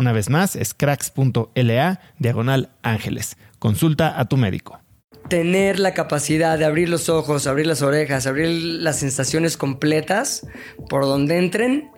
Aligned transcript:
Una 0.00 0.12
vez 0.12 0.30
más, 0.30 0.56
es 0.56 0.72
cracks.la 0.72 2.00
diagonal 2.18 2.70
ángeles. 2.82 3.36
Consulta 3.58 4.18
a 4.18 4.24
tu 4.24 4.38
médico. 4.38 4.80
Tener 5.28 5.78
la 5.78 5.92
capacidad 5.92 6.58
de 6.58 6.64
abrir 6.64 6.88
los 6.88 7.10
ojos, 7.10 7.46
abrir 7.46 7.66
las 7.66 7.82
orejas, 7.82 8.26
abrir 8.26 8.48
las 8.48 8.98
sensaciones 8.98 9.58
completas 9.58 10.46
por 10.88 11.02
donde 11.02 11.36
entren 11.36 11.90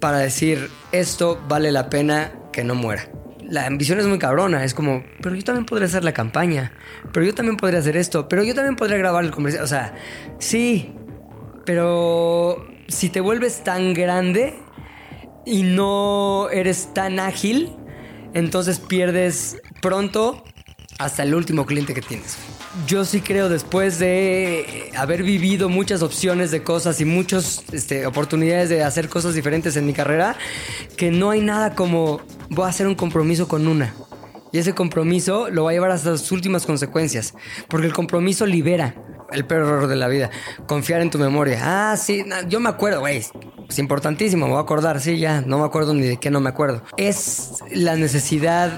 para 0.00 0.18
decir 0.18 0.68
esto 0.92 1.42
vale 1.48 1.72
la 1.72 1.88
pena 1.88 2.30
que 2.52 2.62
no 2.62 2.74
muera 2.74 3.08
la 3.48 3.66
ambición 3.66 3.98
es 3.98 4.06
muy 4.06 4.18
cabrona. 4.20 4.64
Es 4.64 4.74
como, 4.74 5.02
pero 5.20 5.34
yo 5.34 5.42
también 5.42 5.66
podría 5.66 5.86
hacer 5.88 6.04
la 6.04 6.12
campaña. 6.12 6.72
Pero 7.12 7.26
yo 7.26 7.34
también 7.34 7.56
podría 7.56 7.80
hacer 7.80 7.96
esto. 7.96 8.28
Pero 8.28 8.44
yo 8.44 8.54
también 8.54 8.76
podría 8.76 8.96
grabar 8.96 9.24
el 9.24 9.32
comercial. 9.32 9.64
O 9.64 9.66
sea, 9.66 9.92
sí. 10.38 10.94
Pero 11.64 12.64
si 12.86 13.08
te 13.08 13.20
vuelves 13.20 13.64
tan 13.64 13.92
grande 13.92 14.54
y 15.44 15.62
no 15.62 16.48
eres 16.50 16.92
tan 16.94 17.20
ágil, 17.20 17.70
entonces 18.34 18.78
pierdes 18.78 19.58
pronto 19.80 20.44
hasta 20.98 21.22
el 21.22 21.34
último 21.34 21.64
cliente 21.64 21.94
que 21.94 22.02
tienes. 22.02 22.36
Yo 22.86 23.06
sí 23.06 23.22
creo, 23.22 23.48
después 23.48 23.98
de 23.98 24.90
haber 24.96 25.22
vivido 25.22 25.70
muchas 25.70 26.02
opciones 26.02 26.50
de 26.50 26.62
cosas 26.62 27.00
y 27.00 27.06
muchas 27.06 27.64
este, 27.72 28.06
oportunidades 28.06 28.68
de 28.68 28.84
hacer 28.84 29.08
cosas 29.08 29.34
diferentes 29.34 29.76
en 29.76 29.86
mi 29.86 29.94
carrera, 29.94 30.36
que 30.96 31.10
no 31.10 31.30
hay 31.30 31.40
nada 31.40 31.74
como 31.74 32.20
voy 32.50 32.66
a 32.66 32.68
hacer 32.68 32.86
un 32.86 32.94
compromiso 32.94 33.48
con 33.48 33.66
una. 33.66 33.94
Y 34.52 34.58
ese 34.58 34.74
compromiso 34.74 35.48
lo 35.50 35.64
va 35.64 35.70
a 35.70 35.72
llevar 35.72 35.90
hasta 35.90 36.10
las 36.10 36.30
últimas 36.32 36.66
consecuencias. 36.66 37.34
Porque 37.68 37.86
el 37.86 37.92
compromiso 37.92 38.46
libera 38.46 38.94
el 39.32 39.44
peor 39.44 39.62
error 39.62 39.86
de 39.86 39.96
la 39.96 40.08
vida. 40.08 40.30
Confiar 40.66 41.00
en 41.02 41.10
tu 41.10 41.18
memoria. 41.18 41.60
Ah, 41.62 41.96
sí, 41.96 42.24
yo 42.48 42.60
me 42.60 42.68
acuerdo, 42.68 43.00
güey. 43.00 43.24
Es 43.68 43.78
importantísimo, 43.78 44.46
me 44.46 44.52
voy 44.52 44.60
a 44.60 44.62
acordar. 44.62 45.00
Sí, 45.00 45.18
ya, 45.18 45.42
no 45.42 45.58
me 45.58 45.64
acuerdo 45.64 45.94
ni 45.94 46.02
de 46.02 46.16
qué 46.16 46.30
no 46.30 46.40
me 46.40 46.50
acuerdo. 46.50 46.82
Es 46.96 47.62
la 47.70 47.96
necesidad 47.96 48.72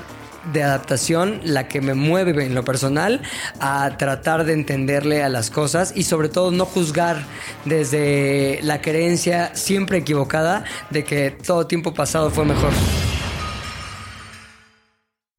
de 0.53 0.63
adaptación 0.63 1.41
la 1.45 1.69
que 1.69 1.81
me 1.81 1.95
mueve 1.95 2.45
en 2.45 2.55
lo 2.55 2.65
personal 2.65 3.23
a 3.61 3.97
tratar 3.97 4.45
de 4.45 4.55
entenderle 4.55 5.23
a 5.23 5.29
las 5.29 5.51
cosas 5.51 5.93
y 5.95 6.03
sobre 6.03 6.29
todo 6.29 6.51
no 6.51 6.65
juzgar 6.65 7.25
desde 7.65 8.59
la 8.63 8.81
creencia 8.81 9.55
siempre 9.55 9.99
equivocada 9.99 10.65
de 10.91 11.05
que 11.05 11.31
todo 11.31 11.67
tiempo 11.67 11.95
pasado 11.95 12.31
fue 12.31 12.45
mejor. 12.45 12.73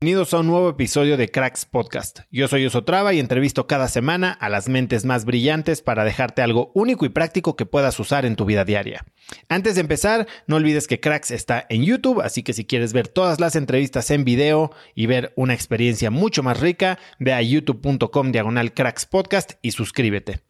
Bienvenidos 0.03 0.33
a 0.33 0.39
un 0.39 0.47
nuevo 0.47 0.67
episodio 0.67 1.15
de 1.15 1.31
Cracks 1.31 1.63
Podcast. 1.63 2.19
Yo 2.29 2.49
soy 2.49 2.65
Osotrava 2.65 3.13
y 3.13 3.19
entrevisto 3.21 3.67
cada 3.67 3.87
semana 3.87 4.33
a 4.33 4.49
las 4.49 4.67
mentes 4.67 5.05
más 5.05 5.23
brillantes 5.23 5.81
para 5.81 6.03
dejarte 6.03 6.41
algo 6.41 6.73
único 6.75 7.05
y 7.05 7.09
práctico 7.09 7.55
que 7.55 7.65
puedas 7.65 7.97
usar 8.01 8.25
en 8.25 8.35
tu 8.35 8.43
vida 8.43 8.65
diaria. 8.65 9.05
Antes 9.47 9.75
de 9.75 9.81
empezar, 9.81 10.27
no 10.45 10.57
olvides 10.57 10.89
que 10.89 10.99
Cracks 10.99 11.31
está 11.31 11.65
en 11.69 11.85
YouTube, 11.85 12.19
así 12.19 12.43
que 12.43 12.51
si 12.51 12.65
quieres 12.65 12.91
ver 12.91 13.07
todas 13.07 13.39
las 13.39 13.55
entrevistas 13.55 14.11
en 14.11 14.25
video 14.25 14.71
y 14.93 15.05
ver 15.05 15.31
una 15.37 15.53
experiencia 15.53 16.11
mucho 16.11 16.43
más 16.43 16.59
rica, 16.59 16.99
ve 17.19 17.31
a 17.31 17.41
youtube.com 17.41 18.33
diagonal 18.33 18.73
Cracks 18.73 19.05
Podcast 19.05 19.53
y 19.61 19.71
suscríbete. 19.71 20.41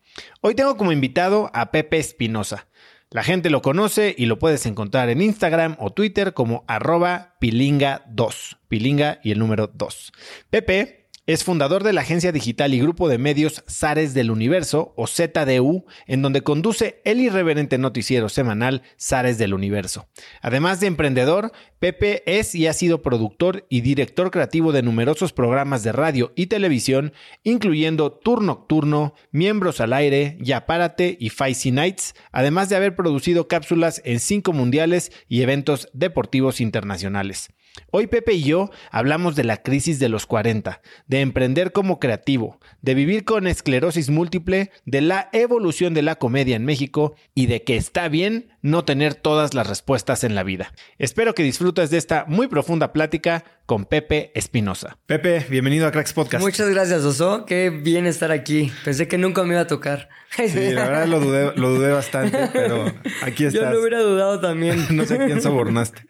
Hoy 0.42 0.56
tengo 0.56 0.78
como 0.78 0.92
invitado 0.92 1.52
a 1.54 1.70
Pepe 1.70 2.00
Espinosa. 2.00 2.66
La 3.14 3.22
gente 3.22 3.52
lo 3.52 3.62
conoce 3.62 4.16
y 4.18 4.26
lo 4.26 4.40
puedes 4.40 4.66
encontrar 4.66 5.10
en 5.10 5.22
Instagram 5.22 5.76
o 5.78 5.92
Twitter 5.92 6.34
como 6.34 6.64
arroba 6.68 7.36
pilinga2. 7.40 8.58
Pilinga 8.68 9.20
y 9.24 9.30
el 9.30 9.38
número 9.38 9.68
2. 9.68 10.12
Pepe 10.50 11.03
es 11.26 11.46
fundador 11.46 11.84
de 11.84 11.94
la 11.94 12.02
agencia 12.02 12.34
digital 12.34 12.74
y 12.74 12.82
grupo 12.82 13.08
de 13.08 13.18
medios 13.18 13.64
Zares 13.70 14.14
del 14.14 14.30
Universo, 14.30 14.94
o 14.98 15.08
ZDU, 15.08 15.86
en 16.06 16.22
donde 16.22 16.42
conduce 16.42 17.02
el 17.06 17.22
irreverente 17.22 17.78
noticiero 17.78 18.28
semanal 18.28 18.82
Zares 19.00 19.38
del 19.38 19.54
Universo. 19.54 20.08
Además 20.42 20.82
de 20.82 20.88
emprendedor, 20.88 21.54
Pepe 21.80 22.24
es 22.26 22.56
y 22.56 22.68
ha 22.68 22.74
sido 22.74 23.02
productor 23.02 23.66
y 23.70 23.82
director 23.82 24.32
creativo 24.32 24.74
de 24.74 24.84
numerosos 24.84 25.32
programas 25.32 25.84
de 25.84 25.94
radio 25.94 26.34
y 26.36 26.48
televisión, 26.48 27.14
incluyendo 27.44 28.12
Tour 28.12 28.42
Nocturno, 28.42 29.14
Miembros 29.32 29.80
al 29.80 29.94
Aire, 29.94 30.38
Yapárate 30.42 31.18
y 31.20 31.30
Faisy 31.30 31.72
Nights, 31.72 32.16
además 32.34 32.68
de 32.68 32.76
haber 32.76 32.96
producido 32.96 33.48
cápsulas 33.48 34.02
en 34.04 34.20
cinco 34.20 34.52
mundiales 34.52 35.12
y 35.30 35.42
eventos 35.42 35.90
deportivos 35.94 36.60
internacionales. 36.60 37.50
Hoy 37.90 38.08
Pepe 38.08 38.34
y 38.34 38.44
yo 38.44 38.70
hablamos 38.92 39.36
de 39.36 39.44
la 39.44 39.58
crisis 39.58 39.98
de 40.00 40.10
los 40.10 40.28
40, 40.28 40.82
de 41.08 41.22
emprender 41.22 41.72
como 41.72 42.00
creativo, 42.00 42.60
de 42.82 42.94
vivir 42.94 43.26
con 43.26 43.48
esclerosis 43.48 44.12
múltiple, 44.12 44.72
de 44.86 45.02
la 45.02 45.30
evolución 45.34 45.96
de 45.96 46.04
la 46.04 46.16
comedia 46.16 46.56
en 46.56 46.66
México 46.66 47.16
y 47.34 47.48
de 47.48 47.64
que 47.64 47.76
está 47.76 48.10
bien 48.10 48.53
no 48.64 48.86
tener 48.86 49.14
todas 49.14 49.54
las 49.54 49.68
respuestas 49.68 50.24
en 50.24 50.36
la 50.36 50.42
vida. 50.42 50.74
Espero 50.98 51.36
que 51.36 51.44
disfrutes 51.44 51.90
de 51.90 51.98
esta 51.98 52.24
muy 52.28 52.48
profunda 52.48 52.94
plática 52.94 53.44
con 53.66 53.86
Pepe 53.86 54.32
Espinosa. 54.36 54.98
Pepe, 55.06 55.46
bienvenido 55.50 55.86
a 55.86 55.92
Cracks 55.92 56.14
Podcast. 56.14 56.42
Muchas 56.42 56.70
gracias, 56.70 57.04
Oso. 57.04 57.46
Qué 57.46 57.70
bien 57.70 58.06
estar 58.06 58.32
aquí. 58.32 58.72
Pensé 58.86 59.10
que 59.10 59.18
nunca 59.18 59.44
me 59.44 59.50
iba 59.50 59.62
a 59.62 59.68
tocar. 59.68 60.10
Sí, 60.36 60.72
la 60.72 60.86
verdad 60.88 61.08
lo 61.08 61.20
dudé, 61.20 61.52
lo 61.58 61.70
dudé 61.72 61.92
bastante, 61.92 62.50
pero 62.54 62.86
aquí 63.22 63.46
estás. 63.46 63.66
Yo 63.66 63.70
lo 63.70 63.82
hubiera 63.82 64.00
dudado 64.00 64.40
también. 64.40 64.84
no 64.96 65.06
sé 65.06 65.18
quién 65.18 65.42
sobornaste. 65.42 66.08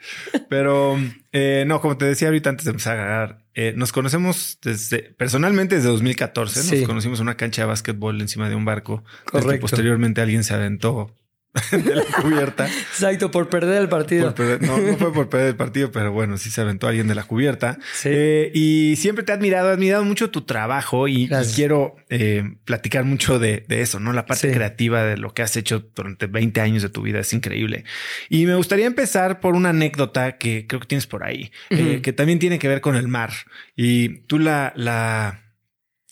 Pero 0.47 0.97
eh, 1.31 1.65
no, 1.67 1.81
como 1.81 1.97
te 1.97 2.05
decía 2.05 2.27
ahorita 2.27 2.51
antes 2.51 2.65
de 2.65 2.71
empezar 2.71 2.99
a 2.99 3.03
grabar, 3.03 3.45
eh, 3.55 3.73
nos 3.75 3.91
conocemos 3.91 4.59
desde, 4.61 4.99
personalmente 5.17 5.75
desde 5.75 5.89
2014. 5.89 6.77
Nos 6.77 6.87
conocimos 6.87 7.19
en 7.19 7.23
una 7.23 7.35
cancha 7.35 7.63
de 7.63 7.67
básquetbol 7.67 8.21
encima 8.21 8.47
de 8.47 8.55
un 8.55 8.63
barco. 8.63 9.03
Correcto. 9.25 9.61
posteriormente 9.61 10.21
alguien 10.21 10.43
se 10.43 10.53
aventó 10.53 11.15
de 11.71 11.95
la 11.95 12.03
cubierta. 12.03 12.67
Exacto, 12.67 13.29
por 13.29 13.47
perder 13.47 13.83
el 13.83 13.89
partido. 13.89 14.33
no, 14.61 14.77
no 14.77 14.97
fue 14.97 15.13
por 15.13 15.29
perder 15.29 15.49
el 15.49 15.55
partido, 15.55 15.91
pero 15.91 16.11
bueno, 16.11 16.37
sí 16.37 16.49
se 16.49 16.61
aventó 16.61 16.87
alguien 16.87 17.07
de 17.07 17.13
la 17.13 17.23
cubierta. 17.23 17.77
Eh, 18.05 18.51
y 18.55 18.95
siempre 18.95 19.23
te 19.23 19.31
he 19.31 19.35
admirado, 19.35 19.69
he 19.69 19.73
admirado 19.73 20.03
mucho 20.03 20.31
tu 20.31 20.41
trabajo 20.41 21.07
y, 21.07 21.29
quiero 21.53 21.95
eh, 22.09 22.55
platicar 22.65 23.05
mucho 23.05 23.37
de, 23.37 23.65
eso, 23.69 23.99
¿no? 23.99 24.13
La 24.13 24.25
parte 24.25 24.51
creativa 24.51 25.03
de 25.03 25.17
lo 25.17 25.33
que 25.33 25.43
has 25.43 25.55
hecho 25.55 25.87
durante 25.95 26.25
20 26.25 26.59
años 26.59 26.81
de 26.81 26.89
tu 26.89 27.03
vida 27.03 27.19
es 27.19 27.31
increíble. 27.33 27.83
Y 28.29 28.47
me 28.47 28.55
gustaría 28.55 28.87
empezar 28.87 29.39
por 29.39 29.53
una 29.53 29.69
anécdota 29.69 30.37
que 30.37 30.65
creo 30.67 30.79
que 30.79 30.87
tienes 30.87 31.05
por 31.05 31.23
ahí, 31.23 31.51
eh, 31.69 32.01
que 32.01 32.13
también 32.13 32.39
tiene 32.39 32.57
que 32.57 32.67
ver 32.67 32.81
con 32.81 32.95
el 32.95 33.07
mar. 33.07 33.31
Y 33.75 34.21
tú 34.25 34.39
la, 34.39 34.73
la 34.75 35.53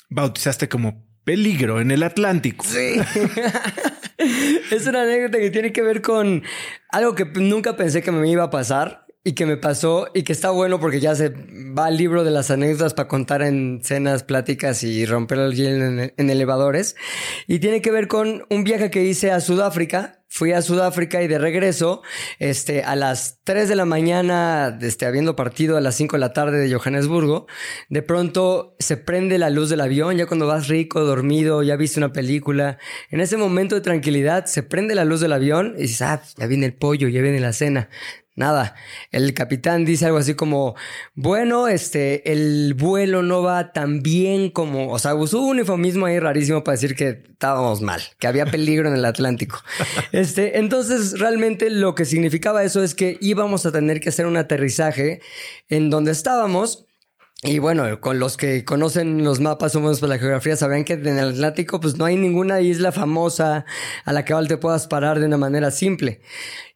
bautizaste 0.10 0.70
como 0.70 1.04
peligro 1.24 1.82
en 1.82 1.90
el 1.90 2.04
Atlántico. 2.04 2.64
Sí. 2.64 3.00
es 4.72 4.88
una 4.88 5.04
anécdota 5.04 5.40
que 5.40 5.50
tiene 5.50 5.72
que 5.74 5.82
ver 5.82 6.02
con 6.02 6.44
algo 6.90 7.16
que 7.16 7.26
nunca 7.26 7.76
pensé 7.76 8.02
que 8.02 8.12
me 8.12 8.30
iba 8.30 8.44
a 8.44 8.50
pasar 8.50 9.06
y 9.24 9.34
que 9.34 9.46
me 9.46 9.58
pasó 9.58 10.08
y 10.14 10.24
que 10.24 10.34
está 10.34 10.50
bueno 10.50 10.80
porque 10.80 11.00
ya 11.00 11.14
se 11.16 11.30
va 11.30 11.86
al 11.86 11.98
libro 11.98 12.24
de 12.24 12.32
las 12.32 12.50
anécdotas 12.50 12.94
para 12.94 13.08
contar 13.08 13.42
en 13.44 13.82
cenas, 13.84 14.24
pláticas 14.24 14.84
y 14.84 15.06
romper 15.06 15.40
el 15.40 15.56
hielo 15.56 15.86
en, 15.86 16.30
elevadores. 16.30 16.96
Y 17.48 17.60
tiene 17.60 17.82
que 17.82 17.92
ver 17.92 18.08
con 18.08 18.46
un 18.50 18.64
viaje 18.64 18.90
que 18.90 19.04
hice 19.04 19.32
a 19.32 19.40
Sudáfrica. 19.40 20.21
Fui 20.34 20.54
a 20.54 20.62
Sudáfrica 20.62 21.22
y 21.22 21.28
de 21.28 21.38
regreso, 21.38 22.04
este, 22.40 22.84
a 22.84 22.96
las 22.96 23.42
3 23.44 23.68
de 23.68 23.76
la 23.76 23.84
mañana, 23.84 24.80
este, 24.82 25.06
habiendo 25.06 25.36
partido 25.36 25.76
a 25.76 25.82
las 25.82 25.96
5 25.96 26.16
de 26.16 26.22
la 26.22 26.32
tarde 26.32 26.58
de 26.58 26.74
Johannesburgo, 26.74 27.48
de 27.90 28.02
pronto 28.02 28.78
se 28.80 28.96
prende 28.96 29.38
la 29.38 29.50
luz 29.50 29.70
del 29.70 29.82
avión, 29.82 30.16
ya 30.16 30.28
cuando 30.28 30.48
vas 30.48 30.70
rico, 30.70 31.02
dormido, 31.02 31.64
ya 31.64 31.76
viste 31.76 32.00
una 32.00 32.14
película. 32.14 32.78
En 33.10 33.20
ese 33.20 33.36
momento 33.36 33.76
de 33.76 33.82
tranquilidad, 33.82 34.46
se 34.46 34.64
prende 34.64 34.96
la 34.96 35.04
luz 35.04 35.20
del 35.20 35.34
avión 35.34 35.74
y 35.78 35.82
dices, 35.82 36.02
ah, 36.04 36.24
ya 36.38 36.48
viene 36.48 36.66
el 36.66 36.76
pollo, 36.76 37.10
ya 37.10 37.22
viene 37.22 37.42
la 37.42 37.52
cena. 37.52 37.90
Nada, 38.42 38.74
el 39.12 39.36
capitán 39.36 39.86
dice 39.86 40.08
algo 40.08 40.18
así 40.18 40.34
como, 40.34 40.74
bueno, 41.14 41.68
este, 41.68 42.32
el 42.32 42.74
vuelo 42.74 43.22
no 43.22 43.44
va 43.44 43.72
tan 43.72 44.02
bien 44.02 44.50
como, 44.50 44.92
o 44.92 44.98
sea, 44.98 45.14
usó 45.14 45.42
un 45.42 45.60
eufemismo 45.60 46.08
ahí 46.08 46.18
rarísimo 46.18 46.64
para 46.64 46.74
decir 46.74 46.96
que 46.96 47.22
estábamos 47.30 47.82
mal, 47.82 48.02
que 48.18 48.26
había 48.26 48.48
peligro 48.48 48.90
en 48.90 48.96
el 48.96 49.06
Atlántico. 49.06 49.60
Este, 50.12 50.58
entonces 50.58 51.20
realmente 51.20 51.70
lo 51.70 51.94
que 51.94 52.06
significaba 52.06 52.64
eso 52.64 52.84
es 52.84 52.96
que 52.96 53.18
íbamos 53.22 53.68
a 53.68 53.72
tener 53.72 54.00
que 54.00 54.10
hacer 54.10 54.26
un 54.26 54.38
aterrizaje 54.38 55.22
en 55.70 55.92
donde 55.92 56.12
estábamos 56.12 56.88
y 57.44 57.58
bueno, 57.58 58.00
con 58.02 58.20
los 58.20 58.38
que 58.38 58.64
conocen 58.64 59.24
los 59.24 59.40
mapas 59.40 59.76
o 59.76 59.80
menos 59.80 60.00
por 60.00 60.10
la 60.10 60.20
geografía 60.20 60.56
sabrán 60.56 60.84
que 60.84 60.94
en 60.94 61.08
el 61.08 61.30
Atlántico 61.30 61.80
pues 61.80 61.98
no 61.98 62.06
hay 62.06 62.16
ninguna 62.16 62.62
isla 62.62 62.92
famosa 62.92 63.66
a 64.06 64.14
la 64.14 64.24
que 64.24 64.36
te 64.48 64.58
puedas 64.58 64.88
parar 64.88 65.20
de 65.20 65.26
una 65.26 65.38
manera 65.38 65.72
simple. 65.72 66.22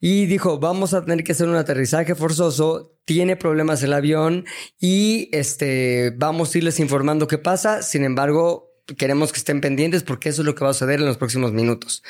Y 0.02 0.26
dijo, 0.26 0.60
vamos 0.60 0.96
a 0.96 1.06
tener 1.06 1.24
que 1.24 1.34
hacer 1.34 1.48
un 1.48 1.56
aterrizaje 1.56 2.16
forzoso, 2.16 2.98
tiene 3.06 3.36
problemas 3.36 3.84
el 3.84 3.94
avión 3.94 4.46
y 4.80 5.30
este, 5.34 6.12
vamos 6.18 6.56
a 6.56 6.58
irles 6.58 6.80
informando 6.80 7.28
qué 7.28 7.38
pasa. 7.38 7.84
Sin 7.84 8.04
embargo, 8.04 8.74
queremos 8.98 9.32
que 9.32 9.38
estén 9.38 9.62
pendientes 9.62 10.02
porque 10.02 10.30
eso 10.30 10.42
es 10.42 10.48
lo 10.48 10.56
que 10.56 10.64
va 10.64 10.72
a 10.72 10.74
suceder 10.74 11.00
en 11.00 11.06
los 11.06 11.18
próximos 11.18 11.52
minutos. 11.52 12.02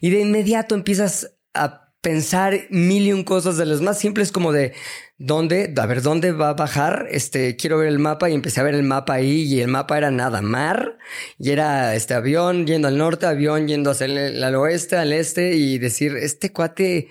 Y 0.00 0.10
de 0.10 0.20
inmediato 0.20 0.76
empiezas 0.76 1.34
a 1.54 1.86
pensar 2.06 2.68
mil 2.70 3.04
y 3.08 3.12
un 3.12 3.24
cosas 3.24 3.56
de 3.56 3.66
las 3.66 3.80
más 3.80 3.98
simples 3.98 4.30
como 4.30 4.52
de 4.52 4.74
dónde, 5.18 5.72
a 5.76 5.86
ver, 5.86 6.02
dónde 6.02 6.32
va 6.32 6.50
a 6.50 6.54
bajar. 6.54 7.06
Este, 7.10 7.56
quiero 7.56 7.78
ver 7.78 7.88
el 7.88 7.98
mapa 7.98 8.30
y 8.30 8.34
empecé 8.34 8.60
a 8.60 8.64
ver 8.64 8.74
el 8.74 8.82
mapa 8.82 9.14
ahí 9.14 9.42
y 9.42 9.60
el 9.60 9.68
mapa 9.68 9.98
era 9.98 10.10
nada 10.10 10.42
mar 10.42 10.98
y 11.38 11.50
era 11.50 11.94
este 11.94 12.14
avión 12.14 12.66
yendo 12.66 12.88
al 12.88 12.98
norte, 12.98 13.26
avión 13.26 13.68
yendo 13.68 13.90
hacia 13.90 14.06
el, 14.06 14.42
al 14.42 14.54
oeste, 14.54 14.96
al 14.96 15.12
este 15.12 15.54
y 15.54 15.78
decir, 15.78 16.16
este 16.16 16.52
cuate, 16.52 17.08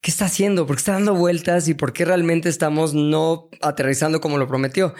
¿qué 0.00 0.10
está 0.10 0.26
haciendo? 0.26 0.66
¿Por 0.66 0.76
qué 0.76 0.80
está 0.80 0.92
dando 0.92 1.14
vueltas 1.14 1.68
y 1.68 1.74
por 1.74 1.92
qué 1.92 2.04
realmente 2.04 2.48
estamos 2.48 2.94
no 2.94 3.48
aterrizando 3.60 4.20
como 4.20 4.38
lo 4.38 4.48
prometió? 4.48 4.94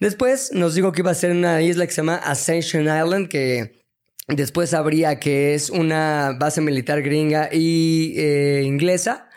Después 0.00 0.52
nos 0.52 0.74
dijo 0.74 0.92
que 0.92 1.02
iba 1.02 1.10
a 1.10 1.14
ser 1.14 1.32
una 1.32 1.62
isla 1.62 1.86
que 1.86 1.92
se 1.92 2.02
llama 2.02 2.16
Ascension 2.16 2.82
Island, 2.82 3.28
que 3.28 3.82
Después 4.28 4.72
habría 4.72 5.18
que 5.18 5.54
es 5.54 5.68
una 5.68 6.36
base 6.38 6.60
militar 6.60 7.02
gringa 7.02 7.48
y 7.52 8.14
eh, 8.16 8.62
inglesa 8.64 9.28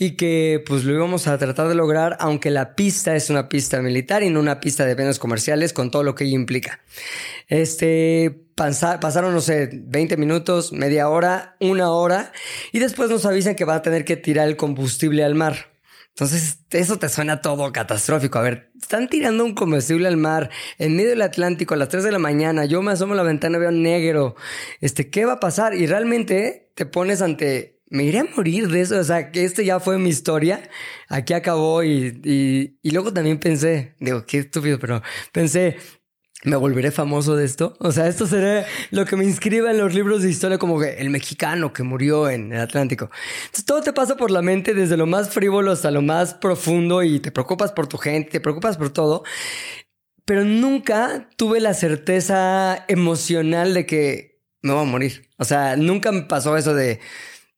y 0.00 0.12
que 0.12 0.64
pues 0.66 0.84
lo 0.84 0.94
íbamos 0.94 1.26
a 1.26 1.36
tratar 1.36 1.68
de 1.68 1.74
lograr 1.74 2.16
aunque 2.20 2.50
la 2.50 2.74
pista 2.74 3.14
es 3.14 3.28
una 3.28 3.50
pista 3.50 3.82
militar 3.82 4.22
y 4.22 4.30
no 4.30 4.40
una 4.40 4.58
pista 4.58 4.86
de 4.86 4.94
bienes 4.94 5.18
comerciales 5.18 5.74
con 5.74 5.90
todo 5.90 6.02
lo 6.02 6.14
que 6.14 6.24
ello 6.24 6.36
implica. 6.36 6.80
Este, 7.48 8.46
pasaron, 8.54 9.34
no 9.34 9.42
sé, 9.42 9.68
20 9.70 10.16
minutos, 10.16 10.72
media 10.72 11.10
hora, 11.10 11.54
una 11.60 11.90
hora 11.90 12.32
y 12.72 12.78
después 12.78 13.10
nos 13.10 13.26
avisan 13.26 13.56
que 13.56 13.66
va 13.66 13.74
a 13.74 13.82
tener 13.82 14.06
que 14.06 14.16
tirar 14.16 14.48
el 14.48 14.56
combustible 14.56 15.22
al 15.22 15.34
mar. 15.34 15.68
Entonces, 16.08 16.60
eso 16.70 16.98
te 16.98 17.10
suena 17.10 17.42
todo 17.42 17.70
catastrófico. 17.70 18.38
A 18.38 18.42
ver, 18.42 18.70
están 18.80 19.08
tirando 19.08 19.44
un 19.44 19.54
combustible 19.54 20.08
al 20.08 20.16
mar 20.16 20.48
en 20.78 20.96
medio 20.96 21.10
del 21.10 21.22
Atlántico 21.22 21.74
a 21.74 21.76
las 21.76 21.90
3 21.90 22.04
de 22.04 22.12
la 22.12 22.18
mañana. 22.18 22.64
Yo 22.64 22.80
me 22.80 22.92
asomo 22.92 23.12
a 23.12 23.16
la 23.16 23.22
ventana, 23.22 23.58
veo 23.58 23.70
negro. 23.70 24.34
Este, 24.80 25.10
¿qué 25.10 25.26
va 25.26 25.34
a 25.34 25.40
pasar? 25.40 25.74
Y 25.74 25.86
realmente 25.86 26.72
te 26.74 26.86
pones 26.86 27.22
ante, 27.22 27.79
me 27.90 28.04
iré 28.04 28.20
a 28.20 28.24
morir 28.24 28.68
de 28.68 28.80
eso. 28.80 28.98
O 28.98 29.04
sea, 29.04 29.30
que 29.30 29.44
este 29.44 29.64
ya 29.64 29.80
fue 29.80 29.98
mi 29.98 30.08
historia. 30.08 30.62
Aquí 31.08 31.34
acabó 31.34 31.82
y, 31.82 32.20
y, 32.24 32.78
y 32.82 32.90
luego 32.92 33.12
también 33.12 33.38
pensé, 33.38 33.94
digo, 34.00 34.24
qué 34.24 34.38
estúpido, 34.38 34.78
pero 34.78 35.02
pensé, 35.32 35.76
me 36.44 36.56
volveré 36.56 36.90
famoso 36.90 37.36
de 37.36 37.44
esto. 37.44 37.76
O 37.80 37.92
sea, 37.92 38.08
esto 38.08 38.26
será 38.26 38.64
lo 38.90 39.04
que 39.04 39.16
me 39.16 39.24
inscriba 39.24 39.70
en 39.70 39.78
los 39.78 39.94
libros 39.94 40.22
de 40.22 40.30
historia 40.30 40.58
como 40.58 40.80
que 40.80 40.94
el 40.94 41.10
mexicano 41.10 41.72
que 41.72 41.82
murió 41.82 42.30
en 42.30 42.52
el 42.52 42.60
Atlántico. 42.60 43.10
Entonces 43.46 43.64
todo 43.64 43.82
te 43.82 43.92
pasa 43.92 44.16
por 44.16 44.30
la 44.30 44.42
mente 44.42 44.72
desde 44.74 44.96
lo 44.96 45.06
más 45.06 45.30
frívolo 45.30 45.72
hasta 45.72 45.90
lo 45.90 46.02
más 46.02 46.34
profundo 46.34 47.02
y 47.02 47.20
te 47.20 47.30
preocupas 47.32 47.72
por 47.72 47.88
tu 47.88 47.98
gente, 47.98 48.30
te 48.30 48.40
preocupas 48.40 48.78
por 48.78 48.90
todo. 48.90 49.24
Pero 50.24 50.44
nunca 50.44 51.28
tuve 51.36 51.60
la 51.60 51.74
certeza 51.74 52.84
emocional 52.88 53.74
de 53.74 53.84
que 53.84 54.40
me 54.62 54.72
voy 54.72 54.82
a 54.82 54.84
morir. 54.84 55.28
O 55.38 55.44
sea, 55.44 55.76
nunca 55.76 56.12
me 56.12 56.22
pasó 56.22 56.56
eso 56.56 56.74
de 56.74 57.00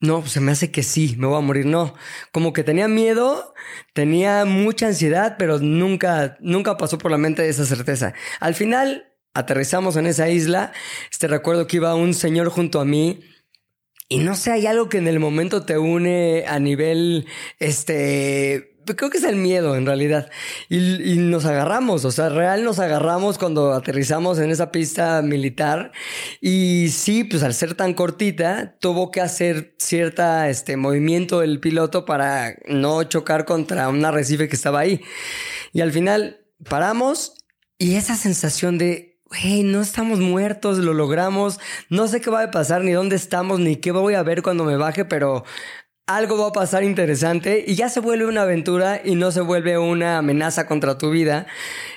no, 0.02 0.26
se 0.26 0.40
me 0.40 0.50
hace 0.50 0.72
que 0.72 0.82
sí, 0.82 1.14
me 1.16 1.28
voy 1.28 1.38
a 1.38 1.40
morir. 1.40 1.64
No, 1.64 1.94
como 2.32 2.52
que 2.52 2.64
tenía 2.64 2.88
miedo, 2.88 3.54
tenía 3.94 4.44
mucha 4.44 4.88
ansiedad, 4.88 5.36
pero 5.38 5.60
nunca, 5.60 6.36
nunca 6.40 6.76
pasó 6.76 6.98
por 6.98 7.12
la 7.12 7.18
mente 7.18 7.48
esa 7.48 7.64
certeza. 7.64 8.12
Al 8.40 8.56
final, 8.56 9.14
aterrizamos 9.32 9.96
en 9.96 10.06
esa 10.08 10.28
isla. 10.28 10.72
Este 11.08 11.28
recuerdo 11.28 11.68
que 11.68 11.76
iba 11.76 11.94
un 11.94 12.14
señor 12.14 12.48
junto 12.48 12.80
a 12.80 12.84
mí. 12.84 13.20
Y 14.08 14.18
no 14.18 14.34
sé, 14.34 14.50
hay 14.50 14.66
algo 14.66 14.88
que 14.88 14.98
en 14.98 15.06
el 15.06 15.20
momento 15.20 15.64
te 15.64 15.78
une 15.78 16.44
a 16.48 16.58
nivel, 16.58 17.26
este, 17.60 18.71
creo 18.84 19.10
que 19.10 19.18
es 19.18 19.24
el 19.24 19.36
miedo 19.36 19.76
en 19.76 19.86
realidad. 19.86 20.30
Y, 20.68 21.16
nos 21.16 21.44
agarramos, 21.44 22.04
o 22.04 22.10
sea, 22.10 22.28
real 22.28 22.64
nos 22.64 22.78
agarramos 22.78 23.38
cuando 23.38 23.72
aterrizamos 23.72 24.38
en 24.38 24.50
esa 24.50 24.72
pista 24.72 25.22
militar. 25.22 25.92
Y 26.40 26.88
sí, 26.90 27.24
pues 27.24 27.42
al 27.42 27.54
ser 27.54 27.74
tan 27.74 27.94
cortita, 27.94 28.76
tuvo 28.80 29.10
que 29.10 29.20
hacer 29.20 29.74
cierta 29.78 30.48
este 30.48 30.76
movimiento 30.76 31.42
el 31.42 31.60
piloto 31.60 32.04
para 32.04 32.56
no 32.66 33.02
chocar 33.04 33.44
contra 33.44 33.88
un 33.88 34.04
arrecife 34.04 34.48
que 34.48 34.56
estaba 34.56 34.80
ahí. 34.80 35.00
Y 35.72 35.80
al 35.80 35.92
final 35.92 36.44
paramos 36.68 37.34
y 37.78 37.96
esa 37.96 38.16
sensación 38.16 38.78
de 38.78 39.12
hey, 39.34 39.62
no 39.64 39.80
estamos 39.80 40.18
muertos, 40.20 40.78
lo 40.78 40.92
logramos, 40.92 41.58
no 41.88 42.06
sé 42.08 42.20
qué 42.20 42.30
va 42.30 42.42
a 42.42 42.50
pasar, 42.50 42.82
ni 42.82 42.92
dónde 42.92 43.16
estamos, 43.16 43.60
ni 43.60 43.76
qué 43.76 43.90
voy 43.90 44.14
a 44.14 44.22
ver 44.22 44.42
cuando 44.42 44.64
me 44.64 44.76
baje, 44.76 45.04
pero 45.04 45.44
algo 46.16 46.38
va 46.38 46.48
a 46.48 46.52
pasar 46.52 46.84
interesante 46.84 47.64
y 47.66 47.74
ya 47.74 47.88
se 47.88 48.00
vuelve 48.00 48.26
una 48.26 48.42
aventura 48.42 49.00
y 49.04 49.14
no 49.14 49.30
se 49.30 49.40
vuelve 49.40 49.78
una 49.78 50.18
amenaza 50.18 50.66
contra 50.66 50.98
tu 50.98 51.10
vida. 51.10 51.46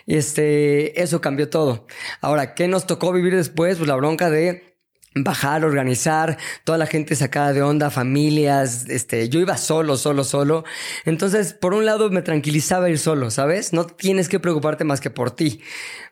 Este, 0.07 1.01
eso 1.01 1.21
cambió 1.21 1.49
todo. 1.49 1.87
Ahora, 2.21 2.53
¿qué 2.53 2.67
nos 2.67 2.87
tocó 2.87 3.11
vivir 3.11 3.35
después? 3.35 3.77
Pues 3.77 3.87
la 3.87 3.95
bronca 3.95 4.29
de 4.29 4.75
bajar, 5.15 5.63
organizar, 5.63 6.37
toda 6.65 6.77
la 6.77 6.87
gente 6.87 7.15
sacada 7.15 7.53
de 7.53 7.61
onda, 7.61 7.89
familias, 7.89 8.85
este, 8.89 9.29
yo 9.29 9.39
iba 9.39 9.57
solo, 9.57 9.95
solo, 9.95 10.25
solo. 10.25 10.65
Entonces, 11.05 11.53
por 11.53 11.73
un 11.73 11.85
lado 11.85 12.09
me 12.09 12.21
tranquilizaba 12.21 12.89
ir 12.89 12.99
solo, 12.99 13.31
¿sabes? 13.31 13.71
No 13.71 13.85
tienes 13.85 14.27
que 14.27 14.39
preocuparte 14.39 14.83
más 14.83 14.99
que 14.99 15.09
por 15.09 15.31
ti. 15.31 15.61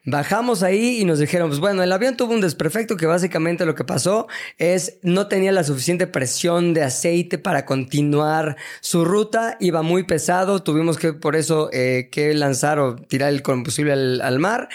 Bajamos 0.06 0.64
ahí 0.64 1.00
y 1.00 1.06
nos 1.06 1.20
dijeron, 1.20 1.48
pues 1.48 1.62
bueno, 1.62 1.82
el 1.82 1.92
avión 1.92 2.18
tuvo 2.18 2.34
un 2.34 2.42
desperfecto 2.42 2.98
que 2.98 3.06
básicamente 3.06 3.66
lo 3.66 3.74
que 3.74 3.86
pasó 3.86 4.28
es 4.58 5.00
no 5.02 5.28
tenía 5.28 5.54
la 5.54 5.64
suficiente 5.64 6.08
presión 6.08 6.74
de 6.74 6.84
aceite 6.84 7.38
para 7.38 7.66
continuar 7.66 8.58
su 8.82 9.06
ruta, 9.06 9.56
iba 9.62 9.82
muy 9.82 10.04
pesado, 10.04 10.62
tuvimos 10.62 10.98
que 10.98 11.14
por 11.14 11.38
eso 11.38 11.70
eh, 11.72 12.10
que 12.12 12.34
lanzar 12.34 12.80
o 12.80 12.98
tirar 12.98 13.30
el 13.30 13.42
combustible 13.42 13.94
al, 13.94 14.22
al 14.22 14.40
mar 14.40 14.68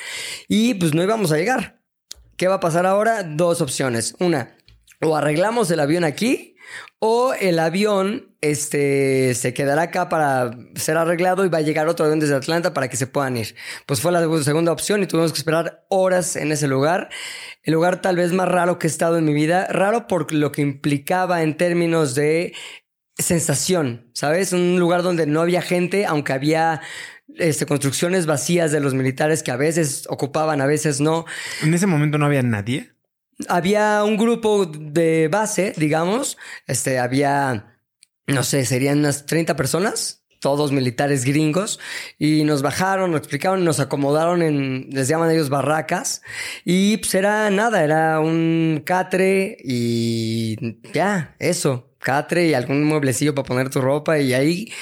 y 0.48 0.72
pues 0.74 0.94
no 0.94 1.02
íbamos 1.02 1.30
a 1.30 1.36
llegar. 1.36 1.78
¿Qué 2.38 2.48
va 2.48 2.54
a 2.54 2.60
pasar 2.60 2.86
ahora? 2.86 3.22
Dos 3.22 3.60
opciones. 3.60 4.14
Una, 4.20 4.56
o 5.02 5.14
arreglamos 5.14 5.70
el 5.70 5.80
avión 5.80 6.04
aquí 6.04 6.56
o 7.00 7.34
el 7.34 7.58
avión 7.58 8.27
este, 8.40 9.34
se 9.34 9.52
quedará 9.52 9.82
acá 9.82 10.08
para 10.08 10.50
ser 10.76 10.96
arreglado 10.96 11.44
y 11.44 11.48
va 11.48 11.58
a 11.58 11.62
llegar 11.62 11.88
otro 11.88 12.04
avión 12.04 12.20
desde 12.20 12.34
Atlanta 12.34 12.72
para 12.72 12.88
que 12.88 12.96
se 12.96 13.06
puedan 13.06 13.36
ir. 13.36 13.54
Pues 13.86 14.00
fue 14.00 14.12
la 14.12 14.20
segunda 14.42 14.72
opción 14.72 15.02
y 15.02 15.06
tuvimos 15.06 15.32
que 15.32 15.38
esperar 15.38 15.84
horas 15.88 16.36
en 16.36 16.52
ese 16.52 16.68
lugar. 16.68 17.08
El 17.62 17.74
lugar 17.74 18.00
tal 18.00 18.16
vez 18.16 18.32
más 18.32 18.48
raro 18.48 18.78
que 18.78 18.86
he 18.86 18.90
estado 18.90 19.18
en 19.18 19.24
mi 19.24 19.34
vida. 19.34 19.66
Raro 19.66 20.06
por 20.06 20.32
lo 20.32 20.52
que 20.52 20.62
implicaba 20.62 21.42
en 21.42 21.56
términos 21.56 22.14
de 22.14 22.54
sensación, 23.18 24.10
¿sabes? 24.14 24.52
Un 24.52 24.78
lugar 24.78 25.02
donde 25.02 25.26
no 25.26 25.40
había 25.40 25.60
gente, 25.60 26.06
aunque 26.06 26.32
había 26.32 26.80
este, 27.36 27.66
construcciones 27.66 28.26
vacías 28.26 28.72
de 28.72 28.80
los 28.80 28.94
militares 28.94 29.42
que 29.42 29.50
a 29.50 29.56
veces 29.56 30.06
ocupaban, 30.08 30.60
a 30.60 30.66
veces 30.66 31.00
no. 31.00 31.24
¿En 31.62 31.74
ese 31.74 31.86
momento 31.86 32.18
no 32.18 32.26
había 32.26 32.42
nadie? 32.42 32.92
Había 33.48 34.02
un 34.04 34.16
grupo 34.16 34.66
de 34.66 35.28
base, 35.28 35.72
digamos. 35.76 36.38
Este, 36.66 36.98
había, 36.98 37.77
no 38.28 38.42
sé, 38.44 38.64
serían 38.64 39.00
unas 39.00 39.26
30 39.26 39.56
personas, 39.56 40.24
todos 40.40 40.70
militares 40.70 41.24
gringos, 41.24 41.80
y 42.18 42.44
nos 42.44 42.62
bajaron, 42.62 43.10
nos 43.10 43.18
explicaron, 43.18 43.64
nos 43.64 43.80
acomodaron 43.80 44.42
en, 44.42 44.88
les 44.90 45.08
llaman 45.08 45.30
ellos 45.30 45.48
barracas, 45.48 46.22
y 46.64 46.98
pues 46.98 47.14
era 47.14 47.50
nada, 47.50 47.82
era 47.82 48.20
un 48.20 48.82
catre 48.84 49.56
y 49.64 50.56
ya, 50.92 51.34
eso, 51.38 51.96
catre 51.98 52.46
y 52.46 52.54
algún 52.54 52.84
mueblecillo 52.84 53.34
para 53.34 53.46
poner 53.46 53.70
tu 53.70 53.80
ropa, 53.80 54.18
y 54.18 54.34
ahí 54.34 54.72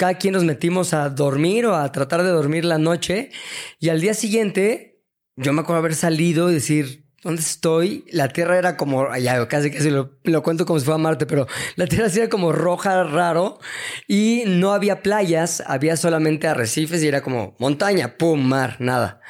cada 0.00 0.14
quien 0.14 0.32
nos 0.32 0.44
metimos 0.44 0.94
a 0.94 1.10
dormir 1.10 1.66
o 1.66 1.76
a 1.76 1.92
tratar 1.92 2.22
de 2.22 2.30
dormir 2.30 2.64
la 2.64 2.78
noche. 2.78 3.30
Y 3.78 3.90
al 3.90 4.00
día 4.00 4.14
siguiente, 4.14 5.04
yo 5.36 5.52
me 5.52 5.60
acuerdo 5.60 5.80
haber 5.80 5.94
salido 5.94 6.50
y 6.50 6.54
decir, 6.54 7.09
¿dónde 7.22 7.42
estoy? 7.42 8.04
La 8.10 8.28
tierra 8.28 8.58
era 8.58 8.76
como, 8.76 9.14
ya 9.16 9.46
casi 9.48 9.70
casi 9.70 9.90
lo, 9.90 10.10
cuento 10.42 10.66
como 10.66 10.78
si 10.78 10.84
fuera 10.84 10.98
Marte, 10.98 11.26
pero 11.26 11.46
la 11.76 11.86
tierra 11.86 12.08
era 12.14 12.28
como 12.28 12.52
roja, 12.52 13.04
raro, 13.04 13.58
y 14.06 14.44
no 14.46 14.72
había 14.72 15.02
playas, 15.02 15.62
había 15.66 15.96
solamente 15.96 16.48
arrecifes 16.48 17.02
y 17.02 17.08
era 17.08 17.22
como 17.22 17.56
montaña, 17.58 18.16
pum, 18.16 18.42
mar, 18.42 18.76
nada. 18.78 19.20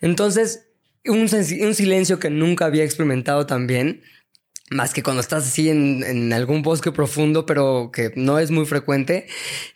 Entonces, 0.00 0.68
un, 1.06 1.20
un 1.20 1.74
silencio 1.74 2.18
que 2.18 2.30
nunca 2.30 2.66
había 2.66 2.84
experimentado 2.84 3.46
también 3.46 4.02
más 4.70 4.94
que 4.94 5.02
cuando 5.02 5.20
estás 5.20 5.46
así 5.46 5.68
en, 5.68 6.04
en, 6.04 6.32
algún 6.32 6.62
bosque 6.62 6.92
profundo, 6.92 7.44
pero 7.44 7.90
que 7.92 8.12
no 8.14 8.38
es 8.38 8.52
muy 8.52 8.66
frecuente. 8.66 9.26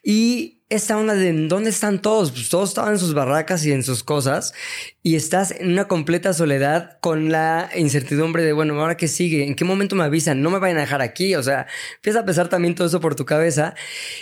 Y 0.05 0.54
esta 0.71 0.97
onda 0.97 1.15
de 1.15 1.33
dónde 1.47 1.71
están 1.71 2.01
todos, 2.01 2.31
pues 2.33 2.49
todos 2.49 2.71
estaban 2.71 2.95
en 2.95 2.99
sus 2.99 3.15
barracas 3.15 3.65
y 3.67 3.73
en 3.73 3.83
sus 3.83 4.03
cosas, 4.03 4.55
y 5.03 5.17
estás 5.17 5.51
en 5.51 5.71
una 5.71 5.87
completa 5.89 6.33
soledad 6.33 6.99
con 7.01 7.31
la 7.31 7.71
incertidumbre 7.77 8.43
de, 8.43 8.53
bueno, 8.55 8.81
ahora 8.81 8.97
qué 8.97 9.07
sigue, 9.07 9.47
en 9.47 9.55
qué 9.55 9.65
momento 9.65 9.95
me 9.95 10.05
avisan, 10.05 10.43
no 10.43 10.51
me 10.51 10.59
vayan 10.59 10.79
a 10.79 10.83
dejar 10.83 11.03
aquí, 11.03 11.35
o 11.35 11.43
sea, 11.43 11.67
empieza 11.97 12.21
a 12.21 12.25
pesar 12.25 12.49
también 12.49 12.75
todo 12.75 12.87
eso 12.87 13.01
por 13.01 13.15
tu 13.15 13.25
cabeza. 13.27 13.75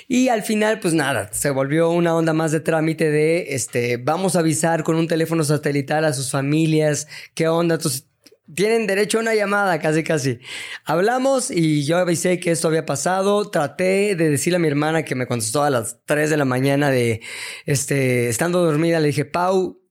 Y 0.08 0.28
al 0.28 0.42
final, 0.42 0.80
pues 0.80 0.94
nada, 0.94 1.30
se 1.32 1.50
volvió 1.50 1.90
una 1.90 2.14
onda 2.14 2.32
más 2.32 2.50
de 2.52 2.60
trámite 2.60 3.10
de, 3.10 3.54
este, 3.54 3.96
vamos 3.96 4.36
a 4.36 4.40
avisar 4.40 4.82
con 4.82 4.96
un 4.96 5.06
teléfono 5.06 5.44
satelital 5.44 6.04
a 6.04 6.12
sus 6.12 6.30
familias, 6.30 7.06
qué 7.34 7.48
onda, 7.48 7.76
entonces 7.76 8.11
tienen 8.54 8.86
derecho 8.86 9.18
a 9.18 9.22
una 9.22 9.34
llamada, 9.34 9.78
casi 9.78 10.02
casi. 10.02 10.38
Hablamos 10.84 11.50
y 11.50 11.84
yo 11.84 11.98
avisé 11.98 12.40
que 12.40 12.50
esto 12.50 12.68
había 12.68 12.86
pasado. 12.86 13.50
Traté 13.50 14.14
de 14.14 14.30
decirle 14.30 14.56
a 14.56 14.60
mi 14.60 14.68
hermana 14.68 15.04
que 15.04 15.14
me 15.14 15.26
contestó 15.26 15.62
a 15.62 15.70
las 15.70 15.98
3 16.04 16.30
de 16.30 16.36
la 16.36 16.44
mañana 16.44 16.90
de, 16.90 17.20
este, 17.66 18.28
estando 18.28 18.64
dormida, 18.64 19.00
le 19.00 19.08
dije, 19.08 19.24
Pau, 19.24 19.82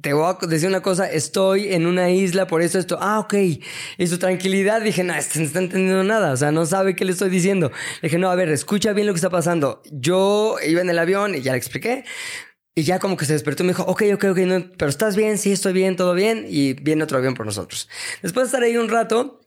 te 0.00 0.12
voy 0.12 0.24
a 0.24 0.46
decir 0.46 0.68
una 0.68 0.80
cosa, 0.80 1.10
estoy 1.10 1.72
en 1.72 1.86
una 1.86 2.10
isla, 2.10 2.46
por 2.46 2.62
eso 2.62 2.78
esto, 2.78 2.98
ah, 3.00 3.18
ok. 3.20 3.34
Y 3.98 4.06
su 4.06 4.18
tranquilidad, 4.18 4.80
dije, 4.80 5.04
no, 5.04 5.14
este 5.14 5.40
no 5.40 5.44
está 5.44 5.58
entendiendo 5.58 6.04
nada, 6.04 6.32
o 6.32 6.36
sea, 6.36 6.52
no 6.52 6.64
sabe 6.66 6.96
qué 6.96 7.04
le 7.04 7.12
estoy 7.12 7.30
diciendo. 7.30 7.70
Le 8.00 8.08
dije, 8.08 8.18
no, 8.18 8.30
a 8.30 8.34
ver, 8.34 8.48
escucha 8.48 8.92
bien 8.92 9.06
lo 9.06 9.12
que 9.12 9.18
está 9.18 9.30
pasando. 9.30 9.82
Yo 9.90 10.56
iba 10.66 10.80
en 10.80 10.90
el 10.90 10.98
avión 10.98 11.34
y 11.34 11.42
ya 11.42 11.52
le 11.52 11.58
expliqué. 11.58 12.04
Y 12.74 12.84
ya 12.84 12.98
como 12.98 13.16
que 13.16 13.24
se 13.24 13.32
despertó 13.32 13.62
y 13.62 13.66
me 13.66 13.72
dijo, 13.72 13.82
ok, 13.82 14.02
ok, 14.14 14.24
ok, 14.30 14.38
no, 14.38 14.70
pero 14.78 14.88
estás 14.88 15.16
bien, 15.16 15.38
sí, 15.38 15.52
estoy 15.52 15.72
bien, 15.72 15.96
todo 15.96 16.14
bien. 16.14 16.46
Y 16.48 16.74
viene 16.74 17.04
otro 17.04 17.18
avión 17.18 17.34
por 17.34 17.46
nosotros. 17.46 17.88
Después 18.22 18.44
de 18.44 18.46
estar 18.46 18.62
ahí 18.62 18.76
un 18.76 18.88
rato, 18.88 19.40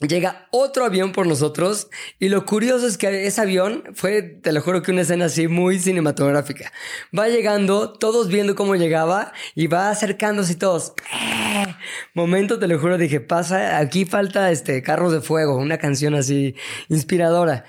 llega 0.00 0.48
otro 0.50 0.84
avión 0.84 1.12
por 1.12 1.26
nosotros. 1.26 1.88
Y 2.18 2.30
lo 2.30 2.46
curioso 2.46 2.86
es 2.86 2.96
que 2.96 3.26
ese 3.26 3.40
avión 3.40 3.84
fue, 3.94 4.22
te 4.22 4.52
lo 4.52 4.62
juro 4.62 4.82
que 4.82 4.92
una 4.92 5.02
escena 5.02 5.26
así 5.26 5.46
muy 5.46 5.78
cinematográfica. 5.78 6.72
Va 7.16 7.28
llegando, 7.28 7.92
todos 7.92 8.28
viendo 8.28 8.54
cómo 8.54 8.76
llegaba 8.76 9.32
y 9.54 9.66
va 9.66 9.90
acercándose 9.90 10.54
todos. 10.54 10.94
¡Eh! 11.12 11.66
Momento, 12.14 12.58
te 12.58 12.66
lo 12.66 12.78
juro, 12.78 12.96
dije, 12.96 13.20
pasa, 13.20 13.78
aquí 13.78 14.06
falta 14.06 14.50
este 14.50 14.82
Carros 14.82 15.12
de 15.12 15.20
Fuego, 15.20 15.56
una 15.56 15.78
canción 15.78 16.14
así 16.14 16.54
inspiradora. 16.88 17.64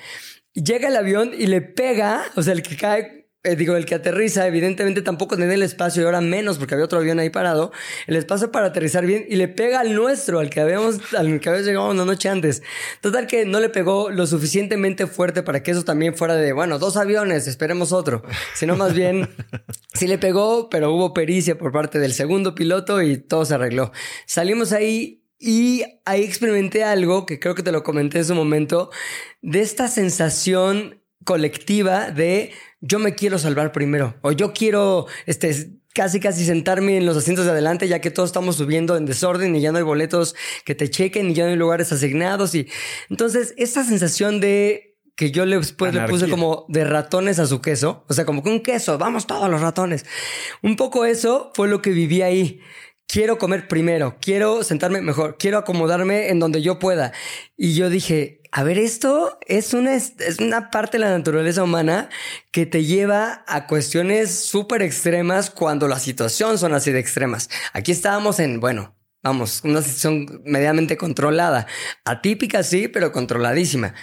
Llega 0.53 0.87
el 0.87 0.95
avión 0.95 1.31
y 1.37 1.47
le 1.47 1.61
pega, 1.61 2.23
o 2.35 2.41
sea, 2.41 2.53
el 2.53 2.61
que 2.61 2.75
cae 2.75 3.20
eh, 3.43 3.55
digo, 3.55 3.75
el 3.75 3.85
que 3.85 3.95
aterriza, 3.95 4.45
evidentemente 4.45 5.01
tampoco 5.01 5.35
tiene 5.35 5.55
el 5.55 5.63
espacio 5.63 6.03
y 6.03 6.05
ahora 6.05 6.21
menos 6.21 6.59
porque 6.59 6.75
había 6.75 6.85
otro 6.85 6.99
avión 6.99 7.17
ahí 7.17 7.31
parado, 7.31 7.71
el 8.05 8.15
espacio 8.15 8.51
para 8.51 8.67
aterrizar 8.67 9.03
bien 9.03 9.25
y 9.27 9.35
le 9.35 9.47
pega 9.47 9.79
al 9.79 9.95
nuestro, 9.95 10.39
al 10.39 10.51
que 10.51 10.61
habíamos, 10.61 10.99
al 11.15 11.39
que 11.39 11.49
habíamos 11.49 11.65
llegado 11.65 11.89
una 11.89 12.05
noche 12.05 12.29
antes. 12.29 12.61
Total 13.01 13.25
que 13.25 13.45
no 13.45 13.59
le 13.59 13.69
pegó 13.69 14.11
lo 14.11 14.27
suficientemente 14.27 15.07
fuerte 15.07 15.41
para 15.41 15.63
que 15.63 15.71
eso 15.71 15.83
también 15.83 16.15
fuera 16.15 16.35
de, 16.35 16.53
bueno, 16.53 16.77
dos 16.77 16.97
aviones, 16.97 17.47
esperemos 17.47 17.91
otro, 17.91 18.23
sino 18.53 18.75
más 18.75 18.93
bien 18.93 19.27
sí 19.95 20.05
le 20.05 20.19
pegó, 20.19 20.69
pero 20.69 20.93
hubo 20.93 21.13
pericia 21.13 21.57
por 21.57 21.71
parte 21.71 21.97
del 21.97 22.13
segundo 22.13 22.53
piloto 22.53 23.01
y 23.01 23.17
todo 23.17 23.45
se 23.45 23.55
arregló. 23.55 23.91
Salimos 24.27 24.71
ahí 24.71 25.23
y 25.39 25.83
ahí 26.05 26.23
experimenté 26.23 26.83
algo 26.83 27.25
que 27.25 27.39
creo 27.39 27.55
que 27.55 27.63
te 27.63 27.71
lo 27.71 27.81
comenté 27.81 28.19
en 28.19 28.25
su 28.25 28.35
momento, 28.35 28.91
de 29.41 29.61
esta 29.61 29.87
sensación 29.87 31.01
colectiva 31.25 32.11
de 32.11 32.51
yo 32.81 32.99
me 32.99 33.15
quiero 33.15 33.37
salvar 33.39 33.71
primero 33.71 34.15
o 34.21 34.31
yo 34.31 34.53
quiero 34.53 35.07
este 35.25 35.71
casi 35.93 36.19
casi 36.19 36.45
sentarme 36.45 36.97
en 36.97 37.05
los 37.05 37.17
asientos 37.17 37.45
de 37.45 37.51
adelante 37.51 37.87
ya 37.87 37.99
que 37.99 38.11
todos 38.11 38.29
estamos 38.29 38.55
subiendo 38.57 38.97
en 38.97 39.05
desorden 39.05 39.55
y 39.55 39.61
ya 39.61 39.71
no 39.71 39.77
hay 39.77 39.83
boletos 39.83 40.35
que 40.65 40.75
te 40.75 40.89
chequen 40.89 41.29
y 41.29 41.33
ya 41.33 41.45
no 41.45 41.51
hay 41.51 41.57
lugares 41.57 41.91
asignados 41.91 42.55
y 42.55 42.67
entonces 43.09 43.53
esta 43.57 43.83
sensación 43.83 44.39
de 44.39 44.97
que 45.15 45.31
yo 45.31 45.45
después 45.45 45.93
le 45.93 46.01
puse 46.07 46.29
como 46.29 46.65
de 46.67 46.83
ratones 46.83 47.37
a 47.37 47.45
su 47.45 47.61
queso, 47.61 48.05
o 48.09 48.13
sea, 48.13 48.25
como 48.25 48.41
que 48.41 48.49
un 48.49 48.63
queso, 48.63 48.97
vamos 48.97 49.27
todos 49.27 49.47
los 49.51 49.61
ratones. 49.61 50.05
Un 50.63 50.75
poco 50.75 51.05
eso 51.05 51.51
fue 51.53 51.67
lo 51.67 51.79
que 51.79 51.91
viví 51.91 52.23
ahí 52.23 52.59
quiero 53.11 53.37
comer 53.37 53.67
primero, 53.67 54.17
quiero 54.21 54.63
sentarme 54.63 55.01
mejor, 55.01 55.35
quiero 55.37 55.57
acomodarme 55.57 56.29
en 56.29 56.39
donde 56.39 56.61
yo 56.61 56.79
pueda. 56.79 57.11
Y 57.57 57.73
yo 57.73 57.89
dije, 57.89 58.40
a 58.51 58.63
ver, 58.63 58.77
esto 58.77 59.39
es 59.47 59.73
una, 59.73 59.95
es 59.95 60.39
una 60.39 60.71
parte 60.71 60.97
de 60.97 61.05
la 61.05 61.17
naturaleza 61.17 61.63
humana 61.63 62.09
que 62.51 62.65
te 62.65 62.83
lleva 62.83 63.45
a 63.47 63.65
cuestiones 63.65 64.43
súper 64.43 64.81
extremas 64.81 65.49
cuando 65.49 65.87
la 65.87 65.99
situación 65.99 66.57
son 66.57 66.73
así 66.73 66.91
de 66.91 66.99
extremas. 66.99 67.49
Aquí 67.71 67.93
estábamos 67.93 68.39
en, 68.41 68.59
bueno, 68.59 68.93
vamos, 69.23 69.61
una 69.63 69.81
situación 69.81 70.41
medianamente 70.43 70.97
controlada. 70.97 71.65
Atípica 72.03 72.61
sí, 72.63 72.89
pero 72.89 73.13
controladísima. 73.13 73.93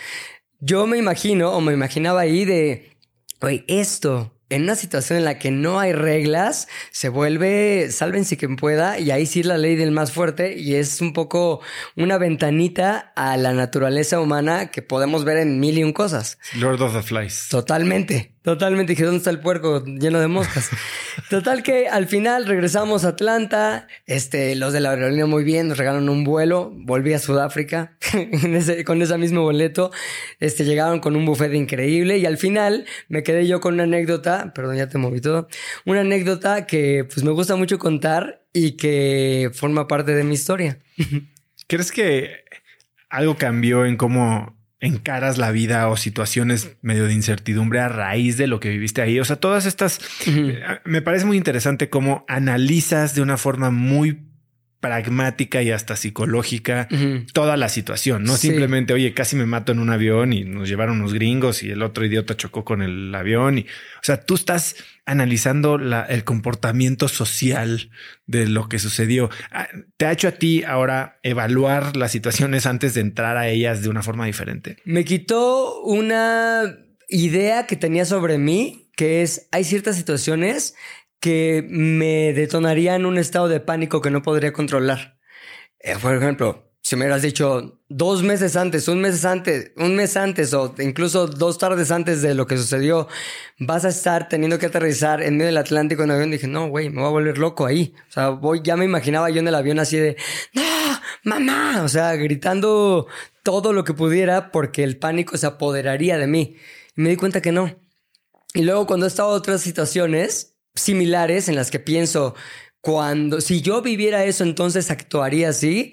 Yo 0.60 0.86
me 0.86 0.96
imagino 0.96 1.52
o 1.52 1.60
me 1.60 1.74
imaginaba 1.74 2.22
ahí 2.22 2.46
de, 2.46 2.96
oye, 3.42 3.66
esto 3.68 4.37
en 4.50 4.62
una 4.62 4.74
situación 4.74 5.18
en 5.18 5.24
la 5.24 5.38
que 5.38 5.50
no 5.50 5.78
hay 5.78 5.92
reglas, 5.92 6.68
se 6.90 7.08
vuelve 7.08 7.90
sálvense 7.90 8.36
quien 8.36 8.56
pueda 8.56 8.98
y 8.98 9.10
ahí 9.10 9.26
sí 9.26 9.42
la 9.42 9.58
ley 9.58 9.76
del 9.76 9.90
más 9.90 10.12
fuerte 10.12 10.56
y 10.58 10.76
es 10.76 11.00
un 11.00 11.12
poco 11.12 11.60
una 11.96 12.18
ventanita 12.18 13.12
a 13.16 13.36
la 13.36 13.52
naturaleza 13.52 14.20
humana 14.20 14.70
que 14.70 14.82
podemos 14.82 15.24
ver 15.24 15.38
en 15.38 15.60
mil 15.60 15.78
y 15.78 15.84
un 15.84 15.92
cosas. 15.92 16.38
Lord 16.56 16.80
of 16.82 16.94
the 16.94 17.02
Flies. 17.02 17.48
Totalmente. 17.50 18.37
Totalmente, 18.48 18.92
dije, 18.92 19.04
¿dónde 19.04 19.18
está 19.18 19.28
el 19.28 19.40
puerco 19.40 19.84
lleno 19.84 20.20
de 20.20 20.26
moscas? 20.26 20.70
Total 21.28 21.62
que 21.62 21.86
al 21.86 22.06
final 22.06 22.46
regresamos 22.46 23.04
a 23.04 23.08
Atlanta, 23.08 23.88
este, 24.06 24.54
los 24.54 24.72
de 24.72 24.80
la 24.80 24.92
aerolínea 24.92 25.26
muy 25.26 25.44
bien, 25.44 25.68
nos 25.68 25.76
regalaron 25.76 26.08
un 26.08 26.24
vuelo, 26.24 26.72
volví 26.74 27.12
a 27.12 27.18
Sudáfrica 27.18 27.98
con 28.86 29.02
ese 29.02 29.18
mismo 29.18 29.42
boleto, 29.42 29.90
este, 30.40 30.64
llegaron 30.64 31.00
con 31.00 31.14
un 31.14 31.26
buffet 31.26 31.52
increíble 31.52 32.16
y 32.16 32.24
al 32.24 32.38
final 32.38 32.86
me 33.08 33.22
quedé 33.22 33.46
yo 33.46 33.60
con 33.60 33.74
una 33.74 33.82
anécdota, 33.82 34.54
perdón, 34.54 34.78
ya 34.78 34.88
te 34.88 34.96
moví 34.96 35.20
todo, 35.20 35.48
una 35.84 36.00
anécdota 36.00 36.64
que 36.64 37.04
pues 37.04 37.24
me 37.24 37.32
gusta 37.32 37.54
mucho 37.54 37.78
contar 37.78 38.46
y 38.54 38.78
que 38.78 39.50
forma 39.52 39.86
parte 39.88 40.14
de 40.14 40.24
mi 40.24 40.32
historia. 40.32 40.78
¿Crees 41.66 41.92
que 41.92 42.30
algo 43.10 43.36
cambió 43.36 43.84
en 43.84 43.98
cómo 43.98 44.57
encaras 44.80 45.38
la 45.38 45.50
vida 45.50 45.88
o 45.88 45.96
situaciones 45.96 46.76
medio 46.82 47.06
de 47.06 47.14
incertidumbre 47.14 47.80
a 47.80 47.88
raíz 47.88 48.36
de 48.36 48.46
lo 48.46 48.60
que 48.60 48.70
viviste 48.70 49.02
ahí. 49.02 49.18
O 49.18 49.24
sea, 49.24 49.36
todas 49.36 49.66
estas, 49.66 50.00
eh, 50.26 50.60
me 50.84 51.02
parece 51.02 51.26
muy 51.26 51.36
interesante 51.36 51.90
cómo 51.90 52.24
analizas 52.28 53.14
de 53.14 53.22
una 53.22 53.36
forma 53.36 53.70
muy 53.70 54.28
pragmática 54.80 55.62
y 55.62 55.70
hasta 55.72 55.96
psicológica 55.96 56.88
toda 57.32 57.56
la 57.56 57.68
situación, 57.68 58.22
no 58.22 58.36
simplemente, 58.36 58.92
oye, 58.92 59.12
casi 59.12 59.34
me 59.34 59.44
mato 59.44 59.72
en 59.72 59.80
un 59.80 59.90
avión 59.90 60.32
y 60.32 60.44
nos 60.44 60.68
llevaron 60.68 61.00
unos 61.00 61.14
gringos 61.14 61.62
y 61.62 61.70
el 61.70 61.82
otro 61.82 62.04
idiota 62.04 62.36
chocó 62.36 62.64
con 62.64 62.82
el 62.82 63.12
avión 63.14 63.58
y, 63.58 63.62
o 63.62 64.02
sea, 64.02 64.24
tú 64.24 64.36
estás 64.36 64.76
analizando 65.04 65.76
el 65.76 66.24
comportamiento 66.24 67.08
social 67.08 67.90
de 68.26 68.46
lo 68.46 68.68
que 68.68 68.78
sucedió. 68.78 69.30
Ah, 69.50 69.66
¿Te 69.96 70.06
ha 70.06 70.12
hecho 70.12 70.28
a 70.28 70.32
ti 70.32 70.62
ahora 70.62 71.18
evaluar 71.22 71.96
las 71.96 72.12
situaciones 72.12 72.66
antes 72.66 72.94
de 72.94 73.00
entrar 73.00 73.36
a 73.36 73.48
ellas 73.48 73.82
de 73.82 73.88
una 73.88 74.02
forma 74.02 74.26
diferente? 74.26 74.76
Me 74.84 75.04
quitó 75.04 75.80
una 75.82 76.76
idea 77.08 77.66
que 77.66 77.76
tenía 77.76 78.04
sobre 78.04 78.38
mí, 78.38 78.90
que 78.96 79.22
es, 79.22 79.48
hay 79.50 79.64
ciertas 79.64 79.96
situaciones 79.96 80.74
que 81.20 81.66
me 81.68 82.32
detonarían 82.32 83.06
un 83.06 83.18
estado 83.18 83.48
de 83.48 83.60
pánico 83.60 84.00
que 84.00 84.10
no 84.10 84.22
podría 84.22 84.52
controlar. 84.52 85.18
Eh, 85.80 85.94
por 86.00 86.14
ejemplo, 86.14 86.68
si 86.80 86.96
me 86.96 87.04
hubieras 87.04 87.22
dicho 87.22 87.80
dos 87.88 88.22
meses 88.22 88.56
antes, 88.56 88.88
un 88.88 89.00
mes 89.00 89.24
antes, 89.24 89.72
un 89.76 89.94
mes 89.94 90.16
antes 90.16 90.54
o 90.54 90.74
incluso 90.78 91.26
dos 91.26 91.58
tardes 91.58 91.90
antes 91.90 92.22
de 92.22 92.34
lo 92.34 92.46
que 92.46 92.56
sucedió, 92.56 93.08
vas 93.58 93.84
a 93.84 93.90
estar 93.90 94.28
teniendo 94.28 94.58
que 94.58 94.66
aterrizar 94.66 95.22
en 95.22 95.36
medio 95.36 95.46
del 95.46 95.58
Atlántico 95.58 96.02
en 96.02 96.12
avión, 96.12 96.30
dije, 96.30 96.46
no, 96.46 96.68
güey, 96.68 96.88
me 96.88 97.00
voy 97.00 97.08
a 97.08 97.10
volver 97.10 97.38
loco 97.38 97.66
ahí. 97.66 97.94
O 98.08 98.12
sea, 98.12 98.30
voy, 98.30 98.62
ya 98.64 98.76
me 98.76 98.84
imaginaba 98.84 99.28
yo 99.30 99.40
en 99.40 99.48
el 99.48 99.54
avión 99.54 99.78
así 99.78 99.98
de, 99.98 100.16
no, 100.54 100.62
mamá, 101.24 101.82
o 101.82 101.88
sea, 101.88 102.14
gritando 102.16 103.06
todo 103.42 103.72
lo 103.72 103.84
que 103.84 103.92
pudiera 103.94 104.50
porque 104.50 104.82
el 104.82 104.98
pánico 104.98 105.36
se 105.36 105.46
apoderaría 105.46 106.16
de 106.16 106.26
mí. 106.26 106.56
Y 106.96 107.02
me 107.02 107.10
di 107.10 107.16
cuenta 107.16 107.42
que 107.42 107.52
no. 107.52 107.76
Y 108.54 108.62
luego 108.62 108.86
cuando 108.86 109.06
he 109.06 109.08
estado 109.08 109.32
en 109.32 109.38
otras 109.38 109.60
situaciones, 109.60 110.57
similares 110.80 111.48
en 111.48 111.56
las 111.56 111.70
que 111.70 111.80
pienso, 111.80 112.34
cuando, 112.80 113.40
si 113.40 113.60
yo 113.60 113.82
viviera 113.82 114.24
eso, 114.24 114.44
entonces 114.44 114.90
actuaría 114.90 115.50
así, 115.50 115.92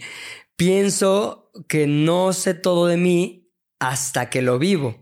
pienso 0.56 1.52
que 1.68 1.88
no 1.88 2.34
sé 2.34 2.54
todo 2.54 2.88
de 2.88 2.98
mí 2.98 3.52
hasta 3.80 4.30
que 4.30 4.42
lo 4.42 4.60
vivo. 4.60 5.02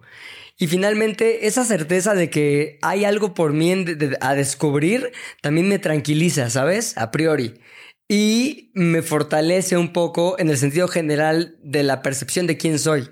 Y 0.58 0.68
finalmente, 0.68 1.48
esa 1.48 1.66
certeza 1.66 2.14
de 2.14 2.30
que 2.30 2.78
hay 2.82 3.06
algo 3.06 3.34
por 3.34 3.54
mí 3.54 3.74
a 4.22 4.36
descubrir 4.36 5.12
también 5.42 5.68
me 5.68 5.80
tranquiliza, 5.80 6.50
¿sabes? 6.50 6.98
A 6.98 7.12
priori. 7.12 7.60
Y 8.08 8.72
me 8.76 9.02
fortalece 9.02 9.78
un 9.78 9.94
poco 9.94 10.38
en 10.40 10.50
el 10.50 10.58
sentido 10.58 10.88
general 10.88 11.58
de 11.64 11.84
la 11.84 12.02
percepción 12.02 12.48
de 12.48 12.58
quién 12.58 12.80
soy. 12.80 13.10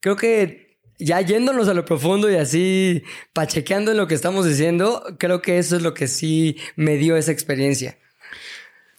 Creo 0.00 0.16
que 0.16 0.61
ya 1.04 1.20
yéndonos 1.20 1.68
a 1.68 1.74
lo 1.74 1.84
profundo 1.84 2.30
y 2.30 2.36
así 2.36 3.02
pachequeando 3.32 3.90
en 3.90 3.96
lo 3.96 4.06
que 4.06 4.14
estamos 4.14 4.46
diciendo, 4.46 5.04
creo 5.18 5.42
que 5.42 5.58
eso 5.58 5.76
es 5.76 5.82
lo 5.82 5.94
que 5.94 6.08
sí 6.08 6.56
me 6.76 6.96
dio 6.96 7.16
esa 7.16 7.32
experiencia. 7.32 7.98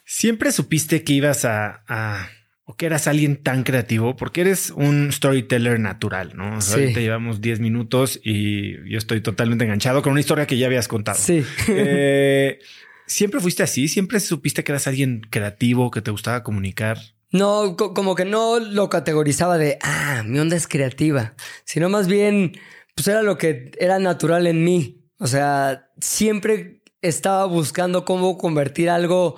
¿Siempre 0.05 0.51
supiste 0.51 1.03
que 1.03 1.13
ibas 1.13 1.45
a, 1.45 2.29
o 2.65 2.75
que 2.75 2.85
eras 2.85 3.07
alguien 3.07 3.37
tan 3.37 3.63
creativo? 3.63 4.15
Porque 4.15 4.41
eres 4.41 4.71
un 4.71 5.11
storyteller 5.11 5.79
natural, 5.79 6.33
¿no? 6.35 6.61
sí. 6.61 6.73
Ahorita 6.73 6.99
llevamos 6.99 7.41
10 7.41 7.59
minutos 7.59 8.19
y 8.23 8.73
yo 8.89 8.97
estoy 8.97 9.21
totalmente 9.21 9.63
enganchado 9.63 10.01
con 10.01 10.11
una 10.11 10.19
historia 10.19 10.45
que 10.45 10.57
ya 10.57 10.67
habías 10.67 10.87
contado. 10.87 11.17
Sí. 11.17 11.43
Eh, 11.67 12.59
¿Siempre 13.07 13.39
fuiste 13.39 13.63
así? 13.63 13.87
¿Siempre 13.87 14.19
supiste 14.19 14.63
que 14.63 14.71
eras 14.71 14.87
alguien 14.87 15.21
creativo, 15.29 15.91
que 15.91 16.01
te 16.01 16.11
gustaba 16.11 16.43
comunicar? 16.43 16.99
No, 17.33 17.75
como 17.77 18.13
que 18.13 18.25
no 18.25 18.59
lo 18.59 18.89
categorizaba 18.89 19.57
de, 19.57 19.79
ah, 19.81 20.21
mi 20.23 20.37
onda 20.37 20.55
es 20.55 20.67
creativa, 20.67 21.33
sino 21.65 21.89
más 21.89 22.07
bien, 22.07 22.53
pues 22.95 23.07
era 23.07 23.23
lo 23.23 23.39
que 23.39 23.71
era 23.79 23.97
natural 23.97 24.45
en 24.45 24.63
mí. 24.63 25.03
O 25.17 25.25
sea, 25.25 25.89
siempre 25.99 26.83
estaba 27.01 27.45
buscando 27.45 28.05
cómo 28.05 28.37
convertir 28.37 28.91
algo 28.91 29.35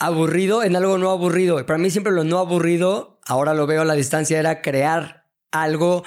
aburrido 0.00 0.64
en 0.64 0.74
algo 0.74 0.98
no 0.98 1.10
aburrido. 1.10 1.60
Y 1.60 1.62
para 1.62 1.78
mí 1.78 1.88
siempre 1.88 2.12
lo 2.12 2.24
no 2.24 2.38
aburrido, 2.38 3.20
ahora 3.24 3.54
lo 3.54 3.68
veo 3.68 3.82
a 3.82 3.86
la 3.86 3.94
distancia, 3.94 4.40
era 4.40 4.60
crear 4.60 5.28
algo 5.52 6.02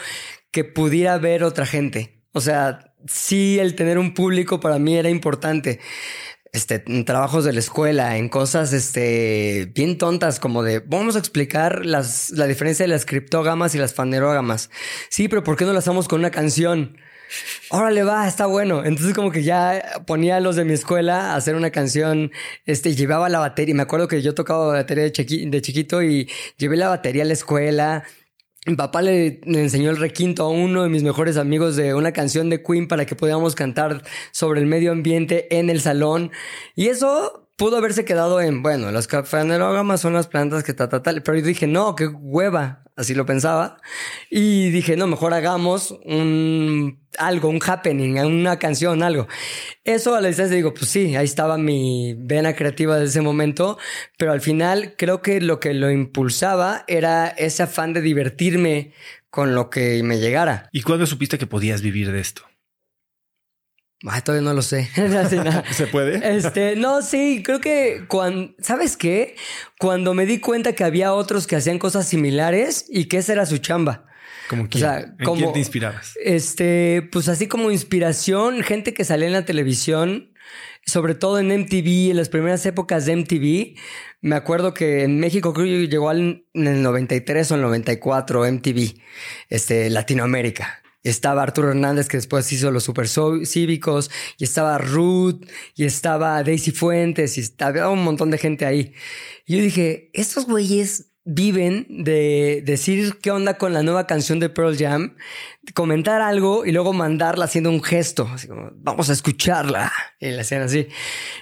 que 0.51 0.65
pudiera 0.65 1.17
ver 1.19 1.45
otra 1.45 1.65
gente. 1.65 2.21
O 2.33 2.41
sea, 2.41 2.93
sí, 3.07 3.59
el 3.59 3.75
tener 3.75 3.97
un 3.97 4.13
público 4.13 4.59
para 4.59 4.77
mí 4.77 4.97
era 4.97 5.09
importante 5.09 5.79
este, 6.51 6.83
en 6.87 7.05
trabajos 7.05 7.45
de 7.45 7.53
la 7.53 7.59
escuela, 7.59 8.17
en 8.17 8.29
cosas 8.29 8.73
este, 8.73 9.71
bien 9.73 9.97
tontas, 9.97 10.39
como 10.39 10.63
de 10.63 10.79
vamos 10.79 11.15
a 11.15 11.19
explicar 11.19 11.85
las, 11.85 12.31
la 12.31 12.47
diferencia 12.47 12.83
de 12.83 12.89
las 12.89 13.05
criptógamas 13.05 13.75
y 13.75 13.77
las 13.77 13.93
fanerógamas. 13.93 14.69
Sí, 15.09 15.27
pero 15.27 15.43
¿por 15.43 15.57
qué 15.57 15.65
no 15.65 15.73
lo 15.73 15.79
hacemos 15.79 16.07
con 16.07 16.19
una 16.19 16.31
canción? 16.31 16.97
Órale, 17.69 18.03
va, 18.03 18.27
está 18.27 18.47
bueno. 18.47 18.83
Entonces, 18.83 19.13
como 19.13 19.31
que 19.31 19.43
ya 19.43 20.01
ponía 20.07 20.37
a 20.37 20.39
los 20.39 20.55
de 20.55 20.65
mi 20.65 20.73
escuela 20.73 21.33
a 21.33 21.35
hacer 21.35 21.55
una 21.55 21.69
canción, 21.69 22.31
este, 22.65 22.95
llevaba 22.95 23.29
la 23.29 23.39
batería. 23.39 23.75
Me 23.75 23.83
acuerdo 23.83 24.07
que 24.07 24.21
yo 24.21 24.33
tocaba 24.33 24.67
batería 24.67 25.03
de, 25.03 25.11
de 25.11 25.61
chiquito 25.61 26.01
y 26.01 26.29
llevé 26.57 26.77
la 26.77 26.89
batería 26.89 27.23
a 27.23 27.25
la 27.27 27.33
escuela 27.33 28.03
mi 28.65 28.75
papá 28.75 29.01
le, 29.01 29.41
enseñó 29.45 29.89
el 29.89 29.97
requinto 29.97 30.43
a 30.43 30.49
uno 30.49 30.83
de 30.83 30.89
mis 30.89 31.03
mejores 31.03 31.37
amigos 31.37 31.75
de 31.75 31.93
una 31.93 32.11
canción 32.11 32.49
de 32.49 32.61
Queen 32.61 32.87
para 32.87 33.05
que 33.05 33.15
pudiéramos 33.15 33.55
cantar 33.55 34.03
sobre 34.31 34.59
el 34.59 34.67
medio 34.67 34.91
ambiente 34.91 35.57
en 35.57 35.69
el 35.69 35.81
salón. 35.81 36.31
Y 36.75 36.87
eso 36.87 37.49
pudo 37.55 37.77
haberse 37.77 38.05
quedado 38.05 38.41
en, 38.41 38.61
bueno, 38.61 38.91
las 38.91 39.07
fanerógamas 39.07 40.01
son 40.01 40.13
las 40.13 40.27
plantas 40.27 40.63
que 40.63 40.73
ta, 40.73 40.89
ta, 40.89 41.01
tal. 41.01 41.23
Pero 41.23 41.37
yo 41.37 41.45
dije, 41.45 41.67
no, 41.67 41.95
qué 41.95 42.07
hueva 42.07 42.83
así 42.99 43.15
lo 43.15 43.25
pensaba. 43.25 43.77
Y 44.29 44.69
dije, 44.71 44.97
no, 44.97 45.07
mejor 45.07 45.33
hagamos 45.33 45.97
un 46.03 46.99
algo, 47.17 47.49
un 47.49 47.59
happening, 47.65 48.19
una 48.19 48.59
canción, 48.59 49.01
algo. 49.01 49.27
Eso 49.85 50.15
a 50.15 50.21
la 50.21 50.27
distancia 50.27 50.55
digo, 50.55 50.73
pues 50.73 50.91
sí, 50.91 51.15
ahí 51.15 51.25
estaba 51.25 51.57
mi 51.57 52.13
vena 52.17 52.55
creativa 52.55 52.97
de 52.97 53.05
ese 53.05 53.21
momento, 53.21 53.77
pero 54.17 54.33
al 54.33 54.41
final 54.41 54.95
creo 54.97 55.21
que 55.21 55.39
lo 55.39 55.59
que 55.59 55.73
lo 55.73 55.89
impulsaba 55.89 56.83
era 56.87 57.29
ese 57.29 57.63
afán 57.63 57.93
de 57.93 58.01
divertirme 58.01 58.93
con 59.29 59.55
lo 59.55 59.69
que 59.69 60.03
me 60.03 60.19
llegara. 60.19 60.69
¿Y 60.71 60.81
cuándo 60.81 61.07
supiste 61.07 61.37
que 61.37 61.47
podías 61.47 61.81
vivir 61.81 62.11
de 62.11 62.19
esto? 62.19 62.48
Todavía 64.23 64.47
no 64.47 64.53
lo 64.53 64.61
sé. 64.61 64.89
¿Se 65.71 65.87
puede? 65.87 66.37
Este, 66.37 66.75
no, 66.75 67.01
sí, 67.01 67.43
creo 67.43 67.59
que 67.59 68.05
cuando, 68.07 68.53
¿sabes 68.59 68.95
qué? 68.95 69.35
Cuando 69.77 70.13
me 70.13 70.25
di 70.25 70.39
cuenta 70.39 70.73
que 70.73 70.83
había 70.83 71.13
otros 71.13 71.47
que 71.47 71.55
hacían 71.55 71.79
cosas 71.79 72.07
similares 72.07 72.85
y 72.89 73.05
que 73.05 73.17
esa 73.17 73.33
era 73.33 73.45
su 73.45 73.57
chamba. 73.57 74.05
¿Cómo 74.49 74.67
quién? 74.69 74.85
¿En 75.19 75.35
quién 75.35 75.53
te 75.53 75.59
inspirabas? 75.59 76.13
Este, 76.23 77.07
pues 77.11 77.27
así 77.27 77.47
como 77.47 77.71
inspiración, 77.71 78.63
gente 78.63 78.93
que 78.93 79.03
salía 79.03 79.27
en 79.27 79.33
la 79.33 79.45
televisión, 79.45 80.31
sobre 80.85 81.13
todo 81.13 81.37
en 81.37 81.47
MTV, 81.47 82.11
en 82.11 82.17
las 82.17 82.29
primeras 82.29 82.65
épocas 82.65 83.05
de 83.05 83.15
MTV. 83.17 83.79
Me 84.21 84.35
acuerdo 84.35 84.73
que 84.73 85.03
en 85.03 85.19
México 85.19 85.53
creo 85.53 85.65
que 85.65 85.87
llegó 85.87 86.11
en 86.11 86.45
el 86.53 86.81
93 86.81 87.51
o 87.51 87.55
el 87.55 87.61
94 87.61 88.51
MTV, 88.51 88.95
este, 89.49 89.89
Latinoamérica 89.89 90.81
estaba 91.03 91.43
Arturo 91.43 91.69
Hernández, 91.69 92.07
que 92.07 92.17
después 92.17 92.51
hizo 92.51 92.71
los 92.71 92.83
Super 92.83 93.07
Cívicos, 93.07 94.11
y 94.37 94.43
estaba 94.43 94.77
Ruth, 94.77 95.45
y 95.75 95.85
estaba 95.85 96.43
Daisy 96.43 96.71
Fuentes, 96.71 97.37
y 97.37 97.41
estaba 97.41 97.89
un 97.89 98.03
montón 98.03 98.31
de 98.31 98.37
gente 98.37 98.65
ahí. 98.65 98.93
Y 99.45 99.57
yo 99.57 99.63
dije, 99.63 100.09
estos 100.13 100.45
güeyes 100.45 101.11
viven 101.25 101.85
de 101.89 102.63
decir 102.65 103.19
qué 103.21 103.29
onda 103.29 103.57
con 103.57 103.71
la 103.71 103.83
nueva 103.83 104.07
canción 104.07 104.39
de 104.39 104.49
Pearl 104.49 104.75
Jam, 104.77 105.15
comentar 105.75 106.21
algo 106.21 106.65
y 106.65 106.71
luego 106.71 106.91
mandarla 106.91 107.45
haciendo 107.45 107.69
un 107.69 107.83
gesto, 107.83 108.27
así 108.33 108.47
como, 108.47 108.71
vamos 108.75 109.09
a 109.09 109.13
escucharla. 109.13 109.91
Y 110.19 110.31
la 110.31 110.41
hacían 110.41 110.63
así. 110.63 110.87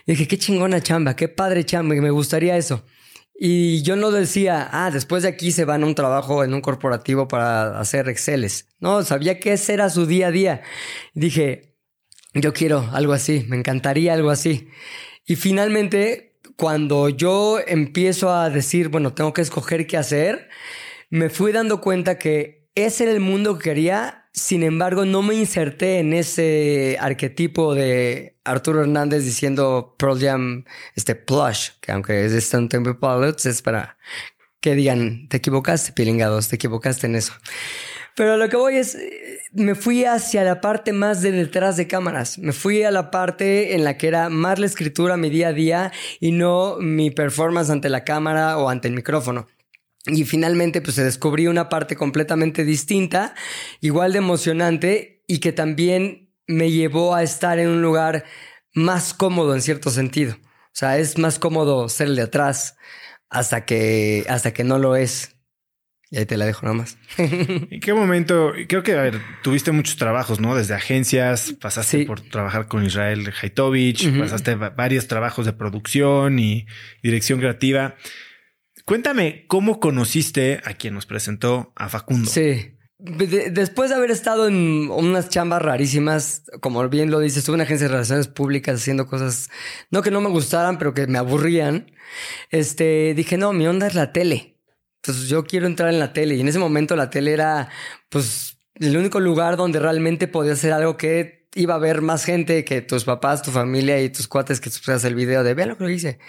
Y 0.05 0.11
dije, 0.11 0.27
qué 0.27 0.37
chingona 0.37 0.81
chamba, 0.81 1.15
qué 1.15 1.29
padre 1.29 1.65
chamba, 1.65 1.95
y 1.95 2.01
me 2.01 2.11
gustaría 2.11 2.57
eso. 2.57 2.83
Y 3.39 3.83
yo 3.83 3.95
no 3.95 4.09
decía, 4.09 4.67
ah, 4.71 4.89
después 4.89 5.21
de 5.21 5.29
aquí 5.29 5.51
se 5.51 5.63
van 5.63 5.83
a 5.83 5.85
un 5.85 5.93
trabajo 5.93 6.43
en 6.43 6.55
un 6.55 6.61
corporativo 6.61 7.27
para 7.27 7.79
hacer 7.79 8.09
Exceles. 8.09 8.67
No, 8.79 9.03
sabía 9.03 9.39
que 9.39 9.53
ese 9.53 9.73
era 9.73 9.91
su 9.91 10.07
día 10.07 10.27
a 10.27 10.31
día. 10.31 10.61
Dije, 11.13 11.75
yo 12.33 12.51
quiero 12.53 12.89
algo 12.93 13.13
así, 13.13 13.45
me 13.47 13.57
encantaría 13.57 14.13
algo 14.13 14.31
así. 14.31 14.69
Y 15.25 15.35
finalmente, 15.35 16.39
cuando 16.55 17.09
yo 17.09 17.59
empiezo 17.65 18.33
a 18.33 18.49
decir, 18.49 18.89
bueno, 18.89 19.13
tengo 19.13 19.33
que 19.33 19.41
escoger 19.41 19.85
qué 19.85 19.97
hacer, 19.97 20.49
me 21.11 21.29
fui 21.29 21.51
dando 21.51 21.79
cuenta 21.79 22.17
que 22.17 22.69
ese 22.73 23.03
era 23.03 23.13
el 23.13 23.19
mundo 23.19 23.57
que 23.59 23.69
quería 23.69 24.26
sin 24.37 24.61
embargo, 24.61 25.03
no 25.05 25.23
me 25.23 25.33
inserté 25.33 25.97
en 25.97 26.13
ese 26.13 26.95
arquetipo 27.01 27.73
de 27.73 28.37
Arturo 28.43 28.81
Hernández 28.81 29.25
diciendo 29.25 29.95
Pearl 29.97 30.19
Jam, 30.19 30.65
este 30.95 31.15
plush, 31.15 31.71
que 31.81 31.91
aunque 31.91 32.23
es 32.23 32.33
de 32.33 32.37
Stone 32.37 32.67
Temple 32.67 32.93
Pilots, 32.93 33.47
es 33.47 33.63
para 33.63 33.97
que 34.61 34.75
digan, 34.75 35.27
te 35.27 35.37
equivocaste, 35.37 35.91
pilingados, 35.91 36.49
te 36.49 36.55
equivocaste 36.57 37.07
en 37.07 37.15
eso. 37.15 37.33
Pero 38.15 38.37
lo 38.37 38.47
que 38.47 38.57
voy 38.57 38.75
es, 38.75 38.95
me 39.53 39.73
fui 39.73 40.05
hacia 40.05 40.43
la 40.43 40.61
parte 40.61 40.93
más 40.93 41.23
de 41.23 41.31
detrás 41.31 41.75
de 41.75 41.87
cámaras. 41.87 42.37
Me 42.37 42.53
fui 42.53 42.83
a 42.83 42.91
la 42.91 43.09
parte 43.09 43.73
en 43.73 43.83
la 43.83 43.97
que 43.97 44.07
era 44.07 44.29
más 44.29 44.59
la 44.59 44.67
escritura 44.67 45.17
mi 45.17 45.31
día 45.31 45.47
a 45.47 45.53
día 45.53 45.91
y 46.19 46.31
no 46.31 46.77
mi 46.79 47.09
performance 47.09 47.71
ante 47.71 47.89
la 47.89 48.03
cámara 48.03 48.57
o 48.59 48.69
ante 48.69 48.87
el 48.87 48.93
micrófono. 48.93 49.47
Y 50.07 50.23
finalmente, 50.25 50.81
pues 50.81 50.95
se 50.95 51.03
descubrí 51.03 51.47
una 51.47 51.69
parte 51.69 51.95
completamente 51.95 52.63
distinta, 52.63 53.35
igual 53.81 54.13
de 54.13 54.19
emocionante 54.19 55.23
y 55.27 55.39
que 55.39 55.51
también 55.51 56.33
me 56.47 56.71
llevó 56.71 57.13
a 57.13 57.23
estar 57.23 57.59
en 57.59 57.69
un 57.69 57.81
lugar 57.81 58.23
más 58.73 59.13
cómodo 59.13 59.53
en 59.53 59.61
cierto 59.61 59.89
sentido. 59.89 60.35
O 60.35 60.79
sea, 60.79 60.97
es 60.97 61.17
más 61.17 61.39
cómodo 61.39 61.89
ser 61.89 62.07
el 62.07 62.15
de 62.15 62.21
atrás 62.23 62.77
hasta 63.29 63.65
que, 63.65 64.25
hasta 64.29 64.53
que 64.53 64.63
no 64.63 64.79
lo 64.79 64.95
es. 64.95 65.35
Y 66.09 66.17
ahí 66.19 66.25
te 66.25 66.37
la 66.37 66.45
dejo 66.45 66.65
nada 66.65 66.77
más. 66.77 66.97
¿En 67.17 67.81
qué 67.81 67.93
momento? 67.93 68.53
Creo 68.69 68.81
que, 68.81 68.93
a 68.93 69.01
ver, 69.01 69.19
tuviste 69.43 69.73
muchos 69.73 69.97
trabajos, 69.97 70.39
¿no? 70.39 70.55
Desde 70.55 70.73
agencias, 70.73 71.53
pasaste 71.59 72.05
por 72.05 72.21
trabajar 72.21 72.67
con 72.67 72.85
Israel 72.85 73.33
Haitovich, 73.41 74.17
pasaste 74.17 74.55
varios 74.55 75.07
trabajos 75.07 75.45
de 75.45 75.51
producción 75.51 76.39
y 76.39 76.65
dirección 77.03 77.39
creativa. 77.39 77.95
Cuéntame, 78.87 79.43
¿cómo 79.49 79.81
conociste 79.81 80.61
a 80.63 80.73
quien 80.75 80.93
nos 80.93 81.05
presentó 81.05 81.73
a 81.75 81.89
Facundo? 81.89 82.31
Sí. 82.31 82.77
después 82.97 83.89
de 83.89 83.97
haber 83.97 84.11
estado 84.11 84.47
en 84.47 84.89
unas 84.89 85.27
chambas 85.27 85.61
rarísimas, 85.61 86.43
como 86.61 86.87
bien 86.87 87.11
lo 87.11 87.19
dices, 87.19 87.39
estuve 87.39 87.55
en 87.55 87.57
una 87.57 87.63
agencia 87.65 87.87
de 87.87 87.91
relaciones 87.91 88.29
públicas 88.29 88.79
haciendo 88.79 89.05
cosas, 89.05 89.49
no 89.91 90.01
que 90.01 90.09
no 90.09 90.21
me 90.21 90.29
gustaran, 90.29 90.77
pero 90.77 90.93
que 90.93 91.05
me 91.05 91.17
aburrían. 91.17 91.91
Este, 92.49 93.13
dije, 93.13 93.37
no, 93.37 93.51
mi 93.51 93.67
onda 93.67 93.87
es 93.87 93.93
la 93.93 94.13
tele. 94.13 94.55
Entonces 95.03 95.27
yo 95.27 95.43
quiero 95.43 95.67
entrar 95.67 95.89
en 95.89 95.99
la 95.99 96.13
tele. 96.13 96.35
Y 96.35 96.39
en 96.39 96.47
ese 96.47 96.59
momento 96.59 96.95
la 96.95 97.09
tele 97.09 97.33
era, 97.33 97.67
pues, 98.07 98.57
el 98.75 98.95
único 98.95 99.19
lugar 99.19 99.57
donde 99.57 99.81
realmente 99.81 100.29
podía 100.29 100.53
hacer 100.53 100.71
algo 100.71 100.95
que 100.95 101.36
iba 101.57 101.73
a 101.73 101.77
haber 101.77 102.01
más 102.01 102.23
gente 102.23 102.63
que 102.63 102.81
tus 102.81 103.03
papás, 103.03 103.41
tu 103.41 103.51
familia 103.51 104.01
y 104.01 104.09
tus 104.09 104.27
cuates 104.27 104.61
que 104.61 104.69
tú 104.69 104.77
el 105.03 105.15
video 105.15 105.43
de 105.43 105.53
vean 105.53 105.69
lo 105.69 105.77
que 105.77 105.91
hice. 105.91 106.19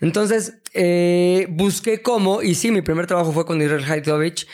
Entonces, 0.00 0.58
eh, 0.72 1.46
busqué 1.50 2.02
cómo, 2.02 2.42
y 2.42 2.54
sí, 2.54 2.70
mi 2.70 2.82
primer 2.82 3.06
trabajo 3.06 3.32
fue 3.32 3.46
con 3.46 3.60
Israel 3.62 3.84
Haitovich. 3.84 4.46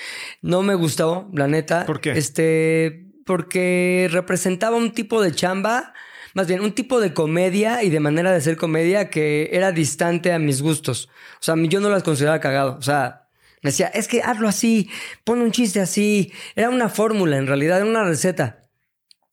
No 0.43 0.63
me 0.63 0.75
gustó, 0.75 1.31
la 1.33 1.49
neta. 1.49 1.87
¿Por 1.87 2.01
qué? 2.01 2.13
Este, 2.13 3.07
porque 3.25 4.09
representaba 4.11 4.77
un 4.77 4.93
tipo 4.93 5.23
de 5.23 5.33
chamba, 5.33 5.95
más 6.35 6.47
bien 6.47 6.61
un 6.61 6.73
tipo 6.73 7.01
de 7.01 7.15
comedia 7.15 7.83
y 7.83 7.91
de 7.91 8.01
manera 8.01 8.33
de 8.33 8.41
ser 8.41 8.57
comedia 8.57 9.11
que 9.11 9.49
era 9.53 9.73
distante 9.73 10.33
a 10.33 10.39
mis 10.39 10.61
gustos. 10.61 11.09
O 11.41 11.43
sea, 11.43 11.55
yo 11.57 11.81
no 11.81 11.89
las 11.89 12.03
consideraba 12.03 12.41
cagado. 12.41 12.77
O 12.79 12.83
sea, 12.83 13.29
me 13.63 13.71
decía, 13.71 13.89
es 13.89 14.07
que 14.07 14.23
hazlo 14.23 14.49
así, 14.49 14.91
pon 15.25 15.41
un 15.41 15.51
chiste 15.51 15.81
así. 15.81 16.33
Era 16.55 16.71
una 16.71 16.89
fórmula, 16.89 17.37
en 17.37 17.47
realidad, 17.47 17.79
era 17.79 17.87
una 17.87 18.05
receta. 18.05 18.66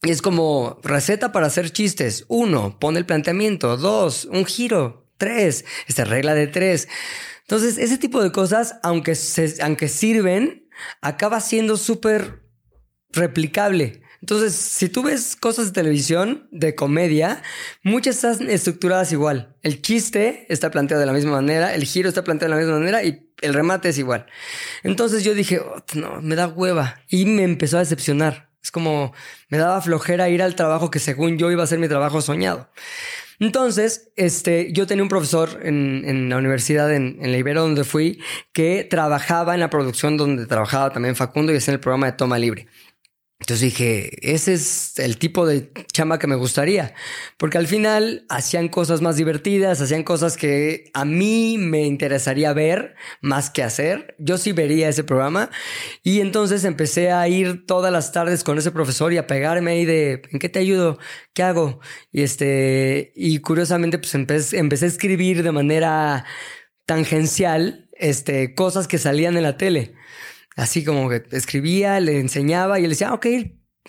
Y 0.03 0.11
es 0.11 0.21
como 0.21 0.79
receta 0.83 1.31
para 1.31 1.47
hacer 1.47 1.71
chistes. 1.71 2.25
Uno, 2.27 2.77
pone 2.77 2.99
el 2.99 3.05
planteamiento. 3.05 3.77
Dos, 3.77 4.25
un 4.25 4.45
giro. 4.45 5.07
Tres, 5.17 5.63
esta 5.87 6.03
regla 6.03 6.33
de 6.33 6.47
tres. 6.47 6.89
Entonces, 7.43 7.77
ese 7.77 7.97
tipo 7.97 8.21
de 8.21 8.31
cosas, 8.31 8.75
aunque, 8.83 9.15
se, 9.15 9.61
aunque 9.63 9.87
sirven, 9.87 10.67
acaba 11.01 11.39
siendo 11.39 11.77
súper 11.77 12.43
replicable. 13.11 14.01
Entonces, 14.19 14.55
si 14.55 14.89
tú 14.89 15.03
ves 15.03 15.35
cosas 15.37 15.67
de 15.67 15.71
televisión, 15.71 16.47
de 16.51 16.75
comedia, 16.75 17.41
muchas 17.83 18.23
están 18.23 18.49
estructuradas 18.49 19.11
igual. 19.11 19.55
El 19.61 19.81
chiste 19.81 20.45
está 20.49 20.71
planteado 20.71 21.01
de 21.01 21.07
la 21.07 21.13
misma 21.13 21.31
manera, 21.31 21.75
el 21.75 21.83
giro 21.83 22.09
está 22.09 22.23
planteado 22.23 22.53
de 22.53 22.59
la 22.59 22.65
misma 22.65 22.79
manera 22.79 23.03
y 23.03 23.29
el 23.41 23.53
remate 23.53 23.89
es 23.89 23.97
igual. 23.97 24.25
Entonces 24.83 25.23
yo 25.23 25.33
dije, 25.33 25.59
oh, 25.59 25.83
no, 25.95 26.21
me 26.21 26.35
da 26.35 26.47
hueva. 26.47 27.01
Y 27.09 27.25
me 27.25 27.43
empezó 27.43 27.77
a 27.77 27.81
decepcionar. 27.81 28.52
Es 28.63 28.71
como 28.71 29.13
me 29.49 29.57
daba 29.57 29.81
flojera 29.81 30.29
ir 30.29 30.41
al 30.41 30.55
trabajo 30.55 30.89
que 30.89 30.99
según 30.99 31.37
yo 31.37 31.51
iba 31.51 31.63
a 31.63 31.67
ser 31.67 31.79
mi 31.79 31.87
trabajo 31.87 32.21
soñado. 32.21 32.69
Entonces, 33.39 34.11
este, 34.15 34.71
yo 34.71 34.87
tenía 34.87 35.03
un 35.03 35.09
profesor 35.09 35.59
en, 35.63 36.03
en 36.05 36.29
la 36.29 36.37
universidad 36.37 36.93
en, 36.93 37.17
en, 37.19 37.31
la 37.31 37.37
Ibero 37.37 37.61
donde 37.61 37.83
fui 37.83 38.21
que 38.53 38.87
trabajaba 38.89 39.53
en 39.53 39.59
la 39.59 39.69
producción 39.69 40.15
donde 40.15 40.45
trabajaba 40.45 40.91
también 40.91 41.15
Facundo 41.15 41.51
y 41.51 41.57
en 41.57 41.73
el 41.73 41.79
programa 41.79 42.05
de 42.05 42.13
Toma 42.13 42.39
Libre. 42.39 42.67
Entonces 43.43 43.71
dije, 43.71 44.33
ese 44.33 44.53
es 44.53 44.97
el 44.99 45.17
tipo 45.17 45.45
de 45.45 45.69
chamba 45.91 46.17
que 46.17 46.27
me 46.27 46.37
gustaría, 46.37 46.93
porque 47.35 47.57
al 47.57 47.67
final 47.67 48.25
hacían 48.29 48.69
cosas 48.69 49.01
más 49.01 49.17
divertidas, 49.17 49.81
hacían 49.81 50.03
cosas 50.03 50.37
que 50.37 50.89
a 50.93 51.03
mí 51.03 51.57
me 51.57 51.81
interesaría 51.81 52.53
ver 52.53 52.95
más 53.19 53.49
que 53.49 53.61
hacer. 53.61 54.15
Yo 54.17 54.37
sí 54.37 54.53
vería 54.53 54.87
ese 54.87 55.03
programa 55.03 55.49
y 56.03 56.21
entonces 56.21 56.63
empecé 56.63 57.11
a 57.11 57.27
ir 57.27 57.65
todas 57.65 57.91
las 57.91 58.13
tardes 58.13 58.45
con 58.45 58.57
ese 58.57 58.71
profesor 58.71 59.11
y 59.11 59.17
a 59.17 59.27
pegarme 59.27 59.71
ahí 59.71 59.83
de, 59.83 60.21
¿en 60.31 60.39
qué 60.39 60.47
te 60.47 60.59
ayudo? 60.59 60.97
¿Qué 61.33 61.43
hago? 61.43 61.81
Y 62.13 62.21
este, 62.21 63.11
y 63.13 63.39
curiosamente 63.39 63.97
pues 63.97 64.15
empecé, 64.15 64.57
empecé 64.57 64.85
a 64.85 64.87
escribir 64.87 65.43
de 65.43 65.51
manera 65.51 66.23
tangencial, 66.85 67.89
este, 67.91 68.55
cosas 68.55 68.87
que 68.87 68.99
salían 68.99 69.35
en 69.35 69.43
la 69.43 69.57
tele. 69.57 69.95
Así 70.55 70.83
como 70.83 71.09
que 71.09 71.23
escribía, 71.31 71.99
le 71.99 72.19
enseñaba 72.19 72.79
y 72.79 72.83
él 72.83 72.91
decía, 72.91 73.09
ah, 73.09 73.13
ok, 73.15 73.27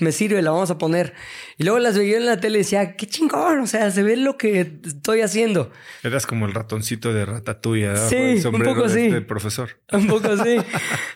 me 0.00 0.10
sirve, 0.10 0.42
la 0.42 0.50
vamos 0.50 0.70
a 0.70 0.78
poner. 0.78 1.14
Y 1.56 1.64
luego 1.64 1.78
las 1.78 1.96
veía 1.96 2.16
en 2.16 2.26
la 2.26 2.40
tele 2.40 2.58
y 2.58 2.62
decía, 2.62 2.96
qué 2.96 3.06
chingón, 3.06 3.60
o 3.60 3.66
sea, 3.66 3.90
se 3.90 4.02
ve 4.02 4.16
lo 4.16 4.36
que 4.36 4.80
estoy 4.84 5.20
haciendo. 5.20 5.70
Eras 6.02 6.26
como 6.26 6.46
el 6.46 6.54
ratoncito 6.54 7.12
de 7.12 7.24
Ratatouille, 7.24 7.96
Sí, 8.08 8.46
un 8.52 8.62
poco 8.62 8.84
así. 8.84 9.06
Este 9.06 9.20
profesor. 9.20 9.80
Un 9.92 10.06
poco 10.06 10.28
así. 10.28 10.56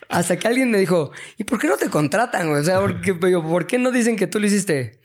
Hasta 0.09 0.39
que 0.39 0.47
alguien 0.47 0.71
me 0.71 0.79
dijo, 0.79 1.11
¿y 1.37 1.45
por 1.45 1.59
qué 1.59 1.67
no 1.67 1.77
te 1.77 1.89
contratan? 1.89 2.49
O 2.51 2.63
sea, 2.63 2.81
¿por 2.81 3.01
qué, 3.01 3.15
¿por 3.15 3.67
qué 3.67 3.79
no 3.79 3.91
dicen 3.91 4.17
que 4.17 4.27
tú 4.27 4.39
lo 4.39 4.47
hiciste? 4.47 5.01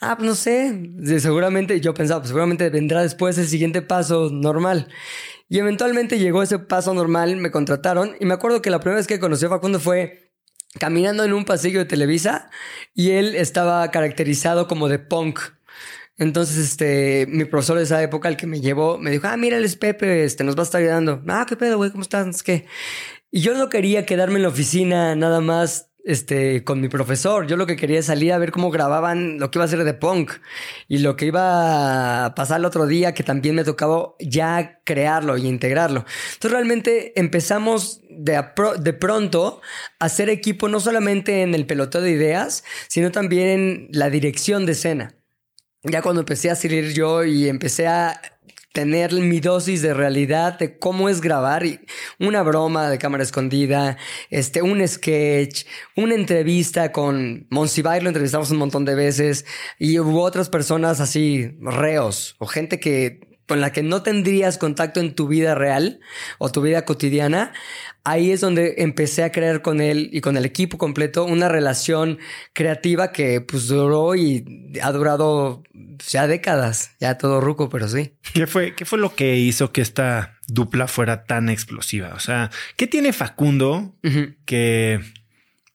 Ah, 0.00 0.16
pues 0.16 0.28
no 0.28 0.34
sé. 0.34 0.92
Seguramente, 1.18 1.80
yo 1.80 1.92
pensaba, 1.94 2.20
pues 2.20 2.28
seguramente 2.28 2.70
vendrá 2.70 3.02
después 3.02 3.36
el 3.38 3.48
siguiente 3.48 3.82
paso 3.82 4.30
normal. 4.30 4.88
Y 5.48 5.58
eventualmente 5.58 6.18
llegó 6.18 6.42
ese 6.42 6.58
paso 6.58 6.94
normal, 6.94 7.36
me 7.36 7.50
contrataron 7.50 8.14
y 8.20 8.26
me 8.26 8.34
acuerdo 8.34 8.62
que 8.62 8.70
la 8.70 8.80
primera 8.80 8.98
vez 8.98 9.06
que 9.06 9.18
conocí 9.18 9.46
a 9.46 9.48
Facundo 9.48 9.80
fue 9.80 10.32
caminando 10.78 11.24
en 11.24 11.32
un 11.32 11.44
pasillo 11.44 11.80
de 11.80 11.86
Televisa 11.86 12.50
y 12.94 13.12
él 13.12 13.34
estaba 13.34 13.90
caracterizado 13.90 14.68
como 14.68 14.88
de 14.88 14.98
punk. 14.98 15.40
Entonces, 16.18 16.58
este, 16.58 17.26
mi 17.28 17.44
profesor 17.44 17.78
de 17.78 17.84
esa 17.84 18.02
época, 18.02 18.28
el 18.28 18.36
que 18.36 18.46
me 18.46 18.60
llevó, 18.60 18.98
me 18.98 19.10
dijo, 19.10 19.26
ah, 19.28 19.36
mira, 19.36 19.56
es 19.58 19.76
Pepe, 19.76 20.24
este, 20.24 20.44
nos 20.44 20.56
va 20.56 20.60
a 20.60 20.64
estar 20.64 20.80
ayudando. 20.80 21.22
Ah, 21.28 21.46
qué 21.48 21.56
pedo, 21.56 21.76
güey, 21.76 21.90
¿cómo 21.90 22.02
estás? 22.02 22.42
¿Qué? 22.42 22.66
Y 23.30 23.40
yo 23.40 23.56
no 23.56 23.68
quería 23.68 24.04
quedarme 24.04 24.36
en 24.36 24.42
la 24.42 24.48
oficina 24.48 25.14
nada 25.14 25.40
más 25.40 25.90
este, 26.08 26.64
con 26.64 26.80
mi 26.80 26.88
profesor. 26.88 27.46
Yo 27.46 27.58
lo 27.58 27.66
que 27.66 27.76
quería 27.76 28.02
salir 28.02 28.32
a 28.32 28.38
ver 28.38 28.50
cómo 28.50 28.70
grababan 28.70 29.38
lo 29.38 29.50
que 29.50 29.58
iba 29.58 29.66
a 29.66 29.68
ser 29.68 29.84
de 29.84 29.92
punk 29.92 30.32
y 30.88 30.98
lo 30.98 31.16
que 31.16 31.26
iba 31.26 32.24
a 32.24 32.34
pasar 32.34 32.60
el 32.60 32.64
otro 32.64 32.86
día, 32.86 33.12
que 33.12 33.22
también 33.22 33.54
me 33.54 33.62
tocaba 33.62 34.14
ya 34.18 34.80
crearlo 34.84 35.36
y 35.36 35.46
integrarlo. 35.46 36.06
Entonces 36.32 36.50
realmente 36.50 37.20
empezamos 37.20 38.00
de, 38.08 38.42
de 38.80 38.92
pronto 38.94 39.60
a 39.98 40.06
hacer 40.06 40.30
equipo 40.30 40.70
no 40.70 40.80
solamente 40.80 41.42
en 41.42 41.54
el 41.54 41.66
peloteo 41.66 42.00
de 42.00 42.12
ideas, 42.12 42.64
sino 42.88 43.12
también 43.12 43.48
en 43.48 43.88
la 43.92 44.08
dirección 44.08 44.64
de 44.64 44.72
escena. 44.72 45.14
Ya 45.82 46.00
cuando 46.00 46.22
empecé 46.22 46.50
a 46.50 46.56
salir 46.56 46.94
yo 46.94 47.22
y 47.22 47.50
empecé 47.50 47.86
a 47.86 48.18
tener 48.72 49.12
mi 49.12 49.40
dosis 49.40 49.82
de 49.82 49.94
realidad 49.94 50.58
de 50.58 50.78
cómo 50.78 51.08
es 51.08 51.20
grabar 51.20 51.64
una 52.18 52.42
broma 52.42 52.90
de 52.90 52.98
cámara 52.98 53.22
escondida, 53.22 53.96
este, 54.30 54.62
un 54.62 54.86
sketch, 54.86 55.64
una 55.96 56.14
entrevista 56.14 56.92
con 56.92 57.46
Monsiváis, 57.50 58.02
lo 58.02 58.10
entrevistamos 58.10 58.50
un 58.50 58.58
montón 58.58 58.84
de 58.84 58.94
veces 58.94 59.46
y 59.78 59.98
hubo 59.98 60.22
otras 60.22 60.48
personas 60.48 61.00
así, 61.00 61.56
reos 61.60 62.36
o 62.38 62.46
gente 62.46 62.78
que 62.78 63.28
con 63.48 63.62
la 63.62 63.72
que 63.72 63.82
no 63.82 64.02
tendrías 64.02 64.58
contacto 64.58 65.00
en 65.00 65.14
tu 65.14 65.26
vida 65.26 65.54
real 65.54 66.00
o 66.36 66.52
tu 66.52 66.60
vida 66.60 66.84
cotidiana, 66.84 67.54
ahí 68.08 68.32
es 68.32 68.40
donde 68.40 68.76
empecé 68.78 69.22
a 69.22 69.32
crear 69.32 69.62
con 69.62 69.80
él 69.80 70.08
y 70.12 70.20
con 70.20 70.36
el 70.36 70.44
equipo 70.44 70.78
completo 70.78 71.24
una 71.24 71.48
relación 71.48 72.18
creativa 72.52 73.12
que 73.12 73.40
pues 73.40 73.68
duró 73.68 74.14
y 74.14 74.72
ha 74.82 74.90
durado 74.92 75.62
ya 76.06 76.26
décadas, 76.26 76.92
ya 77.00 77.18
todo 77.18 77.40
ruco, 77.40 77.68
pero 77.68 77.88
sí. 77.88 78.14
¿Qué 78.32 78.46
fue, 78.46 78.74
qué 78.74 78.84
fue 78.84 78.98
lo 78.98 79.14
que 79.14 79.36
hizo 79.36 79.72
que 79.72 79.80
esta 79.80 80.38
dupla 80.46 80.88
fuera 80.88 81.24
tan 81.24 81.48
explosiva? 81.48 82.14
O 82.14 82.20
sea, 82.20 82.50
¿qué 82.76 82.86
tiene 82.86 83.12
Facundo 83.12 83.94
que 84.44 85.00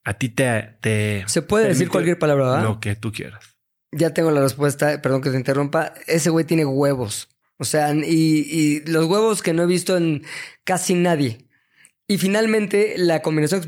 a 0.03 0.13
ti 0.15 0.29
te... 0.29 0.77
te 0.81 1.23
Se 1.27 1.41
puede 1.41 1.67
decir 1.67 1.89
cualquier 1.89 2.17
palabra, 2.17 2.45
¿verdad? 2.45 2.63
Lo 2.63 2.79
que 2.79 2.95
tú 2.95 3.11
quieras. 3.11 3.57
Ya 3.91 4.11
tengo 4.11 4.31
la 4.31 4.41
respuesta, 4.41 5.01
perdón 5.01 5.21
que 5.21 5.29
te 5.29 5.37
interrumpa. 5.37 5.93
Ese 6.07 6.31
güey 6.31 6.45
tiene 6.45 6.65
huevos. 6.65 7.29
O 7.57 7.65
sea, 7.65 7.93
y, 7.93 8.81
los 8.87 9.05
huevos 9.05 9.41
que 9.41 9.53
no 9.53 9.63
he 9.63 9.67
visto 9.67 9.95
en 9.95 10.23
casi 10.63 10.95
nadie. 10.95 11.47
Y 12.07 12.17
finalmente, 12.17 12.95
la 12.97 13.21
combinación 13.21 13.61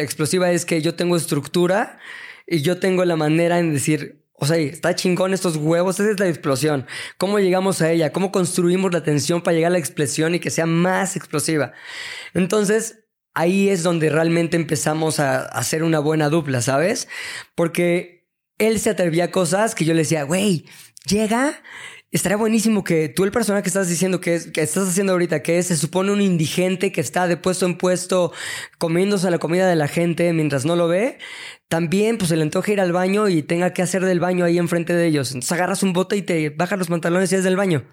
explosiva, 0.00 0.50
es 0.50 0.64
que 0.64 0.80
yo 0.80 0.94
tengo 0.94 1.16
estructura 1.16 1.98
y 2.46 2.62
yo 2.62 2.78
tengo 2.78 3.04
la 3.04 3.16
manera 3.16 3.58
en 3.58 3.72
decir, 3.74 4.24
o 4.34 4.46
sea, 4.46 4.56
está 4.56 4.94
chingón 4.94 5.34
estos 5.34 5.56
huevos, 5.56 6.00
esa 6.00 6.10
es 6.10 6.18
la 6.18 6.28
explosión. 6.28 6.86
¿Cómo 7.18 7.38
llegamos 7.38 7.82
a 7.82 7.90
ella? 7.90 8.12
¿Cómo 8.12 8.32
construimos 8.32 8.92
la 8.92 9.02
tensión 9.02 9.42
para 9.42 9.54
llegar 9.54 9.70
a 9.70 9.74
la 9.74 9.78
explosión 9.78 10.34
y 10.34 10.40
que 10.40 10.50
sea 10.50 10.66
más 10.66 11.16
explosiva? 11.16 11.72
Entonces, 12.34 13.04
ahí 13.34 13.68
es 13.68 13.82
donde 13.82 14.08
realmente 14.08 14.56
empezamos 14.56 15.20
a 15.20 15.42
hacer 15.42 15.82
una 15.82 15.98
buena 15.98 16.28
dupla, 16.28 16.62
¿sabes? 16.62 17.08
Porque 17.54 18.28
él 18.58 18.80
se 18.80 18.90
atrevía 18.90 19.24
a 19.24 19.30
cosas 19.30 19.74
que 19.74 19.84
yo 19.84 19.92
le 19.92 20.00
decía, 20.00 20.24
güey, 20.24 20.66
llega 21.06 21.62
estaría 22.12 22.36
buenísimo 22.36 22.84
que 22.84 23.08
tú, 23.08 23.24
el 23.24 23.32
personaje 23.32 23.62
que 23.62 23.68
estás 23.68 23.88
diciendo 23.88 24.20
que, 24.20 24.34
es, 24.34 24.46
que 24.48 24.60
estás 24.60 24.88
haciendo 24.88 25.12
ahorita, 25.12 25.42
que 25.42 25.62
se 25.62 25.76
supone 25.76 26.12
un 26.12 26.20
indigente 26.20 26.92
que 26.92 27.00
está 27.00 27.26
de 27.26 27.36
puesto 27.36 27.66
en 27.66 27.76
puesto 27.76 28.32
comiéndose 28.78 29.30
la 29.30 29.38
comida 29.38 29.68
de 29.68 29.76
la 29.76 29.88
gente 29.88 30.32
mientras 30.32 30.64
no 30.64 30.76
lo 30.76 30.88
ve, 30.88 31.18
también 31.68 32.18
pues 32.18 32.28
se 32.28 32.36
le 32.36 32.42
antoja 32.42 32.72
ir 32.72 32.80
al 32.80 32.92
baño 32.92 33.28
y 33.28 33.42
tenga 33.42 33.72
que 33.72 33.82
hacer 33.82 34.04
del 34.04 34.20
baño 34.20 34.44
ahí 34.44 34.58
enfrente 34.58 34.94
de 34.94 35.06
ellos. 35.06 35.30
Entonces 35.30 35.52
agarras 35.52 35.82
un 35.82 35.94
bote 35.94 36.16
y 36.16 36.22
te 36.22 36.50
bajas 36.50 36.78
los 36.78 36.88
pantalones 36.88 37.32
y 37.32 37.36
es 37.36 37.44
del 37.44 37.56
baño. 37.56 37.84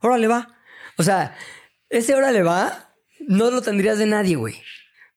Órale 0.00 0.28
va. 0.28 0.56
O 0.96 1.02
sea, 1.02 1.36
ese 1.88 2.14
órale 2.14 2.42
va 2.42 2.94
no 3.26 3.50
lo 3.50 3.62
tendrías 3.62 3.98
de 3.98 4.06
nadie, 4.06 4.36
güey. 4.36 4.62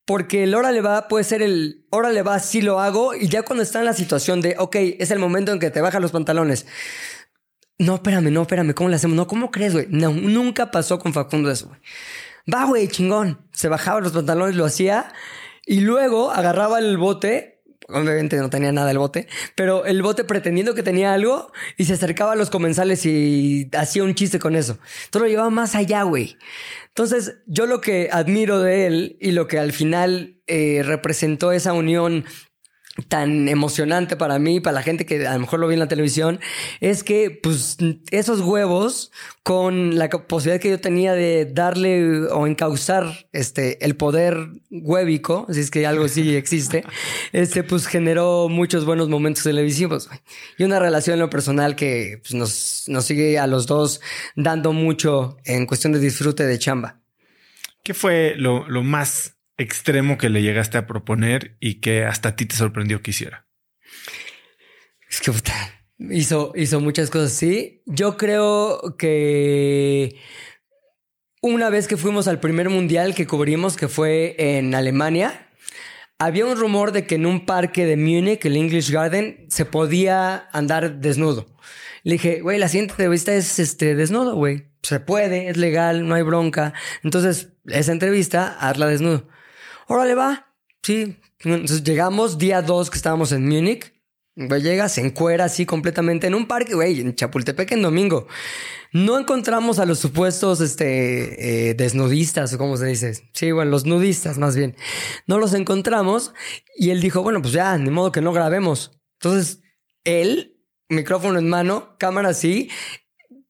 Porque 0.06 0.43
el 0.43 0.54
órale 0.56 0.82
va 0.82 1.08
puede 1.08 1.24
ser 1.24 1.41
el 1.41 1.86
órale 1.89 2.24
va, 2.24 2.39
sí 2.39 2.62
lo 2.62 2.80
hago. 2.80 3.15
Y 3.15 3.30
ya 3.30 3.43
cuando 3.43 3.63
está 3.63 3.80
en 3.80 3.86
la 3.86 3.93
situación 3.93 4.41
de, 4.41 4.56
ok, 4.58 4.76
es 5.00 5.12
el 5.12 5.19
momento 5.19 5.52
en 5.52 5.60
que 5.60 5.69
te 5.69 5.82
bajas 5.82 6.02
los 6.02 6.12
pantalones. 6.12 6.65
No, 7.79 7.95
espérame, 7.95 8.31
no, 8.31 8.43
espérame, 8.43 8.73
¿cómo 8.73 8.89
le 8.89 8.95
hacemos? 8.95 9.15
No, 9.15 9.27
¿cómo 9.27 9.51
crees, 9.51 9.73
güey? 9.73 9.88
No, 9.89 10.12
nunca 10.12 10.71
pasó 10.71 10.99
con 10.99 11.13
Facundo 11.13 11.49
eso, 11.49 11.67
güey. 11.67 11.79
Va, 12.51 12.65
güey, 12.65 12.88
chingón. 12.88 13.47
Se 13.51 13.67
bajaba 13.67 14.01
los 14.01 14.12
pantalones, 14.12 14.55
lo 14.55 14.65
hacía. 14.65 15.12
Y 15.65 15.79
luego 15.79 16.31
agarraba 16.31 16.79
el 16.79 16.97
bote 16.97 17.53
obviamente 17.89 18.38
no 18.38 18.49
tenía 18.49 18.71
nada 18.71 18.91
el 18.91 18.97
bote, 18.97 19.27
pero 19.55 19.86
el 19.86 20.01
bote 20.01 20.23
pretendiendo 20.23 20.73
que 20.73 20.83
tenía 20.83 21.13
algo 21.13 21.51
y 21.77 21.86
se 21.86 21.93
acercaba 21.93 22.33
a 22.33 22.36
los 22.36 22.49
comensales 22.49 23.05
y 23.05 23.69
hacía 23.77 24.03
un 24.03 24.15
chiste 24.15 24.39
con 24.39 24.55
eso. 24.55 24.77
Todo 25.09 25.23
lo 25.23 25.29
llevaba 25.29 25.49
más 25.49 25.75
allá, 25.75 26.03
güey. 26.03 26.38
Entonces, 26.88 27.38
yo 27.45 27.65
lo 27.65 27.81
que 27.81 28.09
admiro 28.12 28.59
de 28.59 28.88
él 28.88 29.17
y 29.19 29.31
lo 29.31 29.47
que 29.47 29.59
al 29.59 29.71
final 29.71 30.41
eh, 30.47 30.81
representó 30.83 31.51
esa 31.51 31.73
unión 31.73 32.25
tan 33.08 33.49
emocionante 33.49 34.15
para 34.15 34.38
mí, 34.38 34.60
para 34.60 34.75
la 34.75 34.84
gente 34.84 35.06
que 35.06 35.25
a 35.25 35.34
lo 35.34 35.39
mejor 35.39 35.60
lo 35.60 35.67
vi 35.67 35.73
en 35.73 35.79
la 35.79 35.88
televisión, 35.88 36.39
es 36.79 37.03
que 37.03 37.32
pues 37.32 37.77
esos 38.12 38.41
huevos 38.41 39.12
con 39.41 39.97
la 39.97 40.10
posibilidad 40.10 40.62
que 40.62 40.69
yo 40.69 40.79
tenía 40.79 41.13
de 41.13 41.45
darle 41.45 42.27
o 42.27 42.45
encauzar 42.45 43.27
este 43.32 43.84
el 43.84 43.95
poder 43.95 44.47
huevico, 44.69 45.47
si 45.51 45.60
es 45.60 45.71
que 45.71 45.88
algo 45.88 46.08
sí 46.08 46.36
existe, 46.36 46.84
este 47.32 47.63
pues 47.63 47.88
generó 47.88 48.47
muchos 48.47 48.86
buenos 48.86 49.10
momentos 49.10 49.43
televisivos 49.43 50.10
y 50.60 50.63
una 50.63 50.77
relación 50.77 51.15
en 51.15 51.21
lo 51.21 51.32
personal 51.32 51.75
que 51.75 52.19
pues, 52.21 52.36
nos, 52.36 52.84
nos 52.88 53.06
sigue 53.06 53.39
a 53.39 53.47
los 53.47 53.65
dos 53.65 54.01
dando 54.36 54.71
mucho 54.71 55.38
en 55.45 55.65
cuestión 55.65 55.93
de 55.93 55.99
disfrute 55.99 56.45
de 56.45 56.60
chamba. 56.60 56.99
¿Qué 57.82 57.93
fue 57.93 58.36
lo, 58.38 58.69
lo 58.69 58.84
más 58.84 59.33
extremo 59.58 60.18
que 60.18 60.30
le 60.30 60.42
llegaste 60.42 60.78
a 60.78 60.88
proponer 60.88 61.58
y 61.60 61.76
que 61.76 62.04
hasta 62.06 62.30
a 62.30 62.36
ti 62.36 62.46
te 62.46 62.56
sorprendió 62.56 63.02
que 63.02 63.12
hiciera? 63.12 63.48
Es 65.10 65.22
que 65.22 65.32
hizo, 66.10 66.54
hizo 66.56 66.80
muchas 66.80 67.10
cosas, 67.10 67.34
sí. 67.34 67.84
Yo 67.86 68.18
creo 68.18 68.96
que 68.98 70.18
una 71.42 71.70
vez 71.70 71.88
que 71.88 71.98
fuimos 71.98 72.28
al 72.28 72.39
primer 72.39 72.70
mundial 72.70 73.13
que 73.13 73.28
cubrimos, 73.28 73.76
que 73.76 73.88
fue 73.88 74.36
en 74.38 74.74
Alemania, 74.74 75.50
había 76.18 76.46
un 76.46 76.58
rumor 76.58 76.92
de 76.92 77.06
que 77.06 77.16
en 77.16 77.26
un 77.26 77.46
parque 77.46 77.86
de 77.86 77.98
Múnich, 77.98 78.46
el 78.46 78.56
English 78.56 78.92
Garden, 78.92 79.46
se 79.50 79.66
podía 79.66 80.48
andar 80.52 81.00
desnudo. 81.00 81.46
Le 82.04 82.13
dije, 82.13 82.42
güey, 82.42 82.60
la 82.60 82.68
siguiente 82.68 82.94
entrevista 82.94 83.34
es 83.34 83.60
este 83.60 83.96
desnudo, 83.96 84.36
güey. 84.36 84.68
Se 84.82 85.00
puede, 85.00 85.50
es 85.50 85.58
legal, 85.58 86.08
no 86.08 86.16
hay 86.16 86.24
bronca. 86.24 86.74
Entonces, 87.04 87.54
esa 87.66 87.94
entrevista, 87.94 88.58
hazla 88.60 88.88
desnudo 88.88 89.30
órale, 89.88 90.15
va. 90.15 90.54
Sí. 90.82 91.17
Entonces 91.39 91.84
llegamos 91.84 92.38
día 92.38 92.62
dos 92.62 92.89
que 92.89 92.98
estábamos 92.98 93.32
en 93.32 93.48
Múnich. 93.48 93.93
Güey, 94.36 94.63
llega, 94.63 94.89
se 94.89 95.02
encuera 95.02 95.46
así 95.46 95.65
completamente 95.65 96.26
en 96.26 96.34
un 96.34 96.48
parque, 96.48 96.74
güey, 96.74 97.00
en 97.00 97.13
Chapultepec 97.13 97.72
en 97.74 97.84
domingo. 97.84 98.28
No 98.91 99.19
encontramos 99.19 99.78
a 99.78 99.86
los 99.86 100.00
supuestos 100.00 100.60
este, 100.60 101.69
eh, 101.69 101.74
desnudistas, 101.76 102.52
o 102.54 102.58
como 102.58 102.78
se 102.78 102.88
dice. 102.88 103.13
Sí, 103.34 103.52
bueno, 103.52 103.69
los 103.69 103.86
nudistas 103.86 104.39
más 104.39 104.56
bien. 104.56 104.76
No 105.28 105.38
los 105.38 105.54
encontramos 105.54 106.34
y 106.76 106.89
él 106.89 107.00
dijo, 107.00 107.22
bueno, 107.22 107.41
pues 107.41 107.54
ya, 107.54 107.78
ni 107.78 107.91
modo 107.91 108.12
que 108.12 108.22
no 108.22 108.34
grabemos. 108.34 109.00
Entonces, 109.19 109.62
él, 110.04 110.60
micrófono 110.89 111.38
en 111.38 111.48
mano, 111.48 111.96
cámara 112.00 112.30
así, 112.30 112.72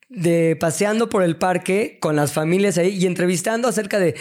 de 0.10 0.58
paseando 0.60 1.08
por 1.08 1.24
el 1.24 1.38
parque 1.38 1.98
con 2.02 2.18
las 2.18 2.34
familias 2.34 2.78
ahí 2.78 2.90
y 2.90 3.06
entrevistando 3.06 3.70
acerca 3.70 4.00
de 4.00 4.16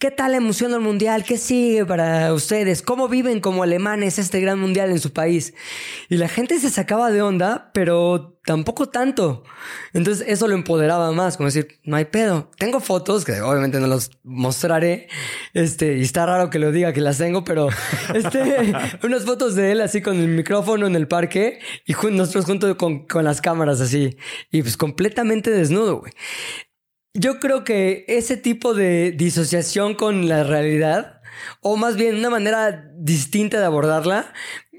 ¿Qué 0.00 0.12
tal 0.12 0.30
la 0.30 0.36
emoción 0.36 0.70
del 0.70 0.80
mundial? 0.80 1.24
¿Qué 1.24 1.38
sigue 1.38 1.84
para 1.84 2.32
ustedes? 2.32 2.82
¿Cómo 2.82 3.08
viven 3.08 3.40
como 3.40 3.64
alemanes 3.64 4.20
este 4.20 4.40
gran 4.40 4.56
mundial 4.56 4.90
en 4.90 5.00
su 5.00 5.12
país? 5.12 5.54
Y 6.08 6.18
la 6.18 6.28
gente 6.28 6.60
se 6.60 6.70
sacaba 6.70 7.10
de 7.10 7.20
onda, 7.20 7.72
pero 7.74 8.38
tampoco 8.44 8.88
tanto. 8.90 9.42
Entonces 9.92 10.24
eso 10.28 10.46
lo 10.46 10.54
empoderaba 10.54 11.10
más, 11.10 11.36
como 11.36 11.48
decir, 11.48 11.80
no 11.82 11.96
hay 11.96 12.04
pedo. 12.04 12.48
Tengo 12.58 12.78
fotos 12.78 13.24
que 13.24 13.40
obviamente 13.40 13.80
no 13.80 13.88
los 13.88 14.12
mostraré. 14.22 15.08
Este, 15.52 15.98
y 15.98 16.02
está 16.02 16.26
raro 16.26 16.48
que 16.48 16.60
lo 16.60 16.70
diga 16.70 16.92
que 16.92 17.00
las 17.00 17.18
tengo, 17.18 17.42
pero 17.42 17.68
este, 18.14 18.72
unas 19.02 19.24
fotos 19.24 19.56
de 19.56 19.72
él 19.72 19.80
así 19.80 20.00
con 20.00 20.16
el 20.16 20.28
micrófono 20.28 20.86
en 20.86 20.94
el 20.94 21.08
parque 21.08 21.58
y 21.86 21.94
nosotros 22.12 22.44
juntos 22.44 22.76
con, 22.76 23.04
con 23.08 23.24
las 23.24 23.40
cámaras 23.40 23.80
así. 23.80 24.16
Y 24.52 24.62
pues 24.62 24.76
completamente 24.76 25.50
desnudo, 25.50 25.98
güey. 25.98 26.12
Yo 27.18 27.40
creo 27.40 27.64
que 27.64 28.04
ese 28.06 28.36
tipo 28.36 28.74
de 28.74 29.10
disociación 29.10 29.96
con 29.96 30.28
la 30.28 30.44
realidad, 30.44 31.20
o 31.60 31.76
más 31.76 31.96
bien 31.96 32.14
una 32.14 32.30
manera 32.30 32.92
distinta 32.96 33.58
de 33.58 33.64
abordarla, 33.66 34.32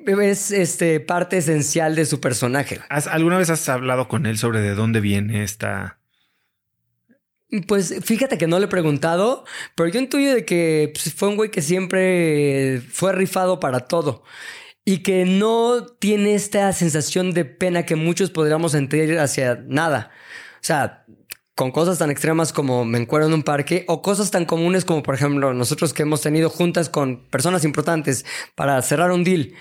es 0.05 0.51
este, 0.51 1.01
parte 1.01 1.37
esencial 1.37 1.95
de 1.95 2.05
su 2.05 2.21
personaje. 2.21 2.79
¿Alguna 2.89 3.37
vez 3.37 3.49
has 3.49 3.67
hablado 3.67 4.07
con 4.07 4.25
él 4.25 4.37
sobre 4.37 4.61
de 4.61 4.73
dónde 4.73 5.01
viene 5.01 5.43
esta... 5.43 5.99
Pues 7.67 7.95
fíjate 8.03 8.37
que 8.37 8.47
no 8.47 8.57
le 8.59 8.65
he 8.65 8.69
preguntado, 8.69 9.43
pero 9.75 9.89
yo 9.89 9.99
intuyo 9.99 10.33
de 10.33 10.45
que 10.45 10.91
pues, 10.93 11.13
fue 11.13 11.27
un 11.27 11.35
güey 11.35 11.51
que 11.51 11.61
siempre 11.61 12.81
fue 12.89 13.11
rifado 13.11 13.59
para 13.59 13.81
todo 13.81 14.23
y 14.85 14.99
que 14.99 15.25
no 15.25 15.85
tiene 15.99 16.35
esta 16.35 16.71
sensación 16.71 17.33
de 17.33 17.43
pena 17.43 17.85
que 17.85 17.95
muchos 17.95 18.29
podríamos 18.29 18.71
sentir 18.71 19.19
hacia 19.19 19.61
nada. 19.67 20.11
O 20.55 20.63
sea, 20.63 21.05
con 21.59 21.71
cosas 21.71 21.97
tan 21.97 22.09
extremas 22.09 22.53
como 22.53 22.85
me 22.85 22.99
encuentro 22.99 23.27
en 23.27 23.33
un 23.33 23.43
parque 23.43 23.83
o 23.89 24.01
cosas 24.01 24.31
tan 24.31 24.45
comunes 24.45 24.85
como, 24.85 25.03
por 25.03 25.13
ejemplo, 25.13 25.53
nosotros 25.53 25.93
que 25.93 26.03
hemos 26.03 26.21
tenido 26.21 26.49
juntas 26.49 26.87
con 26.87 27.17
personas 27.25 27.65
importantes 27.65 28.25
para 28.55 28.81
cerrar 28.81 29.11
un 29.11 29.25
deal. 29.25 29.51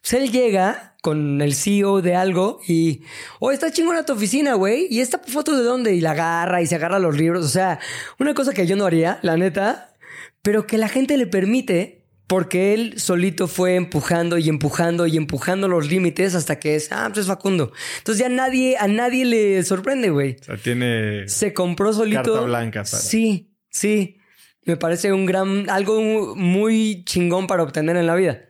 Pues 0.00 0.14
él 0.14 0.32
llega 0.32 0.96
con 1.00 1.40
el 1.40 1.54
CEO 1.54 2.02
de 2.02 2.16
algo 2.16 2.58
y, 2.66 3.02
oh, 3.38 3.52
está 3.52 3.70
chingona 3.70 4.04
tu 4.04 4.14
oficina, 4.14 4.54
güey. 4.54 4.88
¿Y 4.90 4.98
esta 4.98 5.20
foto 5.20 5.56
de 5.56 5.62
dónde? 5.62 5.94
Y 5.94 6.00
la 6.00 6.10
agarra 6.10 6.60
y 6.60 6.66
se 6.66 6.74
agarra 6.74 6.98
los 6.98 7.16
libros. 7.16 7.44
O 7.44 7.48
sea, 7.48 7.78
una 8.18 8.34
cosa 8.34 8.52
que 8.52 8.66
yo 8.66 8.74
no 8.74 8.86
haría, 8.86 9.20
la 9.22 9.36
neta, 9.36 9.94
pero 10.42 10.66
que 10.66 10.76
la 10.76 10.88
gente 10.88 11.16
le 11.16 11.28
permite 11.28 12.03
porque 12.26 12.72
él 12.72 12.98
solito 12.98 13.48
fue 13.48 13.74
empujando 13.74 14.38
y 14.38 14.48
empujando 14.48 15.06
y 15.06 15.16
empujando 15.16 15.68
los 15.68 15.88
límites 15.88 16.34
hasta 16.34 16.58
que 16.58 16.74
es, 16.74 16.90
ah, 16.90 17.06
pues 17.08 17.20
es 17.20 17.26
Facundo. 17.26 17.72
Entonces 17.98 18.22
ya 18.22 18.28
nadie, 18.28 18.76
a 18.78 18.88
nadie 18.88 19.24
le 19.24 19.62
sorprende, 19.62 20.10
güey. 20.10 20.36
O 20.40 20.44
sea, 20.44 20.56
tiene. 20.56 21.28
Se 21.28 21.52
compró 21.52 21.92
solito. 21.92 22.22
Carta 22.22 22.40
blanca. 22.40 22.84
Sí, 22.84 23.54
sí. 23.70 24.18
Me 24.62 24.76
parece 24.76 25.12
un 25.12 25.26
gran, 25.26 25.68
algo 25.68 26.34
muy 26.34 27.04
chingón 27.04 27.46
para 27.46 27.62
obtener 27.62 27.96
en 27.96 28.06
la 28.06 28.14
vida. 28.14 28.40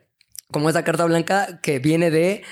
Como 0.52 0.70
esa 0.70 0.84
carta 0.84 1.04
blanca 1.04 1.58
que 1.60 1.80
viene 1.80 2.12
de 2.12 2.42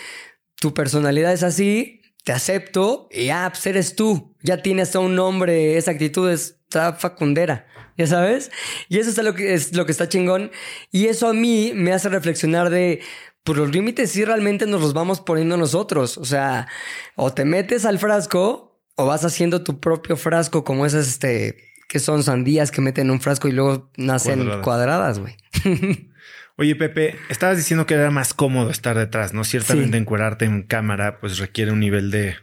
tu 0.57 0.75
personalidad 0.75 1.33
es 1.33 1.45
así, 1.45 2.03
te 2.25 2.33
acepto 2.33 3.09
y 3.13 3.29
ah, 3.29 3.49
pues 3.53 3.65
eres 3.67 3.95
tú. 3.95 4.37
Ya 4.43 4.63
tienes 4.63 4.95
un 4.97 5.15
nombre, 5.15 5.77
esa 5.77 5.93
actitud 5.93 6.29
está 6.73 6.95
facundera 6.95 7.67
ya 7.97 8.07
sabes. 8.07 8.51
Y 8.89 8.99
eso 8.99 9.11
es 9.11 9.19
lo 9.19 9.35
que, 9.35 9.55
es 9.55 9.75
lo 9.75 9.87
que 9.87 9.93
está 9.93 10.09
chingón. 10.09 10.51
Y 10.91 11.07
eso 11.07 11.29
a 11.29 11.33
mí 11.33 11.73
me 11.75 11.93
hace 11.93 12.09
reflexionar 12.09 12.71
de, 12.71 13.01
pues 13.45 13.59
los 13.59 13.71
límites 13.71 14.11
sí 14.11 14.25
realmente 14.25 14.67
nos 14.67 14.81
los 14.81 14.95
vamos 14.95 15.21
poniendo 15.21 15.57
nosotros. 15.57 16.19
O 16.19 16.25
sea, 16.25 16.69
o 17.17 17.33
te 17.33 17.45
metes 17.45 17.85
al 17.85 17.99
frasco 17.99 18.81
o 18.97 19.07
vas 19.07 19.25
haciendo 19.25 19.63
tu 19.63 19.81
propio 19.81 20.17
frasco 20.17 20.65
como 20.65 20.87
esas, 20.87 21.09
este, 21.09 21.57
que 21.89 21.99
son 21.99 22.23
sandías 22.23 22.71
que 22.71 22.81
meten 22.81 23.07
en 23.07 23.13
un 23.13 23.21
frasco 23.21 23.49
y 23.49 23.53
luego 23.53 23.91
nacen 23.97 24.61
cuadradas, 24.63 25.19
güey. 25.19 25.37
Oye, 26.59 26.77
Pepe, 26.77 27.17
estabas 27.31 27.57
diciendo 27.57 27.87
que 27.87 27.95
era 27.95 28.11
más 28.11 28.35
cómodo 28.35 28.71
estar 28.71 28.97
detrás, 28.97 29.33
¿no? 29.33 29.43
Ciertamente 29.43 29.97
encuerarte 29.97 30.45
en 30.45 30.63
cámara, 30.63 31.19
pues 31.19 31.39
requiere 31.39 31.73
un 31.73 31.81
nivel 31.81 32.11
de, 32.11 32.37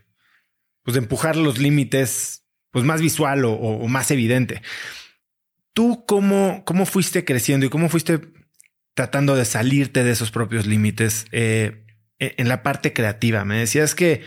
pues 0.83 0.95
de 0.95 1.01
empujar 1.01 1.35
los 1.35 1.59
límites, 1.59 2.38
pues 2.71 2.85
más 2.85 3.01
visual 3.01 3.45
o 3.45 3.87
más 3.87 4.11
evidente. 4.11 4.61
¿Tú 5.73 6.03
cómo, 6.05 6.63
cómo 6.65 6.85
fuiste 6.85 7.25
creciendo 7.25 7.65
y 7.65 7.69
cómo 7.69 7.89
fuiste 7.89 8.19
tratando 8.95 9.35
de 9.35 9.45
salirte 9.45 10.03
de 10.03 10.11
esos 10.11 10.31
propios 10.31 10.65
límites 10.65 11.25
eh, 11.31 11.85
e, 12.19 12.35
en 12.37 12.49
la 12.49 12.63
parte 12.63 12.91
creativa? 12.91 13.45
Me 13.45 13.59
decías 13.59 13.95
que 13.95 14.23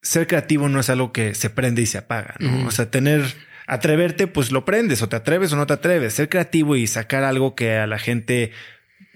ser 0.00 0.26
creativo 0.26 0.68
no 0.68 0.78
es 0.78 0.88
algo 0.88 1.12
que 1.12 1.34
se 1.34 1.50
prende 1.50 1.82
y 1.82 1.86
se 1.86 1.98
apaga, 1.98 2.36
¿no? 2.38 2.68
O 2.68 2.70
sea, 2.70 2.90
tener, 2.90 3.22
atreverte, 3.66 4.26
pues 4.26 4.52
lo 4.52 4.64
prendes 4.64 5.02
o 5.02 5.08
te 5.08 5.16
atreves 5.16 5.52
o 5.52 5.56
no 5.56 5.66
te 5.66 5.72
atreves. 5.72 6.14
Ser 6.14 6.28
creativo 6.28 6.76
y 6.76 6.86
sacar 6.86 7.24
algo 7.24 7.54
que 7.54 7.76
a 7.76 7.86
la 7.86 7.98
gente 7.98 8.52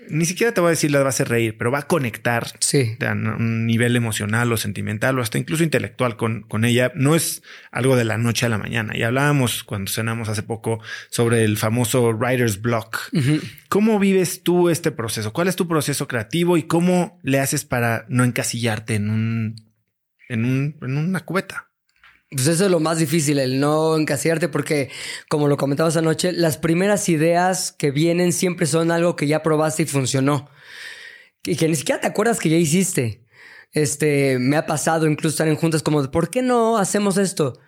ni 0.08 0.24
siquiera 0.26 0.52
te 0.54 0.60
voy 0.60 0.68
a 0.68 0.70
decir 0.70 0.90
las 0.90 1.02
va 1.02 1.06
a 1.06 1.08
hacer 1.10 1.28
reír, 1.28 1.56
pero 1.58 1.70
va 1.70 1.80
a 1.80 1.86
conectar 1.86 2.46
Sí. 2.60 2.96
a 3.06 3.12
un 3.12 3.66
nivel 3.66 3.96
emocional 3.96 4.52
o 4.52 4.56
sentimental 4.56 5.18
o 5.18 5.22
hasta 5.22 5.38
incluso 5.38 5.62
intelectual 5.64 6.16
con, 6.16 6.42
con 6.42 6.64
ella. 6.64 6.92
No 6.94 7.14
es 7.14 7.42
algo 7.70 7.96
de 7.96 8.04
la 8.04 8.18
noche 8.18 8.46
a 8.46 8.48
la 8.48 8.58
mañana. 8.58 8.96
Y 8.96 9.02
hablábamos 9.02 9.64
cuando 9.64 9.90
cenamos 9.90 10.28
hace 10.28 10.42
poco 10.42 10.80
sobre 11.10 11.44
el 11.44 11.56
famoso 11.56 12.10
writer's 12.12 12.60
block. 12.60 12.98
¿Cómo 13.68 13.98
vives 13.98 14.42
tú 14.42 14.70
este 14.70 14.90
proceso? 14.90 15.32
¿Cuál 15.32 15.48
es 15.48 15.56
tu 15.56 15.66
proceso 15.68 16.06
creativo 16.08 16.56
y 16.56 16.64
cómo 16.64 17.18
le 17.22 17.40
haces 17.40 17.64
para 17.64 18.04
no 18.08 18.24
encasillarte 18.24 18.94
en 18.94 19.10
un, 19.10 19.54
en 20.28 20.44
un, 20.44 20.76
en 20.82 20.96
una 20.96 21.20
cubeta? 21.20 21.70
Pues 22.34 22.48
eso 22.48 22.64
es 22.64 22.70
lo 22.70 22.80
más 22.80 22.98
difícil, 22.98 23.38
el 23.38 23.60
no 23.60 23.96
encasillarte, 23.96 24.48
porque 24.48 24.90
como 25.28 25.46
lo 25.46 25.56
comentabas 25.56 25.96
anoche, 25.96 26.32
las 26.32 26.56
primeras 26.56 27.08
ideas 27.08 27.70
que 27.70 27.92
vienen 27.92 28.32
siempre 28.32 28.66
son 28.66 28.90
algo 28.90 29.14
que 29.14 29.28
ya 29.28 29.42
probaste 29.42 29.84
y 29.84 29.86
funcionó. 29.86 30.48
Y 31.44 31.56
que 31.56 31.68
ni 31.68 31.76
siquiera 31.76 32.00
te 32.00 32.08
acuerdas 32.08 32.40
que 32.40 32.48
ya 32.48 32.56
hiciste. 32.56 33.24
Este, 33.72 34.38
me 34.40 34.56
ha 34.56 34.66
pasado 34.66 35.06
incluso 35.06 35.34
estar 35.34 35.48
en 35.48 35.56
juntas 35.56 35.82
como, 35.82 36.10
¿por 36.10 36.30
qué 36.30 36.42
no 36.42 36.76
hacemos 36.78 37.18
esto? 37.18 37.60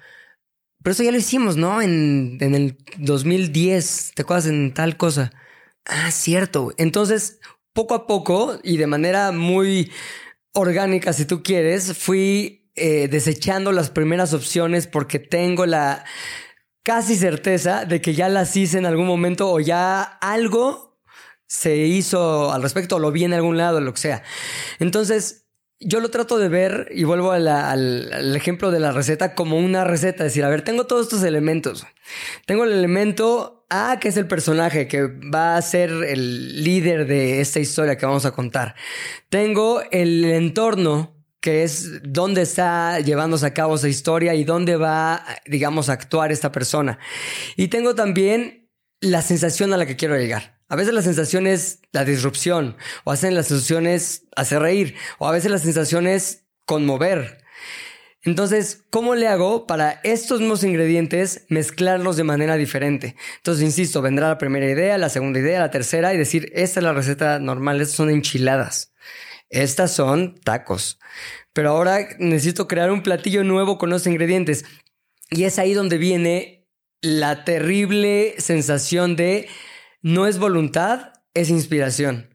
Pero 0.83 0.92
eso 0.92 1.02
ya 1.05 1.12
lo 1.12 1.18
hicimos, 1.18 1.57
¿no? 1.57 1.81
En, 1.83 2.38
en 2.40 2.55
el 2.55 2.79
2010, 2.98 4.12
¿te 4.14 4.22
acuerdas 4.22 4.46
en 4.46 4.74
tal 4.74 4.96
cosa? 4.96 5.33
Ah, 5.85 6.11
cierto. 6.11 6.72
Entonces, 6.79 7.40
poco 7.72 7.94
a 7.94 8.07
poco 8.07 8.59
y 8.64 8.79
de 8.79 8.87
manera 8.88 9.31
muy 9.33 9.92
orgánica, 10.55 11.12
si 11.12 11.24
tú 11.24 11.42
quieres, 11.42 11.96
fui 11.96 12.65
eh, 12.76 13.08
desechando 13.08 13.72
las 13.72 13.90
primeras 13.90 14.34
opciones 14.34 14.86
porque 14.86 15.18
tengo 15.18 15.66
la 15.66 16.04
casi 16.82 17.16
certeza 17.16 17.84
de 17.84 18.00
que 18.00 18.14
ya 18.14 18.28
las 18.28 18.56
hice 18.56 18.78
en 18.78 18.86
algún 18.86 19.06
momento 19.06 19.50
o 19.50 19.58
ya 19.60 20.02
algo 20.02 21.00
se 21.46 21.76
hizo 21.78 22.52
al 22.52 22.62
respecto 22.62 22.96
o 22.96 22.98
lo 22.98 23.12
vi 23.12 23.24
en 23.24 23.32
algún 23.32 23.56
lado, 23.56 23.80
lo 23.80 23.92
que 23.92 24.00
sea. 24.00 24.22
Entonces, 24.78 25.46
yo 25.80 26.00
lo 26.00 26.10
trato 26.10 26.38
de 26.38 26.48
ver 26.48 26.88
y 26.90 27.04
vuelvo 27.04 27.32
al, 27.32 27.48
al 27.48 28.36
ejemplo 28.36 28.70
de 28.70 28.80
la 28.80 28.92
receta 28.92 29.34
como 29.34 29.58
una 29.58 29.84
receta. 29.84 30.24
Decir, 30.24 30.44
a 30.44 30.48
ver, 30.48 30.62
tengo 30.62 30.86
todos 30.86 31.02
estos 31.02 31.22
elementos. 31.22 31.86
Tengo 32.46 32.64
el 32.64 32.72
elemento 32.72 33.66
A, 33.68 33.98
que 34.00 34.08
es 34.08 34.16
el 34.16 34.26
personaje 34.26 34.86
que 34.86 35.02
va 35.06 35.56
a 35.56 35.62
ser 35.62 35.90
el 35.90 36.62
líder 36.62 37.06
de 37.06 37.40
esta 37.40 37.60
historia 37.60 37.96
que 37.96 38.06
vamos 38.06 38.26
a 38.26 38.32
contar. 38.32 38.74
Tengo 39.28 39.82
el 39.90 40.24
entorno 40.24 41.15
que 41.46 41.62
es 41.62 42.02
dónde 42.02 42.42
está 42.42 42.98
llevándose 42.98 43.46
a 43.46 43.54
cabo 43.54 43.76
esa 43.76 43.88
historia 43.88 44.35
y 44.35 44.42
dónde 44.42 44.74
va, 44.74 45.24
digamos, 45.46 45.88
a 45.88 45.92
actuar 45.92 46.32
esta 46.32 46.50
persona. 46.50 46.98
Y 47.54 47.68
tengo 47.68 47.94
también 47.94 48.68
la 48.98 49.22
sensación 49.22 49.72
a 49.72 49.76
la 49.76 49.87
que 49.87 49.94
quiero 49.94 50.18
llegar. 50.18 50.59
A 50.68 50.74
veces 50.74 50.92
la 50.92 51.02
sensación 51.02 51.46
es 51.46 51.82
la 51.92 52.04
disrupción, 52.04 52.76
o 53.04 53.12
a 53.12 53.14
veces 53.14 53.32
la 53.32 53.44
sensación 53.44 53.87
es 53.87 54.24
hacer 54.35 54.61
reír, 54.61 54.96
o 55.18 55.28
a 55.28 55.30
veces 55.30 55.52
la 55.52 55.61
sensación 55.61 56.09
es 56.09 56.48
conmover. 56.64 57.44
Entonces, 58.22 58.82
¿cómo 58.90 59.14
le 59.14 59.28
hago 59.28 59.68
para 59.68 60.00
estos 60.02 60.40
mismos 60.40 60.64
ingredientes 60.64 61.46
mezclarlos 61.48 62.16
de 62.16 62.24
manera 62.24 62.56
diferente? 62.56 63.14
Entonces, 63.37 63.62
insisto, 63.62 64.02
vendrá 64.02 64.26
la 64.26 64.38
primera 64.38 64.68
idea, 64.68 64.98
la 64.98 65.11
segunda 65.11 65.38
idea, 65.38 65.61
la 65.61 65.70
tercera 65.70 66.12
y 66.12 66.18
decir, 66.18 66.50
esta 66.56 66.80
es 66.80 66.85
la 66.85 66.92
receta 66.92 67.38
normal, 67.38 67.80
estas 67.80 67.98
son 67.98 68.11
enchiladas. 68.11 68.95
Estas 69.50 69.92
son 69.92 70.35
tacos. 70.42 70.98
Pero 71.52 71.70
ahora 71.70 72.06
necesito 72.18 72.68
crear 72.68 72.90
un 72.90 73.02
platillo 73.02 73.44
nuevo 73.44 73.78
con 73.78 73.90
los 73.90 74.06
ingredientes. 74.06 74.64
Y 75.30 75.44
es 75.44 75.59
ahí 75.59 75.72
donde 75.74 75.98
viene 75.98 76.68
la 77.00 77.44
terrible 77.44 78.35
sensación 78.38 79.16
de 79.16 79.48
no 80.02 80.26
es 80.26 80.38
voluntad, 80.38 81.12
es 81.35 81.50
inspiración. 81.50 82.30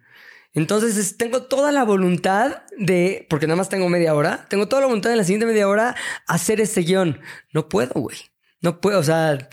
Entonces 0.53 0.97
es- 0.97 1.17
tengo 1.17 1.43
toda 1.43 1.71
la 1.71 1.83
voluntad 1.83 2.63
de, 2.77 3.25
porque 3.29 3.47
nada 3.47 3.57
más 3.57 3.69
tengo 3.69 3.87
media 3.89 4.13
hora, 4.13 4.45
tengo 4.49 4.67
toda 4.67 4.81
la 4.81 4.87
voluntad 4.87 5.11
en 5.11 5.17
la 5.17 5.23
siguiente 5.23 5.45
media 5.45 5.67
hora 5.67 5.95
hacer 6.27 6.59
este 6.59 6.81
guion. 6.81 7.19
No 7.53 7.69
puedo, 7.69 7.93
güey. 7.95 8.17
No 8.61 8.81
puedo, 8.81 8.99
o 8.99 9.03
sea, 9.03 9.49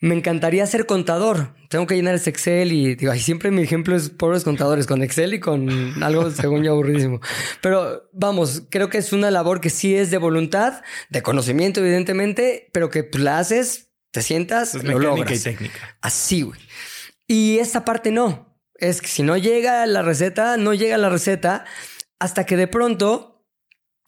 me 0.00 0.14
encantaría 0.14 0.66
ser 0.66 0.86
contador. 0.86 1.54
Tengo 1.68 1.86
que 1.86 1.94
llenar 1.96 2.14
ese 2.14 2.30
Excel 2.30 2.72
y 2.72 2.94
digo, 2.94 3.12
ay, 3.12 3.20
siempre 3.20 3.50
mi 3.50 3.62
ejemplo 3.62 3.96
es 3.96 4.10
pobres 4.10 4.44
contadores 4.44 4.86
con 4.86 5.02
Excel 5.02 5.34
y 5.34 5.40
con 5.40 6.02
algo 6.02 6.30
según 6.30 6.62
yo 6.62 6.72
aburridísimo. 6.72 7.20
Pero 7.62 8.08
vamos, 8.12 8.64
creo 8.70 8.88
que 8.88 8.98
es 8.98 9.12
una 9.12 9.30
labor 9.30 9.60
que 9.60 9.70
sí 9.70 9.94
es 9.96 10.10
de 10.10 10.18
voluntad, 10.18 10.82
de 11.08 11.22
conocimiento 11.22 11.80
evidentemente, 11.80 12.68
pero 12.72 12.90
que 12.90 13.04
pues, 13.04 13.22
la 13.22 13.38
haces, 13.38 13.90
te 14.10 14.22
sientas, 14.22 14.74
Es 14.74 14.84
lo 14.84 14.98
logras. 14.98 15.40
y 15.40 15.42
técnica. 15.42 15.96
Así, 16.02 16.42
güey. 16.42 16.60
Y 17.26 17.58
esta 17.58 17.84
parte 17.84 18.12
no. 18.12 18.54
Es 18.78 19.00
que 19.00 19.08
si 19.08 19.22
no 19.22 19.36
llega 19.36 19.86
la 19.86 20.02
receta, 20.02 20.56
no 20.58 20.74
llega 20.74 20.98
la 20.98 21.08
receta 21.08 21.64
hasta 22.18 22.44
que 22.44 22.56
de 22.56 22.66
pronto 22.66 23.46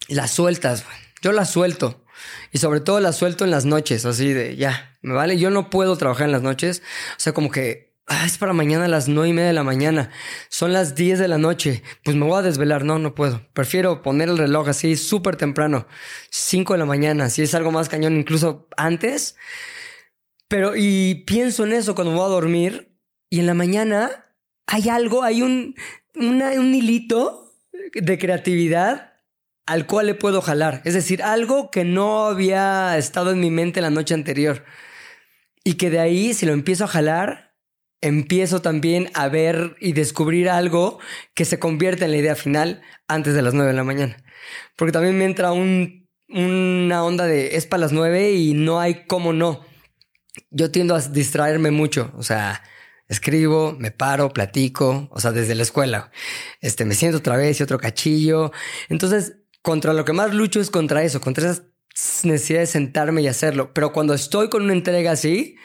la 0.07 0.27
sueltas, 0.27 0.85
güey. 0.85 0.95
Yo 1.21 1.31
la 1.31 1.45
suelto. 1.45 2.05
Y 2.51 2.59
sobre 2.59 2.79
todo 2.79 2.99
la 2.99 3.11
suelto 3.13 3.43
en 3.43 3.51
las 3.51 3.65
noches, 3.65 4.05
así 4.05 4.33
de 4.33 4.55
ya, 4.55 4.88
me 5.01 5.13
vale. 5.13 5.37
Yo 5.37 5.49
no 5.49 5.69
puedo 5.69 5.95
trabajar 5.97 6.25
en 6.27 6.31
las 6.31 6.41
noches. 6.41 6.81
O 7.11 7.19
sea, 7.19 7.33
como 7.33 7.51
que 7.51 7.95
ah, 8.07 8.25
es 8.25 8.37
para 8.37 8.53
mañana 8.53 8.85
a 8.85 8.87
las 8.89 9.07
nueve 9.07 9.29
y 9.29 9.33
media 9.33 9.47
de 9.47 9.53
la 9.53 9.63
mañana. 9.63 10.11
Son 10.49 10.73
las 10.73 10.95
10 10.95 11.19
de 11.19 11.27
la 11.27 11.37
noche. 11.37 11.83
Pues 12.03 12.17
me 12.17 12.25
voy 12.25 12.39
a 12.39 12.41
desvelar. 12.41 12.83
No, 12.83 12.99
no 12.99 13.15
puedo. 13.15 13.41
Prefiero 13.53 14.01
poner 14.01 14.29
el 14.29 14.37
reloj 14.37 14.69
así 14.69 14.97
súper 14.97 15.35
temprano. 15.35 15.87
5 16.31 16.73
de 16.73 16.79
la 16.79 16.85
mañana. 16.85 17.29
Si 17.29 17.41
es 17.41 17.53
algo 17.55 17.71
más 17.71 17.89
cañón, 17.89 18.17
incluso 18.17 18.67
antes. 18.75 19.35
Pero, 20.47 20.75
y 20.75 21.23
pienso 21.27 21.65
en 21.65 21.73
eso 21.73 21.95
cuando 21.95 22.13
voy 22.13 22.25
a 22.25 22.29
dormir. 22.29 22.97
Y 23.29 23.39
en 23.39 23.45
la 23.45 23.53
mañana 23.53 24.25
hay 24.65 24.89
algo, 24.89 25.23
hay 25.23 25.43
un, 25.43 25.75
un 26.15 26.75
hilito 26.75 27.53
de 27.93 28.17
creatividad 28.17 29.13
al 29.69 29.85
cual 29.85 30.07
le 30.07 30.15
puedo 30.15 30.41
jalar. 30.41 30.81
Es 30.83 30.95
decir, 30.95 31.21
algo 31.21 31.69
que 31.69 31.85
no 31.85 32.25
había 32.25 32.97
estado 32.97 33.29
en 33.29 33.39
mi 33.39 33.51
mente 33.51 33.81
la 33.81 33.91
noche 33.91 34.15
anterior. 34.15 34.63
Y 35.69 35.75
que 35.75 35.91
de 35.91 35.99
ahí, 35.99 36.33
si 36.33 36.47
lo 36.47 36.53
empiezo 36.53 36.85
a 36.85 36.87
jalar, 36.87 37.53
empiezo 38.01 38.59
también 38.59 39.11
a 39.13 39.27
ver 39.27 39.75
y 39.79 39.93
descubrir 39.93 40.49
algo 40.49 40.97
que 41.35 41.45
se 41.45 41.59
convierte 41.59 42.05
en 42.05 42.11
la 42.11 42.17
idea 42.17 42.35
final 42.35 42.81
antes 43.07 43.35
de 43.35 43.43
las 43.43 43.53
9 43.53 43.69
de 43.69 43.77
la 43.77 43.83
mañana. 43.83 44.17
Porque 44.75 44.91
también 44.91 45.15
me 45.15 45.25
entra 45.25 45.51
un, 45.51 46.09
una 46.27 47.03
onda 47.03 47.27
de 47.27 47.55
es 47.55 47.67
para 47.67 47.81
las 47.81 47.91
9 47.91 48.31
y 48.31 48.55
no 48.55 48.79
hay 48.79 49.05
cómo 49.05 49.31
no. 49.31 49.63
Yo 50.49 50.71
tiendo 50.71 50.95
a 50.95 51.01
distraerme 51.01 51.69
mucho. 51.69 52.13
O 52.17 52.23
sea, 52.23 52.63
escribo, 53.07 53.75
me 53.77 53.91
paro, 53.91 54.33
platico, 54.33 55.07
o 55.11 55.19
sea, 55.19 55.31
desde 55.31 55.53
la 55.53 55.61
escuela. 55.61 56.09
Este, 56.61 56.83
me 56.83 56.95
siento 56.95 57.19
otra 57.19 57.37
vez 57.37 57.59
y 57.59 57.63
otro 57.63 57.77
cachillo. 57.77 58.51
Entonces, 58.87 59.35
contra 59.61 59.93
lo 59.93 60.03
que 60.03 60.13
más 60.13 60.33
lucho 60.33 60.61
es 60.61 60.71
contra 60.71 61.03
eso, 61.03 61.21
contra 61.21 61.51
esa 61.51 61.68
necesidad 62.23 62.59
de 62.59 62.65
sentarme 62.65 63.21
y 63.21 63.27
hacerlo. 63.27 63.73
Pero 63.73 63.91
cuando 63.91 64.13
estoy 64.13 64.49
con 64.49 64.63
una 64.63 64.73
entrega 64.73 65.11
así, 65.11 65.55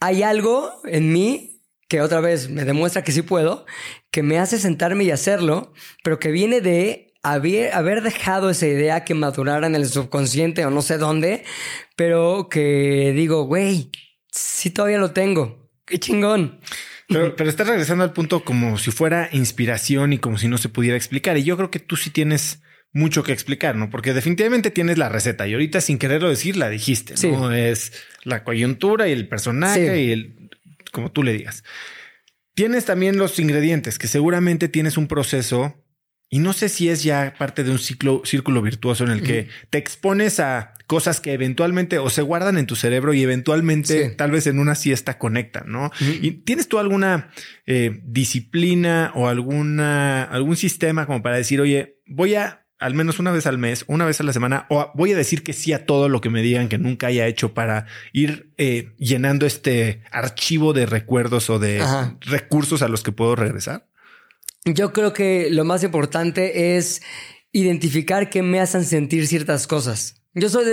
hay 0.00 0.22
algo 0.22 0.80
en 0.84 1.12
mí 1.12 1.62
que 1.88 2.00
otra 2.00 2.20
vez 2.20 2.48
me 2.48 2.64
demuestra 2.64 3.04
que 3.04 3.12
sí 3.12 3.22
puedo, 3.22 3.66
que 4.10 4.22
me 4.22 4.38
hace 4.38 4.58
sentarme 4.58 5.04
y 5.04 5.10
hacerlo, 5.10 5.72
pero 6.02 6.18
que 6.18 6.30
viene 6.30 6.60
de 6.60 7.14
haber, 7.22 7.72
haber 7.72 8.02
dejado 8.02 8.50
esa 8.50 8.66
idea 8.66 9.04
que 9.04 9.14
madurara 9.14 9.66
en 9.66 9.74
el 9.74 9.86
subconsciente 9.86 10.64
o 10.64 10.70
no 10.70 10.82
sé 10.82 10.98
dónde, 10.98 11.44
pero 11.96 12.48
que 12.50 13.12
digo, 13.14 13.44
güey, 13.44 13.90
sí 14.30 14.70
todavía 14.70 14.98
lo 14.98 15.12
tengo. 15.12 15.70
Qué 15.86 15.98
chingón. 15.98 16.60
Pero, 17.08 17.36
pero 17.36 17.50
estás 17.50 17.68
regresando 17.68 18.02
al 18.02 18.12
punto 18.12 18.44
como 18.44 18.78
si 18.78 18.90
fuera 18.90 19.28
inspiración 19.32 20.14
y 20.14 20.18
como 20.18 20.38
si 20.38 20.48
no 20.48 20.56
se 20.58 20.70
pudiera 20.70 20.96
explicar. 20.96 21.36
Y 21.36 21.44
yo 21.44 21.56
creo 21.56 21.70
que 21.70 21.78
tú 21.78 21.96
sí 21.96 22.10
tienes 22.10 22.62
mucho 22.94 23.22
que 23.22 23.32
explicar, 23.32 23.76
¿no? 23.76 23.90
Porque 23.90 24.14
definitivamente 24.14 24.70
tienes 24.70 24.96
la 24.96 25.10
receta 25.10 25.46
y 25.46 25.52
ahorita 25.52 25.82
sin 25.82 25.98
quererlo 25.98 26.30
decir 26.30 26.56
la 26.56 26.70
dijiste, 26.70 27.16
Sí. 27.18 27.28
¿no? 27.30 27.52
Es 27.52 27.92
la 28.22 28.44
coyuntura 28.44 29.08
y 29.08 29.12
el 29.12 29.28
personaje 29.28 29.94
Sí. 29.94 30.00
y 30.04 30.12
el, 30.12 30.50
como 30.92 31.10
tú 31.12 31.22
le 31.22 31.32
digas. 31.32 31.64
Tienes 32.54 32.84
también 32.84 33.18
los 33.18 33.38
ingredientes 33.40 33.98
que 33.98 34.06
seguramente 34.06 34.68
tienes 34.68 34.96
un 34.96 35.08
proceso 35.08 35.84
y 36.30 36.38
no 36.38 36.52
sé 36.52 36.68
si 36.68 36.88
es 36.88 37.02
ya 37.02 37.34
parte 37.36 37.64
de 37.64 37.70
un 37.72 37.78
ciclo, 37.78 38.22
círculo 38.24 38.62
virtuoso 38.62 39.04
en 39.04 39.10
el 39.10 39.22
que 39.22 39.48
te 39.70 39.78
expones 39.78 40.38
a 40.40 40.72
cosas 40.86 41.20
que 41.20 41.32
eventualmente 41.32 41.98
o 41.98 42.10
se 42.10 42.22
guardan 42.22 42.58
en 42.58 42.66
tu 42.66 42.76
cerebro 42.76 43.12
y 43.12 43.22
eventualmente 43.22 44.10
Sí. 44.10 44.16
tal 44.16 44.30
vez 44.30 44.46
en 44.46 44.58
una 44.58 44.74
siesta 44.76 45.18
conectan, 45.18 45.64
¿no? 45.70 45.90
¿Y 46.00 46.30
tienes 46.44 46.68
tú 46.68 46.78
alguna 46.78 47.30
eh, 47.66 48.00
disciplina 48.04 49.10
o 49.14 49.28
alguna, 49.28 50.22
algún 50.24 50.56
sistema 50.56 51.06
como 51.06 51.22
para 51.22 51.36
decir, 51.36 51.60
oye, 51.60 51.98
voy 52.06 52.34
a 52.34 52.63
al 52.78 52.94
menos 52.94 53.18
una 53.18 53.32
vez 53.32 53.46
al 53.46 53.58
mes, 53.58 53.84
una 53.86 54.04
vez 54.04 54.20
a 54.20 54.24
la 54.24 54.32
semana, 54.32 54.66
o 54.68 54.90
voy 54.94 55.12
a 55.12 55.16
decir 55.16 55.42
que 55.42 55.52
sí 55.52 55.72
a 55.72 55.86
todo 55.86 56.08
lo 56.08 56.20
que 56.20 56.30
me 56.30 56.42
digan 56.42 56.68
que 56.68 56.78
nunca 56.78 57.06
haya 57.08 57.26
hecho 57.26 57.54
para 57.54 57.86
ir 58.12 58.52
eh, 58.58 58.92
llenando 58.98 59.46
este 59.46 60.02
archivo 60.10 60.72
de 60.72 60.86
recuerdos 60.86 61.50
o 61.50 61.58
de 61.58 61.80
Ajá. 61.80 62.16
recursos 62.20 62.82
a 62.82 62.88
los 62.88 63.02
que 63.02 63.12
puedo 63.12 63.36
regresar? 63.36 63.86
Yo 64.64 64.92
creo 64.92 65.12
que 65.12 65.48
lo 65.50 65.64
más 65.64 65.84
importante 65.84 66.76
es 66.76 67.02
identificar 67.52 68.30
qué 68.30 68.42
me 68.42 68.60
hacen 68.60 68.84
sentir 68.84 69.26
ciertas 69.26 69.66
cosas. 69.66 70.23
Yo 70.34 70.48
soy 70.48 70.64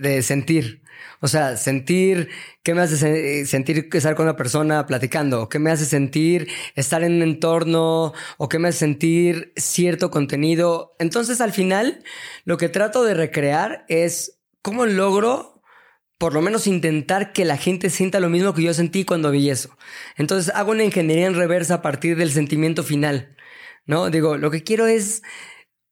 de, 0.00 0.22
sentir. 0.22 0.82
O 1.20 1.28
sea, 1.28 1.56
sentir 1.56 2.28
qué 2.62 2.74
me 2.74 2.82
hace 2.82 3.44
sentir 3.44 3.88
estar 3.92 4.14
con 4.14 4.24
una 4.26 4.36
persona 4.36 4.86
platicando, 4.86 5.48
qué 5.48 5.58
me 5.58 5.70
hace 5.70 5.84
sentir 5.84 6.48
estar 6.76 7.02
en 7.02 7.14
un 7.14 7.22
entorno, 7.22 8.12
o 8.38 8.48
qué 8.48 8.58
me 8.58 8.68
hace 8.68 8.78
sentir 8.78 9.52
cierto 9.56 10.10
contenido. 10.10 10.94
Entonces, 10.98 11.40
al 11.40 11.52
final, 11.52 12.04
lo 12.44 12.56
que 12.56 12.68
trato 12.68 13.04
de 13.04 13.14
recrear 13.14 13.84
es 13.88 14.38
cómo 14.62 14.86
logro 14.86 15.60
por 16.18 16.34
lo 16.34 16.42
menos 16.42 16.66
intentar 16.66 17.32
que 17.32 17.46
la 17.46 17.56
gente 17.56 17.88
sienta 17.88 18.20
lo 18.20 18.28
mismo 18.28 18.52
que 18.52 18.62
yo 18.62 18.74
sentí 18.74 19.06
cuando 19.06 19.30
vi 19.30 19.48
eso. 19.48 19.76
Entonces 20.16 20.52
hago 20.54 20.72
una 20.72 20.84
ingeniería 20.84 21.26
en 21.26 21.34
reversa 21.34 21.76
a 21.76 21.82
partir 21.82 22.14
del 22.16 22.30
sentimiento 22.30 22.82
final, 22.82 23.36
¿no? 23.86 24.10
Digo, 24.10 24.36
lo 24.36 24.50
que 24.50 24.62
quiero 24.62 24.86
es 24.86 25.22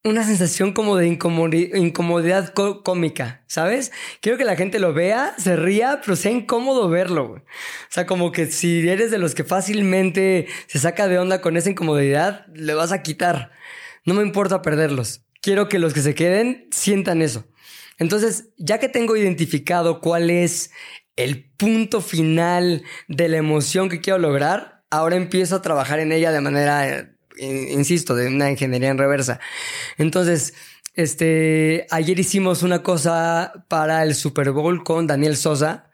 una 0.04 0.22
sensación 0.24 0.72
como 0.72 0.96
de 0.96 1.06
incomodidad, 1.08 2.52
cómica, 2.54 3.42
¿sabes? 3.46 3.92
Quiero 4.20 4.38
que 4.38 4.44
la 4.44 4.56
gente 4.56 4.78
lo 4.78 4.94
vea, 4.94 5.34
se 5.38 5.56
ría, 5.56 6.00
pero 6.02 6.16
sea 6.16 6.30
incómodo 6.30 6.88
verlo. 6.88 7.24
O 7.24 7.42
sea, 7.88 8.06
como 8.06 8.32
que 8.32 8.46
si 8.46 8.88
eres 8.88 9.10
de 9.10 9.18
los 9.18 9.34
que 9.34 9.44
fácilmente 9.44 10.46
se 10.66 10.78
saca 10.78 11.08
de 11.08 11.18
onda 11.18 11.40
con 11.40 11.56
esa 11.56 11.70
incomodidad, 11.70 12.46
le 12.54 12.74
vas 12.74 12.92
a 12.92 13.02
quitar. 13.02 13.50
No 14.04 14.14
me 14.14 14.22
importa 14.22 14.62
perderlos. 14.62 15.24
Quiero 15.40 15.68
que 15.68 15.78
los 15.78 15.92
que 15.94 16.00
se 16.00 16.14
queden 16.14 16.68
sientan 16.70 17.20
eso. 17.20 17.44
Entonces, 17.98 18.50
ya 18.56 18.78
que 18.78 18.88
tengo 18.88 19.16
identificado 19.16 20.00
cuál 20.00 20.30
es 20.30 20.70
el 21.16 21.50
punto 21.56 22.00
final 22.00 22.84
de 23.08 23.28
la 23.28 23.38
emoción 23.38 23.88
que 23.88 24.00
quiero 24.00 24.20
lograr, 24.20 24.84
ahora 24.90 25.16
empiezo 25.16 25.56
a 25.56 25.62
trabajar 25.62 25.98
en 25.98 26.12
ella 26.12 26.30
de 26.30 26.40
manera 26.40 27.17
insisto, 27.38 28.14
de 28.14 28.28
una 28.28 28.50
ingeniería 28.50 28.90
en 28.90 28.98
reversa. 28.98 29.40
Entonces, 29.96 30.54
este, 30.94 31.86
ayer 31.90 32.18
hicimos 32.18 32.62
una 32.62 32.82
cosa 32.82 33.64
para 33.68 34.02
el 34.02 34.14
Super 34.14 34.50
Bowl 34.50 34.82
con 34.82 35.06
Daniel 35.06 35.36
Sosa, 35.36 35.90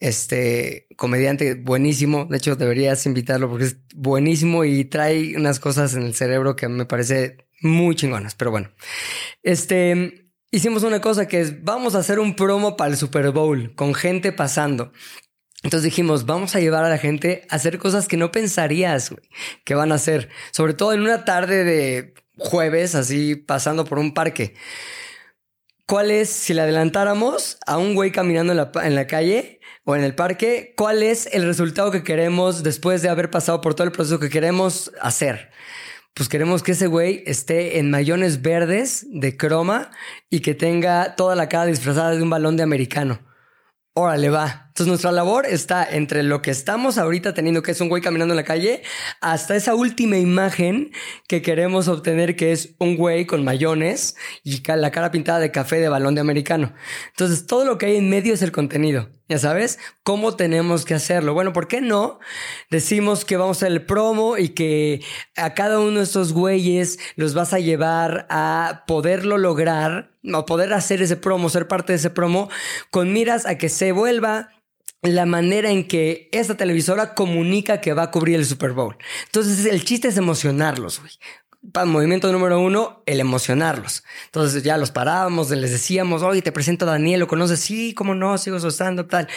este 0.00 0.88
comediante 0.96 1.54
buenísimo. 1.54 2.24
De 2.24 2.38
hecho, 2.38 2.56
deberías 2.56 3.06
invitarlo 3.06 3.48
porque 3.48 3.66
es 3.66 3.76
buenísimo 3.94 4.64
y 4.64 4.84
trae 4.86 5.36
unas 5.36 5.60
cosas 5.60 5.94
en 5.94 6.02
el 6.02 6.14
cerebro 6.14 6.56
que 6.56 6.68
me 6.68 6.86
parece 6.86 7.46
muy 7.60 7.94
chingonas. 7.94 8.34
Pero 8.34 8.50
bueno, 8.50 8.70
este 9.42 10.30
hicimos 10.50 10.82
una 10.82 11.00
cosa 11.00 11.28
que 11.28 11.40
es 11.40 11.62
vamos 11.62 11.94
a 11.94 11.98
hacer 11.98 12.18
un 12.18 12.34
promo 12.34 12.76
para 12.76 12.90
el 12.90 12.96
Super 12.96 13.30
Bowl 13.30 13.74
con 13.74 13.94
gente 13.94 14.32
pasando. 14.32 14.92
Entonces 15.62 15.84
dijimos, 15.84 16.24
vamos 16.24 16.56
a 16.56 16.60
llevar 16.60 16.84
a 16.84 16.88
la 16.88 16.98
gente 16.98 17.46
a 17.50 17.56
hacer 17.56 17.78
cosas 17.78 18.08
que 18.08 18.16
no 18.16 18.32
pensarías 18.32 19.14
que 19.64 19.74
van 19.74 19.92
a 19.92 19.96
hacer, 19.96 20.30
sobre 20.52 20.72
todo 20.72 20.92
en 20.92 21.00
una 21.00 21.24
tarde 21.24 21.64
de 21.64 22.14
jueves, 22.38 22.94
así 22.94 23.36
pasando 23.36 23.84
por 23.84 23.98
un 23.98 24.14
parque. 24.14 24.54
¿Cuál 25.86 26.10
es, 26.10 26.30
si 26.30 26.54
le 26.54 26.62
adelantáramos 26.62 27.58
a 27.66 27.76
un 27.76 27.94
güey 27.94 28.12
caminando 28.12 28.52
en 28.52 28.56
la, 28.56 28.70
en 28.84 28.94
la 28.94 29.06
calle 29.06 29.60
o 29.84 29.96
en 29.96 30.02
el 30.02 30.14
parque, 30.14 30.72
cuál 30.76 31.02
es 31.02 31.28
el 31.32 31.44
resultado 31.44 31.90
que 31.90 32.04
queremos 32.04 32.62
después 32.62 33.02
de 33.02 33.08
haber 33.08 33.30
pasado 33.30 33.60
por 33.60 33.74
todo 33.74 33.86
el 33.86 33.92
proceso 33.92 34.20
que 34.20 34.30
queremos 34.30 34.92
hacer? 35.00 35.50
pues 36.14 36.28
queremos 36.28 36.62
que 36.62 36.72
ese 36.72 36.86
güey 36.86 37.22
esté 37.26 37.78
en 37.78 37.90
mayones 37.90 38.42
verdes 38.42 39.06
de 39.10 39.36
croma 39.36 39.90
y 40.28 40.40
que 40.40 40.54
tenga 40.54 41.16
toda 41.16 41.34
la 41.34 41.48
cara 41.48 41.66
disfrazada 41.66 42.10
de 42.10 42.22
un 42.22 42.30
balón 42.30 42.56
de 42.56 42.62
americano. 42.62 43.20
Órale, 43.94 44.30
va. 44.30 44.69
Entonces 44.70 44.86
nuestra 44.86 45.10
labor 45.10 45.46
está 45.46 45.84
entre 45.84 46.22
lo 46.22 46.42
que 46.42 46.52
estamos 46.52 46.96
ahorita 46.96 47.34
teniendo, 47.34 47.60
que 47.60 47.72
es 47.72 47.80
un 47.80 47.88
güey 47.88 48.00
caminando 48.00 48.34
en 48.34 48.36
la 48.36 48.44
calle, 48.44 48.82
hasta 49.20 49.56
esa 49.56 49.74
última 49.74 50.16
imagen 50.16 50.92
que 51.26 51.42
queremos 51.42 51.88
obtener, 51.88 52.36
que 52.36 52.52
es 52.52 52.76
un 52.78 52.96
güey 52.96 53.26
con 53.26 53.42
mayones 53.42 54.14
y 54.44 54.62
la 54.64 54.92
cara 54.92 55.10
pintada 55.10 55.40
de 55.40 55.50
café 55.50 55.80
de 55.80 55.88
balón 55.88 56.14
de 56.14 56.20
americano. 56.20 56.72
Entonces 57.08 57.46
todo 57.46 57.64
lo 57.64 57.78
que 57.78 57.86
hay 57.86 57.96
en 57.96 58.08
medio 58.08 58.32
es 58.32 58.42
el 58.42 58.52
contenido. 58.52 59.10
Ya 59.28 59.38
sabes, 59.38 59.80
¿cómo 60.04 60.36
tenemos 60.36 60.84
que 60.84 60.94
hacerlo? 60.94 61.34
Bueno, 61.34 61.52
¿por 61.52 61.66
qué 61.66 61.80
no? 61.80 62.20
Decimos 62.70 63.24
que 63.24 63.36
vamos 63.36 63.56
a 63.56 63.66
hacer 63.66 63.72
el 63.72 63.84
promo 63.84 64.38
y 64.38 64.50
que 64.50 65.02
a 65.36 65.54
cada 65.54 65.80
uno 65.80 65.98
de 65.98 66.04
estos 66.04 66.32
güeyes 66.32 66.98
los 67.16 67.34
vas 67.34 67.52
a 67.52 67.58
llevar 67.58 68.26
a 68.30 68.84
poderlo 68.86 69.36
lograr, 69.36 70.12
o 70.32 70.46
poder 70.46 70.72
hacer 70.72 71.02
ese 71.02 71.16
promo, 71.16 71.48
ser 71.48 71.66
parte 71.66 71.92
de 71.92 71.98
ese 71.98 72.10
promo, 72.10 72.50
con 72.90 73.12
miras 73.12 73.46
a 73.46 73.58
que 73.58 73.68
se 73.68 73.92
vuelva 73.92 74.50
la 75.02 75.26
manera 75.26 75.70
en 75.70 75.86
que 75.86 76.28
esta 76.32 76.56
televisora 76.56 77.14
comunica 77.14 77.80
que 77.80 77.94
va 77.94 78.04
a 78.04 78.10
cubrir 78.10 78.36
el 78.36 78.44
Super 78.44 78.72
Bowl. 78.72 78.96
Entonces 79.26 79.64
el 79.64 79.84
chiste 79.84 80.08
es 80.08 80.16
emocionarlos, 80.16 81.00
güey. 81.00 81.12
Movimiento 81.86 82.32
número 82.32 82.58
uno, 82.58 83.02
el 83.04 83.20
emocionarlos. 83.20 84.02
Entonces 84.26 84.62
ya 84.62 84.78
los 84.78 84.90
parábamos, 84.90 85.50
les 85.50 85.70
decíamos, 85.70 86.22
oye, 86.22 86.40
te 86.40 86.52
presento 86.52 86.86
a 86.86 86.92
Daniel, 86.92 87.20
¿lo 87.20 87.28
conoces? 87.28 87.60
Sí, 87.60 87.92
cómo 87.92 88.14
no, 88.14 88.38
sigo 88.38 88.56
usando 88.56 89.06
tal. 89.06 89.28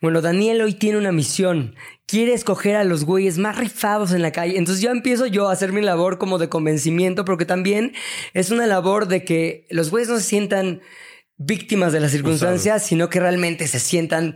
Bueno, 0.00 0.22
Daniel 0.22 0.62
hoy 0.62 0.72
tiene 0.72 0.96
una 0.96 1.12
misión. 1.12 1.76
Quiere 2.06 2.32
escoger 2.32 2.76
a 2.76 2.84
los 2.84 3.04
güeyes 3.04 3.36
más 3.36 3.58
rifados 3.58 4.12
en 4.12 4.22
la 4.22 4.32
calle. 4.32 4.56
Entonces 4.56 4.82
ya 4.82 4.90
empiezo 4.90 5.26
yo 5.26 5.50
a 5.50 5.52
hacer 5.52 5.72
mi 5.72 5.82
labor 5.82 6.16
como 6.16 6.38
de 6.38 6.48
convencimiento, 6.48 7.26
porque 7.26 7.44
también 7.44 7.92
es 8.32 8.50
una 8.50 8.66
labor 8.66 9.06
de 9.06 9.24
que 9.24 9.66
los 9.68 9.90
güeyes 9.90 10.08
no 10.08 10.16
se 10.16 10.24
sientan 10.24 10.80
víctimas 11.36 11.92
de 11.92 12.00
las 12.00 12.10
circunstancias, 12.10 12.86
sino 12.86 13.10
que 13.10 13.20
realmente 13.20 13.68
se 13.68 13.80
sientan 13.80 14.34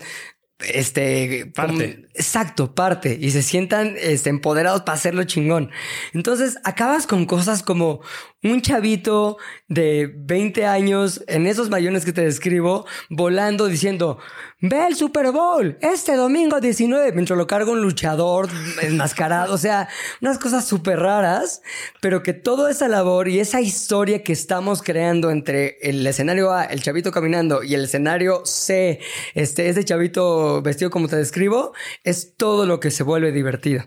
este 0.62 1.46
parte. 1.54 2.06
exacto, 2.14 2.74
parte 2.74 3.16
y 3.20 3.30
se 3.30 3.42
sientan 3.42 3.94
este, 3.98 4.30
empoderados 4.30 4.82
para 4.82 4.96
hacerlo 4.96 5.24
chingón. 5.24 5.70
Entonces 6.12 6.58
acabas 6.64 7.06
con 7.06 7.26
cosas 7.26 7.62
como 7.62 8.00
un 8.42 8.62
chavito 8.62 9.36
de 9.68 10.12
20 10.14 10.64
años 10.66 11.22
en 11.26 11.46
esos 11.46 11.68
mayones 11.68 12.04
que 12.04 12.12
te 12.12 12.22
describo 12.22 12.86
volando 13.10 13.66
diciendo 13.66 14.18
Ve 14.62 14.86
el 14.86 14.94
Super 14.94 15.30
Bowl 15.30 15.78
este 15.80 16.16
domingo 16.16 16.60
19 16.60 17.12
mientras 17.12 17.36
lo 17.38 17.46
carga 17.46 17.70
un 17.72 17.80
luchador 17.82 18.48
enmascarado. 18.82 19.50
O 19.60 19.62
sea, 19.62 19.88
unas 20.20 20.38
cosas 20.38 20.64
súper 20.66 21.00
raras, 21.00 21.60
pero 22.00 22.22
que 22.22 22.32
toda 22.32 22.70
esa 22.70 22.88
labor 22.88 23.28
y 23.28 23.40
esa 23.40 23.60
historia 23.60 24.22
que 24.22 24.32
estamos 24.32 24.82
creando 24.82 25.30
entre 25.30 25.78
el 25.82 26.06
escenario 26.06 26.52
A, 26.52 26.64
el 26.64 26.82
chavito 26.82 27.10
caminando, 27.10 27.62
y 27.62 27.74
el 27.74 27.84
escenario 27.84 28.42
C, 28.44 29.00
este, 29.34 29.68
ese 29.68 29.84
chavito 29.84 30.62
vestido 30.62 30.90
como 30.90 31.08
te 31.08 31.16
describo, 31.16 31.72
es 32.04 32.36
todo 32.36 32.64
lo 32.64 32.80
que 32.80 32.90
se 32.90 33.02
vuelve 33.02 33.32
divertido. 33.32 33.84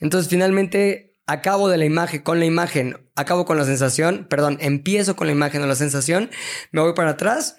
Entonces, 0.00 0.30
finalmente, 0.30 1.09
acabo 1.26 1.68
de 1.68 1.78
la 1.78 1.84
imagen, 1.84 2.22
con 2.22 2.38
la 2.40 2.46
imagen, 2.46 2.96
acabo 3.16 3.44
con 3.44 3.56
la 3.56 3.64
sensación, 3.64 4.26
perdón, 4.28 4.58
empiezo 4.60 5.16
con 5.16 5.26
la 5.26 5.32
imagen 5.32 5.62
o 5.62 5.66
la 5.66 5.74
sensación, 5.74 6.30
me 6.72 6.80
voy 6.80 6.94
para 6.94 7.10
atrás 7.10 7.56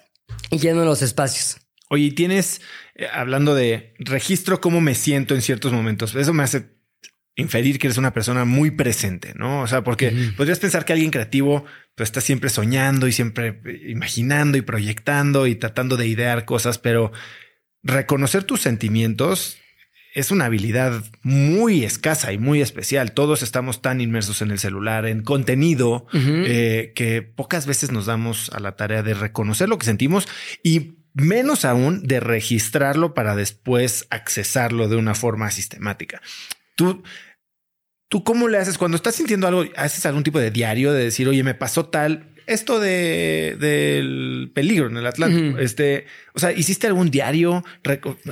y 0.50 0.58
lleno 0.58 0.84
los 0.84 1.02
espacios. 1.02 1.58
Oye, 1.88 2.10
tienes, 2.12 2.60
eh, 2.94 3.06
hablando 3.12 3.54
de 3.54 3.94
registro, 3.98 4.60
cómo 4.60 4.80
me 4.80 4.94
siento 4.94 5.34
en 5.34 5.42
ciertos 5.42 5.72
momentos. 5.72 6.14
Eso 6.14 6.32
me 6.32 6.42
hace 6.42 6.70
inferir 7.34 7.78
que 7.78 7.86
eres 7.86 7.98
una 7.98 8.12
persona 8.12 8.44
muy 8.44 8.70
presente, 8.70 9.34
¿no? 9.34 9.62
O 9.62 9.66
sea, 9.66 9.82
porque 9.82 10.12
podrías 10.36 10.58
pensar 10.58 10.84
que 10.84 10.92
alguien 10.92 11.10
creativo 11.10 11.64
pues, 11.94 12.08
está 12.08 12.20
siempre 12.20 12.50
soñando 12.50 13.08
y 13.08 13.12
siempre 13.12 13.60
eh, 13.64 13.90
imaginando 13.90 14.58
y 14.58 14.62
proyectando 14.62 15.46
y 15.46 15.54
tratando 15.54 15.96
de 15.96 16.06
idear 16.06 16.44
cosas, 16.44 16.78
pero 16.78 17.12
reconocer 17.82 18.44
tus 18.44 18.60
sentimientos 18.60 19.58
es 20.14 20.30
una 20.30 20.46
habilidad 20.46 21.02
muy 21.22 21.84
escasa 21.84 22.32
y 22.32 22.38
muy 22.38 22.60
especial. 22.60 23.12
Todos 23.12 23.42
estamos 23.42 23.80
tan 23.80 24.00
inmersos 24.00 24.42
en 24.42 24.50
el 24.50 24.58
celular, 24.58 25.06
en 25.06 25.22
contenido, 25.22 26.06
eh, 26.12 26.92
que 26.94 27.22
pocas 27.22 27.66
veces 27.66 27.92
nos 27.92 28.06
damos 28.06 28.50
a 28.50 28.60
la 28.60 28.76
tarea 28.76 29.02
de 29.02 29.14
reconocer 29.14 29.68
lo 29.68 29.78
que 29.78 29.86
sentimos 29.86 30.28
y 30.62 30.98
menos 31.14 31.64
aún 31.64 32.02
de 32.06 32.20
registrarlo 32.20 33.14
para 33.14 33.34
después 33.36 34.06
accesarlo 34.10 34.88
de 34.88 34.96
una 34.96 35.14
forma 35.14 35.50
sistemática. 35.50 36.20
Tú, 36.76 37.02
tú 38.08 38.22
cómo 38.22 38.48
le 38.48 38.58
haces 38.58 38.76
cuando 38.76 38.96
estás 38.96 39.14
sintiendo 39.14 39.46
algo, 39.46 39.64
haces 39.76 40.04
algún 40.04 40.24
tipo 40.24 40.38
de 40.38 40.50
diario 40.50 40.92
de 40.92 41.04
decir, 41.04 41.26
oye, 41.28 41.42
me 41.42 41.54
pasó 41.54 41.86
tal, 41.86 42.31
esto 42.52 42.80
de 42.80 43.56
del 43.58 44.50
peligro 44.54 44.86
en 44.86 44.96
el 44.96 45.06
Atlántico. 45.06 45.58
Este, 45.58 46.06
o 46.34 46.38
sea, 46.38 46.52
¿hiciste 46.52 46.86
algún 46.86 47.10
diario, 47.10 47.64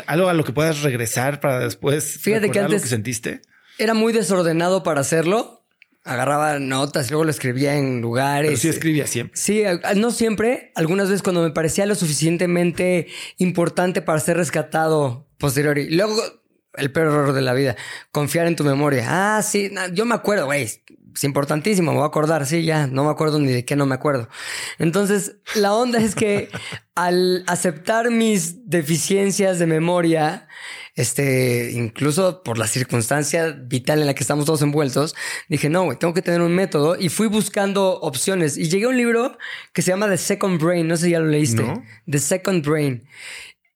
algo 0.06 0.28
a 0.28 0.34
lo 0.34 0.44
que 0.44 0.52
puedas 0.52 0.82
regresar 0.82 1.40
para 1.40 1.60
después 1.60 2.18
Fíjate 2.20 2.50
que 2.50 2.60
antes 2.60 2.80
lo 2.80 2.82
que 2.82 2.88
sentiste? 2.88 3.42
Era 3.78 3.94
muy 3.94 4.12
desordenado 4.12 4.82
para 4.82 5.00
hacerlo 5.00 5.60
agarraba 6.04 6.58
notas 6.58 7.06
y 7.06 7.10
luego 7.10 7.24
lo 7.24 7.30
escribía 7.30 7.76
en 7.76 8.00
lugares. 8.00 8.48
Pero 8.48 8.60
sí 8.60 8.68
escribía 8.68 9.06
siempre. 9.06 9.36
Sí, 9.36 9.62
no 9.96 10.10
siempre. 10.10 10.72
Algunas 10.74 11.08
veces 11.08 11.22
cuando 11.22 11.42
me 11.42 11.50
parecía 11.50 11.86
lo 11.86 11.94
suficientemente 11.94 13.06
importante 13.38 14.02
para 14.02 14.18
ser 14.20 14.36
rescatado 14.36 15.28
posteriori. 15.38 15.90
Luego, 15.90 16.16
el 16.74 16.90
peor 16.90 17.08
error 17.08 17.32
de 17.32 17.42
la 17.42 17.52
vida, 17.54 17.76
confiar 18.12 18.46
en 18.46 18.56
tu 18.56 18.64
memoria. 18.64 19.04
Ah, 19.08 19.42
sí, 19.42 19.70
yo 19.92 20.04
me 20.04 20.14
acuerdo, 20.14 20.46
güey. 20.46 20.68
Es 21.14 21.24
importantísimo, 21.24 21.92
me 21.92 21.98
voy 21.98 22.04
a 22.04 22.08
acordar, 22.08 22.46
sí, 22.46 22.64
ya, 22.64 22.86
no 22.86 23.04
me 23.04 23.10
acuerdo 23.10 23.38
ni 23.38 23.52
de 23.52 23.64
qué 23.64 23.76
no 23.76 23.86
me 23.86 23.94
acuerdo. 23.94 24.28
Entonces, 24.78 25.36
la 25.54 25.74
onda 25.74 25.98
es 26.00 26.14
que 26.14 26.48
al 26.94 27.44
aceptar 27.46 28.10
mis 28.10 28.68
deficiencias 28.68 29.58
de 29.58 29.66
memoria, 29.66 30.48
este, 30.94 31.72
incluso 31.72 32.42
por 32.42 32.58
la 32.58 32.66
circunstancia 32.66 33.50
vital 33.50 34.00
en 34.00 34.06
la 34.06 34.14
que 34.14 34.22
estamos 34.22 34.44
todos 34.44 34.62
envueltos, 34.62 35.14
dije, 35.48 35.68
no, 35.68 35.84
güey, 35.84 35.98
tengo 35.98 36.14
que 36.14 36.22
tener 36.22 36.40
un 36.40 36.54
método 36.54 36.96
y 36.98 37.08
fui 37.08 37.26
buscando 37.26 38.00
opciones 38.00 38.56
y 38.56 38.68
llegué 38.68 38.84
a 38.84 38.88
un 38.88 38.96
libro 38.96 39.38
que 39.72 39.82
se 39.82 39.90
llama 39.90 40.08
The 40.08 40.18
Second 40.18 40.62
Brain, 40.62 40.86
no 40.86 40.96
sé 40.96 41.06
si 41.06 41.10
ya 41.12 41.20
lo 41.20 41.26
leíste, 41.26 41.64
The 42.06 42.18
Second 42.18 42.66
Brain. 42.66 43.06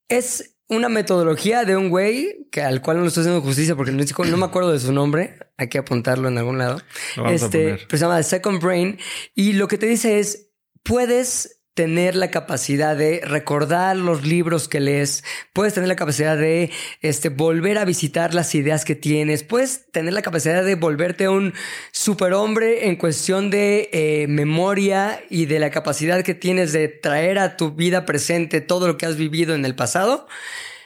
Es 0.09 0.53
una 0.75 0.89
metodología 0.89 1.64
de 1.64 1.77
un 1.77 1.89
güey 1.89 2.49
que 2.51 2.62
al 2.62 2.81
cual 2.83 2.99
no 2.99 3.03
lo 3.03 3.09
estoy 3.09 3.22
haciendo 3.22 3.43
justicia 3.43 3.77
porque 3.77 3.93
no, 3.93 4.37
me 4.37 4.45
acuerdo 4.45 4.72
de 4.72 4.81
su 4.81 4.93
nombre. 4.93 5.39
Hay 5.57 5.68
que 5.68 5.79
apuntarlo 5.79 6.29
en 6.29 6.39
algún 6.39 6.59
lado. 6.59 6.81
este, 7.29 7.79
pero 7.89 7.99
se 7.99 8.05
llama 8.05 8.16
The 8.18 8.25
Second 8.25 8.62
Brain 8.62 8.99
y 9.35 9.55
lo 9.55 9.68
que 9.68 9.79
te 9.79 9.87
dice 9.87 10.18
es 10.18 10.51
puedes 10.83 11.64
tener 11.75 12.14
la 12.14 12.31
capacidad 12.31 12.97
de 12.97 13.20
recordar 13.25 13.97
los 13.97 14.25
libros 14.25 14.68
que 14.68 14.81
lees, 14.81 15.25
puedes 15.53 15.75
tener 15.75 15.89
la 15.89 15.97
capacidad 15.97 16.37
de 16.37 16.70
este, 17.03 17.29
volver 17.29 17.79
a 17.79 17.85
visitar 17.85 18.33
las 18.33 18.55
ideas 18.55 18.85
que 18.85 18.95
tienes, 18.95 19.43
puedes 19.43 19.91
tener 19.91 20.12
la 20.12 20.22
capacidad 20.22 20.64
de 20.64 20.77
volverte 20.77 21.29
un 21.29 21.53
superhombre 21.91 22.87
en 22.87 22.97
cuestión 22.97 23.51
de 23.51 23.91
eh, 23.93 24.27
memoria 24.29 25.20
y 25.29 25.47
de 25.47 25.59
la 25.59 25.70
capacidad 25.70 26.22
que 26.22 26.35
tienes 26.35 26.72
de 26.72 26.89
traer 26.89 27.39
a 27.39 27.57
tu 27.57 27.72
vida 27.72 28.07
presente 28.07 28.61
todo 28.61 28.87
lo 28.87 28.97
que 28.97 29.07
has 29.07 29.16
vivido 29.16 29.55
en 29.55 29.64
el 29.64 29.75
pasado 29.75 30.29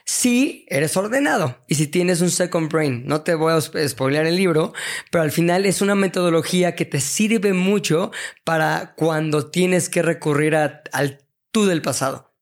si 0.09 0.65
eres 0.69 0.97
ordenado 0.97 1.63
y 1.69 1.75
si 1.75 1.87
tienes 1.87 2.23
un 2.23 2.31
second 2.31 2.73
brain. 2.73 3.03
No 3.05 3.21
te 3.21 3.35
voy 3.35 3.53
a 3.53 3.61
spoilear 3.61 4.25
el 4.25 4.37
libro, 4.37 4.73
pero 5.11 5.23
al 5.23 5.31
final 5.31 5.67
es 5.67 5.83
una 5.83 5.95
metodología 5.95 6.75
que 6.75 6.87
te 6.87 6.99
sirve 6.99 7.53
mucho 7.53 8.11
para 8.43 8.95
cuando 8.97 9.51
tienes 9.51 9.91
que 9.91 10.01
recurrir 10.01 10.57
al 10.57 11.19
tú 11.51 11.67
del 11.67 11.83
pasado. 11.83 12.33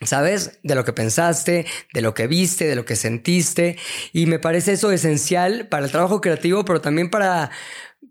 ¿Sabes? 0.00 0.58
De 0.64 0.74
lo 0.74 0.84
que 0.84 0.92
pensaste, 0.92 1.66
de 1.92 2.02
lo 2.02 2.14
que 2.14 2.26
viste, 2.26 2.66
de 2.66 2.74
lo 2.74 2.84
que 2.84 2.96
sentiste. 2.96 3.78
Y 4.12 4.26
me 4.26 4.40
parece 4.40 4.72
eso 4.72 4.90
esencial 4.90 5.68
para 5.68 5.84
el 5.84 5.92
trabajo 5.92 6.20
creativo, 6.20 6.64
pero 6.64 6.80
también 6.80 7.10
para, 7.10 7.52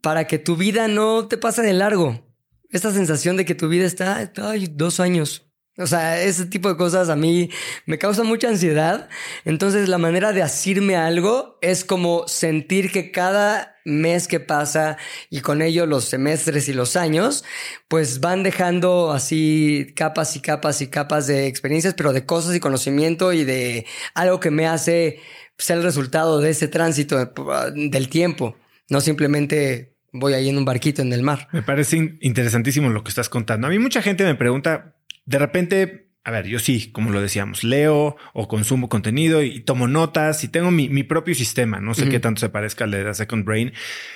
para 0.01 0.28
que 0.28 0.39
tu 0.39 0.56
vida 0.56 0.88
no 0.88 1.28
te 1.28 1.38
pase 1.38 1.62
de 1.62 1.74
largo. 1.74 2.26
Esta 2.70 2.93
sensación 2.93 3.36
de 3.36 3.43
que 3.43 3.54
tu 3.54 3.68
vida 3.68 3.86
está, 3.86 4.32
ay, 4.38 4.68
dos 4.72 5.01
años, 5.01 5.53
o 5.78 5.88
sea, 5.88 6.22
ese 6.22 6.46
tipo 6.46 6.70
de 6.70 6.78
cosas 6.78 7.10
a 7.10 7.16
mí 7.16 7.50
me 7.86 7.98
causa 7.98 8.24
mucha 8.24 8.48
ansiedad. 8.48 9.10
Entonces, 9.44 9.90
la 9.90 9.98
manera 9.98 10.32
de 10.32 10.44
asirme 10.44 10.96
algo 10.96 11.58
es 11.62 11.84
como 11.84 12.28
sentir 12.28 12.92
que 12.92 13.12
cada 13.12 13.78
mes 13.86 14.28
que 14.28 14.40
pasa 14.40 14.98
y 15.30 15.42
con 15.42 15.62
ello 15.62 15.86
los 15.86 16.06
semestres 16.06 16.70
y 16.70 16.74
los 16.74 16.96
años, 16.96 17.44
pues 17.88 18.20
van 18.20 18.44
dejando 18.44 19.12
así 19.12 19.92
capas 19.96 20.36
y 20.36 20.42
capas 20.42 20.82
y 20.82 20.88
capas 20.88 21.28
de 21.28 21.48
experiencias, 21.48 21.96
pero 21.96 22.14
de 22.14 22.26
cosas 22.26 22.56
y 22.56 22.60
conocimiento 22.60 23.34
y 23.34 23.44
de 23.44 23.86
algo 24.14 24.40
que 24.40 24.52
me 24.52 24.68
hace 24.68 25.20
ser 25.58 25.78
el 25.78 25.84
resultado 25.84 26.40
de 26.40 26.52
ese 26.52 26.68
tránsito 26.68 27.34
del 27.74 28.10
tiempo. 28.10 28.56
No 28.90 29.02
simplemente 29.02 29.96
voy 30.12 30.34
ahí 30.34 30.50
en 30.50 30.58
un 30.58 30.66
barquito 30.66 31.02
en 31.02 31.12
el 31.14 31.24
mar. 31.24 31.48
Me 31.52 31.64
parece 31.64 32.18
interesantísimo 32.22 32.90
lo 32.90 33.04
que 33.04 33.10
estás 33.10 33.28
contando. 33.28 33.68
A 33.68 33.70
mí 33.70 33.80
mucha 33.80 34.02
gente 34.02 34.24
me 34.24 34.36
pregunta 34.36 34.96
de 35.26 35.40
repente, 35.40 36.10
a 36.24 36.32
ver, 36.32 36.48
yo 36.48 36.60
sí, 36.60 36.92
como 36.92 37.12
lo 37.12 37.22
decíamos, 37.22 37.64
leo 37.64 38.16
o 38.34 38.48
consumo 38.48 38.90
contenido 38.90 39.44
y 39.44 39.62
tomo 39.62 39.88
notas 39.88 40.44
y 40.44 40.48
tengo 40.48 40.72
mi, 40.72 41.04
propio 41.04 41.36
sistema. 41.36 41.80
No 41.80 41.94
sé 41.94 42.10
qué 42.10 42.20
tanto 42.20 42.40
se 42.40 42.50
parezca 42.50 42.84
al 42.86 42.92
de 42.92 43.04
The 43.04 43.14
Second 43.14 43.46
Brain, 43.46 43.74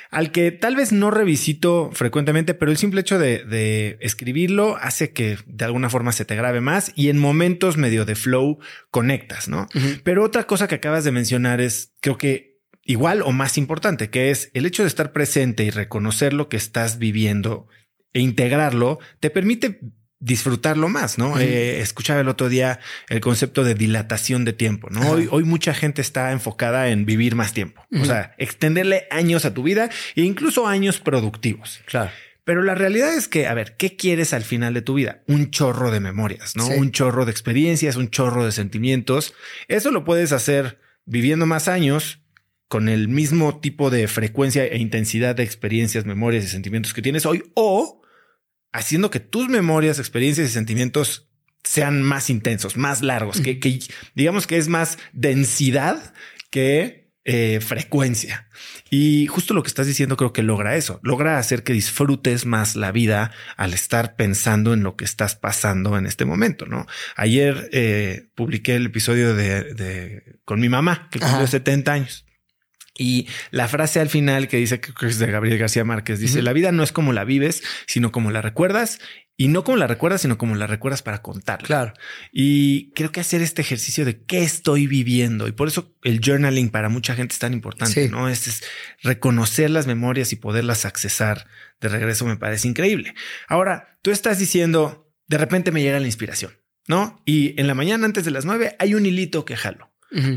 al 0.09 0.31
que 0.31 0.51
tal 0.51 0.75
vez 0.75 0.91
no 0.91 1.11
revisito 1.11 1.89
frecuentemente, 1.93 2.53
pero 2.53 2.71
el 2.71 2.77
simple 2.77 3.01
hecho 3.01 3.19
de, 3.19 3.97
escribirlo 4.01 4.77
hace 4.77 5.11
que 5.11 5.37
de 5.45 5.65
alguna 5.65 5.89
forma 5.89 6.11
se 6.11 6.25
te 6.25 6.35
grabe 6.35 6.61
más 6.61 6.91
y 6.95 7.09
en 7.09 7.17
momentos 7.17 7.77
medio 7.77 8.05
de 8.05 8.15
flow 8.15 8.59
conectas, 8.89 9.47
¿no? 9.47 9.67
Pero 10.03 10.23
otra 10.23 10.45
cosa 10.45 10.67
que 10.67 10.75
acabas 10.75 11.03
de 11.03 11.11
mencionar 11.11 11.61
es, 11.61 11.93
creo 12.01 12.17
que 12.17 12.57
igual 12.83 13.21
o 13.21 13.31
más 13.31 13.57
importante, 13.57 14.09
que 14.09 14.31
es 14.31 14.49
el 14.53 14.65
hecho 14.65 14.83
de 14.83 14.87
estar 14.87 15.11
presente 15.11 15.63
y 15.65 15.69
reconocer 15.69 16.33
lo 16.33 16.47
que 16.47 16.57
estás 16.57 16.97
viviendo 16.97 17.67
e 18.13 18.21
integrarlo, 18.21 18.99
te 19.19 19.29
permite 19.29 19.81
disfrutarlo 20.19 20.89
más, 20.89 21.17
¿no? 21.17 21.39
Eh, 21.39 21.79
escuchaba 21.79 22.21
el 22.21 22.27
otro 22.27 22.49
día 22.49 22.79
el 23.09 23.21
concepto 23.21 23.63
de 23.63 23.75
dilatación 23.75 24.45
de 24.45 24.53
tiempo, 24.53 24.89
¿no? 24.89 25.11
Hoy, 25.11 25.27
hoy 25.29 25.43
mucha 25.43 25.73
gente 25.73 26.01
está 26.01 26.31
enfocada 26.31 26.89
en 26.89 27.05
vivir 27.05 27.35
más 27.35 27.53
tiempo, 27.53 27.85
o 27.99 28.05
sea, 28.05 28.33
extenderle 28.37 29.07
años 29.11 29.45
a 29.45 29.53
tu 29.53 29.63
vida 29.63 29.89
e 30.15 30.21
incluso 30.21 30.67
años 30.67 30.99
productivos. 30.99 31.81
Claro. 31.85 32.11
Pero 32.43 32.63
la 32.63 32.75
realidad 32.75 33.13
es 33.13 33.27
que, 33.27 33.45
a 33.45 33.53
ver, 33.53 33.75
¿qué 33.75 33.97
quieres 33.97 34.33
al 34.33 34.43
final 34.43 34.73
de 34.73 34.81
tu 34.81 34.93
vida? 34.93 35.21
Un 35.27 35.51
chorro 35.51 35.91
de 35.91 35.99
memorias, 35.99 36.55
¿no? 36.55 36.65
Un 36.65 36.91
chorro 36.91 37.25
de 37.25 37.31
experiencias, 37.31 37.97
un 37.97 38.09
chorro 38.09 38.45
de 38.45 38.53
sentimientos. 38.53 39.33
Eso 39.67 39.91
lo 39.91 40.05
puedes 40.05 40.31
hacer 40.31 40.79
viviendo 41.05 41.45
más 41.45 41.67
años, 41.67 42.21
con 42.67 42.89
el 42.89 43.07
mismo 43.07 43.59
tipo 43.59 43.89
de 43.89 44.07
frecuencia 44.07 44.65
e 44.65 44.77
intensidad 44.77 45.35
de 45.35 45.43
experiencias, 45.43 46.05
memorias 46.05 46.45
y 46.45 46.47
sentimientos 46.47 46.93
que 46.93 47.01
tienes 47.01 47.25
hoy, 47.25 47.43
o 47.53 47.96
haciendo 48.71 49.09
que 49.09 49.19
tus 49.19 49.49
memorias, 49.49 49.99
experiencias 49.99 50.49
y 50.49 50.53
sentimientos 50.53 51.27
sean 51.63 52.01
más 52.01 52.29
intensos, 52.29 52.77
más 52.77 53.01
largos, 53.01 53.41
que, 53.41 53.59
digamos 54.15 54.47
que 54.47 54.57
es 54.57 54.67
más 54.67 54.97
densidad 55.11 56.13
que 56.49 57.11
eh, 57.25 57.59
frecuencia. 57.59 58.47
Y 58.89 59.27
justo 59.27 59.53
lo 59.53 59.61
que 59.61 59.67
estás 59.67 59.85
diciendo 59.85 60.15
creo 60.15 60.31
que 60.31 60.43
logra 60.43 60.77
eso, 60.77 61.01
logra 61.03 61.39
hacer 61.39 61.63
que 61.63 61.73
disfrutes 61.73 62.45
más 62.45 62.77
la 62.77 62.93
vida 62.93 63.31
al 63.57 63.73
estar 63.73 64.15
pensando 64.15 64.73
en 64.73 64.81
lo 64.81 64.95
que 64.95 65.03
estás 65.03 65.35
pasando 65.35 65.97
en 65.97 66.05
este 66.05 66.23
momento, 66.23 66.67
¿no? 66.67 66.87
Ayer 67.17 67.69
eh, 67.73 68.29
publiqué 68.33 68.75
el 68.75 68.85
episodio 68.85 69.35
de, 69.35 70.39
con 70.45 70.61
mi 70.61 70.69
mamá, 70.69 71.09
que 71.11 71.19
cumplió 71.19 71.47
70 71.47 71.91
años. 71.91 72.26
Y 72.97 73.27
la 73.51 73.67
frase 73.67 73.99
al 73.99 74.09
final 74.09 74.47
que 74.47 74.57
dice 74.57 74.79
que 74.81 74.91
es 75.05 75.19
de 75.19 75.27
Gabriel 75.27 75.57
García 75.57 75.83
Márquez 75.83 76.19
dice: 76.19 76.41
La 76.41 76.53
vida 76.53 76.71
no 76.71 76.83
es 76.83 76.91
como 76.91 77.13
la 77.13 77.23
vives, 77.23 77.63
sino 77.85 78.11
como 78.11 78.31
la 78.31 78.41
recuerdas. 78.41 78.99
Y 79.39 79.49
no 79.49 79.63
como 79.63 79.77
la 79.77 79.85
recuerdas, 79.85 80.21
sino 80.21 80.39
como 80.39 80.55
la 80.55 80.65
recuerdas 80.65 81.03
para 81.03 81.21
contarla. 81.21 81.67
Claro. 81.67 81.93
Y 82.31 82.91
creo 82.93 83.11
que 83.11 83.19
hacer 83.19 83.43
este 83.43 83.61
ejercicio 83.61 84.03
de 84.03 84.23
qué 84.23 84.41
estoy 84.41 84.87
viviendo. 84.87 85.47
Y 85.47 85.51
por 85.51 85.67
eso 85.67 85.95
el 86.01 86.21
journaling 86.25 86.71
para 86.71 86.89
mucha 86.89 87.13
gente 87.13 87.33
es 87.33 87.39
tan 87.39 87.53
importante, 87.53 88.09
¿no? 88.09 88.29
Es, 88.29 88.47
es 88.47 88.63
reconocer 89.03 89.69
las 89.69 89.85
memorias 89.85 90.33
y 90.33 90.37
poderlas 90.37 90.85
accesar 90.85 91.45
de 91.79 91.89
regreso 91.89 92.25
me 92.25 92.37
parece 92.37 92.67
increíble. 92.67 93.13
Ahora, 93.47 93.99
tú 94.01 94.11
estás 94.11 94.39
diciendo, 94.39 95.11
de 95.27 95.37
repente 95.37 95.71
me 95.71 95.81
llega 95.81 95.99
la 95.99 96.07
inspiración, 96.07 96.53
¿no? 96.87 97.21
Y 97.25 97.59
en 97.59 97.67
la 97.67 97.75
mañana 97.75 98.05
antes 98.05 98.25
de 98.25 98.31
las 98.31 98.45
nueve 98.45 98.75
hay 98.79 98.95
un 98.95 99.05
hilito 99.05 99.45
que 99.45 99.55
jalo. 99.55 99.91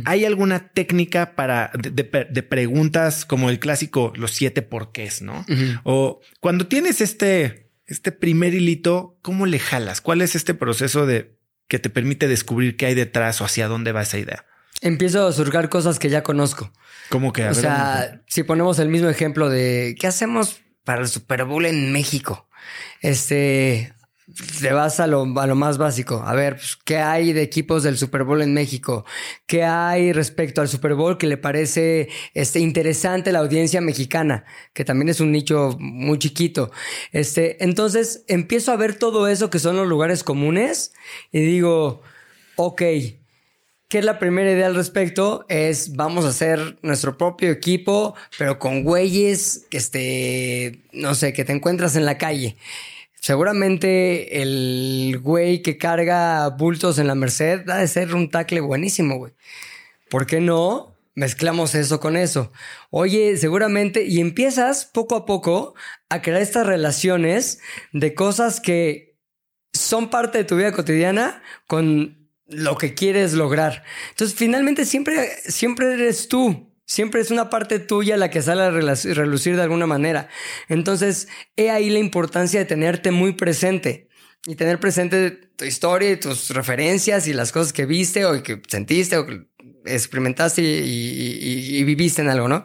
¿Hay 0.05 0.25
alguna 0.25 0.69
técnica 0.69 1.37
para 1.37 1.71
de, 1.75 2.43
preguntas 2.43 3.25
como 3.25 3.51
el 3.51 3.61
clásico 3.61 4.13
los 4.17 4.33
siete 4.33 4.63
porqués, 4.63 5.23
no? 5.23 5.45
O 5.85 6.21
cuando 6.41 6.67
tienes 6.67 7.01
este, 7.01 7.71
este 7.87 8.13
primer 8.13 8.55
hilito, 8.55 9.19
¿cómo 9.23 9.47
le 9.47 9.59
jalas? 9.59 10.01
¿Cuál 10.01 10.23
es 10.23 10.35
este 10.35 10.55
proceso 10.55 11.07
de 11.07 11.37
que 11.69 11.79
te 11.79 11.91
permite 11.91 12.27
descubrir 12.27 12.77
qué 12.77 12.87
hay 12.87 12.95
detrás 12.95 13.41
o 13.41 13.45
hacia 13.45 13.69
dónde 13.69 13.93
va 13.93 14.03
esa 14.03 14.19
idea? 14.19 14.45
Empiezo 14.81 15.27
a 15.27 15.33
surcar 15.33 15.69
cosas 15.69 15.99
que 15.99 16.09
ya 16.09 16.23
conozco. 16.23 16.73
¿Cómo 17.11 17.33
que? 17.33 17.47
o 17.47 17.55
sea, 17.55 18.23
si 18.27 18.43
ponemos 18.43 18.79
el 18.79 18.89
mismo 18.89 19.09
ejemplo 19.09 19.49
de 19.49 19.95
qué 19.99 20.07
hacemos 20.07 20.61
para 20.85 21.03
el 21.03 21.09
Super 21.09 21.45
Bowl 21.45 21.67
en 21.67 21.93
México. 21.93 22.49
Este, 23.01 23.93
te 24.61 24.73
vas 24.73 25.01
a 25.01 25.07
lo, 25.07 25.27
más 25.27 25.79
básico. 25.79 26.23
A 26.25 26.35
ver, 26.35 26.57
pues, 26.57 26.77
¿qué 26.85 26.99
hay 26.99 27.33
de 27.33 27.43
equipos 27.43 27.83
del 27.83 27.99
Super 27.99 28.25
Bowl 28.25 28.43
en 28.43 28.55
México? 28.55 29.05
¿Qué 29.47 29.65
hay 29.65 30.13
respecto 30.13 30.61
al 30.61 30.69
Super 30.69 30.95
Bowl 30.95 31.19
que 31.19 31.27
le 31.27 31.37
parece 31.37 32.09
este, 32.35 32.61
interesante 32.61 33.31
a 33.31 33.33
la 33.33 33.41
audiencia 33.41 33.81
mexicana? 33.81 34.45
Que 34.73 34.85
también 34.85 35.09
es 35.09 35.21
un 35.21 35.33
nicho 35.33 35.77
muy 35.79 36.19
chiquito. 36.19 36.71
Este, 37.13 37.63
entonces 37.65 38.25
empiezo 38.29 38.73
a 38.73 38.77
ver 38.77 38.95
todo 38.95 39.29
eso 39.29 39.51
que 39.51 39.59
son 39.59 39.77
los 39.77 39.89
lugares 39.89 40.25
comunes 40.25 40.93
y 41.33 41.41
digo, 41.41 42.03
ok, 42.57 42.83
¿Qué 43.91 43.99
es 43.99 44.05
la 44.05 44.21
primera 44.21 44.53
idea 44.53 44.67
al 44.67 44.77
respecto? 44.77 45.45
Es 45.49 45.97
vamos 45.97 46.25
a 46.25 46.29
hacer 46.29 46.79
nuestro 46.81 47.19
propio 47.19 47.51
equipo, 47.51 48.15
pero 48.39 48.61
con 48.61 48.85
güeyes 48.85 49.67
que 49.69 49.79
este, 49.79 50.85
no 50.93 51.17
sé, 51.17 51.33
que 51.33 51.45
te 51.45 51.53
encuentras 51.53 51.97
en 51.97 52.05
la 52.05 52.17
calle. 52.17 52.57
Seguramente 53.21 54.41
el 54.41 55.19
güey 55.23 55.63
que 55.63 55.77
carga 55.77 56.49
bultos 56.49 56.99
en 56.99 57.07
la 57.07 57.15
Merced 57.15 57.69
ha 57.69 57.77
de 57.77 57.89
ser 57.89 58.15
un 58.15 58.31
tackle 58.31 58.61
buenísimo, 58.61 59.17
güey. 59.19 59.33
¿Por 60.09 60.27
qué 60.27 60.41
no? 60.41 60.97
Mezclamos 61.15 61.75
eso 61.75 62.01
con 62.01 62.17
eso. 62.17 62.51
Oye, 62.89 63.37
seguramente, 63.37 64.05
y 64.05 64.21
empiezas 64.21 64.87
poco 64.87 65.17
a 65.17 65.27
poco 65.27 65.75
a 66.09 66.23
crear 66.23 66.41
estas 66.41 66.67
relaciones 66.67 67.61
de 67.93 68.15
cosas 68.15 68.61
que 68.61 69.19
son 69.73 70.09
parte 70.09 70.39
de 70.39 70.45
tu 70.45 70.57
vida 70.57 70.73
cotidiana 70.73 71.43
con 71.67 72.31
lo 72.47 72.79
que 72.79 72.95
quieres 72.95 73.35
lograr. 73.35 73.85
Entonces, 74.11 74.37
finalmente 74.37 74.85
siempre, 74.85 75.29
siempre 75.45 75.93
eres 75.93 76.29
tú. 76.29 76.70
Siempre 76.91 77.21
es 77.21 77.31
una 77.31 77.51
parte 77.51 77.79
tuya 77.79 78.17
la 78.17 78.31
que 78.31 78.43
sale 78.43 78.63
a 78.63 78.71
relucir 78.73 79.55
de 79.55 79.63
alguna 79.63 79.87
manera. 79.87 80.29
Entonces, 80.69 81.29
he 81.55 81.71
ahí 81.71 81.89
la 81.89 82.01
importancia 82.01 82.59
de 82.59 82.67
tenerte 82.67 83.13
muy 83.13 83.35
presente 83.35 84.09
y 84.45 84.57
tener 84.57 84.81
presente 84.81 85.31
tu 85.31 85.65
historia 85.65 86.11
y 86.11 86.17
tus 86.17 86.51
referencias 86.51 87.29
y 87.29 87.33
las 87.33 87.53
cosas 87.53 87.73
que 87.73 87.87
viste 87.87 88.25
o 88.25 88.43
que 88.43 88.61
sentiste 88.67 89.19
o 89.19 89.27
experimentaste 89.87 90.63
y, 90.63 91.85
viviste 91.85 92.23
en 92.23 92.29
algo, 92.29 92.49
¿no? 92.49 92.65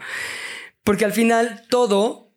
Porque 0.84 1.06
al 1.06 1.14
final 1.14 1.62
todo, 1.70 2.34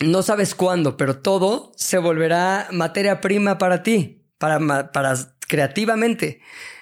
no 0.00 0.22
sabes 0.22 0.54
cuándo, 0.54 0.96
pero 0.96 1.18
todo 1.18 1.74
se 1.76 1.98
volverá 1.98 2.68
materia 2.72 3.20
prima 3.20 3.58
para 3.58 3.82
ti, 3.82 4.24
para, 4.38 4.90
para 4.90 5.14
creativamente. 5.46 6.40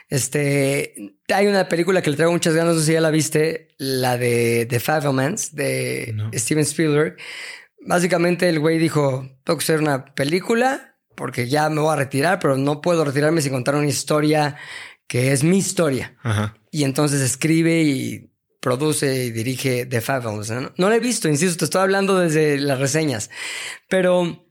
Este, 0.09 1.14
hay 1.33 1.47
una 1.47 1.69
película 1.69 2.03
que 2.03 2.11
le 2.11 2.17
traigo 2.17 2.33
muchas 2.33 2.55
ganas, 2.55 2.75
no 2.75 2.81
sé 2.81 2.87
si 2.87 2.93
ya 2.93 3.01
la 3.01 3.11
viste, 3.11 3.69
la 3.79 4.19
de 4.19 4.67
The 4.69 4.81
Fablemans 4.81 5.55
de 5.55 6.15
Steven 6.35 6.65
Spielberg. 6.65 7.17
Básicamente 7.87 8.49
el 8.49 8.61
güey 8.61 8.79
dijo, 8.79 9.29
tengo 9.45 9.59
que 9.59 9.63
hacer 9.63 9.81
una 9.81 10.05
película 10.05 10.97
porque 11.15 11.49
ya 11.49 11.69
me 11.71 11.81
voy 11.81 11.93
a 11.93 11.97
retirar, 11.97 12.41
pero 12.41 12.57
no 12.57 12.81
puedo 12.81 13.05
retirarme 13.05 13.41
sin 13.41 13.53
contar 13.53 13.75
una 13.77 13.87
historia 13.87 14.57
que 15.07 15.33
es 15.33 15.45
mi 15.45 15.59
historia. 15.59 16.17
Y 16.71 16.85
entonces 16.85 17.21
escribe 17.21 17.83
y 17.83 18.31
produce 18.61 19.27
y 19.27 19.31
dirige 19.31 19.87
The 19.87 20.01
Fablemans. 20.01 20.51
¿no? 20.51 20.73
no 20.77 20.89
la 20.89 20.97
he 20.97 21.01
visto, 21.01 21.29
insisto, 21.29 21.59
te 21.59 21.65
estoy 21.67 21.83
hablando 21.83 22.19
desde 22.19 22.59
las 22.59 22.81
reseñas. 22.81 23.31
Pero 23.89 24.51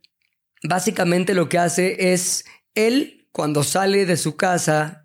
básicamente 0.64 1.34
lo 1.34 1.50
que 1.50 1.58
hace 1.60 2.14
es 2.14 2.46
él, 2.76 3.28
cuando 3.32 3.64
sale 3.64 4.06
de 4.06 4.18
su 4.18 4.36
casa 4.36 5.03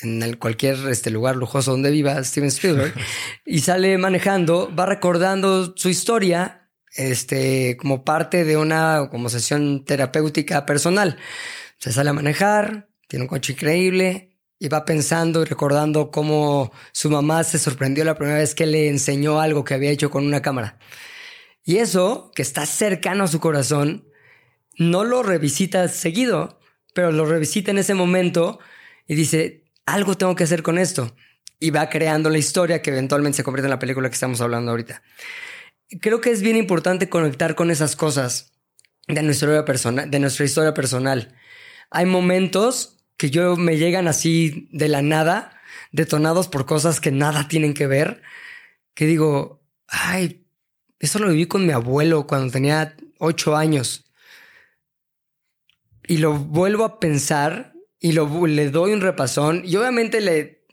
en 0.00 0.36
cualquier 0.36 0.76
este, 0.88 1.10
lugar 1.10 1.36
lujoso 1.36 1.70
donde 1.70 1.90
viva 1.90 2.22
Steven 2.22 2.48
Spielberg 2.48 2.94
y 3.46 3.60
sale 3.60 3.96
manejando, 3.98 4.74
va 4.74 4.86
recordando 4.86 5.76
su 5.76 5.88
historia 5.88 6.68
este, 6.94 7.76
como 7.76 8.04
parte 8.04 8.44
de 8.44 8.56
una 8.56 9.08
como 9.10 9.28
sesión 9.28 9.84
terapéutica 9.84 10.66
personal. 10.66 11.18
Se 11.78 11.92
sale 11.92 12.10
a 12.10 12.14
manejar, 12.14 12.88
tiene 13.08 13.24
un 13.24 13.28
coche 13.28 13.52
increíble 13.52 14.36
y 14.58 14.68
va 14.68 14.84
pensando 14.84 15.42
y 15.42 15.44
recordando 15.44 16.10
cómo 16.10 16.72
su 16.92 17.10
mamá 17.10 17.44
se 17.44 17.58
sorprendió 17.58 18.04
la 18.04 18.14
primera 18.14 18.38
vez 18.38 18.54
que 18.54 18.66
le 18.66 18.88
enseñó 18.88 19.40
algo 19.40 19.64
que 19.64 19.74
había 19.74 19.90
hecho 19.90 20.10
con 20.10 20.24
una 20.24 20.42
cámara. 20.42 20.78
Y 21.62 21.78
eso, 21.78 22.30
que 22.34 22.42
está 22.42 22.64
cercano 22.64 23.24
a 23.24 23.28
su 23.28 23.40
corazón, 23.40 24.08
no 24.78 25.04
lo 25.04 25.22
revisita 25.22 25.88
seguido, 25.88 26.60
pero 26.94 27.12
lo 27.12 27.26
revisita 27.26 27.70
en 27.70 27.78
ese 27.78 27.94
momento 27.94 28.58
y 29.06 29.14
dice, 29.14 29.65
algo 29.86 30.16
tengo 30.16 30.34
que 30.34 30.44
hacer 30.44 30.62
con 30.62 30.78
esto. 30.78 31.16
Y 31.58 31.70
va 31.70 31.88
creando 31.88 32.28
la 32.28 32.38
historia 32.38 32.82
que 32.82 32.90
eventualmente 32.90 33.36
se 33.36 33.44
convierte 33.44 33.66
en 33.66 33.70
la 33.70 33.78
película 33.78 34.10
que 34.10 34.14
estamos 34.14 34.40
hablando 34.42 34.72
ahorita. 34.72 35.02
Creo 36.00 36.20
que 36.20 36.30
es 36.30 36.42
bien 36.42 36.56
importante 36.56 37.08
conectar 37.08 37.54
con 37.54 37.70
esas 37.70 37.96
cosas 37.96 38.52
de 39.06 39.22
nuestra 39.22 39.46
historia 39.46 39.64
personal. 39.64 40.10
De 40.10 40.18
nuestra 40.18 40.44
historia 40.44 40.74
personal. 40.74 41.34
Hay 41.90 42.04
momentos 42.04 42.98
que 43.16 43.30
yo 43.30 43.56
me 43.56 43.78
llegan 43.78 44.08
así 44.08 44.68
de 44.72 44.88
la 44.88 45.00
nada, 45.00 45.58
detonados 45.92 46.48
por 46.48 46.66
cosas 46.66 47.00
que 47.00 47.12
nada 47.12 47.48
tienen 47.48 47.72
que 47.72 47.86
ver, 47.86 48.20
que 48.92 49.06
digo, 49.06 49.62
ay, 49.86 50.46
eso 50.98 51.18
lo 51.18 51.28
viví 51.28 51.46
con 51.46 51.64
mi 51.64 51.72
abuelo 51.72 52.26
cuando 52.26 52.52
tenía 52.52 52.96
ocho 53.18 53.56
años. 53.56 54.04
Y 56.06 56.18
lo 56.18 56.34
vuelvo 56.34 56.84
a 56.84 57.00
pensar 57.00 57.75
y 58.06 58.46
le 58.48 58.70
doy 58.70 58.92
un 58.92 59.00
repasón 59.00 59.62
y 59.64 59.76
obviamente 59.76 60.20
le 60.20 60.64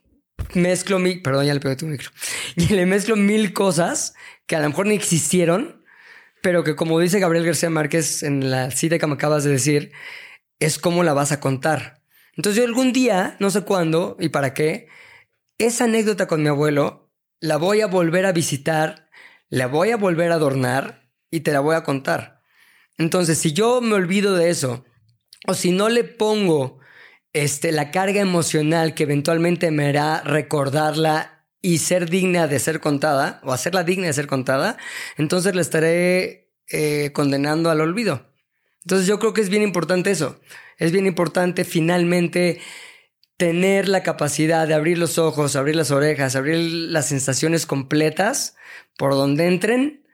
mezclo 0.54 1.00
mi, 1.00 1.18
perdón, 1.18 1.46
ya 1.46 1.54
le 1.54 1.60
pegué 1.60 1.76
tu 1.76 1.86
micro, 1.86 2.10
y 2.56 2.68
le 2.68 2.86
mezclo 2.86 3.16
mil 3.16 3.54
cosas 3.54 4.14
que 4.46 4.56
a 4.56 4.60
lo 4.60 4.70
mejor 4.70 4.88
ni 4.88 4.96
existieron, 4.96 5.84
pero 6.42 6.64
que 6.64 6.76
como 6.76 7.00
dice 7.00 7.20
Gabriel 7.20 7.46
García 7.46 7.70
Márquez 7.70 8.24
en 8.24 8.52
la 8.52 8.72
cita 8.72 9.00
que 9.00 9.08
me 9.08 9.14
acabas 9.14 9.44
de 9.44 9.52
decir, 9.52 9.92
es 10.60 10.78
cómo 10.78 11.04
la 11.04 11.14
vas 11.14 11.32
a 11.32 11.40
contar. 11.40 12.02
Entonces 12.36 12.62
yo 12.62 12.68
algún 12.68 12.94
día, 12.94 13.38
no 13.40 13.50
sé 13.50 13.62
cuándo 13.62 14.18
y 14.20 14.30
para 14.30 14.54
qué, 14.54 14.88
esa 15.58 15.86
anécdota 15.86 16.28
con 16.28 16.42
mi 16.42 16.50
abuelo 16.50 17.12
la 17.40 17.58
voy 17.58 17.82
a 17.82 17.88
volver 17.88 18.26
a 18.26 18.32
visitar, 18.32 19.10
la 19.50 19.68
voy 19.68 19.92
a 19.92 19.98
volver 19.98 20.32
a 20.32 20.36
adornar 20.36 21.10
y 21.30 21.42
te 21.42 21.52
la 21.52 21.60
voy 21.60 21.76
a 21.76 21.84
contar. 21.84 22.42
Entonces, 22.98 23.38
si 23.38 23.54
yo 23.54 23.82
me 23.82 23.96
olvido 23.96 24.36
de 24.36 24.50
eso, 24.50 24.86
o 25.48 25.54
si 25.54 25.72
no 25.72 25.90
le 25.90 26.04
pongo 26.04 26.80
este, 27.34 27.72
la 27.72 27.92
carga 27.92 28.22
emocional 28.22 28.94
que 28.94 29.04
eventualmente 29.04 29.72
me 29.72 29.88
hará 29.88 30.22
recordarla 30.22 31.46
y 31.62 31.80
ser 31.80 32.10
digna 32.10 32.48
de 32.48 32.60
ser 32.60 32.80
contada, 32.80 33.40
o 33.44 33.54
hacerla 33.54 33.84
digna 33.84 34.08
de 34.08 34.14
ser 34.14 34.28
contada, 34.28 34.78
entonces 35.18 35.56
la 35.56 35.62
estaré 35.62 36.52
eh, 36.70 37.12
condenando 37.14 37.70
al 37.70 37.82
olvido. 37.82 38.30
Entonces 38.84 39.08
yo 39.08 39.18
creo 39.18 39.34
que 39.34 39.42
es 39.42 39.50
bien 39.50 39.64
importante 39.64 40.12
eso. 40.12 40.40
Es 40.78 40.92
bien 40.92 41.06
importante 41.06 41.64
finalmente 41.64 42.60
tener 43.38 43.88
la 43.88 44.04
capacidad 44.04 44.68
de 44.68 44.74
abrir 44.74 44.98
los 44.98 45.18
ojos, 45.18 45.56
abrir 45.56 45.76
las 45.76 45.92
orejas, 45.92 46.36
abrir 46.36 46.58
las 46.60 47.08
sensaciones 47.08 47.66
completas 47.66 48.56
por 48.98 49.14
donde 49.14 49.48
entren 49.48 50.06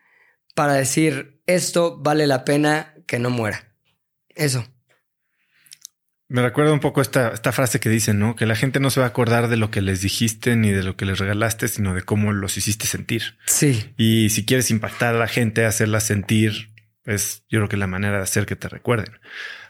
para 0.55 0.73
decir, 0.73 1.41
esto 1.47 1.97
vale 1.97 2.27
la 2.27 2.45
pena 2.45 2.93
que 3.07 3.19
no 3.19 3.29
muera. 3.29 3.73
Eso. 4.35 4.65
Me 6.29 6.43
recuerda 6.43 6.71
un 6.71 6.79
poco 6.79 7.01
esta, 7.01 7.29
esta 7.29 7.51
frase 7.51 7.79
que 7.79 7.89
dicen, 7.89 8.19
¿no? 8.19 8.35
Que 8.35 8.45
la 8.45 8.55
gente 8.55 8.79
no 8.79 8.91
se 8.91 8.99
va 8.99 9.07
a 9.07 9.09
acordar 9.09 9.47
de 9.47 9.57
lo 9.57 9.71
que 9.71 9.81
les 9.81 10.01
dijiste 10.01 10.55
ni 10.55 10.69
de 10.69 10.83
lo 10.83 10.95
que 10.95 11.05
les 11.05 11.17
regalaste, 11.17 11.67
sino 11.67 11.95
de 11.95 12.03
cómo 12.03 12.33
los 12.33 12.55
hiciste 12.55 12.85
sentir. 12.85 13.37
Sí. 13.47 13.91
Y 13.97 14.29
si 14.29 14.45
quieres 14.45 14.69
impactar 14.69 15.15
a 15.15 15.17
la 15.17 15.27
gente, 15.27 15.65
hacerla 15.65 15.99
sentir, 15.99 16.69
es 17.03 17.43
yo 17.49 17.57
creo 17.59 17.69
que 17.69 17.77
la 17.77 17.87
manera 17.87 18.17
de 18.17 18.23
hacer 18.23 18.45
que 18.45 18.55
te 18.55 18.69
recuerden. 18.69 19.17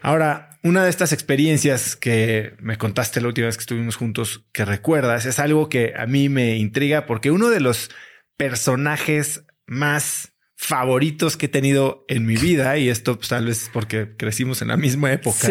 Ahora, 0.01 0.60
una 0.62 0.84
de 0.84 0.89
estas 0.89 1.14
experiencias 1.14 1.95
que 1.95 2.53
me 2.60 2.78
contaste 2.78 3.22
la 3.22 3.28
última 3.28 3.47
vez 3.47 3.55
que 3.55 3.62
estuvimos 3.62 3.95
juntos, 3.95 4.45
que 4.51 4.66
recuerdas, 4.66 5.26
es 5.26 5.39
algo 5.39 5.70
que 5.70 5.93
a 5.97 6.07
mí 6.07 6.28
me 6.28 6.57
intriga 6.57 7.05
porque 7.05 7.32
uno 7.32 7.49
de 7.49 7.62
los 7.62 7.89
personajes 8.36 9.45
más 9.66 10.34
favoritos 10.62 11.38
que 11.38 11.45
he 11.45 11.49
tenido 11.49 12.03
en 12.10 12.26
mi 12.26 12.36
vida 12.36 12.78
y 12.78 12.89
esto 12.89 13.16
pues, 13.16 13.30
tal 13.30 13.45
vez 13.45 13.70
porque 13.72 14.10
crecimos 14.18 14.62
en 14.62 14.68
la 14.68 14.76
misma 14.76 15.14
época 15.14 15.47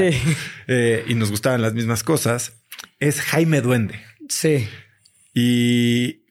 eh, 0.67 1.05
y 1.09 1.15
nos 1.15 1.31
gustaban 1.31 1.63
las 1.63 1.73
mismas 1.73 2.05
cosas, 2.05 2.53
es 3.01 3.23
Jaime 3.23 3.63
Duende. 3.63 4.05
Sí. 4.29 4.69
Y, 5.33 6.27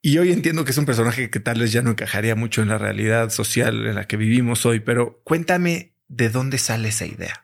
y 0.00 0.16
hoy 0.16 0.32
entiendo 0.32 0.64
que 0.64 0.70
es 0.70 0.78
un 0.78 0.86
personaje 0.86 1.28
que 1.28 1.38
tal 1.38 1.60
vez 1.60 1.70
ya 1.70 1.82
no 1.82 1.90
encajaría 1.90 2.34
mucho 2.34 2.62
en 2.62 2.68
la 2.68 2.78
realidad 2.78 3.28
social 3.28 3.86
en 3.86 3.94
la 3.94 4.06
que 4.06 4.16
vivimos 4.16 4.64
hoy, 4.64 4.80
pero 4.80 5.20
cuéntame 5.22 5.92
de 6.08 6.30
dónde 6.30 6.56
sale 6.56 6.88
esa 6.88 7.04
idea. 7.04 7.42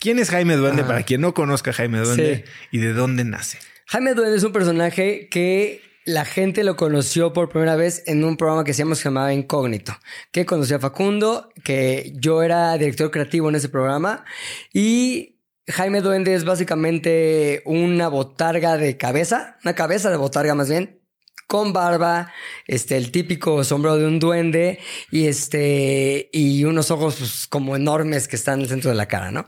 ¿Quién 0.00 0.18
es 0.18 0.30
Jaime 0.30 0.56
Duende 0.56 0.84
para 0.84 1.02
quien 1.02 1.20
no 1.20 1.34
conozca 1.34 1.74
Jaime 1.74 1.98
Duende 1.98 2.46
y 2.70 2.78
de 2.78 2.94
dónde 2.94 3.24
nace? 3.24 3.58
Jaime 3.88 4.14
Duende 4.14 4.38
es 4.38 4.42
un 4.42 4.52
personaje 4.52 5.28
que 5.30 5.82
la 6.04 6.24
gente 6.24 6.64
lo 6.64 6.76
conoció 6.76 7.32
por 7.32 7.48
primera 7.48 7.76
vez 7.76 8.02
en 8.06 8.24
un 8.24 8.36
programa 8.36 8.64
que 8.64 8.74
se 8.74 8.84
llamaba 8.84 9.32
Incógnito, 9.32 9.96
que 10.30 10.46
conocía 10.46 10.76
a 10.76 10.80
Facundo, 10.80 11.50
que 11.64 12.12
yo 12.16 12.42
era 12.42 12.76
director 12.76 13.10
creativo 13.10 13.48
en 13.48 13.56
ese 13.56 13.68
programa 13.68 14.24
y 14.72 15.40
Jaime 15.68 16.00
Duende 16.00 16.34
es 16.34 16.44
básicamente 16.44 17.62
una 17.64 18.08
botarga 18.08 18.76
de 18.76 18.96
cabeza, 18.96 19.58
una 19.64 19.74
cabeza 19.74 20.10
de 20.10 20.16
botarga 20.16 20.54
más 20.54 20.68
bien, 20.68 21.00
con 21.46 21.72
barba, 21.72 22.32
este, 22.66 22.96
el 22.96 23.12
típico 23.12 23.62
sombrero 23.62 23.98
de 23.98 24.06
un 24.06 24.18
duende 24.18 24.80
y 25.10 25.26
este, 25.26 26.30
y 26.32 26.64
unos 26.64 26.90
ojos 26.90 27.16
pues, 27.18 27.46
como 27.46 27.76
enormes 27.76 28.26
que 28.26 28.36
están 28.36 28.54
en 28.54 28.60
el 28.62 28.68
centro 28.68 28.90
de 28.90 28.96
la 28.96 29.06
cara, 29.06 29.30
¿no? 29.30 29.46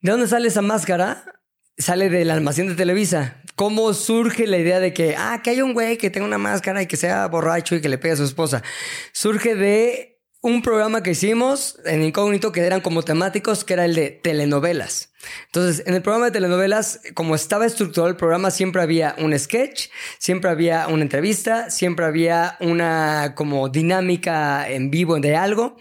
¿De 0.00 0.10
dónde 0.10 0.28
sale 0.28 0.48
esa 0.48 0.62
máscara? 0.62 1.24
sale 1.78 2.08
del 2.08 2.30
almacén 2.30 2.68
de 2.68 2.74
Televisa. 2.74 3.42
¿Cómo 3.56 3.94
surge 3.94 4.46
la 4.46 4.58
idea 4.58 4.80
de 4.80 4.92
que, 4.92 5.16
ah, 5.16 5.40
que 5.42 5.48
hay 5.48 5.62
un 5.62 5.72
güey 5.72 5.96
que 5.96 6.10
tenga 6.10 6.26
una 6.26 6.36
máscara 6.36 6.82
y 6.82 6.86
que 6.86 6.98
sea 6.98 7.26
borracho 7.26 7.74
y 7.74 7.80
que 7.80 7.88
le 7.88 7.96
pegue 7.96 8.12
a 8.12 8.16
su 8.16 8.24
esposa? 8.24 8.62
Surge 9.12 9.54
de 9.54 10.15
un 10.46 10.62
programa 10.62 11.02
que 11.02 11.10
hicimos 11.10 11.76
en 11.84 12.04
incógnito 12.04 12.52
que 12.52 12.60
eran 12.60 12.80
como 12.80 13.02
temáticos, 13.02 13.64
que 13.64 13.72
era 13.72 13.84
el 13.84 13.96
de 13.96 14.10
telenovelas. 14.10 15.12
Entonces, 15.46 15.84
en 15.88 15.94
el 15.94 16.02
programa 16.02 16.26
de 16.26 16.30
telenovelas, 16.30 17.00
como 17.14 17.34
estaba 17.34 17.66
estructurado 17.66 18.08
el 18.08 18.14
programa, 18.14 18.52
siempre 18.52 18.80
había 18.80 19.16
un 19.18 19.36
sketch, 19.36 19.88
siempre 20.18 20.48
había 20.48 20.86
una 20.86 21.02
entrevista, 21.02 21.68
siempre 21.68 22.06
había 22.06 22.56
una 22.60 23.34
como 23.34 23.68
dinámica 23.68 24.70
en 24.70 24.92
vivo 24.92 25.18
de 25.18 25.34
algo. 25.34 25.78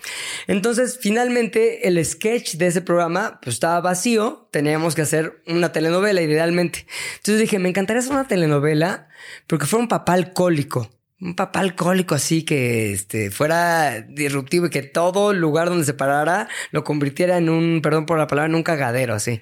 Entonces, 0.47 0.97
finalmente, 0.99 1.88
el 1.88 2.03
sketch 2.03 2.55
de 2.55 2.66
ese 2.66 2.82
programa 2.82 3.39
pues, 3.43 3.57
estaba 3.57 3.82
vacío, 3.82 4.47
teníamos 4.49 4.95
que 4.95 5.03
hacer 5.03 5.43
una 5.45 5.72
telenovela 5.74 6.24
idealmente. 6.24 6.88
Entonces 7.18 7.39
dije, 7.39 7.59
me 7.59 7.70
encantaría 7.70 7.99
hacer 7.99 8.13
una 8.13 8.28
telenovela 8.28 9.09
porque 9.45 9.68
fuera 9.68 9.84
un 9.84 9.89
papá 9.89 10.13
alcohólico 10.13 10.89
un 11.22 11.36
papá 11.36 11.61
alcohólico 11.61 12.13
así 12.13 12.43
que 12.43 12.91
este, 12.91 13.32
fuera 13.32 14.01
disruptivo 14.01 14.66
y 14.66 14.70
que 14.70 14.84
todo 14.84 15.34
lugar 15.34 15.70
donde 15.70 15.86
se 15.86 15.93
parara 15.93 16.49
lo 16.72 16.84
convirtiera 16.84 17.38
en 17.38 17.49
un, 17.49 17.82
perdón 17.82 18.05
por 18.05 18.18
la 18.18 18.28
palabra, 18.28 18.49
en 18.49 18.55
un 18.55 18.63
cagadero 18.63 19.13
así. 19.13 19.41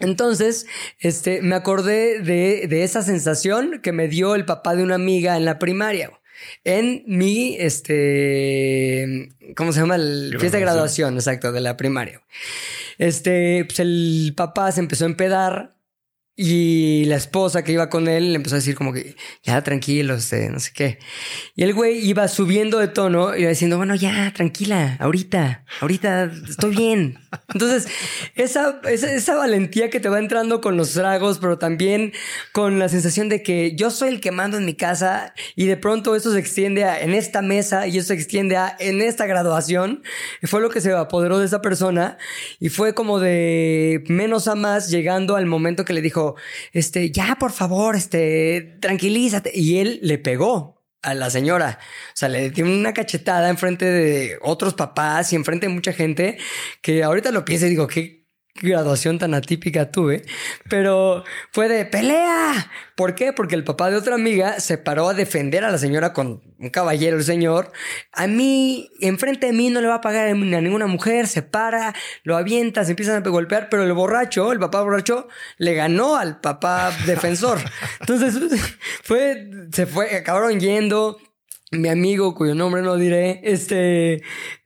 Entonces, 0.00 0.66
este, 0.98 1.42
me 1.42 1.56
acordé 1.56 2.20
de, 2.20 2.66
de 2.68 2.84
esa 2.84 3.02
sensación 3.02 3.80
que 3.82 3.92
me 3.92 4.08
dio 4.08 4.34
el 4.34 4.44
papá 4.44 4.74
de 4.76 4.82
una 4.82 4.94
amiga 4.94 5.36
en 5.36 5.44
la 5.44 5.58
primaria. 5.58 6.10
En 6.64 7.04
mi, 7.06 7.56
este, 7.58 9.30
¿cómo 9.56 9.72
se 9.72 9.80
llama? 9.80 9.96
El 9.96 10.36
fiesta 10.38 10.58
de 10.58 10.64
graduación, 10.64 11.14
exacto, 11.14 11.52
de 11.52 11.60
la 11.60 11.76
primaria. 11.76 12.22
Este, 12.98 13.64
pues 13.64 13.80
el 13.80 14.34
papá 14.36 14.70
se 14.72 14.80
empezó 14.80 15.04
a 15.04 15.08
empedar 15.08 15.74
Y 16.36 17.04
la 17.04 17.14
esposa 17.14 17.62
que 17.62 17.70
iba 17.70 17.88
con 17.88 18.08
él 18.08 18.30
le 18.30 18.36
empezó 18.36 18.56
a 18.56 18.58
decir 18.58 18.74
como 18.74 18.92
que, 18.92 19.14
ya 19.44 19.62
tranquilo, 19.62 20.14
este, 20.14 20.50
no 20.50 20.58
sé 20.58 20.72
qué. 20.74 20.98
Y 21.54 21.62
el 21.62 21.74
güey 21.74 22.04
iba 22.04 22.26
subiendo 22.26 22.78
de 22.78 22.88
tono 22.88 23.36
y 23.36 23.42
iba 23.42 23.50
diciendo, 23.50 23.76
bueno, 23.76 23.94
ya, 23.94 24.32
tranquila, 24.34 24.96
ahorita, 24.98 25.64
ahorita 25.80 26.32
estoy 26.48 26.74
bien. 26.74 27.18
Entonces, 27.52 27.88
esa, 28.34 28.80
esa, 28.84 29.36
valentía 29.36 29.90
que 29.90 30.00
te 30.00 30.08
va 30.08 30.18
entrando 30.18 30.60
con 30.60 30.76
los 30.76 30.92
tragos, 30.92 31.38
pero 31.38 31.58
también 31.58 32.12
con 32.52 32.78
la 32.78 32.88
sensación 32.88 33.28
de 33.28 33.42
que 33.42 33.74
yo 33.76 33.90
soy 33.90 34.10
el 34.10 34.20
que 34.20 34.30
mando 34.30 34.56
en 34.56 34.64
mi 34.64 34.74
casa 34.74 35.34
y 35.56 35.66
de 35.66 35.76
pronto 35.76 36.14
eso 36.14 36.32
se 36.32 36.38
extiende 36.38 36.84
a 36.84 37.00
en 37.00 37.14
esta 37.14 37.42
mesa 37.42 37.86
y 37.86 37.98
eso 37.98 38.08
se 38.08 38.14
extiende 38.14 38.56
a 38.56 38.76
en 38.78 39.00
esta 39.00 39.26
graduación, 39.26 40.02
fue 40.42 40.60
lo 40.60 40.70
que 40.70 40.80
se 40.80 40.92
apoderó 40.92 41.38
de 41.38 41.46
esa 41.46 41.60
persona 41.60 42.18
y 42.60 42.68
fue 42.68 42.94
como 42.94 43.20
de 43.20 44.04
menos 44.08 44.48
a 44.48 44.54
más 44.54 44.90
llegando 44.90 45.36
al 45.36 45.46
momento 45.46 45.84
que 45.84 45.92
le 45.92 46.00
dijo, 46.00 46.36
este, 46.72 47.10
ya, 47.10 47.36
por 47.38 47.52
favor, 47.52 47.96
este, 47.96 48.76
tranquilízate. 48.80 49.50
Y 49.54 49.78
él 49.78 50.00
le 50.02 50.18
pegó 50.18 50.83
a 51.04 51.14
la 51.14 51.30
señora. 51.30 51.78
O 52.08 52.16
sea, 52.16 52.28
le 52.28 52.50
dio 52.50 52.64
una 52.64 52.94
cachetada 52.94 53.48
enfrente 53.48 53.84
de 53.84 54.38
otros 54.42 54.74
papás 54.74 55.32
y 55.32 55.36
enfrente 55.36 55.66
de 55.66 55.72
mucha 55.72 55.92
gente 55.92 56.38
que 56.80 57.04
ahorita 57.04 57.30
lo 57.30 57.44
pienso 57.44 57.66
y 57.66 57.70
digo, 57.70 57.86
qué 57.86 58.23
graduación 58.54 59.18
tan 59.18 59.34
atípica 59.34 59.90
tuve, 59.90 60.22
pero 60.70 61.24
fue 61.50 61.68
de 61.68 61.84
pelea. 61.84 62.70
¿Por 62.94 63.16
qué? 63.16 63.32
Porque 63.32 63.56
el 63.56 63.64
papá 63.64 63.90
de 63.90 63.96
otra 63.96 64.14
amiga 64.14 64.60
se 64.60 64.78
paró 64.78 65.08
a 65.08 65.14
defender 65.14 65.64
a 65.64 65.72
la 65.72 65.78
señora 65.78 66.12
con 66.12 66.40
un 66.58 66.70
caballero, 66.70 67.16
el 67.16 67.24
señor. 67.24 67.72
A 68.12 68.28
mí, 68.28 68.90
enfrente 69.00 69.48
de 69.48 69.52
mí 69.52 69.70
no 69.70 69.80
le 69.80 69.88
va 69.88 69.96
a 69.96 70.00
pagar 70.00 70.28
a 70.28 70.34
ninguna 70.34 70.86
mujer, 70.86 71.26
se 71.26 71.42
para, 71.42 71.94
lo 72.22 72.36
avienta, 72.36 72.84
se 72.84 72.92
empiezan 72.92 73.16
a 73.16 73.28
golpear, 73.28 73.68
pero 73.68 73.82
el 73.82 73.92
borracho, 73.92 74.52
el 74.52 74.60
papá 74.60 74.82
borracho, 74.82 75.26
le 75.58 75.74
ganó 75.74 76.14
al 76.16 76.40
papá 76.40 76.92
defensor. 77.06 77.58
Entonces, 78.00 78.38
fue, 79.02 79.48
se 79.72 79.86
fue, 79.86 80.16
acabaron 80.16 80.60
yendo 80.60 81.18
mi 81.74 81.88
amigo, 81.88 82.34
cuyo 82.34 82.54
nombre 82.54 82.82
no 82.82 82.96
diré, 82.96 83.40
este, 83.44 84.22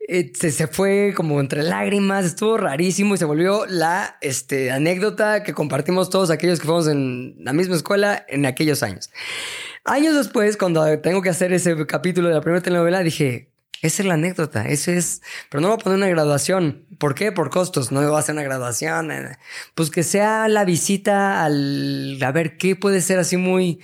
eh, 0.08 0.32
se, 0.34 0.66
fue 0.66 1.12
como 1.14 1.40
entre 1.40 1.62
lágrimas, 1.62 2.24
estuvo 2.24 2.56
rarísimo 2.56 3.14
y 3.14 3.18
se 3.18 3.24
volvió 3.24 3.66
la 3.66 4.16
este, 4.20 4.70
anécdota 4.70 5.42
que 5.42 5.52
compartimos 5.52 6.10
todos 6.10 6.30
aquellos 6.30 6.60
que 6.60 6.66
fuimos 6.66 6.88
en 6.88 7.36
la 7.38 7.52
misma 7.52 7.76
escuela 7.76 8.24
en 8.28 8.46
aquellos 8.46 8.82
años. 8.82 9.10
Años 9.84 10.14
después, 10.16 10.56
cuando 10.56 10.98
tengo 11.00 11.22
que 11.22 11.28
hacer 11.28 11.52
ese 11.52 11.86
capítulo 11.86 12.28
de 12.28 12.34
la 12.34 12.40
primera 12.40 12.62
telenovela, 12.62 13.00
dije, 13.00 13.50
esa 13.80 14.02
es 14.02 14.08
la 14.08 14.14
anécdota, 14.14 14.66
eso 14.66 14.90
es, 14.90 15.22
pero 15.50 15.60
no 15.60 15.68
voy 15.68 15.76
a 15.76 15.78
poner 15.78 15.98
una 15.98 16.08
graduación. 16.08 16.84
¿Por 16.98 17.14
qué? 17.14 17.30
Por 17.30 17.50
costos, 17.50 17.92
no 17.92 18.02
voy 18.02 18.16
a 18.16 18.18
hacer 18.18 18.34
una 18.34 18.42
graduación. 18.42 19.12
Eh, 19.12 19.36
pues 19.74 19.90
que 19.90 20.02
sea 20.02 20.48
la 20.48 20.64
visita 20.64 21.44
al, 21.44 22.18
a 22.20 22.32
ver 22.32 22.56
qué 22.56 22.74
puede 22.74 23.00
ser 23.00 23.18
así 23.18 23.36
muy, 23.36 23.80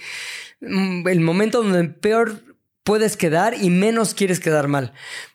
mm, 0.61 1.07
el 1.07 1.21
momento 1.21 1.63
donde 1.63 1.85
peor 1.89 2.54
puedes 2.85 3.17
quedar 3.17 3.55
y 3.61 3.71
menos 3.71 4.15
quieres 4.15 4.39
quedar 4.39 4.69
mal. 4.69 4.93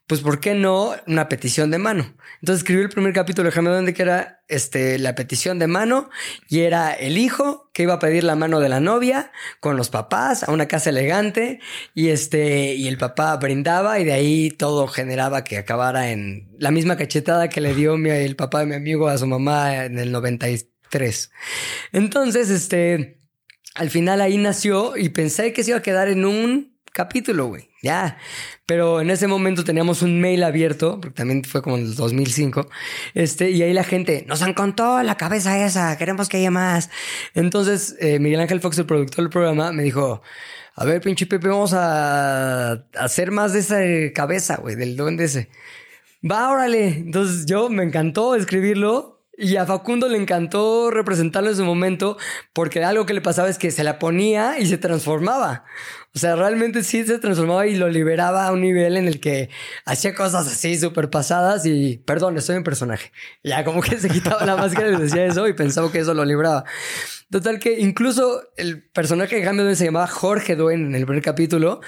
Pues, 0.07 0.21
¿por 0.21 0.39
qué 0.39 0.55
no 0.55 0.95
una 1.05 1.29
petición 1.29 1.69
de 1.69 1.77
mano? 1.77 2.15
Entonces 2.41 2.61
escribí 2.61 2.81
el 2.81 2.89
primer 2.89 3.13
capítulo 3.13 3.49
de 3.49 3.51
Jaime 3.51 3.93
que 3.93 4.01
era 4.01 4.43
este, 4.47 4.97
la 4.97 5.13
petición 5.13 5.59
de 5.59 5.67
mano 5.67 6.09
y 6.47 6.61
era 6.61 6.93
el 6.93 7.17
hijo 7.17 7.69
que 7.73 7.83
iba 7.83 7.95
a 7.95 7.99
pedir 7.99 8.23
la 8.23 8.35
mano 8.35 8.59
de 8.59 8.69
la 8.69 8.79
novia 8.79 9.31
con 9.59 9.77
los 9.77 9.89
papás 9.89 10.43
a 10.43 10.51
una 10.51 10.67
casa 10.67 10.89
elegante 10.89 11.59
y 11.93 12.09
este, 12.09 12.73
y 12.75 12.87
el 12.87 12.97
papá 12.97 13.35
brindaba 13.37 13.99
y 13.99 14.05
de 14.05 14.13
ahí 14.13 14.51
todo 14.51 14.87
generaba 14.87 15.43
que 15.43 15.57
acabara 15.57 16.11
en 16.11 16.49
la 16.57 16.71
misma 16.71 16.97
cachetada 16.97 17.49
que 17.49 17.61
le 17.61 17.75
dio 17.75 17.97
mi, 17.97 18.09
el 18.09 18.35
papá 18.35 18.61
de 18.61 18.67
mi 18.67 18.75
amigo 18.75 19.09
a 19.09 19.17
su 19.17 19.27
mamá 19.27 19.85
en 19.85 19.99
el 19.99 20.11
93. 20.11 21.31
Entonces, 21.91 22.49
este, 22.49 23.19
al 23.75 23.89
final 23.89 24.21
ahí 24.21 24.37
nació 24.37 24.97
y 24.97 25.09
pensé 25.09 25.53
que 25.53 25.63
se 25.63 25.71
iba 25.71 25.79
a 25.79 25.83
quedar 25.83 26.07
en 26.07 26.25
un 26.25 26.78
capítulo, 26.99 27.47
güey. 27.47 27.69
Ya. 27.81 28.17
Pero 28.65 28.99
en 28.99 29.09
ese 29.09 29.27
momento 29.27 29.63
teníamos 29.63 30.01
un 30.01 30.19
mail 30.19 30.43
abierto, 30.43 30.99
porque 30.99 31.15
también 31.15 31.45
fue 31.45 31.61
como 31.61 31.77
en 31.77 31.83
el 31.83 31.95
2005. 31.95 32.67
Este, 33.13 33.51
y 33.51 33.61
ahí 33.61 33.71
la 33.71 33.85
gente 33.85 34.25
nos 34.27 34.43
contado 34.53 35.01
la 35.01 35.15
cabeza 35.15 35.65
esa, 35.65 35.97
queremos 35.97 36.27
que 36.27 36.37
haya 36.37 36.51
más. 36.51 36.89
Entonces, 37.35 37.95
eh, 38.01 38.19
Miguel 38.19 38.41
Ángel 38.41 38.59
Fox, 38.59 38.77
el 38.79 38.85
productor 38.85 39.23
del 39.23 39.29
programa, 39.29 39.71
me 39.71 39.83
dijo, 39.83 40.21
a 40.75 40.83
ver, 40.83 40.99
pinche 40.99 41.25
Pepe, 41.25 41.47
vamos 41.47 41.73
a, 41.73 42.85
hacer 42.97 43.31
más 43.31 43.53
de 43.53 43.59
esa 43.59 43.79
cabeza, 44.13 44.57
güey, 44.57 44.75
del 44.75 44.97
duende 44.97 45.23
ese. 45.23 45.49
Va, 46.29 46.51
órale. 46.51 46.87
Entonces 46.87 47.45
yo 47.45 47.69
me 47.69 47.83
encantó 47.83 48.35
escribirlo. 48.35 49.15
Y 49.41 49.55
a 49.55 49.65
Facundo 49.65 50.09
le 50.09 50.17
encantó 50.17 50.91
representarlo 50.91 51.49
en 51.49 51.55
su 51.55 51.63
momento 51.63 52.17
porque 52.51 52.83
algo 52.83 53.05
que 53.05 53.13
le 53.13 53.21
pasaba 53.21 53.47
es 53.47 53.57
que 53.57 53.71
se 53.71 53.85
la 53.85 53.97
ponía 53.97 54.59
y 54.59 54.65
se 54.65 54.77
transformaba. 54.77 55.63
O 56.15 56.19
sea, 56.19 56.35
realmente 56.35 56.83
sí 56.83 57.05
se 57.05 57.19
transformaba 57.19 57.67
y 57.67 57.75
lo 57.75 57.87
liberaba 57.87 58.47
a 58.47 58.51
un 58.51 58.61
nivel 58.61 58.97
en 58.97 59.07
el 59.07 59.19
que 59.19 59.49
hacía 59.85 60.15
cosas 60.15 60.47
así 60.47 60.77
súper 60.77 61.09
pasadas 61.09 61.65
y, 61.65 61.97
perdón, 61.97 62.37
estoy 62.37 62.55
en 62.55 62.63
personaje. 62.63 63.11
Ya 63.43 63.63
como 63.63 63.81
que 63.81 63.97
se 63.99 64.09
quitaba 64.09 64.43
la 64.45 64.57
máscara 64.57 64.89
y 64.89 64.95
decía 64.95 65.25
eso 65.25 65.47
y 65.47 65.53
pensaba 65.53 65.91
que 65.91 65.99
eso 65.99 66.13
lo 66.13 66.25
libraba. 66.25 66.65
Total 67.29 67.59
que 67.59 67.79
incluso 67.79 68.41
el 68.57 68.83
personaje 68.89 69.35
de 69.35 69.43
Jaime 69.43 69.75
se 69.75 69.85
llamaba 69.85 70.07
Jorge 70.07 70.55
Duen 70.55 70.87
en 70.87 70.95
el 70.95 71.05
primer 71.05 71.23
capítulo 71.23 71.81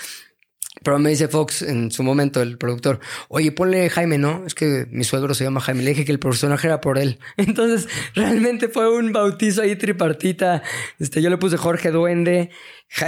pero 0.83 0.97
me 0.97 1.11
dice 1.11 1.27
Fox 1.27 1.61
en 1.61 1.91
su 1.91 2.01
momento, 2.01 2.41
el 2.41 2.57
productor, 2.57 2.99
oye, 3.29 3.51
ponle 3.51 3.89
Jaime, 3.89 4.17
¿no? 4.17 4.43
Es 4.47 4.55
que 4.55 4.87
mi 4.89 5.03
suegro 5.03 5.33
se 5.35 5.43
llama 5.43 5.61
Jaime. 5.61 5.83
Le 5.83 5.91
dije 5.91 6.05
que 6.05 6.11
el 6.11 6.19
personaje 6.19 6.67
era 6.67 6.81
por 6.81 6.97
él. 6.97 7.19
Entonces, 7.37 7.87
realmente 8.15 8.67
fue 8.67 8.89
un 8.91 9.11
bautizo 9.13 9.61
ahí 9.61 9.75
tripartita. 9.75 10.63
Este, 10.99 11.21
yo 11.21 11.29
le 11.29 11.37
puse 11.37 11.57
Jorge 11.57 11.91
Duende. 11.91 12.49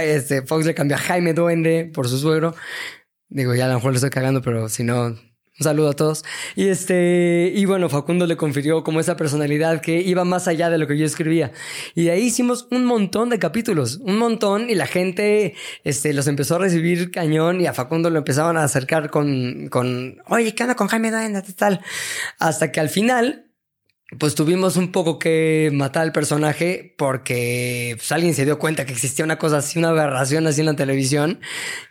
Este, 0.00 0.42
Fox 0.42 0.66
le 0.66 0.74
cambió 0.74 0.96
a 0.96 1.00
Jaime 1.00 1.34
Duende 1.34 1.90
por 1.92 2.08
su 2.08 2.18
suegro. 2.18 2.54
Digo, 3.28 3.54
ya 3.54 3.64
a 3.64 3.68
lo 3.68 3.74
mejor 3.74 3.90
le 3.90 3.96
estoy 3.96 4.10
cagando, 4.10 4.40
pero 4.40 4.68
si 4.68 4.84
no, 4.84 5.16
un 5.58 5.64
saludo 5.64 5.90
a 5.90 5.92
todos. 5.94 6.24
Y 6.56 6.66
este, 6.66 7.52
y 7.54 7.64
bueno, 7.64 7.88
Facundo 7.88 8.26
le 8.26 8.36
confirió 8.36 8.82
como 8.82 8.98
esa 8.98 9.16
personalidad 9.16 9.80
que 9.80 10.00
iba 10.00 10.24
más 10.24 10.48
allá 10.48 10.68
de 10.68 10.78
lo 10.78 10.88
que 10.88 10.98
yo 10.98 11.06
escribía. 11.06 11.52
Y 11.94 12.04
de 12.04 12.10
ahí 12.10 12.22
hicimos 12.22 12.66
un 12.72 12.84
montón 12.84 13.30
de 13.30 13.38
capítulos, 13.38 13.98
un 14.02 14.18
montón, 14.18 14.68
y 14.68 14.74
la 14.74 14.86
gente, 14.86 15.54
este, 15.84 16.12
los 16.12 16.26
empezó 16.26 16.56
a 16.56 16.58
recibir 16.58 17.12
cañón 17.12 17.60
y 17.60 17.66
a 17.66 17.72
Facundo 17.72 18.10
lo 18.10 18.18
empezaban 18.18 18.56
a 18.56 18.64
acercar 18.64 19.10
con, 19.10 19.68
con, 19.68 20.16
oye, 20.28 20.54
¿qué 20.56 20.64
onda 20.64 20.74
con 20.74 20.88
Jaime 20.88 21.12
Duenda? 21.12 21.42
Tal. 21.56 21.80
Hasta 22.40 22.72
que 22.72 22.80
al 22.80 22.88
final, 22.88 23.52
pues 24.18 24.34
tuvimos 24.34 24.76
un 24.76 24.90
poco 24.90 25.20
que 25.20 25.70
matar 25.72 26.02
al 26.02 26.12
personaje 26.12 26.94
porque 26.98 27.94
pues, 27.96 28.10
alguien 28.10 28.34
se 28.34 28.44
dio 28.44 28.58
cuenta 28.58 28.84
que 28.86 28.92
existía 28.92 29.24
una 29.24 29.38
cosa 29.38 29.58
así, 29.58 29.78
una 29.78 29.90
aberración 29.90 30.48
así 30.48 30.60
en 30.60 30.66
la 30.66 30.76
televisión, 30.76 31.40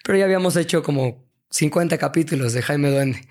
pero 0.04 0.18
ya 0.18 0.26
habíamos 0.26 0.58
hecho 0.58 0.84
como 0.84 1.23
50 1.54 2.00
capítulos 2.00 2.54
de 2.54 2.64
Jaime 2.64 2.90
Duende. 2.90 3.28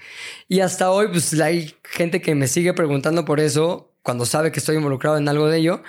Y 0.49 0.61
hasta 0.61 0.93
hoy, 0.93 1.09
pues 1.09 1.39
hay 1.41 1.75
gente 1.83 2.23
que 2.23 2.37
me 2.37 2.47
sigue 2.47 2.73
preguntando 2.73 3.25
por 3.25 3.41
eso 3.41 3.93
cuando 4.03 4.27
sabe 4.27 4.53
que 4.53 4.61
estoy 4.61 4.77
involucrado 4.77 5.17
en 5.17 5.29
algo 5.29 5.49
de 5.49 5.59
ello. 5.59 5.83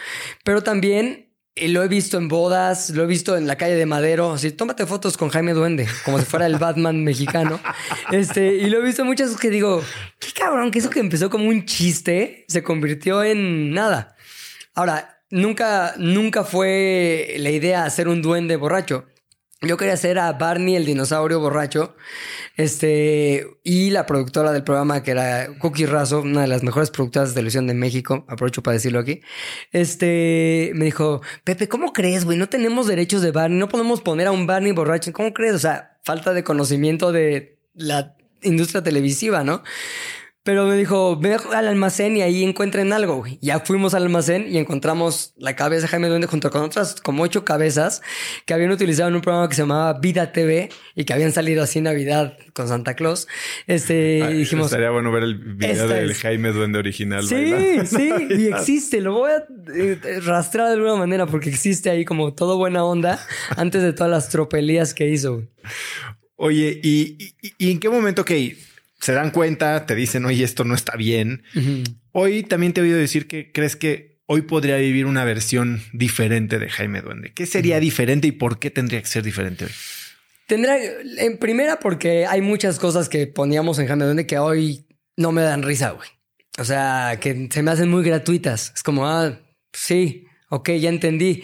Pero 0.43 0.63
también 0.63 1.29
eh, 1.55 1.67
lo 1.69 1.83
he 1.83 1.87
visto 1.87 2.17
en 2.17 2.29
bodas, 2.29 2.89
lo 2.89 3.03
he 3.03 3.05
visto 3.05 3.37
en 3.37 3.45
la 3.45 3.55
calle 3.55 3.75
de 3.75 3.85
Madero. 3.85 4.31
Así, 4.31 4.49
tómate 4.49 4.87
fotos 4.87 5.15
con 5.15 5.29
Jaime 5.29 5.53
Duende, 5.53 5.87
como 6.05 6.17
si 6.17 6.25
fuera 6.25 6.47
el 6.47 6.57
Batman 6.57 7.03
mexicano. 7.03 7.59
Este, 8.11 8.55
y 8.55 8.69
lo 8.69 8.79
he 8.79 8.81
visto 8.83 9.05
muchas 9.05 9.35
que 9.37 9.49
digo, 9.49 9.83
qué 10.19 10.31
cabrón, 10.33 10.71
que 10.71 10.79
eso 10.79 10.89
que 10.89 10.99
empezó 10.99 11.29
como 11.29 11.47
un 11.47 11.65
chiste 11.65 12.45
se 12.47 12.63
convirtió 12.63 13.23
en 13.23 13.73
nada. 13.73 14.15
Ahora, 14.73 15.21
nunca, 15.29 15.93
nunca 15.97 16.43
fue 16.43 17.35
la 17.37 17.51
idea 17.51 17.85
hacer 17.85 18.07
un 18.07 18.21
duende 18.21 18.55
borracho. 18.55 19.05
Yo 19.65 19.77
quería 19.77 19.93
hacer 19.93 20.19
a 20.19 20.33
Barney 20.33 20.75
el 20.75 20.85
dinosaurio 20.85 21.39
borracho. 21.39 21.95
Este, 22.57 23.47
y 23.63 23.91
la 23.91 24.05
productora 24.05 24.51
del 24.51 24.63
programa, 24.63 25.03
que 25.03 25.11
era 25.11 25.47
Cookie 25.57 25.85
Razo, 25.85 26.21
una 26.21 26.41
de 26.41 26.47
las 26.47 26.63
mejores 26.63 26.91
productoras 26.91 27.29
de 27.29 27.35
televisión 27.35 27.67
de 27.67 27.73
México, 27.73 28.25
aprovecho 28.27 28.61
para 28.61 28.73
decirlo 28.73 28.99
aquí. 28.99 29.21
Este, 29.71 30.71
me 30.75 30.85
dijo, 30.85 31.21
Pepe, 31.45 31.69
¿cómo 31.69 31.93
crees, 31.93 32.25
güey? 32.25 32.37
No 32.37 32.49
tenemos 32.49 32.87
derechos 32.87 33.21
de 33.21 33.31
Barney, 33.31 33.57
no 33.57 33.69
podemos 33.69 34.01
poner 34.01 34.27
a 34.27 34.31
un 34.31 34.47
Barney 34.47 34.73
borracho. 34.73 35.13
¿Cómo 35.13 35.33
crees? 35.33 35.55
O 35.55 35.59
sea, 35.59 35.97
falta 36.03 36.33
de 36.33 36.43
conocimiento 36.43 37.13
de 37.13 37.57
la 37.73 38.17
industria 38.41 38.83
televisiva, 38.83 39.45
¿no? 39.45 39.63
Pero 40.43 40.67
me 40.67 40.75
dijo, 40.75 41.15
ve 41.17 41.37
al 41.53 41.67
almacén 41.69 42.17
y 42.17 42.21
ahí 42.21 42.43
encuentren 42.43 42.91
algo. 42.91 43.23
Ya 43.39 43.61
fuimos 43.61 43.93
al 43.93 44.03
almacén 44.03 44.45
y 44.49 44.57
encontramos 44.57 45.33
la 45.37 45.55
cabeza 45.55 45.83
de 45.83 45.87
Jaime 45.87 46.09
Duende 46.09 46.27
junto 46.27 46.51
con 46.51 46.63
otras 46.63 46.95
como 46.95 47.23
ocho 47.23 47.45
cabezas 47.45 48.01
que 48.45 48.53
habían 48.53 48.71
utilizado 48.71 49.07
en 49.07 49.15
un 49.15 49.21
programa 49.21 49.47
que 49.47 49.55
se 49.55 49.61
llamaba 49.61 49.97
Vida 49.99 50.33
TV 50.33 50.69
y 50.95 51.05
que 51.05 51.13
habían 51.13 51.31
salido 51.31 51.63
así 51.63 51.77
en 51.79 51.85
Navidad 51.85 52.37
con 52.51 52.67
Santa 52.67 52.93
Claus. 52.93 53.29
Este, 53.67 54.21
ah, 54.21 54.29
dijimos. 54.29 54.65
Estaría 54.65 54.89
bueno 54.89 55.13
ver 55.13 55.23
el 55.23 55.35
video 55.35 55.87
del 55.87 56.13
Jaime 56.13 56.51
Duende 56.51 56.77
original. 56.77 57.25
Sí, 57.25 57.53
sí, 57.85 58.11
y 58.29 58.47
existe. 58.53 58.99
Lo 58.99 59.13
voy 59.13 59.31
a 59.31 59.45
eh, 59.73 60.19
rastrear 60.25 60.67
de 60.67 60.73
alguna 60.73 60.95
manera 60.95 61.25
porque 61.25 61.49
existe 61.49 61.89
ahí 61.89 62.03
como 62.03 62.33
todo 62.33 62.57
buena 62.57 62.83
onda 62.83 63.17
antes 63.55 63.81
de 63.81 63.93
todas 63.93 64.11
las 64.11 64.27
tropelías 64.27 64.93
que 64.93 65.07
hizo. 65.07 65.43
Oye, 66.35 66.81
¿y, 66.83 67.35
y, 67.57 67.71
en 67.71 67.79
qué 67.79 67.87
momento 67.87 68.25
que 68.25 68.57
se 69.03 69.11
dan 69.11 69.31
cuenta, 69.31 69.85
te 69.85 69.95
dicen, 69.95 70.23
oye, 70.23 70.45
esto 70.45 70.63
no 70.63 70.75
está 70.75 70.95
bien. 70.95 71.43
Hoy 72.13 72.43
también 72.43 72.71
te 72.71 72.79
he 72.79 72.83
oído 72.85 72.97
decir 72.97 73.27
que 73.27 73.51
crees 73.51 73.75
que 73.75 74.21
hoy 74.27 74.43
podría 74.43 74.77
vivir 74.77 75.07
una 75.07 75.25
versión 75.25 75.81
diferente 75.91 76.57
de 76.57 76.69
Jaime 76.69 77.01
Duende? 77.01 77.33
¿Qué 77.33 77.45
sería 77.45 77.81
diferente 77.81 78.29
y 78.29 78.31
por 78.31 78.59
qué 78.59 78.71
tendría 78.71 79.01
que 79.01 79.07
ser 79.07 79.21
diferente 79.21 79.65
hoy? 79.65 79.71
Tendrá, 80.47 80.77
en 81.17 81.37
primera, 81.37 81.81
porque 81.81 82.25
hay 82.25 82.39
muchas 82.39 82.79
cosas 82.79 83.09
que 83.09 83.27
poníamos 83.27 83.77
en 83.77 83.87
Jaime 83.87 84.05
Duende 84.05 84.25
que 84.25 84.37
hoy 84.37 84.87
no 85.17 85.33
me 85.33 85.41
dan 85.41 85.63
risa, 85.63 85.91
güey. 85.91 86.07
O 86.57 86.63
sea, 86.63 87.17
que 87.19 87.49
se 87.51 87.61
me 87.61 87.71
hacen 87.71 87.89
muy 87.89 88.05
gratuitas. 88.05 88.71
Es 88.73 88.83
como, 88.83 89.05
ah, 89.05 89.37
sí, 89.73 90.27
ok, 90.47 90.69
ya 90.79 90.87
entendí. 90.87 91.43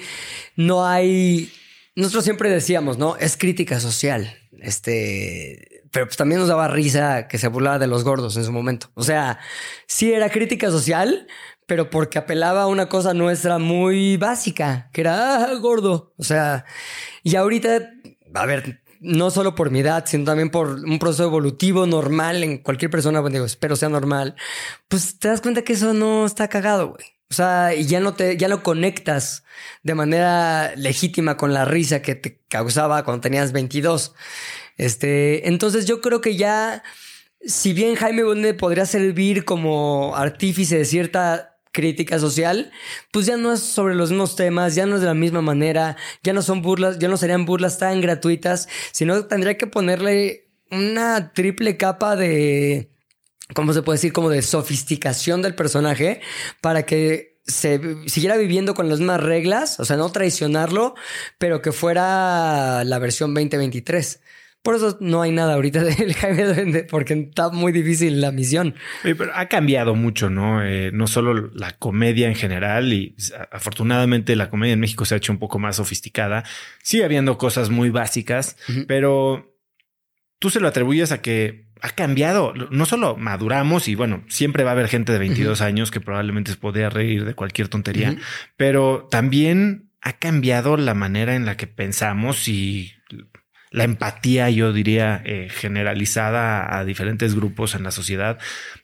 No 0.56 0.88
hay. 0.88 1.52
Nosotros 1.94 2.24
siempre 2.24 2.50
decíamos, 2.50 2.98
¿no? 2.98 3.18
Es 3.18 3.36
crítica 3.36 3.82
social. 3.82 4.34
Este. 4.62 5.79
Pero 5.92 6.06
pues 6.06 6.18
también 6.18 6.40
nos 6.40 6.50
daba 6.50 6.68
risa 6.68 7.28
que 7.28 7.38
se 7.38 7.48
burlaba 7.48 7.80
de 7.80 7.88
los 7.88 8.04
gordos 8.04 8.38
en 8.38 8.46
su 8.46 8.52
momento. 8.52 8.92
O 8.94 9.04
sea, 9.04 9.40
sí 9.88 10.12
era 10.14 10.30
crítica 10.30 10.70
social, 10.70 11.28
pero 11.66 11.90
porque 11.90 12.18
apelaba 12.18 12.64
a 12.64 12.68
una 12.68 12.90
cosa 12.90 13.14
nuestra 13.14 13.60
muy 13.60 14.18
básica, 14.18 14.90
que 14.94 15.02
era 15.02 15.46
ah, 15.46 15.54
gordo. 15.56 16.14
O 16.18 16.24
sea, 16.24 16.66
y 17.24 17.36
ahorita, 17.36 17.92
a 18.34 18.46
ver, 18.46 18.82
no 19.00 19.32
solo 19.32 19.56
por 19.56 19.72
mi 19.72 19.80
edad, 19.80 20.06
sino 20.08 20.26
también 20.26 20.50
por 20.50 20.68
un 20.70 21.00
proceso 21.00 21.26
evolutivo 21.26 21.86
normal 21.86 22.44
en 22.44 22.58
cualquier 22.58 22.92
persona, 22.92 23.20
bueno, 23.20 23.36
digo, 23.36 23.46
espero 23.46 23.76
sea 23.76 23.90
normal, 23.90 24.36
pues 24.88 25.20
te 25.20 25.30
das 25.30 25.42
cuenta 25.42 25.62
que 25.62 25.74
eso 25.74 25.94
no 25.94 26.26
está 26.26 26.48
cagado, 26.48 26.90
güey. 26.90 27.06
O 27.32 27.36
sea, 27.36 27.76
y 27.76 27.86
ya 27.86 28.00
no 28.00 28.16
te, 28.16 28.38
ya 28.38 28.48
lo 28.48 28.64
conectas 28.64 29.44
de 29.84 29.94
manera 29.94 30.74
legítima 30.76 31.38
con 31.38 31.54
la 31.54 31.64
risa 31.64 32.02
que 32.02 32.16
te 32.16 32.42
causaba 32.50 33.04
cuando 33.04 33.22
tenías 33.22 33.52
22. 33.52 34.16
Este, 34.80 35.50
entonces 35.50 35.86
yo 35.86 36.00
creo 36.00 36.22
que 36.22 36.38
ya, 36.38 36.84
si 37.46 37.74
bien 37.74 37.96
Jaime 37.96 38.24
Bonde 38.24 38.54
podría 38.54 38.86
servir 38.86 39.44
como 39.44 40.16
artífice 40.16 40.78
de 40.78 40.86
cierta 40.86 41.58
crítica 41.74 42.18
social, 42.18 42.72
pues 43.12 43.26
ya 43.26 43.36
no 43.36 43.52
es 43.52 43.60
sobre 43.60 43.94
los 43.94 44.10
mismos 44.10 44.38
temas, 44.38 44.76
ya 44.76 44.86
no 44.86 44.96
es 44.96 45.02
de 45.02 45.08
la 45.08 45.14
misma 45.14 45.42
manera, 45.42 45.98
ya 46.24 46.32
no 46.32 46.42
son 46.42 46.62
burlas, 46.62 46.98
ya 46.98 47.10
no 47.10 47.18
serían 47.18 47.46
burlas 47.46 47.78
tan 47.78 48.00
gratuitas, 48.00 48.70
sino 48.94 49.26
tendría 49.26 49.58
que 49.58 49.68
ponerle 49.68 50.50
una 50.72 51.34
triple 51.34 51.76
capa 51.76 52.16
de, 52.16 52.90
¿cómo 53.54 53.74
se 53.74 53.82
puede 53.82 53.98
decir? 53.98 54.14
Como 54.14 54.30
de 54.30 54.42
sofisticación 54.42 55.42
del 55.42 55.56
personaje 55.56 56.22
para 56.62 56.86
que 56.86 57.42
se 57.46 57.82
siguiera 58.08 58.38
viviendo 58.38 58.74
con 58.76 58.88
las 58.88 59.00
mismas 59.00 59.22
reglas, 59.22 59.78
o 59.82 59.86
sea, 59.86 59.98
no 59.98 60.10
traicionarlo, 60.10 60.96
pero 61.38 61.62
que 61.62 61.74
fuera 61.74 62.86
la 62.86 62.98
versión 63.00 63.34
2023. 63.34 64.22
Por 64.62 64.76
eso 64.76 64.98
no 65.00 65.22
hay 65.22 65.32
nada 65.32 65.54
ahorita 65.54 65.84
del 65.84 66.14
Jaime 66.14 66.44
Duende, 66.44 66.84
porque 66.84 67.14
está 67.14 67.50
muy 67.50 67.72
difícil 67.72 68.22
la 68.22 68.32
misión. 68.32 68.76
pero 69.04 69.32
ha 69.34 69.48
cambiado 69.48 69.96
mucho, 69.96 70.30
¿no? 70.30 70.64
Eh, 70.64 70.92
no 70.94 71.08
solo 71.08 71.50
la 71.54 71.72
comedia 71.78 72.28
en 72.28 72.36
general, 72.36 72.92
y 72.92 73.16
afortunadamente 73.52 74.36
la 74.36 74.50
comedia 74.50 74.74
en 74.74 74.80
México 74.80 75.06
se 75.06 75.16
ha 75.16 75.18
hecho 75.18 75.32
un 75.32 75.40
poco 75.40 75.60
más 75.60 75.78
sofisticada. 75.78 76.44
Sigue 76.84 77.06
habiendo 77.06 77.38
cosas 77.38 77.70
muy 77.70 77.90
básicas, 77.90 78.58
pero 78.88 79.56
tú 80.40 80.50
se 80.50 80.60
lo 80.60 80.68
atribuyes 80.68 81.12
a 81.12 81.22
que 81.22 81.70
ha 81.82 81.90
cambiado. 81.92 82.54
No 82.72 82.86
solo 82.86 83.16
maduramos 83.16 83.88
y 83.88 83.96
bueno, 83.96 84.24
siempre 84.28 84.64
va 84.64 84.72
a 84.72 84.74
haber 84.74 84.88
gente 84.88 85.14
de 85.14 85.20
22 85.20 85.62
años 85.62 85.92
que 85.92 86.02
probablemente 86.02 86.52
se 86.52 86.58
podría 86.58 86.90
reír 86.90 87.26
de 87.26 87.34
cualquier 87.34 87.70
tontería, 87.70 88.18
pero 88.58 89.08
también 89.10 89.92
ha 90.02 90.14
cambiado 90.14 90.78
la 90.78 90.94
manera 90.94 91.36
en 91.36 91.46
la 91.46 91.58
que 91.58 91.68
pensamos 91.68 92.48
y 92.48 92.94
la 93.72 93.84
empatía, 93.84 94.50
yo 94.50 94.74
diría, 94.74 95.22
eh, 95.26 95.48
generalizada 95.50 96.78
a 96.78 96.86
diferentes 96.86 97.36
grupos 97.36 97.76
en 97.76 97.84
la 97.84 97.92
sociedad. 97.92 98.40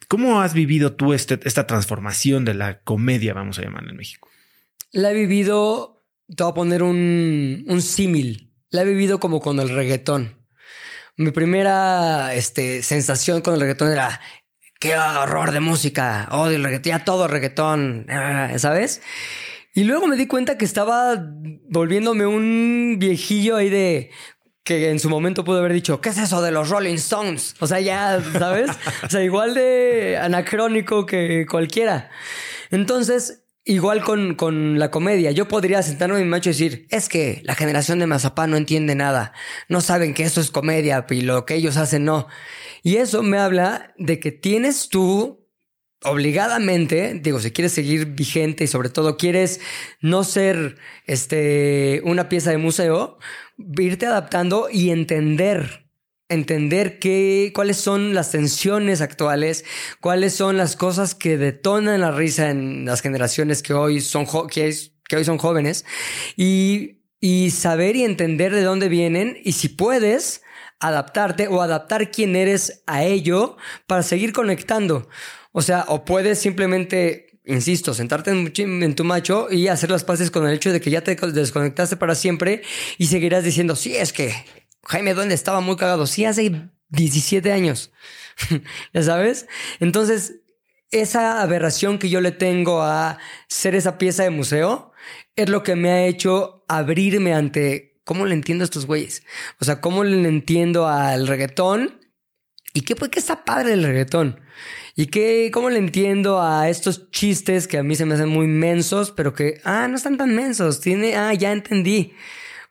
¿Cómo 0.07 0.41
has 0.41 0.53
vivido 0.53 0.93
tú 0.93 1.13
este, 1.13 1.39
esta 1.43 1.65
transformación 1.65 2.45
de 2.45 2.53
la 2.53 2.79
comedia, 2.79 3.33
vamos 3.33 3.57
a 3.57 3.63
llamar 3.63 3.85
en 3.89 3.95
México? 3.95 4.29
La 4.91 5.11
he 5.11 5.13
vivido, 5.13 6.05
te 6.35 6.43
voy 6.43 6.51
a 6.51 6.55
poner 6.55 6.83
un, 6.83 7.65
un 7.67 7.81
símil, 7.81 8.53
la 8.69 8.83
he 8.83 8.85
vivido 8.85 9.19
como 9.19 9.41
con 9.41 9.59
el 9.59 9.69
reggaetón. 9.69 10.35
Mi 11.17 11.31
primera 11.31 12.33
este, 12.33 12.83
sensación 12.83 13.41
con 13.41 13.55
el 13.55 13.61
reggaetón 13.61 13.91
era, 13.91 14.21
qué 14.79 14.95
horror 14.95 15.51
de 15.51 15.61
música, 15.61 16.27
odio 16.31 16.57
el 16.57 16.63
reggaetón, 16.63 16.91
ya 16.91 17.05
todo 17.05 17.27
reggaetón, 17.27 18.05
¿sabes? 18.57 19.01
Y 19.73 19.83
luego 19.83 20.07
me 20.07 20.15
di 20.15 20.27
cuenta 20.27 20.57
que 20.57 20.63
estaba 20.63 21.21
volviéndome 21.69 22.25
un 22.25 22.95
viejillo 22.97 23.57
ahí 23.57 23.69
de 23.69 24.09
que 24.65 24.89
en 24.89 24.99
su 24.99 25.09
momento 25.09 25.45
pudo 25.45 25.59
haber 25.59 25.73
dicho, 25.73 26.01
¿qué 26.01 26.09
es 26.09 26.17
eso 26.17 26.41
de 26.41 26.51
los 26.51 26.69
Rolling 26.69 26.95
Stones? 26.95 27.55
O 27.59 27.67
sea, 27.67 27.79
ya, 27.79 28.19
¿sabes? 28.37 28.71
o 29.03 29.09
sea, 29.09 29.23
igual 29.23 29.53
de 29.53 30.17
anacrónico 30.17 31.05
que 31.05 31.45
cualquiera. 31.45 32.09
Entonces, 32.71 33.43
igual 33.63 34.03
con, 34.03 34.33
con 34.33 34.79
la 34.79 34.89
comedia, 34.89 35.29
yo 35.29 35.47
podría 35.47 35.83
sentarme 35.83 36.17
en 36.17 36.23
mi 36.23 36.29
macho 36.29 36.49
y 36.49 36.53
decir, 36.53 36.87
es 36.89 37.09
que 37.09 37.41
la 37.43 37.53
generación 37.53 37.99
de 37.99 38.07
Mazapán 38.07 38.49
no 38.49 38.57
entiende 38.57 38.95
nada, 38.95 39.33
no 39.69 39.81
saben 39.81 40.15
que 40.15 40.23
eso 40.23 40.41
es 40.41 40.49
comedia 40.49 41.05
y 41.11 41.21
lo 41.21 41.45
que 41.45 41.53
ellos 41.53 41.77
hacen 41.77 42.03
no. 42.03 42.27
Y 42.81 42.97
eso 42.97 43.21
me 43.21 43.37
habla 43.37 43.93
de 43.99 44.19
que 44.19 44.31
tienes 44.31 44.89
tú 44.89 45.45
obligadamente, 46.03 47.19
digo, 47.21 47.39
si 47.39 47.51
quieres 47.51 47.71
seguir 47.71 48.05
vigente 48.05 48.63
y 48.63 48.67
sobre 48.67 48.89
todo 48.89 49.17
quieres 49.17 49.59
no 50.01 50.23
ser 50.23 50.77
este, 51.05 52.01
una 52.03 52.29
pieza 52.29 52.51
de 52.51 52.57
museo, 52.57 53.17
irte 53.57 54.05
adaptando 54.05 54.67
y 54.71 54.89
entender, 54.89 55.87
entender 56.29 56.99
qué, 56.99 57.51
cuáles 57.53 57.77
son 57.77 58.13
las 58.13 58.31
tensiones 58.31 59.01
actuales, 59.01 59.65
cuáles 60.01 60.33
son 60.33 60.57
las 60.57 60.75
cosas 60.75 61.15
que 61.15 61.37
detonan 61.37 62.01
la 62.01 62.11
risa 62.11 62.49
en 62.49 62.85
las 62.85 63.01
generaciones 63.01 63.61
que 63.63 63.73
hoy 63.73 64.01
son, 64.01 64.25
que, 64.49 64.73
hoy 65.15 65.25
son 65.25 65.37
jóvenes 65.37 65.85
y, 66.35 67.01
y 67.19 67.51
saber 67.51 67.95
y 67.95 68.03
entender 68.03 68.53
de 68.53 68.63
dónde 68.63 68.89
vienen 68.89 69.37
y 69.43 69.53
si 69.53 69.69
puedes 69.69 70.41
adaptarte 70.79 71.47
o 71.47 71.61
adaptar 71.61 72.11
quién 72.11 72.35
eres 72.35 72.83
a 72.85 73.03
ello 73.03 73.57
para 73.87 74.03
seguir 74.03 74.33
conectando. 74.33 75.07
O 75.51 75.61
sea, 75.61 75.85
o 75.87 76.03
puedes 76.03 76.39
simplemente, 76.39 77.24
insisto, 77.47 77.93
sentarte 77.93 78.31
en, 78.31 78.95
tu 78.95 79.03
macho 79.03 79.47
y 79.51 79.67
hacer 79.67 79.91
las 79.91 80.03
paces 80.03 80.31
con 80.31 80.47
el 80.47 80.53
hecho 80.53 80.71
de 80.71 80.81
que 80.81 80.89
ya 80.89 81.01
te 81.01 81.15
desconectaste 81.15 81.97
para 81.97 82.15
siempre 82.15 82.63
y 82.97 83.07
seguirás 83.07 83.43
diciendo, 83.43 83.75
sí, 83.75 83.95
es 83.95 84.13
que 84.13 84.33
Jaime 84.83 85.13
Duende 85.13 85.35
estaba 85.35 85.61
muy 85.61 85.75
cagado. 85.75 86.07
Sí, 86.07 86.25
hace 86.25 86.69
17 86.89 87.51
años. 87.51 87.91
¿Ya 88.93 89.03
sabes? 89.03 89.47
Entonces, 89.79 90.41
esa 90.91 91.41
aberración 91.41 91.99
que 91.99 92.09
yo 92.09 92.21
le 92.21 92.31
tengo 92.31 92.81
a 92.81 93.17
ser 93.47 93.75
esa 93.75 93.97
pieza 93.97 94.23
de 94.23 94.29
museo 94.29 94.91
es 95.35 95.49
lo 95.49 95.63
que 95.63 95.75
me 95.75 95.91
ha 95.91 96.05
hecho 96.05 96.63
abrirme 96.67 97.33
ante 97.33 97.99
cómo 98.03 98.25
le 98.25 98.35
entiendo 98.35 98.63
a 98.63 98.65
estos 98.65 98.85
güeyes. 98.85 99.23
O 99.59 99.65
sea, 99.65 99.81
cómo 99.81 100.03
le 100.03 100.27
entiendo 100.27 100.87
al 100.87 101.27
reggaetón 101.27 101.99
y 102.73 102.81
qué, 102.81 102.95
qué 102.95 103.19
está 103.19 103.43
padre 103.43 103.73
el 103.73 103.83
reggaetón. 103.83 104.39
¿Y 104.97 105.07
qué, 105.07 105.51
cómo 105.53 105.69
le 105.69 105.77
entiendo 105.77 106.41
a 106.41 106.69
estos 106.69 107.11
chistes 107.11 107.67
que 107.67 107.77
a 107.77 107.83
mí 107.83 107.95
se 107.95 108.05
me 108.05 108.15
hacen 108.15 108.29
muy 108.29 108.47
mensos, 108.47 109.11
pero 109.11 109.33
que, 109.33 109.59
ah, 109.65 109.89
no 109.89 109.97
están 109.97 110.17
tan 110.17 110.33
mensos, 110.33 110.79
tiene, 110.79 111.17
ah, 111.17 111.33
ya 111.33 111.51
entendí. 111.51 112.13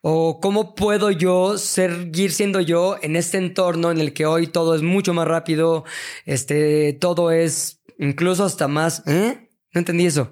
O 0.01 0.39
cómo 0.39 0.73
puedo 0.73 1.11
yo 1.11 1.59
seguir 1.59 2.31
siendo 2.31 2.61
yo 2.61 2.97
en 3.03 3.15
este 3.15 3.37
entorno 3.37 3.91
en 3.91 3.99
el 3.99 4.13
que 4.13 4.25
hoy 4.25 4.47
todo 4.47 4.73
es 4.73 4.81
mucho 4.81 5.13
más 5.13 5.27
rápido, 5.27 5.85
este, 6.25 6.93
todo 6.93 7.31
es 7.31 7.81
incluso 7.99 8.43
hasta 8.43 8.67
más, 8.67 9.03
¿eh? 9.07 9.49
No 9.73 9.79
entendí 9.79 10.07
eso. 10.07 10.31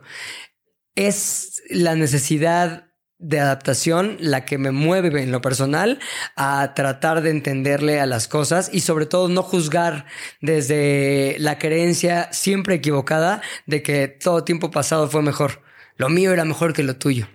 Es 0.96 1.62
la 1.70 1.96
necesidad 1.96 2.83
de 3.24 3.40
adaptación 3.40 4.18
la 4.20 4.44
que 4.44 4.58
me 4.58 4.72
mueve 4.72 5.24
en 5.24 5.32
lo 5.32 5.42
personal 5.42 6.00
a 6.36 6.74
tratar 6.76 7.22
de 7.22 7.32
entenderle 7.32 8.00
a 8.02 8.06
las 8.06 8.28
cosas 8.28 8.70
y 8.72 8.82
sobre 8.82 9.06
todo 9.06 9.30
no 9.30 9.42
juzgar 9.44 10.06
desde 10.42 11.38
la 11.40 11.58
creencia 11.58 12.32
siempre 12.34 12.76
equivocada 12.76 13.42
de 13.66 13.82
que 13.82 14.10
todo 14.10 14.44
tiempo 14.44 14.72
pasado 14.72 15.10
fue 15.10 15.22
mejor. 15.22 15.62
Lo 15.96 16.10
mío 16.10 16.34
era 16.34 16.44
mejor 16.44 16.74
que 16.74 16.84
lo 16.84 16.98
tuyo. 16.98 17.28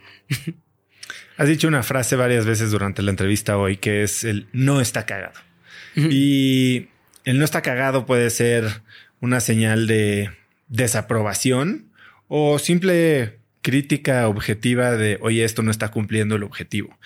Has 1.39 1.49
dicho 1.49 1.69
una 1.69 1.83
frase 1.83 2.17
varias 2.17 2.45
veces 2.45 2.71
durante 2.71 3.01
la 3.03 3.11
entrevista 3.11 3.57
hoy 3.57 3.79
que 3.79 4.03
es 4.03 4.25
el 4.25 4.47
no 4.53 4.81
está 4.81 5.07
cagado. 5.07 5.41
Y 5.97 6.91
el 7.25 7.39
no 7.39 7.45
está 7.45 7.63
cagado 7.63 8.07
puede 8.07 8.31
ser 8.31 8.83
una 9.21 9.41
señal 9.41 9.89
de 9.89 10.31
desaprobación 10.69 11.91
o 12.29 12.59
simple 12.59 13.38
crítica 13.63 14.29
objetiva 14.29 14.93
de, 14.93 15.19
oye, 15.21 15.45
esto 15.45 15.63
no 15.63 15.71
está 15.71 15.91
cumpliendo 15.91 16.37
el 16.37 16.43
objetivo. 16.43 16.97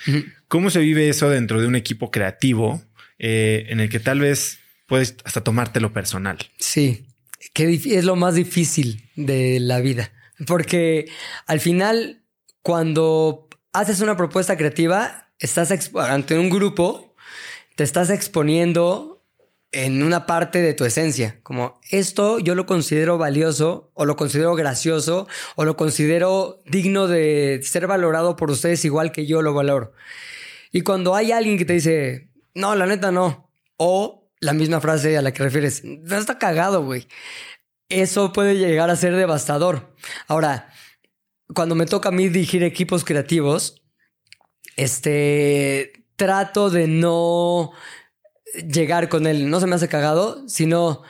¿Cómo 0.49 0.71
se 0.71 0.81
vive 0.81 1.09
eso 1.09 1.29
dentro 1.29 1.61
de 1.61 1.67
un 1.67 1.77
equipo 1.77 2.11
creativo 2.11 2.83
eh, 3.19 3.67
en 3.69 3.81
el 3.81 3.89
que 3.89 4.01
tal 4.01 4.21
vez 4.21 4.59
puedes 4.87 5.17
hasta 5.25 5.43
tomártelo 5.43 5.93
personal? 5.93 6.39
Sí, 6.59 7.07
que 7.53 7.73
es 7.73 8.05
lo 8.05 8.17
más 8.17 8.35
difícil 8.35 9.09
de 9.17 9.61
la 9.61 9.81
vida, 9.81 10.13
porque 10.47 11.11
al 11.47 11.61
final, 11.61 12.23
cuando 12.63 13.49
haces 13.73 14.01
una 14.01 14.17
propuesta 14.17 14.57
creativa, 14.57 15.31
estás 15.39 15.73
ante 15.95 16.39
un 16.39 16.51
grupo, 16.51 17.15
te 17.77 17.85
estás 17.85 18.11
exponiendo 18.11 19.12
en 19.73 20.03
una 20.03 20.27
parte 20.27 20.61
de 20.61 20.75
tu 20.75 20.85
esencia, 20.85 21.41
como 21.43 21.81
esto 21.91 22.39
yo 22.39 22.55
lo 22.55 22.67
considero 22.67 23.17
valioso 23.17 23.91
o 23.95 24.05
lo 24.05 24.17
considero 24.17 24.55
gracioso 24.55 25.27
o 25.57 25.65
lo 25.65 25.77
considero 25.77 26.61
digno 26.67 27.09
de 27.09 27.61
ser 27.63 27.87
valorado 27.87 28.37
por 28.37 28.51
ustedes 28.51 28.85
igual 28.85 29.13
que 29.13 29.27
yo 29.27 29.41
lo 29.41 29.55
valoro. 29.55 29.95
Y 30.73 30.83
cuando 30.83 31.15
hay 31.15 31.33
alguien 31.33 31.57
que 31.57 31.65
te 31.65 31.73
dice, 31.73 32.29
no, 32.55 32.75
la 32.75 32.87
neta 32.87 33.11
no, 33.11 33.51
o 33.79 34.31
la 34.41 34.53
misma 34.53 34.81
frase 34.81 35.17
a 35.17 35.23
la 35.23 35.33
que 35.33 35.43
refieres, 35.43 35.83
no 35.85 36.17
está 36.17 36.39
cagado, 36.39 36.85
güey. 36.85 37.09
Eso 37.89 38.33
puede 38.33 38.57
llegar 38.57 38.91
a 38.91 38.97
ser 38.97 39.17
devastador. 39.17 39.95
Ahora, 40.29 40.71
cuando 41.55 41.75
me 41.75 41.87
toca 41.87 42.11
a 42.11 42.13
mí 42.13 42.29
dirigir 42.29 42.63
equipos 42.63 43.05
creativos, 43.05 43.83
este, 44.77 46.05
trato 46.17 46.71
de 46.71 46.89
no 46.89 47.73
llegar 48.55 49.09
con 49.09 49.27
él, 49.27 49.49
no 49.51 49.61
se 49.61 49.67
me 49.67 49.75
hace 49.75 49.89
cagado, 49.89 50.47
sino 50.49 51.03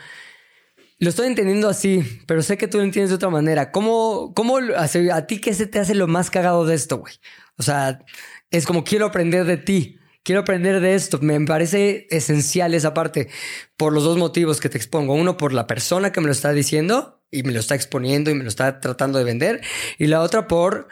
lo 1.03 1.09
estoy 1.09 1.27
entendiendo 1.27 1.69
así, 1.69 2.23
pero 2.29 2.43
sé 2.43 2.57
que 2.57 2.69
tú 2.69 2.79
lo 2.79 2.85
entiendes 2.85 3.11
de 3.11 3.17
otra 3.17 3.29
manera. 3.29 3.73
¿Cómo, 3.73 4.33
cómo 4.37 4.59
a 4.59 5.27
ti 5.27 5.41
qué 5.41 5.53
se 5.53 5.67
te 5.67 5.81
hace 5.81 5.97
lo 5.97 6.07
más 6.07 6.31
cagado 6.31 6.65
de 6.65 6.77
esto, 6.77 6.99
güey? 6.99 7.15
O 7.59 7.65
sea, 7.65 8.05
es 8.53 8.67
como 8.67 8.85
quiero 8.85 9.07
aprender 9.07 9.45
de 9.45 9.57
ti, 9.57 9.99
quiero 10.23 10.43
aprender 10.43 10.81
de 10.81 10.95
esto. 10.95 11.19
Me 11.21 11.41
parece 11.41 12.07
esencial 12.11 12.73
esa 12.75 12.95
parte 12.95 13.29
por 13.77 13.93
los 13.93 14.05
dos 14.05 14.17
motivos 14.17 14.61
que 14.61 14.69
te 14.69 14.79
expongo. 14.79 15.15
Uno, 15.15 15.37
por 15.37 15.53
la 15.53 15.67
persona 15.67 16.13
que 16.13 16.21
me 16.21 16.27
lo 16.27 16.33
está 16.33 16.53
diciendo 16.53 17.25
y 17.33 17.43
me 17.43 17.53
lo 17.53 17.59
está 17.59 17.75
exponiendo 17.75 18.31
y 18.31 18.35
me 18.35 18.45
lo 18.45 18.49
está 18.49 18.79
tratando 18.79 19.19
de 19.19 19.25
vender. 19.25 19.61
Y 19.99 20.07
la 20.07 20.21
otra, 20.21 20.47
por 20.47 20.87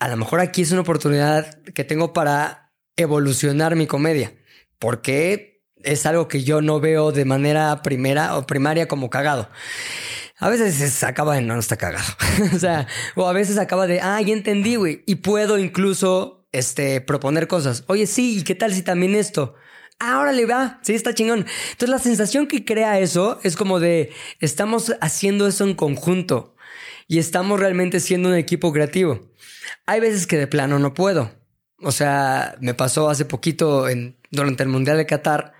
a 0.00 0.08
lo 0.08 0.16
mejor 0.16 0.40
aquí 0.40 0.62
es 0.62 0.72
una 0.72 0.80
oportunidad 0.80 1.62
que 1.62 1.84
tengo 1.84 2.12
para 2.12 2.72
evolucionar 2.96 3.76
mi 3.76 3.86
comedia. 3.86 4.34
Porque 4.78 5.55
es 5.86 6.04
algo 6.04 6.28
que 6.28 6.44
yo 6.44 6.60
no 6.60 6.80
veo 6.80 7.12
de 7.12 7.24
manera 7.24 7.82
primera 7.82 8.36
o 8.36 8.46
primaria 8.46 8.88
como 8.88 9.08
cagado. 9.08 9.48
A 10.38 10.50
veces 10.50 10.74
se 10.92 11.06
acaba 11.06 11.36
de 11.36 11.40
no, 11.40 11.58
está 11.58 11.76
cagado. 11.76 12.12
o 12.54 12.58
sea, 12.58 12.86
o 13.14 13.26
a 13.26 13.32
veces 13.32 13.56
acaba 13.56 13.86
de, 13.86 14.00
ah, 14.00 14.20
ya 14.20 14.34
entendí, 14.34 14.76
güey. 14.76 15.02
Y 15.06 15.16
puedo 15.16 15.58
incluso, 15.58 16.46
este, 16.52 17.00
proponer 17.00 17.48
cosas. 17.48 17.84
Oye, 17.86 18.06
sí, 18.06 18.38
¿y 18.38 18.42
qué 18.42 18.54
tal 18.54 18.74
si 18.74 18.82
también 18.82 19.14
esto? 19.14 19.54
Ahora 19.98 20.32
le 20.32 20.44
va, 20.44 20.78
sí, 20.82 20.94
está 20.94 21.14
chingón. 21.14 21.46
Entonces 21.70 21.88
la 21.88 21.98
sensación 21.98 22.48
que 22.48 22.66
crea 22.66 22.98
eso 22.98 23.40
es 23.44 23.56
como 23.56 23.80
de, 23.80 24.12
estamos 24.40 24.94
haciendo 25.00 25.46
eso 25.46 25.64
en 25.64 25.74
conjunto 25.74 26.54
y 27.08 27.18
estamos 27.18 27.58
realmente 27.58 28.00
siendo 28.00 28.28
un 28.28 28.34
equipo 28.34 28.72
creativo. 28.72 29.30
Hay 29.86 30.00
veces 30.00 30.26
que 30.26 30.36
de 30.36 30.46
plano 30.46 30.78
no 30.78 30.92
puedo. 30.92 31.30
O 31.82 31.92
sea, 31.92 32.56
me 32.60 32.74
pasó 32.74 33.08
hace 33.10 33.24
poquito 33.24 33.88
en, 33.88 34.15
durante 34.30 34.62
el 34.62 34.68
Mundial 34.68 34.96
de 34.96 35.06
Qatar, 35.06 35.52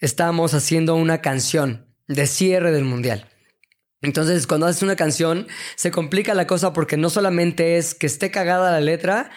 estábamos 0.00 0.54
haciendo 0.54 0.94
una 0.94 1.20
canción 1.20 1.86
de 2.08 2.26
cierre 2.26 2.72
del 2.72 2.84
Mundial. 2.84 3.28
Entonces, 4.02 4.46
cuando 4.46 4.66
haces 4.66 4.82
una 4.82 4.96
canción, 4.96 5.46
se 5.76 5.90
complica 5.90 6.34
la 6.34 6.46
cosa 6.46 6.72
porque 6.72 6.96
no 6.96 7.08
solamente 7.08 7.78
es 7.78 7.94
que 7.94 8.06
esté 8.06 8.30
cagada 8.30 8.70
la 8.70 8.80
letra, 8.80 9.30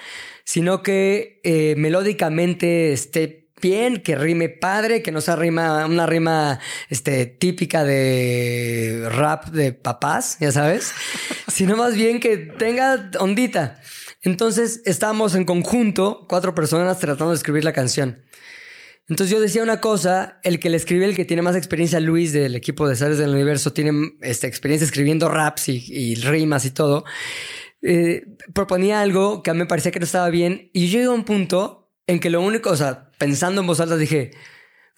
sino 0.44 0.84
que 0.84 1.40
eh, 1.44 1.76
melódicamente 1.78 2.92
esté 2.92 3.48
bien, 3.62 4.02
que 4.02 4.16
rime 4.16 4.50
padre, 4.50 5.02
que 5.02 5.12
no 5.12 5.22
sea 5.22 5.36
rima, 5.36 5.86
una 5.86 6.06
rima 6.06 6.60
este, 6.90 7.26
típica 7.26 7.84
de 7.84 9.08
rap 9.12 9.46
de 9.48 9.74
papás, 9.74 10.38
ya 10.40 10.52
sabes, 10.52 10.94
sino 11.48 11.76
más 11.76 11.96
bien 11.96 12.20
que 12.20 12.38
tenga 12.38 13.10
ondita. 13.20 13.80
Entonces 14.22 14.82
estábamos 14.86 15.36
en 15.36 15.46
conjunto, 15.46 16.26
cuatro 16.28 16.54
personas 16.54 17.00
tratando 17.00 17.32
de 17.32 17.38
escribir 17.38 17.64
la 17.64 17.74
canción. 17.74 18.24
Entonces 19.10 19.34
yo 19.34 19.40
decía 19.40 19.64
una 19.64 19.80
cosa, 19.80 20.40
el 20.44 20.60
que 20.60 20.70
le 20.70 20.76
escribe, 20.76 21.06
el 21.06 21.16
que 21.16 21.24
tiene 21.24 21.42
más 21.42 21.56
experiencia, 21.56 22.00
Luis, 22.02 22.34
del 22.34 22.56
equipo 22.56 22.88
de 22.88 22.96
Sales 22.96 23.18
del 23.18 23.30
Universo, 23.30 23.72
tiene 23.72 24.18
esta 24.22 24.48
experiencia 24.48 24.86
escribiendo 24.86 25.30
raps 25.30 25.70
y, 25.70 26.16
rimas 26.16 26.66
y 26.66 26.72
todo. 26.72 27.06
Eh, 27.82 28.26
proponía 28.54 29.00
algo 29.00 29.44
que 29.44 29.52
a 29.52 29.54
mí 29.54 29.60
me 29.60 29.66
parecía 29.66 29.92
que 29.92 30.00
no 30.00 30.06
estaba 30.06 30.30
bien 30.30 30.72
y 30.74 30.88
yo 30.88 31.00
llegué 31.00 31.06
a 31.06 31.12
un 31.12 31.24
punto 31.24 31.94
en 32.06 32.20
que 32.20 32.30
lo 32.30 32.42
único, 32.42 32.70
o 32.70 32.76
sea, 32.76 33.12
pensando 33.18 33.62
en 33.62 33.68
voz 33.68 33.80
alta 33.80 33.96
dije, 33.96 34.32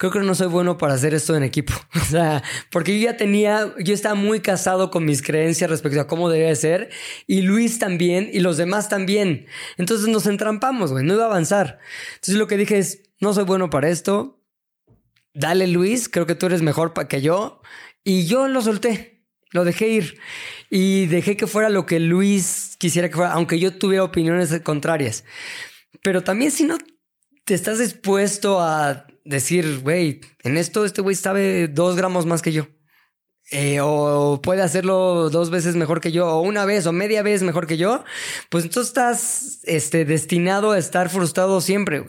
creo 0.00 0.10
que 0.10 0.20
no 0.20 0.34
soy 0.34 0.46
bueno 0.46 0.78
para 0.78 0.94
hacer 0.94 1.12
esto 1.12 1.36
en 1.36 1.42
equipo. 1.42 1.74
O 2.00 2.04
sea, 2.10 2.42
porque 2.72 2.98
yo 2.98 3.04
ya 3.04 3.16
tenía, 3.16 3.72
yo 3.78 3.94
estaba 3.94 4.14
muy 4.16 4.40
casado 4.40 4.90
con 4.90 5.04
mis 5.04 5.22
creencias 5.22 5.68
respecto 5.68 6.00
a 6.00 6.06
cómo 6.06 6.30
debía 6.30 6.52
ser 6.56 6.90
y 7.26 7.42
Luis 7.42 7.78
también 7.78 8.30
y 8.32 8.40
los 8.40 8.56
demás 8.56 8.88
también. 8.88 9.46
Entonces 9.76 10.08
nos 10.08 10.26
entrampamos, 10.26 10.90
güey, 10.90 11.04
no 11.04 11.14
iba 11.14 11.24
a 11.24 11.26
avanzar. 11.26 11.78
Entonces 12.14 12.36
lo 12.36 12.46
que 12.48 12.56
dije 12.56 12.78
es, 12.78 13.02
no 13.20 13.34
soy 13.34 13.44
bueno 13.44 13.68
para 13.68 13.90
esto. 13.90 14.42
Dale 15.34 15.66
Luis, 15.66 16.08
creo 16.08 16.26
que 16.26 16.34
tú 16.34 16.46
eres 16.46 16.62
mejor 16.62 16.94
que 17.06 17.20
yo. 17.20 17.60
Y 18.02 18.26
yo 18.26 18.48
lo 18.48 18.62
solté, 18.62 19.22
lo 19.52 19.64
dejé 19.64 19.88
ir 19.88 20.18
y 20.70 21.06
dejé 21.06 21.36
que 21.36 21.46
fuera 21.46 21.68
lo 21.68 21.84
que 21.84 22.00
Luis 22.00 22.74
quisiera 22.78 23.10
que 23.10 23.16
fuera, 23.16 23.32
aunque 23.32 23.60
yo 23.60 23.76
tuviera 23.76 24.02
opiniones 24.02 24.58
contrarias. 24.62 25.24
Pero 26.02 26.22
también 26.22 26.50
si 26.50 26.64
no 26.64 26.78
te 27.44 27.54
estás 27.54 27.78
dispuesto 27.78 28.60
a 28.60 29.06
decir, 29.24 29.80
güey, 29.80 30.20
en 30.42 30.56
esto 30.56 30.84
este 30.84 31.02
güey 31.02 31.16
sabe 31.16 31.68
dos 31.68 31.96
gramos 31.96 32.26
más 32.26 32.42
que 32.42 32.52
yo. 32.52 32.68
Eh, 33.52 33.80
o 33.82 34.40
puede 34.40 34.62
hacerlo 34.62 35.28
dos 35.28 35.50
veces 35.50 35.74
mejor 35.74 36.00
que 36.00 36.12
yo, 36.12 36.28
o 36.28 36.40
una 36.40 36.64
vez, 36.64 36.86
o 36.86 36.92
media 36.92 37.22
vez 37.22 37.42
mejor 37.42 37.66
que 37.66 37.76
yo, 37.76 38.04
pues 38.48 38.64
entonces 38.64 38.90
estás 38.90 39.58
este, 39.64 40.04
destinado 40.04 40.70
a 40.70 40.78
estar 40.78 41.10
frustrado 41.10 41.60
siempre. 41.60 42.04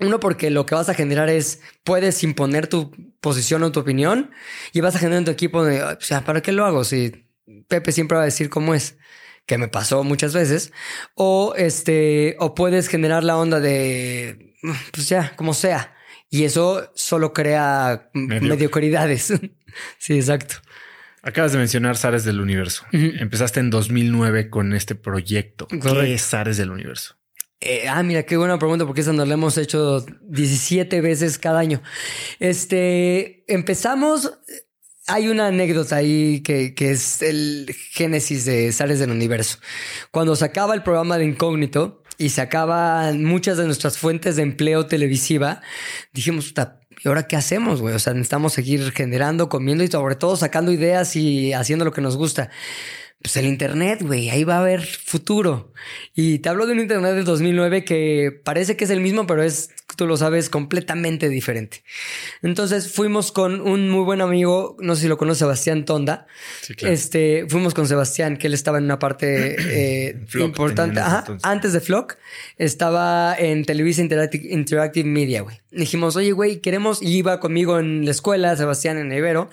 Uno, 0.00 0.20
porque 0.20 0.50
lo 0.50 0.64
que 0.64 0.74
vas 0.74 0.88
a 0.88 0.94
generar 0.94 1.28
es, 1.28 1.60
puedes 1.84 2.22
imponer 2.22 2.66
tu 2.68 2.92
posición 3.20 3.62
o 3.62 3.72
tu 3.72 3.80
opinión 3.80 4.30
y 4.72 4.80
vas 4.80 4.94
a 4.96 4.98
generar 4.98 5.18
en 5.18 5.24
tu 5.26 5.30
equipo 5.32 5.64
de, 5.64 5.82
o 5.82 6.00
sea, 6.00 6.24
¿para 6.24 6.40
qué 6.40 6.52
lo 6.52 6.64
hago? 6.64 6.84
Si 6.84 7.26
Pepe 7.68 7.92
siempre 7.92 8.16
va 8.16 8.22
a 8.22 8.26
decir 8.26 8.48
cómo 8.48 8.74
es, 8.74 8.96
que 9.44 9.58
me 9.58 9.68
pasó 9.68 10.04
muchas 10.04 10.34
veces. 10.34 10.72
O 11.14 11.54
este, 11.56 12.36
o 12.38 12.54
puedes 12.54 12.88
generar 12.88 13.24
la 13.24 13.36
onda 13.36 13.60
de, 13.60 14.54
pues 14.92 15.08
ya, 15.08 15.34
como 15.36 15.52
sea. 15.52 15.94
Y 16.30 16.44
eso 16.44 16.90
solo 16.94 17.32
crea 17.32 18.10
mediocridades. 18.12 19.32
sí, 19.98 20.14
exacto. 20.14 20.56
Acabas 21.22 21.52
de 21.52 21.58
mencionar 21.58 21.96
Sares 21.96 22.24
del 22.24 22.40
Universo. 22.40 22.84
Empezaste 22.92 23.60
en 23.60 23.70
2009 23.70 24.50
con 24.50 24.72
este 24.72 24.94
proyecto. 24.94 25.66
¿Qué 25.66 26.14
es 26.14 26.22
Sares 26.22 26.56
del 26.56 26.70
Universo? 26.70 27.16
Eh, 27.60 27.88
ah, 27.88 28.02
mira, 28.02 28.22
qué 28.22 28.36
buena 28.36 28.58
pregunta, 28.58 28.86
porque 28.86 29.00
esa 29.00 29.12
nos 29.12 29.26
la 29.26 29.34
hemos 29.34 29.58
hecho 29.58 30.06
17 30.22 31.00
veces 31.00 31.38
cada 31.38 31.58
año. 31.58 31.82
Este, 32.38 33.44
empezamos, 33.52 34.38
hay 35.08 35.28
una 35.28 35.48
anécdota 35.48 35.96
ahí 35.96 36.40
que, 36.42 36.74
que 36.74 36.92
es 36.92 37.20
el 37.20 37.74
génesis 37.90 38.44
de 38.44 38.70
Sales 38.70 39.00
del 39.00 39.10
Universo. 39.10 39.58
Cuando 40.12 40.36
se 40.36 40.44
acaba 40.44 40.74
el 40.74 40.84
programa 40.84 41.18
de 41.18 41.24
Incógnito, 41.24 42.04
y 42.18 42.30
se 42.30 42.40
acaban 42.40 43.24
muchas 43.24 43.56
de 43.56 43.64
nuestras 43.64 43.96
fuentes 43.96 44.36
de 44.36 44.42
empleo 44.42 44.86
televisiva, 44.86 45.62
dijimos, 46.12 46.52
¿y 47.02 47.08
ahora 47.08 47.28
qué 47.28 47.36
hacemos, 47.36 47.80
güey? 47.80 47.94
O 47.94 47.98
sea, 48.00 48.12
necesitamos 48.12 48.52
seguir 48.52 48.90
generando, 48.92 49.48
comiendo 49.48 49.84
y 49.84 49.88
sobre 49.88 50.16
todo 50.16 50.36
sacando 50.36 50.72
ideas 50.72 51.14
y 51.14 51.52
haciendo 51.52 51.84
lo 51.84 51.92
que 51.92 52.00
nos 52.00 52.16
gusta 52.16 52.50
pues 53.20 53.36
el 53.36 53.46
Internet, 53.46 54.00
güey, 54.02 54.30
ahí 54.30 54.44
va 54.44 54.56
a 54.56 54.60
haber 54.60 54.80
futuro. 54.80 55.72
Y 56.14 56.38
te 56.38 56.48
hablo 56.50 56.66
de 56.66 56.74
un 56.74 56.80
Internet 56.80 57.16
del 57.16 57.24
2009 57.24 57.84
que 57.84 58.40
parece 58.44 58.76
que 58.76 58.84
es 58.84 58.90
el 58.90 59.00
mismo, 59.00 59.26
pero 59.26 59.42
es, 59.42 59.70
tú 59.96 60.06
lo 60.06 60.16
sabes, 60.16 60.48
completamente 60.48 61.28
diferente. 61.28 61.82
Entonces 62.42 62.92
fuimos 62.92 63.32
con 63.32 63.60
un 63.60 63.90
muy 63.90 64.04
buen 64.04 64.20
amigo, 64.20 64.76
no 64.78 64.94
sé 64.94 65.02
si 65.02 65.08
lo 65.08 65.18
conoce, 65.18 65.40
Sebastián 65.40 65.84
Tonda. 65.84 66.28
Sí, 66.60 66.74
claro. 66.74 66.94
Este, 66.94 67.46
fuimos 67.48 67.74
con 67.74 67.88
Sebastián, 67.88 68.36
que 68.36 68.46
él 68.46 68.54
estaba 68.54 68.78
en 68.78 68.84
una 68.84 69.00
parte 69.00 69.56
eh, 69.58 70.24
importante. 70.38 71.00
antes 71.42 71.72
de 71.72 71.80
Flock, 71.80 72.18
estaba 72.56 73.34
en 73.36 73.64
Televisa 73.64 74.00
Interactive, 74.00 75.04
Media, 75.08 75.42
güey. 75.42 75.60
Dijimos, 75.72 76.14
oye, 76.14 76.30
güey, 76.30 76.60
queremos, 76.60 77.02
y 77.02 77.16
iba 77.16 77.40
conmigo 77.40 77.80
en 77.80 78.04
la 78.04 78.12
escuela, 78.12 78.56
Sebastián 78.56 78.96
en 78.96 79.12
Ibero 79.12 79.50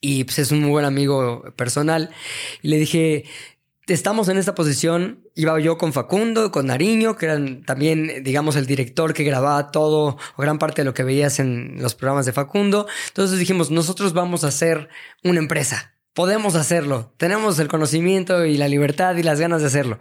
y 0.00 0.24
pues 0.24 0.38
es 0.38 0.52
un 0.52 0.60
muy 0.60 0.70
buen 0.70 0.84
amigo 0.84 1.44
personal. 1.56 2.10
Y 2.62 2.68
le 2.68 2.78
dije, 2.78 3.24
estamos 3.86 4.28
en 4.28 4.38
esta 4.38 4.54
posición. 4.54 5.24
Iba 5.34 5.58
yo 5.60 5.78
con 5.78 5.92
Facundo, 5.92 6.50
con 6.50 6.66
Nariño, 6.66 7.16
que 7.16 7.26
eran 7.26 7.62
también, 7.64 8.22
digamos, 8.22 8.56
el 8.56 8.66
director 8.66 9.14
que 9.14 9.24
grababa 9.24 9.70
todo 9.70 10.16
o 10.36 10.42
gran 10.42 10.58
parte 10.58 10.82
de 10.82 10.86
lo 10.86 10.94
que 10.94 11.04
veías 11.04 11.38
en 11.38 11.76
los 11.80 11.94
programas 11.94 12.26
de 12.26 12.32
Facundo. 12.32 12.86
Entonces 13.08 13.38
dijimos, 13.38 13.70
nosotros 13.70 14.12
vamos 14.12 14.44
a 14.44 14.48
hacer 14.48 14.88
una 15.24 15.38
empresa 15.38 15.97
podemos 16.18 16.56
hacerlo, 16.56 17.12
tenemos 17.16 17.60
el 17.60 17.68
conocimiento 17.68 18.44
y 18.44 18.56
la 18.56 18.66
libertad 18.66 19.14
y 19.14 19.22
las 19.22 19.38
ganas 19.38 19.60
de 19.60 19.68
hacerlo. 19.68 20.00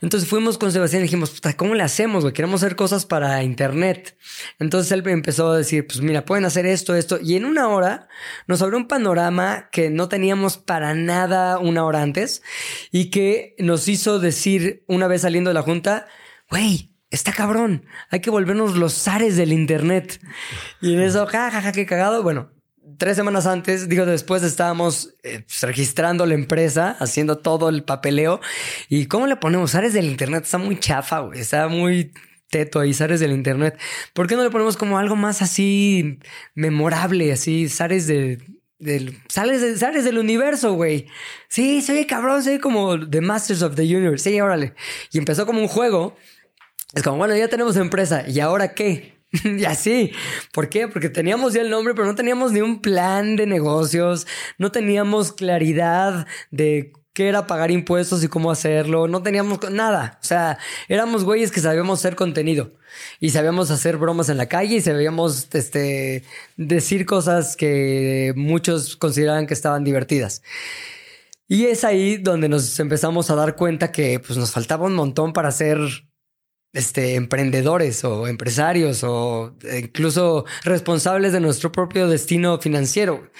Entonces 0.00 0.26
fuimos 0.26 0.56
con 0.56 0.72
Sebastián 0.72 1.02
y 1.02 1.02
dijimos, 1.02 1.42
¿cómo 1.58 1.74
le 1.74 1.82
hacemos, 1.82 2.24
güey? 2.24 2.32
Queremos 2.32 2.62
hacer 2.62 2.74
cosas 2.74 3.04
para 3.04 3.42
internet. 3.42 4.16
Entonces 4.58 4.90
él 4.92 5.06
empezó 5.08 5.50
a 5.50 5.58
decir, 5.58 5.86
pues 5.86 6.00
mira, 6.00 6.24
pueden 6.24 6.46
hacer 6.46 6.64
esto, 6.64 6.94
esto. 6.94 7.18
Y 7.22 7.36
en 7.36 7.44
una 7.44 7.68
hora 7.68 8.08
nos 8.46 8.62
abrió 8.62 8.78
un 8.78 8.88
panorama 8.88 9.68
que 9.70 9.90
no 9.90 10.08
teníamos 10.08 10.56
para 10.56 10.94
nada 10.94 11.58
una 11.58 11.84
hora 11.84 12.00
antes 12.00 12.42
y 12.90 13.10
que 13.10 13.54
nos 13.58 13.88
hizo 13.88 14.20
decir 14.20 14.84
una 14.88 15.06
vez 15.06 15.20
saliendo 15.20 15.50
de 15.50 15.54
la 15.54 15.60
junta, 15.60 16.06
güey, 16.48 16.94
está 17.10 17.30
cabrón, 17.30 17.84
hay 18.08 18.20
que 18.20 18.30
volvernos 18.30 18.74
los 18.78 18.94
zares 18.94 19.36
del 19.36 19.52
internet. 19.52 20.18
Y 20.80 20.94
en 20.94 21.02
eso, 21.02 21.26
jajaja, 21.26 21.50
ja, 21.50 21.60
ja, 21.60 21.72
qué 21.72 21.84
cagado. 21.84 22.22
Bueno, 22.22 22.52
tres 22.98 23.16
semanas 23.16 23.46
antes, 23.46 23.88
digo, 23.88 24.06
después 24.06 24.42
estábamos 24.42 25.14
eh, 25.22 25.44
pues, 25.46 25.62
registrando 25.62 26.26
la 26.26 26.34
empresa, 26.34 26.96
haciendo 27.00 27.38
todo 27.38 27.68
el 27.68 27.84
papeleo. 27.84 28.40
¿Y 28.88 29.06
cómo 29.06 29.26
le 29.26 29.36
ponemos? 29.36 29.74
Ares 29.74 29.92
del 29.92 30.06
Internet 30.06 30.44
está 30.44 30.58
muy 30.58 30.78
chafa, 30.78 31.20
güey. 31.20 31.40
Está 31.40 31.68
muy 31.68 32.12
teto 32.50 32.80
ahí, 32.80 32.92
Sares 32.92 33.20
del 33.20 33.32
Internet. 33.32 33.78
¿Por 34.12 34.26
qué 34.26 34.36
no 34.36 34.44
le 34.44 34.50
ponemos 34.50 34.76
como 34.76 34.98
algo 34.98 35.16
más 35.16 35.40
así 35.40 36.18
memorable, 36.54 37.32
así, 37.32 37.68
Sares 37.68 38.06
de, 38.06 38.38
del, 38.82 39.18
sales, 39.28 39.78
sales 39.78 40.04
del 40.04 40.18
universo, 40.18 40.74
güey. 40.74 41.06
Sí, 41.48 41.80
soy 41.82 42.04
cabrón, 42.04 42.42
soy 42.42 42.58
como 42.58 43.08
The 43.08 43.20
Masters 43.20 43.62
of 43.62 43.76
the 43.76 43.82
Universe. 43.82 44.30
Sí, 44.30 44.40
órale. 44.40 44.74
Y 45.12 45.18
empezó 45.18 45.46
como 45.46 45.60
un 45.60 45.68
juego. 45.68 46.16
Es 46.92 47.02
como, 47.02 47.16
bueno, 47.16 47.36
ya 47.36 47.48
tenemos 47.48 47.76
empresa. 47.76 48.28
¿Y 48.28 48.40
ahora 48.40 48.74
qué? 48.74 49.21
y 49.44 49.64
así. 49.64 50.12
¿Por 50.52 50.68
qué? 50.68 50.88
Porque 50.88 51.08
teníamos 51.08 51.54
ya 51.54 51.62
el 51.62 51.70
nombre, 51.70 51.94
pero 51.94 52.06
no 52.06 52.14
teníamos 52.14 52.52
ni 52.52 52.60
un 52.60 52.80
plan 52.80 53.36
de 53.36 53.46
negocios. 53.46 54.26
No 54.58 54.70
teníamos 54.70 55.32
claridad 55.32 56.26
de 56.50 56.92
qué 57.14 57.28
era 57.28 57.46
pagar 57.46 57.70
impuestos 57.70 58.22
y 58.24 58.28
cómo 58.28 58.50
hacerlo. 58.50 59.08
No 59.08 59.22
teníamos 59.22 59.58
nada. 59.70 60.18
O 60.22 60.24
sea, 60.24 60.58
éramos 60.88 61.24
güeyes 61.24 61.50
que 61.50 61.60
sabíamos 61.60 62.00
hacer 62.00 62.14
contenido 62.14 62.72
y 63.20 63.30
sabíamos 63.30 63.70
hacer 63.70 63.96
bromas 63.96 64.28
en 64.28 64.36
la 64.36 64.46
calle 64.46 64.76
y 64.76 64.80
sabíamos 64.80 65.48
este, 65.54 66.24
decir 66.56 67.06
cosas 67.06 67.56
que 67.56 68.32
muchos 68.36 68.96
consideraban 68.96 69.46
que 69.46 69.54
estaban 69.54 69.84
divertidas. 69.84 70.42
Y 71.48 71.66
es 71.66 71.84
ahí 71.84 72.16
donde 72.16 72.48
nos 72.48 72.78
empezamos 72.80 73.30
a 73.30 73.34
dar 73.34 73.56
cuenta 73.56 73.92
que 73.92 74.18
pues, 74.20 74.38
nos 74.38 74.52
faltaba 74.52 74.86
un 74.86 74.94
montón 74.94 75.32
para 75.32 75.50
ser 75.50 75.78
este, 76.72 77.14
emprendedores 77.16 78.04
o 78.04 78.26
empresarios 78.26 79.04
o 79.04 79.54
incluso 79.78 80.44
responsables 80.64 81.32
de 81.32 81.40
nuestro 81.40 81.70
propio 81.72 82.08
destino 82.08 82.58
financiero. 82.58 83.30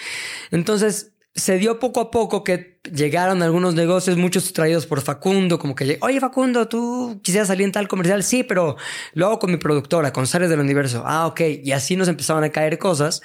Entonces, 0.51 1.13
se 1.35 1.57
dio 1.57 1.79
poco 1.79 2.01
a 2.01 2.11
poco 2.11 2.45
que 2.45 2.79
llegaron 2.93 3.43
algunos 3.43 3.75
negocios, 3.75 4.19
muchos 4.19 4.53
traídos 4.53 4.87
por 4.87 5.01
Facundo, 5.01 5.59
como 5.59 5.75
que, 5.75 5.99
oye 6.03 6.21
Facundo, 6.21 6.69
tú 6.69 7.21
quisieras 7.23 7.49
salir 7.49 7.65
en 7.65 7.73
tal 7.73 7.89
comercial, 7.89 8.23
sí, 8.23 8.43
pero 8.43 8.77
lo 9.15 9.27
hago 9.27 9.39
con 9.39 9.51
mi 9.51 9.57
productora, 9.57 10.13
con 10.13 10.27
Sales 10.27 10.51
del 10.51 10.61
Universo. 10.61 11.03
Ah, 11.07 11.27
ok. 11.27 11.41
Y 11.63 11.73
así 11.73 11.97
nos 11.97 12.09
empezaban 12.09 12.45
a 12.45 12.51
caer 12.51 12.79
cosas 12.79 13.23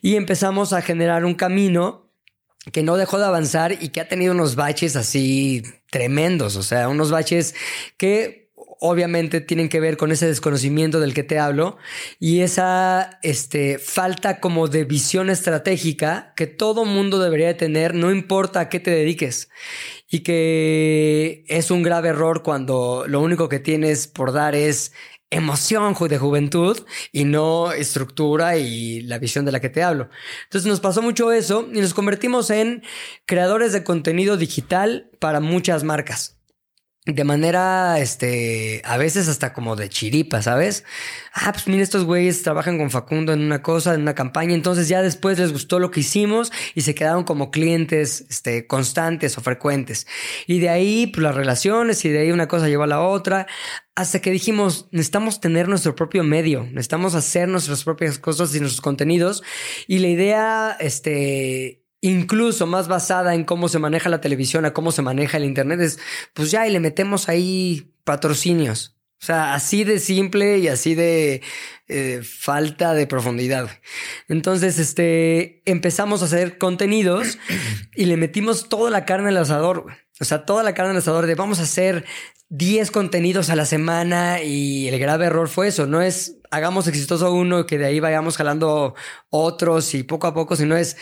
y 0.00 0.14
empezamos 0.14 0.72
a 0.72 0.82
generar 0.82 1.24
un 1.24 1.34
camino 1.34 2.12
que 2.72 2.82
no 2.82 2.96
dejó 2.96 3.18
de 3.18 3.24
avanzar 3.24 3.72
y 3.72 3.88
que 3.88 4.00
ha 4.00 4.08
tenido 4.08 4.32
unos 4.32 4.54
baches 4.54 4.94
así 4.94 5.62
tremendos, 5.90 6.56
o 6.56 6.62
sea, 6.62 6.88
unos 6.88 7.10
baches 7.10 7.54
que 7.96 8.49
obviamente 8.80 9.40
tienen 9.40 9.68
que 9.68 9.78
ver 9.78 9.96
con 9.96 10.10
ese 10.10 10.26
desconocimiento 10.26 11.00
del 11.00 11.14
que 11.14 11.22
te 11.22 11.38
hablo 11.38 11.76
y 12.18 12.40
esa 12.40 13.20
este, 13.22 13.78
falta 13.78 14.40
como 14.40 14.68
de 14.68 14.84
visión 14.84 15.30
estratégica 15.30 16.32
que 16.34 16.46
todo 16.46 16.84
mundo 16.84 17.18
debería 17.18 17.56
tener, 17.56 17.94
no 17.94 18.10
importa 18.10 18.60
a 18.60 18.68
qué 18.68 18.80
te 18.80 18.90
dediques. 18.90 19.50
Y 20.10 20.20
que 20.20 21.44
es 21.46 21.70
un 21.70 21.82
grave 21.82 22.08
error 22.08 22.42
cuando 22.42 23.04
lo 23.06 23.20
único 23.20 23.48
que 23.48 23.60
tienes 23.60 24.08
por 24.08 24.32
dar 24.32 24.56
es 24.56 24.92
emoción 25.30 25.94
de 26.08 26.18
juventud 26.18 26.76
y 27.12 27.24
no 27.24 27.70
estructura 27.72 28.56
y 28.56 29.02
la 29.02 29.18
visión 29.18 29.44
de 29.44 29.52
la 29.52 29.60
que 29.60 29.68
te 29.68 29.82
hablo. 29.82 30.08
Entonces 30.44 30.68
nos 30.68 30.80
pasó 30.80 31.02
mucho 31.02 31.30
eso 31.30 31.68
y 31.72 31.80
nos 31.80 31.94
convertimos 31.94 32.50
en 32.50 32.82
creadores 33.26 33.72
de 33.72 33.84
contenido 33.84 34.36
digital 34.36 35.10
para 35.20 35.38
muchas 35.38 35.84
marcas 35.84 36.39
de 37.06 37.24
manera, 37.24 37.98
este, 37.98 38.82
a 38.84 38.98
veces 38.98 39.26
hasta 39.28 39.54
como 39.54 39.74
de 39.74 39.88
chiripa, 39.88 40.42
¿sabes? 40.42 40.84
Ah, 41.32 41.50
pues 41.52 41.66
mira, 41.66 41.82
estos 41.82 42.04
güeyes 42.04 42.42
trabajan 42.42 42.76
con 42.76 42.90
Facundo 42.90 43.32
en 43.32 43.40
una 43.40 43.62
cosa, 43.62 43.94
en 43.94 44.02
una 44.02 44.14
campaña, 44.14 44.54
entonces 44.54 44.88
ya 44.88 45.00
después 45.00 45.38
les 45.38 45.50
gustó 45.50 45.78
lo 45.78 45.90
que 45.90 46.00
hicimos 46.00 46.52
y 46.74 46.82
se 46.82 46.94
quedaron 46.94 47.24
como 47.24 47.50
clientes, 47.50 48.26
este, 48.28 48.66
constantes 48.66 49.38
o 49.38 49.40
frecuentes. 49.40 50.06
Y 50.46 50.60
de 50.60 50.68
ahí, 50.68 51.06
pues 51.06 51.22
las 51.22 51.34
relaciones 51.34 52.04
y 52.04 52.10
de 52.10 52.20
ahí 52.20 52.32
una 52.32 52.48
cosa 52.48 52.68
llevó 52.68 52.82
a 52.82 52.88
la 52.88 53.00
otra, 53.00 53.46
hasta 53.94 54.20
que 54.20 54.30
dijimos, 54.30 54.88
necesitamos 54.92 55.40
tener 55.40 55.68
nuestro 55.68 55.94
propio 55.94 56.22
medio, 56.22 56.64
necesitamos 56.64 57.14
hacer 57.14 57.48
nuestras 57.48 57.82
propias 57.82 58.18
cosas 58.18 58.54
y 58.54 58.60
nuestros 58.60 58.82
contenidos. 58.82 59.42
Y 59.86 59.98
la 59.98 60.08
idea, 60.08 60.76
este, 60.80 61.79
incluso 62.00 62.66
más 62.66 62.88
basada 62.88 63.34
en 63.34 63.44
cómo 63.44 63.68
se 63.68 63.78
maneja 63.78 64.08
la 64.08 64.20
televisión, 64.20 64.64
a 64.64 64.72
cómo 64.72 64.92
se 64.92 65.02
maneja 65.02 65.36
el 65.36 65.44
Internet, 65.44 65.80
es 65.80 65.98
pues 66.34 66.50
ya 66.50 66.66
y 66.66 66.72
le 66.72 66.80
metemos 66.80 67.28
ahí 67.28 67.92
patrocinios. 68.04 68.96
O 69.22 69.26
sea, 69.26 69.52
así 69.52 69.84
de 69.84 69.98
simple 69.98 70.58
y 70.58 70.68
así 70.68 70.94
de 70.94 71.42
eh, 71.88 72.22
falta 72.22 72.94
de 72.94 73.06
profundidad. 73.06 73.68
Entonces, 74.28 74.78
este, 74.78 75.60
empezamos 75.70 76.22
a 76.22 76.24
hacer 76.24 76.56
contenidos 76.56 77.36
y 77.94 78.06
le 78.06 78.16
metimos 78.16 78.70
toda 78.70 78.90
la 78.90 79.04
carne 79.04 79.28
al 79.28 79.36
asador. 79.36 79.84
O 80.20 80.24
sea, 80.24 80.46
toda 80.46 80.62
la 80.62 80.72
carne 80.72 80.92
al 80.92 80.98
asador 80.98 81.26
de 81.26 81.34
vamos 81.34 81.60
a 81.60 81.64
hacer 81.64 82.06
10 82.48 82.90
contenidos 82.90 83.50
a 83.50 83.56
la 83.56 83.66
semana 83.66 84.42
y 84.42 84.88
el 84.88 84.98
grave 84.98 85.26
error 85.26 85.48
fue 85.48 85.68
eso. 85.68 85.86
No 85.86 86.00
es 86.00 86.38
hagamos 86.50 86.88
exitoso 86.88 87.32
uno 87.32 87.66
que 87.66 87.78
de 87.78 87.86
ahí 87.86 88.00
vayamos 88.00 88.36
jalando 88.36 88.94
otros 89.28 89.94
y 89.94 90.02
poco 90.02 90.26
a 90.26 90.34
poco, 90.34 90.56
sino 90.56 90.76
es 90.76 90.96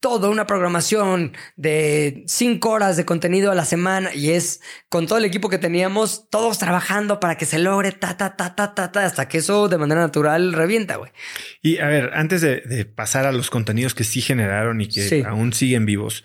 toda 0.00 0.28
una 0.28 0.46
programación 0.46 1.32
de 1.56 2.24
cinco 2.26 2.70
horas 2.70 2.96
de 2.96 3.04
contenido 3.04 3.50
a 3.50 3.54
la 3.54 3.64
semana 3.64 4.14
y 4.14 4.30
es 4.30 4.60
con 4.88 5.06
todo 5.06 5.18
el 5.18 5.24
equipo 5.24 5.48
que 5.48 5.58
teníamos, 5.58 6.28
todos 6.30 6.58
trabajando 6.58 7.18
para 7.20 7.36
que 7.36 7.46
se 7.46 7.58
logre 7.58 7.92
ta, 7.92 8.16
ta, 8.16 8.36
ta, 8.36 8.54
ta, 8.54 8.74
ta, 8.74 8.92
ta 8.92 9.04
hasta 9.04 9.28
que 9.28 9.38
eso 9.38 9.68
de 9.68 9.78
manera 9.78 10.00
natural 10.00 10.52
revienta, 10.52 10.96
güey. 10.96 11.10
Y 11.62 11.78
a 11.78 11.86
ver, 11.88 12.10
antes 12.14 12.40
de, 12.40 12.84
pasar 12.84 13.26
a 13.26 13.32
los 13.32 13.50
contenidos 13.50 13.94
que 13.94 14.04
sí 14.04 14.20
generaron 14.20 14.80
y 14.80 14.88
que 14.88 15.24
aún 15.26 15.52
siguen 15.52 15.84
vivos, 15.84 16.24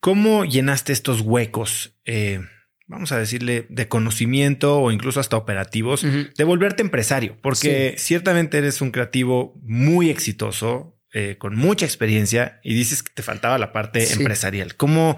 ¿cómo 0.00 0.44
llenaste 0.44 0.92
estos 0.92 1.20
huecos? 1.22 1.96
Eh, 2.04 2.40
vamos 2.86 3.12
a 3.12 3.18
decirle, 3.18 3.66
de 3.70 3.88
conocimiento 3.88 4.78
o 4.80 4.92
incluso 4.92 5.20
hasta 5.20 5.36
operativos, 5.36 6.02
de 6.02 6.44
volverte 6.44 6.82
empresario, 6.82 7.38
porque 7.42 7.94
ciertamente 7.98 8.58
eres 8.58 8.80
un 8.80 8.90
creativo 8.90 9.58
muy 9.62 10.10
exitoso, 10.10 10.93
eh, 11.16 11.38
con 11.38 11.54
mucha 11.54 11.86
experiencia 11.86 12.58
y 12.64 12.74
dices 12.74 13.04
que 13.04 13.12
te 13.14 13.22
faltaba 13.22 13.56
la 13.56 13.72
parte 13.72 14.12
empresarial. 14.14 14.74
¿Cómo, 14.74 15.16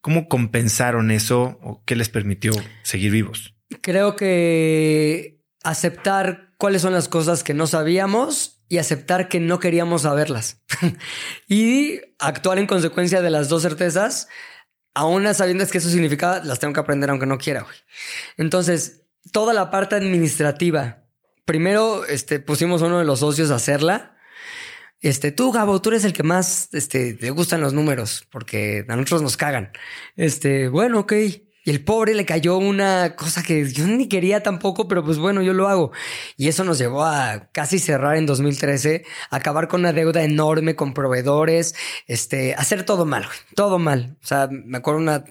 ¿Cómo 0.00 0.26
compensaron 0.26 1.12
eso 1.12 1.60
o 1.62 1.84
qué 1.84 1.94
les 1.94 2.08
permitió 2.08 2.52
seguir 2.82 3.12
vivos? 3.12 3.54
Creo 3.80 4.16
que 4.16 5.44
aceptar 5.62 6.52
cuáles 6.58 6.82
son 6.82 6.94
las 6.94 7.06
cosas 7.06 7.44
que 7.44 7.54
no 7.54 7.68
sabíamos 7.68 8.64
y 8.68 8.78
aceptar 8.78 9.28
que 9.28 9.38
no 9.38 9.60
queríamos 9.60 10.02
saberlas. 10.02 10.64
y 11.48 12.00
actuar 12.18 12.58
en 12.58 12.66
consecuencia 12.66 13.22
de 13.22 13.30
las 13.30 13.48
dos 13.48 13.62
certezas, 13.62 14.26
aún 14.94 15.32
sabiendo 15.32 15.64
que 15.68 15.78
eso 15.78 15.90
significaba, 15.90 16.42
las 16.42 16.58
tengo 16.58 16.74
que 16.74 16.80
aprender 16.80 17.08
aunque 17.10 17.26
no 17.26 17.38
quiera. 17.38 17.64
Entonces, 18.36 19.02
toda 19.30 19.54
la 19.54 19.70
parte 19.70 19.94
administrativa, 19.94 21.04
primero 21.44 22.04
este, 22.04 22.40
pusimos 22.40 22.82
a 22.82 22.86
uno 22.86 22.98
de 22.98 23.04
los 23.04 23.20
socios 23.20 23.52
a 23.52 23.54
hacerla 23.54 24.15
este, 25.00 25.32
tú, 25.32 25.52
Gabo, 25.52 25.80
tú 25.80 25.90
eres 25.90 26.04
el 26.04 26.12
que 26.12 26.22
más, 26.22 26.68
este, 26.72 27.14
te 27.14 27.30
gustan 27.30 27.60
los 27.60 27.72
números, 27.72 28.26
porque 28.30 28.84
a 28.88 28.96
nosotros 28.96 29.22
nos 29.22 29.36
cagan. 29.36 29.72
Este, 30.16 30.68
bueno, 30.68 31.00
ok. 31.00 31.12
Y 31.66 31.70
el 31.70 31.82
pobre 31.82 32.14
le 32.14 32.24
cayó 32.24 32.58
una 32.58 33.16
cosa 33.16 33.42
que 33.42 33.68
yo 33.68 33.88
ni 33.88 34.08
quería 34.08 34.40
tampoco, 34.40 34.86
pero 34.86 35.04
pues 35.04 35.18
bueno, 35.18 35.42
yo 35.42 35.52
lo 35.52 35.66
hago. 35.66 35.90
Y 36.36 36.46
eso 36.46 36.62
nos 36.62 36.78
llevó 36.78 37.04
a 37.04 37.48
casi 37.52 37.80
cerrar 37.80 38.16
en 38.16 38.24
2013, 38.24 39.04
acabar 39.30 39.66
con 39.66 39.80
una 39.80 39.92
deuda 39.92 40.22
enorme 40.22 40.76
con 40.76 40.94
proveedores, 40.94 41.74
este, 42.06 42.54
hacer 42.54 42.84
todo 42.84 43.04
mal, 43.04 43.26
todo 43.56 43.80
mal. 43.80 44.16
O 44.22 44.26
sea, 44.26 44.48
me 44.48 44.78
acuerdo 44.78 45.00
una 45.00 45.24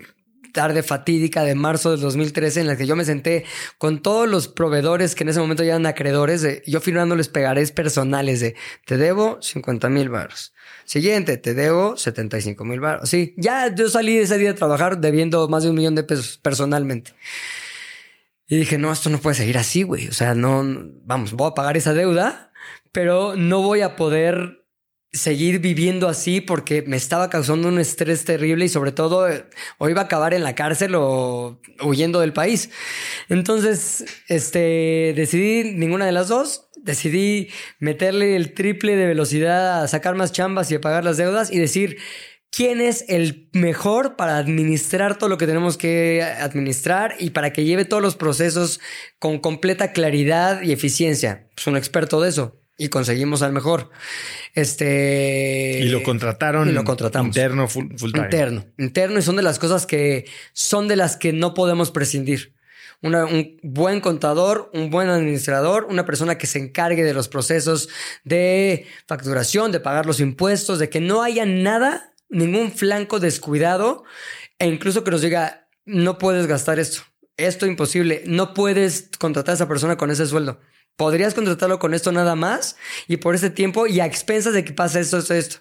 tarde 0.55 0.83
fatídica 0.83 1.43
de 1.43 1.53
marzo 1.53 1.91
del 1.91 1.99
2013 1.99 2.61
en 2.61 2.67
la 2.67 2.77
que 2.77 2.87
yo 2.87 2.95
me 2.95 3.03
senté 3.03 3.43
con 3.77 4.01
todos 4.01 4.27
los 4.27 4.47
proveedores 4.47 5.13
que 5.13 5.23
en 5.23 5.29
ese 5.29 5.41
momento 5.41 5.63
ya 5.63 5.73
eran 5.73 5.85
acreedores, 5.85 6.41
de, 6.41 6.63
yo 6.65 6.79
firmándoles 6.79 7.27
pegarés 7.27 7.73
personales 7.73 8.39
de 8.39 8.55
te 8.85 8.95
debo 8.97 9.37
50 9.41 9.89
mil 9.89 10.09
baros. 10.09 10.53
Siguiente, 10.85 11.37
te 11.37 11.53
debo 11.53 11.97
75 11.97 12.63
mil 12.63 12.79
baros. 12.79 13.09
Sí, 13.09 13.35
ya 13.37 13.75
yo 13.75 13.89
salí 13.89 14.17
ese 14.17 14.37
día 14.37 14.53
de 14.53 14.57
trabajar 14.57 14.99
debiendo 14.99 15.47
más 15.49 15.63
de 15.63 15.69
un 15.71 15.75
millón 15.75 15.95
de 15.95 16.03
pesos 16.03 16.39
personalmente. 16.41 17.11
Y 18.47 18.55
dije, 18.55 18.77
no, 18.77 18.93
esto 18.93 19.09
no 19.09 19.19
puede 19.19 19.35
seguir 19.35 19.57
así, 19.57 19.83
güey. 19.83 20.07
O 20.07 20.13
sea, 20.13 20.35
no, 20.35 20.63
vamos, 21.03 21.33
voy 21.33 21.49
a 21.49 21.53
pagar 21.53 21.75
esa 21.75 21.93
deuda, 21.93 22.53
pero 22.93 23.35
no 23.35 23.61
voy 23.61 23.81
a 23.81 23.97
poder 23.97 24.64
seguir 25.15 25.59
viviendo 25.59 26.09
así 26.09 26.41
porque 26.41 26.81
me 26.81 26.97
estaba 26.97 27.29
causando 27.29 27.69
un 27.69 27.79
estrés 27.79 28.25
terrible 28.25 28.65
y 28.65 28.69
sobre 28.69 28.91
todo 28.91 29.29
eh, 29.29 29.45
o 29.77 29.89
iba 29.89 30.01
a 30.01 30.05
acabar 30.05 30.33
en 30.33 30.43
la 30.43 30.55
cárcel 30.55 30.95
o 30.95 31.61
huyendo 31.81 32.19
del 32.19 32.33
país. 32.33 32.69
Entonces, 33.29 34.05
este, 34.27 35.13
decidí 35.15 35.71
ninguna 35.73 36.05
de 36.05 36.11
las 36.11 36.27
dos. 36.27 36.69
Decidí 36.75 37.49
meterle 37.79 38.35
el 38.35 38.53
triple 38.53 38.95
de 38.95 39.07
velocidad 39.07 39.81
a 39.83 39.87
sacar 39.87 40.15
más 40.15 40.31
chambas 40.31 40.69
y 40.69 40.75
a 40.75 40.81
pagar 40.81 41.03
las 41.03 41.17
deudas 41.17 41.51
y 41.51 41.57
decir, 41.57 41.97
quién 42.51 42.79
es 42.81 43.05
el 43.07 43.49
mejor 43.53 44.15
para 44.15 44.37
administrar 44.37 45.17
todo 45.17 45.29
lo 45.29 45.37
que 45.37 45.47
tenemos 45.47 45.77
que 45.77 46.21
administrar 46.23 47.15
y 47.19 47.31
para 47.31 47.51
que 47.51 47.63
lleve 47.63 47.85
todos 47.85 48.03
los 48.03 48.15
procesos 48.15 48.79
con 49.17 49.39
completa 49.39 49.93
claridad 49.93 50.61
y 50.61 50.73
eficiencia. 50.73 51.49
Pues 51.55 51.67
un 51.67 51.77
experto 51.77 52.21
de 52.21 52.29
eso. 52.29 52.64
Y 52.77 52.89
conseguimos 52.89 53.41
al 53.41 53.53
mejor. 53.53 53.89
Este. 54.53 55.79
Y 55.83 55.89
lo 55.89 56.03
contrataron. 56.03 56.69
Y 56.69 56.71
lo 56.71 56.83
contratamos. 56.83 57.27
Interno, 57.35 57.67
full, 57.67 57.87
full 57.97 58.11
time. 58.11 58.25
Interno. 58.25 58.65
Interno 58.77 59.19
y 59.19 59.21
son 59.21 59.35
de 59.35 59.43
las 59.43 59.59
cosas 59.59 59.85
que 59.85 60.25
son 60.53 60.87
de 60.87 60.95
las 60.95 61.17
que 61.17 61.33
no 61.33 61.53
podemos 61.53 61.91
prescindir. 61.91 62.53
Una- 63.01 63.25
un 63.25 63.57
buen 63.61 63.99
contador, 63.99 64.71
un 64.73 64.89
buen 64.89 65.09
administrador, 65.09 65.85
una 65.89 66.05
persona 66.05 66.37
que 66.37 66.47
se 66.47 66.59
encargue 66.59 67.03
de 67.03 67.13
los 67.13 67.27
procesos 67.27 67.89
de 68.23 68.87
facturación, 69.07 69.71
de 69.71 69.79
pagar 69.79 70.05
los 70.05 70.19
impuestos, 70.19 70.79
de 70.79 70.89
que 70.89 71.01
no 71.01 71.21
haya 71.21 71.45
nada, 71.45 72.13
ningún 72.29 72.71
flanco 72.71 73.19
descuidado 73.19 74.03
e 74.57 74.67
incluso 74.67 75.03
que 75.03 75.11
nos 75.11 75.21
diga, 75.21 75.67
no 75.85 76.17
puedes 76.17 76.47
gastar 76.47 76.79
esto, 76.79 77.01
esto 77.37 77.67
imposible, 77.67 78.23
no 78.25 78.53
puedes 78.53 79.09
contratar 79.19 79.51
a 79.51 79.55
esa 79.55 79.67
persona 79.67 79.97
con 79.97 80.09
ese 80.09 80.25
sueldo. 80.25 80.59
Podrías 80.95 81.33
contratarlo 81.33 81.79
con 81.79 81.93
esto 81.93 82.11
nada 82.11 82.35
más 82.35 82.77
y 83.07 83.17
por 83.17 83.35
ese 83.35 83.49
tiempo 83.49 83.87
y 83.87 83.99
a 83.99 84.05
expensas 84.05 84.53
de 84.53 84.63
que 84.63 84.73
pase 84.73 85.01
esto, 85.01 85.17
esto, 85.17 85.33
esto. 85.33 85.57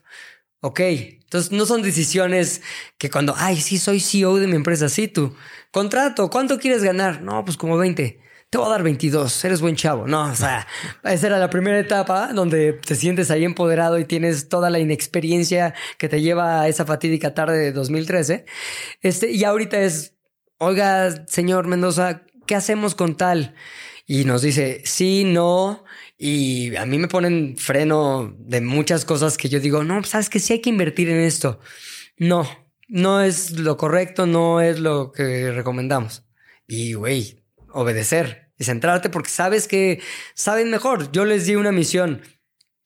Ok, 0.61 0.81
entonces 0.81 1.53
no 1.53 1.67
son 1.67 1.83
decisiones 1.83 2.63
que 2.97 3.11
cuando, 3.11 3.35
ay, 3.37 3.61
sí, 3.61 3.79
soy 3.79 4.01
CEO 4.01 4.37
de 4.37 4.47
mi 4.47 4.57
empresa, 4.57 4.89
sí, 4.89 5.09
tú. 5.09 5.35
Contrato, 5.71 6.31
¿cuánto 6.31 6.59
quieres 6.59 6.83
ganar? 6.83 7.21
No, 7.21 7.45
pues 7.45 7.57
como 7.57 7.77
20. 7.77 8.21
Te 8.49 8.59
voy 8.59 8.69
a 8.69 8.71
dar 8.71 8.85
22, 8.85 9.45
eres 9.45 9.61
buen 9.61 9.75
chavo. 9.75 10.07
No, 10.07 10.31
o 10.31 10.35
sea, 10.37 10.67
esa 11.03 11.27
era 11.27 11.39
la 11.39 11.51
primera 11.51 11.79
etapa 11.79 12.33
donde 12.33 12.75
te 12.75 12.95
sientes 12.95 13.31
ahí 13.33 13.45
empoderado 13.45 13.99
y 13.99 14.05
tienes 14.05 14.49
toda 14.49 14.71
la 14.71 14.79
inexperiencia 14.79 15.75
que 15.99 16.09
te 16.09 16.21
lleva 16.21 16.61
a 16.61 16.69
esa 16.69 16.87
fatídica 16.87 17.35
tarde 17.35 17.59
de 17.59 17.73
2013. 17.73 18.47
Este, 19.03 19.33
y 19.33 19.43
ahorita 19.43 19.81
es, 19.81 20.15
oiga, 20.59 21.27
señor 21.27 21.67
Mendoza, 21.67 22.23
¿qué 22.47 22.55
hacemos 22.55 22.95
con 22.95 23.17
tal? 23.17 23.57
Y 24.07 24.25
nos 24.25 24.43
dice, 24.43 24.83
sí, 24.85 25.25
no. 25.25 25.85
Y 26.19 26.77
a 26.77 26.87
mí 26.87 26.99
me 26.99 27.09
ponen 27.09 27.57
freno 27.57 28.35
de 28.39 28.61
muchas 28.61 29.05
cosas 29.05 29.37
que 29.37 29.49
yo 29.49 29.61
digo, 29.61 29.83
no, 29.85 29.97
pues, 29.97 30.11
sabes 30.11 30.29
que 30.29 30.41
sí 30.41 30.55
hay 30.55 30.61
que 30.61 30.71
invertir 30.71 31.09
en 31.09 31.21
esto. 31.21 31.61
No, 32.19 32.47
no 32.89 33.23
es 33.23 33.53
lo 33.53 33.77
correcto, 33.77 34.27
no 34.27 34.61
es 34.61 34.79
lo 34.79 35.13
que 35.13 35.51
recomendamos. 35.53 36.25
Y, 36.67 36.95
güey, 36.95 37.43
obedecer 37.73 38.53
y 38.59 38.65
centrarte 38.65 39.11
porque 39.11 39.31
sabes 39.31 39.67
que 39.69 40.01
saben 40.35 40.71
mejor. 40.71 41.11
Yo 41.13 41.25
les 41.25 41.47
di 41.47 41.57
una 41.57 41.73
misión. 41.73 42.23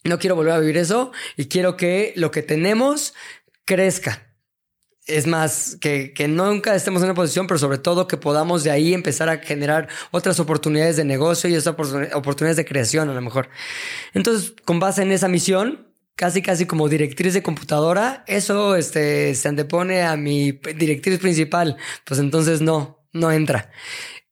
No 0.05 0.19
quiero 0.19 0.37
volver 0.37 0.55
a 0.55 0.61
vivir 0.61 0.79
eso 0.79 1.13
y 1.37 1.47
quiero 1.47 1.77
que 1.77 2.13
lo 2.17 2.31
que 2.31 2.43
tenemos 2.43 3.15
crezca. 3.65 4.28
Es 5.09 5.27
más, 5.27 5.79
que, 5.81 6.13
que 6.13 6.29
nunca 6.29 6.75
estemos 6.75 7.01
en 7.01 7.07
una 7.07 7.15
posición, 7.15 7.47
pero 7.47 7.57
sobre 7.57 7.79
todo 7.79 8.07
que 8.07 8.19
podamos 8.19 8.63
de 8.63 8.71
ahí 8.71 8.93
empezar 8.93 9.31
a 9.31 9.39
generar 9.39 9.89
otras 10.11 10.39
oportunidades 10.39 10.97
de 10.99 11.05
negocio 11.07 11.49
y 11.49 11.55
oportun- 11.55 12.15
oportunidades 12.15 12.59
de 12.59 12.67
creación 12.67 13.09
a 13.09 13.15
lo 13.15 13.21
mejor. 13.23 13.49
Entonces, 14.13 14.53
con 14.67 14.81
base 14.81 15.01
en 15.01 15.11
esa 15.11 15.27
misión, 15.29 15.89
casi 16.15 16.43
casi 16.43 16.67
como 16.67 16.91
directriz 16.91 17.33
de 17.33 17.43
computadora, 17.43 18.23
eso 18.27 18.77
este, 18.77 19.35
se 19.35 19.49
antepone 19.49 20.03
a 20.03 20.15
mi 20.17 20.53
directriz 20.77 21.19
principal. 21.19 21.79
Pues 22.05 22.21
entonces 22.21 22.61
no, 22.61 23.07
no 23.15 23.33
entra. 23.33 23.71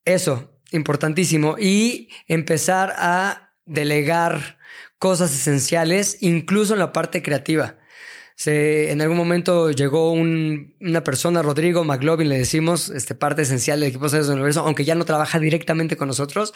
Eso, 0.04 0.60
importantísimo. 0.72 1.56
Y 1.58 2.10
empezar 2.28 2.94
a 2.98 3.54
delegar 3.64 4.58
cosas 4.98 5.32
esenciales, 5.32 6.18
incluso 6.20 6.74
en 6.74 6.80
la 6.80 6.92
parte 6.92 7.22
creativa. 7.22 7.76
Se, 8.38 8.90
en 8.92 9.00
algún 9.00 9.16
momento 9.16 9.70
llegó 9.70 10.12
un- 10.12 10.76
una 10.80 11.02
persona, 11.02 11.40
Rodrigo 11.40 11.84
McLovin, 11.84 12.28
le 12.28 12.36
decimos, 12.36 12.90
este, 12.90 13.14
parte 13.14 13.42
esencial 13.42 13.80
del 13.80 13.88
equipo 13.88 14.04
de 14.04 14.10
Seres 14.10 14.26
del 14.26 14.36
Universo, 14.36 14.60
aunque 14.60 14.84
ya 14.84 14.94
no 14.94 15.06
trabaja 15.06 15.38
directamente 15.40 15.96
con 15.96 16.06
nosotros. 16.08 16.52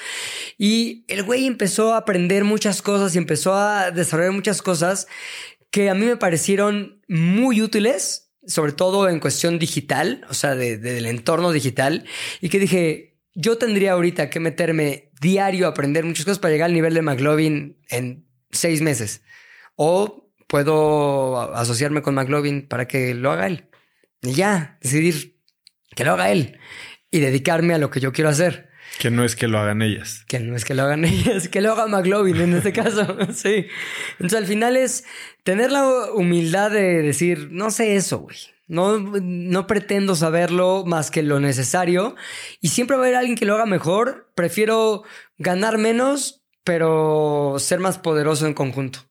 Y 0.59 1.05
el 1.09 1.23
güey 1.23 1.47
empezó 1.47 1.95
a 1.95 1.97
aprender 1.99 2.45
muchas 2.45 2.83
cosas 2.83 3.15
y 3.15 3.19
empezó 3.19 3.55
a 3.55 3.91
desarrollar 3.93 4.33
muchas 4.33 4.61
cosas 4.61 5.07
que 5.71 5.89
a 5.89 5.95
mí 5.95 6.05
me 6.05 6.19
parecieron 6.19 7.01
muy 7.09 7.63
útiles, 7.63 8.31
sobre 8.47 8.73
todo 8.73 9.09
en 9.09 9.19
cuestión 9.19 9.59
digital, 9.59 10.27
o 10.29 10.35
sea, 10.35 10.55
de- 10.55 10.77
del 10.77 11.07
entorno 11.07 11.51
digital, 11.51 12.05
y 12.43 12.51
que 12.51 12.59
dije, 12.59 13.17
yo 13.35 13.57
tendría 13.57 13.93
ahorita 13.93 14.29
que 14.29 14.39
meterme 14.41 15.13
diario 15.21 15.65
a 15.67 15.71
aprender 15.71 16.05
muchas 16.05 16.27
cosas 16.27 16.41
para 16.41 16.53
llegar 16.53 16.67
al 16.67 16.75
nivel 16.75 16.93
de 16.93 17.01
McLovin 17.03 17.79
en 17.89 18.27
seis 18.51 18.83
meses. 18.83 19.23
O 19.77 20.30
puedo 20.51 21.55
asociarme 21.55 22.03
con 22.03 22.17
McLovin 22.17 22.67
para 22.67 22.89
que 22.89 23.15
lo 23.15 23.31
haga 23.31 23.47
él. 23.47 23.69
Y 24.21 24.33
ya, 24.33 24.79
decidir 24.83 25.39
que 25.95 26.05
lo 26.05 26.13
haga 26.13 26.33
él 26.33 26.59
y 27.11 27.21
dedicarme 27.21 27.73
a 27.73 27.79
lo 27.79 27.91
que 27.91 28.01
yo 28.01 28.13
quiero 28.13 28.31
hacer. 28.31 28.69
Que 28.99 29.13
no 29.13 29.25
es 29.25 29.37
que 29.37 29.47
lo 29.47 29.61
hagan 29.61 29.81
ellas. 29.81 30.25
Que 30.27 30.41
no 30.41 30.57
es 30.57 30.65
que 30.65 30.75
lo 30.75 30.83
hagan 30.83 31.05
ellas, 31.07 31.49
que 31.49 31.61
lo 31.61 31.73
haga 31.73 31.87
McLovin 31.87 32.41
en 32.41 32.55
este 32.55 32.73
caso. 32.73 33.17
sí. 33.33 33.67
Entonces 34.15 34.39
al 34.39 34.47
final 34.47 34.77
es 34.77 35.05
tener 35.45 35.71
la 35.71 36.13
humildad 36.13 36.73
de 36.73 37.01
decir, 37.01 37.49
no 37.53 37.71
sé 37.71 37.95
eso, 37.95 38.19
güey. 38.19 38.37
No, 38.67 38.99
no 38.99 39.67
pretendo 39.67 40.15
saberlo 40.15 40.85
más 40.85 41.11
que 41.11 41.23
lo 41.23 41.39
necesario. 41.39 42.17
Y 42.61 42.69
siempre 42.69 42.97
va 42.97 43.05
a 43.05 43.07
haber 43.07 43.17
alguien 43.17 43.37
que 43.37 43.47
lo 43.47 43.55
haga 43.55 43.67
mejor. 43.67 44.31
Prefiero 44.35 45.05
ganar 45.39 45.79
menos, 45.79 46.45
pero 46.65 47.57
ser 47.59 47.79
más 47.79 47.99
poderoso 47.99 48.47
en 48.47 48.55
conjunto. 48.55 49.10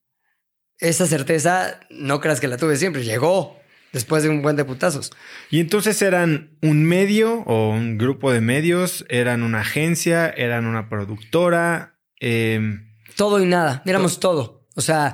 Esa 0.79 1.05
certeza, 1.07 1.79
no 1.89 2.19
creas 2.21 2.39
que 2.39 2.47
la 2.47 2.57
tuve 2.57 2.77
siempre. 2.77 3.03
Llegó 3.03 3.57
después 3.91 4.23
de 4.23 4.29
un 4.29 4.41
buen 4.41 4.55
de 4.55 4.65
putazos. 4.65 5.11
Y 5.49 5.59
entonces 5.59 6.01
eran 6.01 6.57
un 6.61 6.83
medio 6.85 7.41
o 7.45 7.69
un 7.69 7.97
grupo 7.97 8.31
de 8.31 8.39
medios, 8.41 9.05
eran 9.09 9.43
una 9.43 9.61
agencia, 9.61 10.29
eran 10.29 10.65
una 10.65 10.89
productora. 10.89 11.97
eh, 12.21 12.79
Todo 13.15 13.41
y 13.41 13.45
nada. 13.45 13.81
Éramos 13.85 14.19
todo. 14.19 14.65
O 14.75 14.81
sea, 14.81 15.13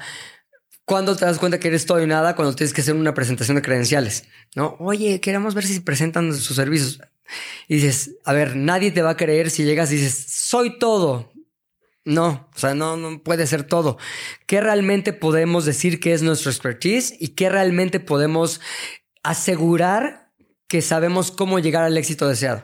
¿cuándo 0.86 1.16
te 1.16 1.26
das 1.26 1.40
cuenta 1.40 1.60
que 1.60 1.70
eres 1.70 1.86
todo 1.86 2.02
y 2.04 2.08
nada? 2.08 2.36
Cuando 2.36 2.56
tienes 2.56 2.74
que 2.74 2.82
hacer 2.82 2.94
una 2.94 3.14
presentación 3.14 3.56
de 3.56 3.62
credenciales. 3.64 4.26
¿No? 4.56 4.76
Oye, 4.80 5.20
queremos 5.22 5.56
ver 5.56 5.66
si 5.66 5.80
presentan 5.80 6.34
sus 6.34 6.56
servicios. 6.56 7.00
Y 7.68 7.76
dices, 7.76 8.18
a 8.24 8.34
ver, 8.34 8.56
nadie 8.56 8.92
te 8.92 9.02
va 9.02 9.12
a 9.12 9.18
creer 9.18 9.50
si 9.50 9.64
llegas 9.64 9.92
y 9.92 9.96
dices, 9.96 10.14
soy 10.30 10.78
todo. 10.78 11.32
No, 12.06 12.49
o 12.56 12.60
sea, 12.60 12.76
no, 12.76 12.98
no 12.98 13.23
puede 13.23 13.48
ser 13.48 13.64
todo. 13.64 13.98
¿Qué 14.45 14.61
realmente 14.61 15.11
podemos 15.11 15.65
decir 15.65 15.99
que 15.99 16.14
es 16.14 16.22
nuestro 16.22 16.52
expertise 16.52 17.15
y 17.19 17.30
qué 17.30 17.49
realmente 17.49 17.99
podemos 17.99 18.61
asegurar 19.23 20.32
que 20.68 20.84
sabemos 20.84 21.32
cómo 21.32 21.57
llegar 21.57 21.84
al 21.84 21.98
éxito 21.98 22.27
deseado? 22.27 22.64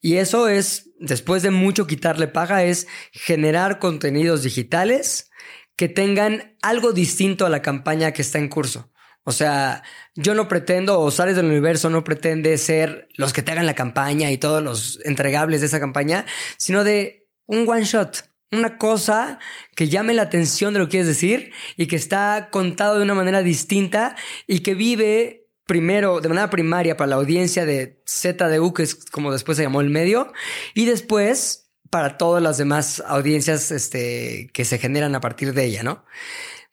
Y 0.00 0.16
eso 0.16 0.48
es, 0.48 0.90
después 1.00 1.42
de 1.42 1.50
mucho 1.50 1.88
quitarle 1.88 2.28
paga, 2.28 2.62
es 2.62 2.86
generar 3.10 3.80
contenidos 3.80 4.44
digitales 4.44 5.30
que 5.74 5.88
tengan 5.88 6.56
algo 6.62 6.92
distinto 6.92 7.46
a 7.46 7.50
la 7.50 7.62
campaña 7.62 8.12
que 8.12 8.22
está 8.22 8.38
en 8.38 8.48
curso. 8.48 8.92
O 9.24 9.32
sea, 9.32 9.82
yo 10.14 10.34
no 10.34 10.48
pretendo, 10.48 11.00
o 11.00 11.10
Sales 11.10 11.36
del 11.36 11.46
Universo 11.46 11.90
no 11.90 12.04
pretende 12.04 12.56
ser 12.58 13.08
los 13.16 13.32
que 13.32 13.42
te 13.42 13.52
hagan 13.52 13.66
la 13.66 13.74
campaña 13.74 14.30
y 14.30 14.38
todos 14.38 14.62
los 14.62 15.00
entregables 15.04 15.60
de 15.60 15.66
esa 15.66 15.80
campaña, 15.80 16.24
sino 16.56 16.84
de 16.84 17.28
un 17.46 17.68
one 17.68 17.84
shot, 17.84 18.24
una 18.50 18.78
cosa 18.78 19.38
que 19.74 19.88
llame 19.88 20.14
la 20.14 20.22
atención 20.22 20.72
de 20.72 20.80
lo 20.80 20.86
que 20.86 20.92
quieres 20.92 21.08
decir 21.08 21.52
y 21.76 21.86
que 21.86 21.96
está 21.96 22.48
contado 22.50 22.96
de 22.96 23.02
una 23.02 23.14
manera 23.14 23.42
distinta 23.42 24.16
y 24.46 24.60
que 24.60 24.74
vive 24.74 25.48
primero 25.66 26.20
de 26.20 26.30
manera 26.30 26.48
primaria 26.48 26.96
para 26.96 27.10
la 27.10 27.16
audiencia 27.16 27.66
de 27.66 28.02
ZDU, 28.06 28.72
que 28.72 28.84
es 28.84 28.94
como 29.04 29.32
después 29.32 29.56
se 29.56 29.64
llamó 29.64 29.82
el 29.82 29.90
medio, 29.90 30.32
y 30.74 30.86
después 30.86 31.70
para 31.90 32.16
todas 32.16 32.42
las 32.42 32.58
demás 32.58 33.02
audiencias 33.06 33.70
este, 33.70 34.50
que 34.52 34.64
se 34.64 34.78
generan 34.78 35.14
a 35.14 35.20
partir 35.20 35.52
de 35.54 35.64
ella, 35.64 35.82
¿no? 35.82 36.04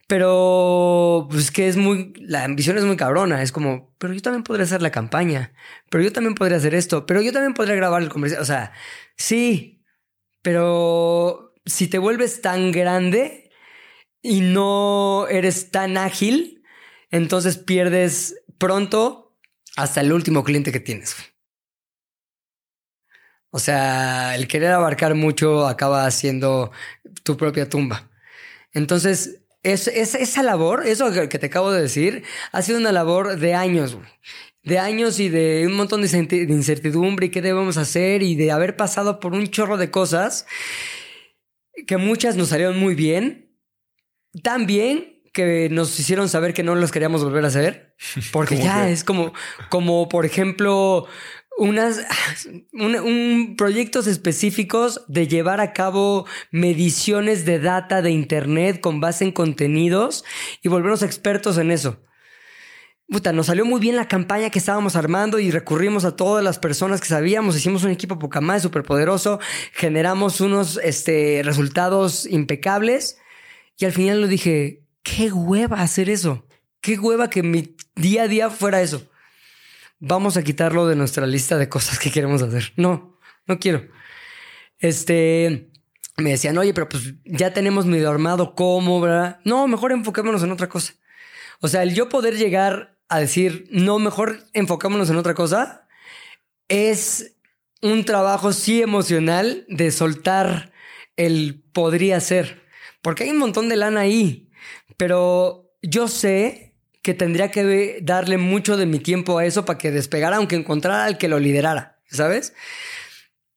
Pero, 0.07 1.27
pues 1.31 1.49
que 1.51 1.67
es 1.67 1.77
muy, 1.77 2.13
la 2.19 2.43
ambición 2.43 2.77
es 2.77 2.85
muy 2.85 2.95
cabrona. 2.95 3.41
Es 3.41 3.51
como, 3.51 3.95
pero 3.97 4.13
yo 4.13 4.21
también 4.21 4.43
podría 4.43 4.65
hacer 4.65 4.81
la 4.81 4.91
campaña, 4.91 5.53
pero 5.89 6.03
yo 6.03 6.11
también 6.13 6.35
podría 6.35 6.57
hacer 6.57 6.75
esto, 6.75 7.05
pero 7.05 7.21
yo 7.21 7.31
también 7.33 7.53
podría 7.53 7.75
grabar 7.75 8.01
el 8.03 8.09
comercial. 8.09 8.41
O 8.41 8.45
sea, 8.45 8.71
sí, 9.17 9.83
pero 10.41 11.44
si 11.65 11.87
te 11.87 11.97
vuelves 11.97 12.41
tan 12.41 12.71
grande 12.71 13.51
y 14.21 14.41
no 14.41 15.27
eres 15.29 15.71
tan 15.71 15.97
ágil, 15.97 16.63
entonces 17.11 17.57
pierdes 17.57 18.35
pronto 18.57 19.37
hasta 19.77 20.01
el 20.01 20.13
último 20.13 20.43
cliente 20.43 20.71
que 20.71 20.79
tienes. 20.81 21.15
O 23.51 23.59
sea, 23.59 24.35
el 24.35 24.47
querer 24.47 24.71
abarcar 24.71 25.15
mucho 25.15 25.65
acaba 25.67 26.09
siendo 26.11 26.71
tu 27.23 27.37
propia 27.37 27.69
tumba. 27.69 28.09
Entonces, 28.73 29.41
es, 29.63 29.87
es- 29.89 30.15
esa 30.15 30.43
labor, 30.43 30.87
eso 30.87 31.11
que 31.29 31.39
te 31.39 31.47
acabo 31.47 31.71
de 31.71 31.81
decir, 31.83 32.23
ha 32.51 32.61
sido 32.61 32.79
una 32.79 32.91
labor 32.93 33.37
de 33.39 33.55
años. 33.55 33.97
De 34.63 34.79
años 34.79 35.19
y 35.19 35.29
de 35.29 35.65
un 35.67 35.75
montón 35.75 36.01
de 36.03 36.07
incertidumbre 36.49 37.27
y 37.27 37.31
qué 37.31 37.41
debemos 37.41 37.77
hacer 37.77 38.23
y 38.23 38.35
de 38.35 38.51
haber 38.51 38.77
pasado 38.77 39.19
por 39.19 39.33
un 39.33 39.47
chorro 39.47 39.77
de 39.77 39.91
cosas 39.91 40.47
que 41.87 41.97
muchas 41.97 42.35
nos 42.35 42.49
salieron 42.49 42.79
muy 42.79 42.95
bien, 42.95 43.57
tan 44.43 44.65
bien 44.65 45.21
que 45.33 45.69
nos 45.69 45.99
hicieron 45.99 46.29
saber 46.29 46.53
que 46.53 46.63
no 46.63 46.75
las 46.75 46.91
queríamos 46.91 47.23
volver 47.23 47.43
a 47.43 47.49
hacer, 47.49 47.95
porque 48.31 48.55
¿Cómo 48.55 48.65
ya 48.65 48.89
es 48.89 49.03
como, 49.03 49.33
como 49.69 50.07
por 50.09 50.25
ejemplo, 50.25 51.07
unas 51.57 51.99
un, 52.73 52.95
un 52.95 53.55
proyectos 53.57 54.07
específicos 54.07 55.03
de 55.07 55.27
llevar 55.27 55.61
a 55.61 55.73
cabo 55.73 56.25
mediciones 56.51 57.45
de 57.45 57.59
data 57.59 58.01
de 58.01 58.11
internet 58.11 58.79
con 58.79 58.99
base 58.99 59.25
en 59.25 59.31
contenidos 59.31 60.23
y 60.61 60.69
volvernos 60.69 61.03
expertos 61.03 61.57
en 61.57 61.71
eso. 61.71 62.01
Puta, 63.07 63.31
nos 63.31 63.45
salió 63.45 63.65
muy 63.65 63.79
bien 63.79 63.95
la 63.95 64.07
campaña 64.07 64.49
que 64.49 64.57
estábamos 64.57 64.95
armando 64.95 65.37
y 65.39 65.51
recurrimos 65.51 66.05
a 66.05 66.15
todas 66.15 66.43
las 66.43 66.57
personas 66.57 67.01
que 67.01 67.07
sabíamos, 67.07 67.55
hicimos 67.55 67.83
un 67.83 67.91
equipo 67.91 68.17
poca 68.17 68.41
más 68.41 68.63
súper 68.63 68.81
poderoso, 68.81 69.39
generamos 69.73 70.41
unos 70.41 70.79
este, 70.83 71.41
resultados 71.43 72.25
impecables 72.25 73.19
y 73.77 73.85
al 73.85 73.91
final 73.91 74.21
lo 74.21 74.27
dije, 74.27 74.83
qué 75.03 75.31
hueva 75.31 75.81
hacer 75.81 76.09
eso, 76.09 76.47
qué 76.81 76.97
hueva 76.97 77.29
que 77.29 77.43
mi 77.43 77.75
día 77.95 78.23
a 78.23 78.27
día 78.27 78.49
fuera 78.49 78.81
eso. 78.81 79.07
Vamos 79.99 80.35
a 80.35 80.43
quitarlo 80.43 80.87
de 80.87 80.95
nuestra 80.95 81.27
lista 81.27 81.57
de 81.57 81.69
cosas 81.69 81.99
que 81.99 82.11
queremos 82.11 82.41
hacer. 82.41 82.73
No, 82.75 83.19
no 83.45 83.59
quiero. 83.59 83.85
Este, 84.79 85.69
me 86.17 86.31
decían, 86.31 86.57
oye, 86.57 86.73
pero 86.73 86.89
pues 86.89 87.13
ya 87.23 87.53
tenemos 87.53 87.85
medio 87.85 88.09
armado 88.09 88.55
cómo, 88.55 88.99
¿verdad? 88.99 89.39
No, 89.43 89.67
mejor 89.67 89.91
enfoquémonos 89.91 90.41
en 90.43 90.51
otra 90.51 90.69
cosa. 90.69 90.93
O 91.61 91.67
sea, 91.67 91.83
el 91.83 91.93
yo 91.93 92.09
poder 92.09 92.35
llegar 92.35 92.94
a 93.09 93.19
decir, 93.19 93.67
no, 93.71 93.99
mejor 93.99 94.43
enfocémonos 94.53 95.09
en 95.09 95.17
otra 95.17 95.33
cosa, 95.33 95.87
es 96.67 97.35
un 97.81 98.03
trabajo 98.03 98.53
sí 98.53 98.81
emocional 98.81 99.65
de 99.67 99.91
soltar 99.91 100.71
el 101.15 101.63
podría 101.71 102.19
ser. 102.19 102.63
Porque 103.01 103.23
hay 103.23 103.29
un 103.29 103.37
montón 103.37 103.69
de 103.69 103.75
lana 103.75 104.01
ahí. 104.01 104.49
Pero 104.97 105.75
yo 105.81 106.07
sé 106.07 106.75
que 107.01 107.13
tendría 107.13 107.51
que 107.51 107.99
darle 108.01 108.37
mucho 108.37 108.77
de 108.77 108.87
mi 108.87 108.99
tiempo 108.99 109.37
a 109.37 109.45
eso 109.45 109.65
para 109.65 109.77
que 109.77 109.91
despegara, 109.91 110.37
aunque 110.37 110.55
encontrara 110.55 111.05
al 111.05 111.19
que 111.19 111.27
lo 111.27 111.39
liderara, 111.39 111.99
¿sabes? 112.09 112.53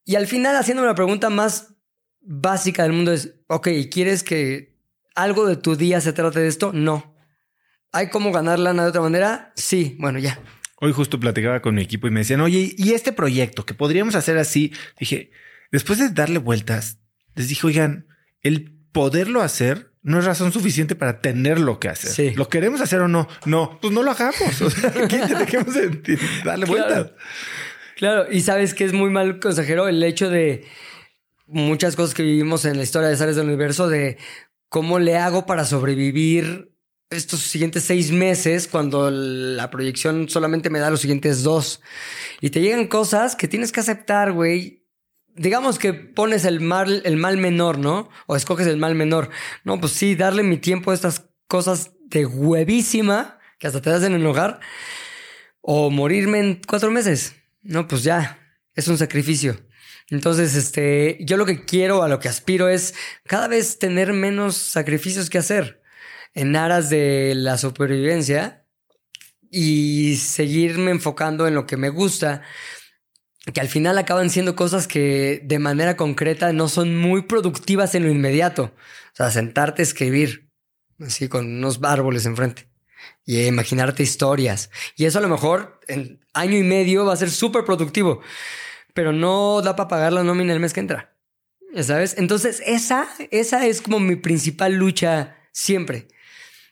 Y 0.04 0.16
al 0.16 0.26
final, 0.26 0.56
haciendo 0.56 0.84
la 0.84 0.94
pregunta 0.94 1.30
más 1.30 1.74
básica 2.20 2.82
del 2.82 2.92
mundo 2.92 3.12
es, 3.12 3.36
ok, 3.46 3.68
¿quieres 3.90 4.22
que 4.22 4.76
algo 5.14 5.46
de 5.46 5.56
tu 5.56 5.76
día 5.76 6.00
se 6.02 6.12
trate 6.12 6.40
de 6.40 6.48
esto? 6.48 6.72
No. 6.74 7.17
¿Hay 7.93 8.10
cómo 8.10 8.32
ganar 8.32 8.59
lana 8.59 8.85
de 8.85 8.90
otra 8.90 9.01
manera? 9.01 9.52
Sí, 9.56 9.97
bueno, 9.98 10.19
ya. 10.19 10.39
Hoy 10.81 10.93
justo 10.93 11.19
platicaba 11.19 11.60
con 11.60 11.74
mi 11.74 11.82
equipo 11.82 12.06
y 12.06 12.10
me 12.10 12.20
decían, 12.20 12.40
oye, 12.40 12.74
¿y 12.77 12.93
este 12.93 13.12
proyecto 13.12 13.65
que 13.65 13.74
podríamos 13.74 14.15
hacer 14.15 14.39
así? 14.39 14.73
Dije, 14.98 15.32
después 15.73 15.98
de 15.98 16.10
darle 16.10 16.39
vueltas, 16.39 16.98
les 17.35 17.48
dije, 17.48 17.66
oigan, 17.66 18.06
el 18.43 18.78
poderlo 18.93 19.43
hacer 19.43 19.93
no 20.02 20.19
es 20.19 20.24
razón 20.24 20.52
suficiente 20.52 20.94
para 20.94 21.20
tener 21.20 21.59
lo 21.59 21.81
que 21.81 21.89
hacer. 21.89 22.10
Sí. 22.10 22.31
¿Lo 22.36 22.48
queremos 22.48 22.81
hacer 22.81 23.01
o 23.01 23.09
no? 23.09 23.28
No, 23.44 23.78
pues 23.81 23.93
no 23.93 24.02
lo 24.02 24.10
hagamos. 24.10 24.60
O 24.62 24.70
sea, 24.70 24.90
dejemos 24.90 25.74
de 25.74 26.19
darle 26.44 26.66
vueltas. 26.66 27.12
Claro, 27.97 28.31
y 28.31 28.43
sabes 28.43 28.74
que 28.74 28.85
es 28.85 28.93
muy 28.93 29.10
mal 29.10 29.40
consejero 29.40 29.89
el 29.89 30.02
hecho 30.02 30.31
de 30.31 30.65
muchas 31.47 31.97
cosas 31.97 32.15
que 32.15 32.23
vivimos 32.23 32.65
en 32.65 32.77
la 32.77 32.85
historia 32.85 33.09
de 33.09 33.16
Sales 33.16 33.36
del 33.36 33.47
Universo, 33.47 33.89
de 33.89 34.19
cómo 34.69 34.98
le 34.98 35.16
hago 35.16 35.47
para 35.47 35.65
sobrevivir 35.65 36.70
estos 37.10 37.40
siguientes 37.40 37.85
seis 37.85 38.10
meses 38.10 38.68
cuando 38.68 39.10
la 39.10 39.70
proyección 39.70 40.28
solamente 40.28 40.70
me 40.70 40.78
da 40.78 40.90
los 40.90 41.01
siguientes 41.01 41.43
dos. 41.43 41.80
Y 42.40 42.51
te 42.51 42.60
llegan 42.60 42.86
cosas 42.86 43.35
que 43.35 43.48
tienes 43.48 43.72
que 43.72 43.80
aceptar, 43.80 44.32
güey, 44.32 44.86
digamos 45.35 45.78
que 45.78 45.94
pones 45.94 46.44
el 46.44 46.60
mal, 46.60 47.02
el 47.05 47.16
mal 47.16 47.39
menor, 47.39 47.78
¿no? 47.78 48.10
O 48.26 48.36
escoges 48.36 48.66
el 48.66 48.76
mal 48.76 48.94
menor. 48.94 49.30
No, 49.64 49.80
pues 49.80 49.93
sí, 49.93 50.14
darle 50.14 50.43
mi 50.43 50.59
tiempo 50.59 50.90
a 50.90 50.94
estas 50.94 51.26
cosas 51.47 51.93
de 52.06 52.26
huevísima 52.26 53.39
que 53.59 53.66
hasta 53.66 53.80
te 53.80 53.90
hacen 53.90 54.14
enojar. 54.14 54.60
O 55.60 55.90
morirme 55.90 56.40
en 56.40 56.60
cuatro 56.66 56.90
meses. 56.90 57.35
No, 57.62 57.89
pues 57.89 58.02
ya, 58.02 58.39
es 58.74 58.89
un 58.89 58.98
sacrificio. 58.98 59.59
Entonces, 60.10 60.55
este, 60.55 61.18
yo 61.20 61.36
lo 61.36 61.44
que 61.44 61.64
quiero, 61.64 62.02
a 62.02 62.09
lo 62.09 62.18
que 62.18 62.28
aspiro 62.28 62.68
es 62.68 62.94
cada 63.26 63.48
vez 63.48 63.78
tener 63.78 64.12
menos 64.12 64.56
sacrificios 64.56 65.28
que 65.28 65.39
hacer 65.39 65.77
en 66.39 66.55
aras 66.55 66.89
de 66.89 67.35
la 67.35 67.59
supervivencia 67.59 68.65
y 69.51 70.15
seguirme 70.19 70.93
enfocando 70.93 71.48
en 71.48 71.56
lo 71.56 71.66
que 71.66 71.77
me 71.77 71.89
gusta 71.89 72.43
que 73.52 73.60
al 73.60 73.66
final 73.66 73.98
acaban 73.98 74.31
siendo 74.31 74.55
cosas 74.55 74.86
que 74.86 75.40
de 75.43 75.59
manera 75.59 75.97
concreta 75.97 76.52
no 76.52 76.69
son 76.69 76.97
muy 76.97 77.23
productivas 77.23 77.97
en 77.97 78.05
lo 78.05 78.10
inmediato. 78.10 78.73
O 79.12 79.16
sea, 79.16 79.32
sentarte 79.32 79.82
a 79.82 79.85
escribir, 79.85 80.48
así 81.01 81.28
con 81.28 81.47
unos 81.47 81.81
árboles 81.82 82.24
enfrente 82.24 82.69
y 83.27 83.44
imaginarte 83.47 84.05
historias. 84.05 84.70
Y 84.94 85.06
eso 85.06 85.19
a 85.19 85.23
lo 85.23 85.28
mejor 85.28 85.81
en 85.89 86.24
año 86.35 86.56
y 86.56 86.62
medio 86.62 87.05
va 87.05 87.15
a 87.15 87.16
ser 87.16 87.32
súper 87.32 87.65
productivo, 87.65 88.20
pero 88.94 89.12
no 89.12 89.60
da 89.60 89.74
para 89.74 89.89
pagar 89.89 90.12
la 90.12 90.23
nómina 90.23 90.52
el 90.52 90.60
mes 90.60 90.73
que 90.73 90.81
entra. 90.81 91.16
¿Sabes? 91.82 92.15
Entonces, 92.16 92.62
esa, 92.65 93.09
esa 93.32 93.66
es 93.66 93.82
como 93.82 93.98
mi 93.98 94.15
principal 94.15 94.74
lucha 94.74 95.36
siempre. 95.52 96.06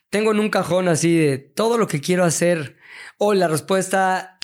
Tengo 0.09 0.31
en 0.31 0.39
un 0.39 0.49
cajón 0.49 0.87
así 0.87 1.17
de 1.17 1.37
todo 1.37 1.77
lo 1.77 1.87
que 1.87 2.01
quiero 2.01 2.23
hacer 2.23 2.77
o 3.17 3.33
la 3.33 3.47
respuesta 3.47 4.37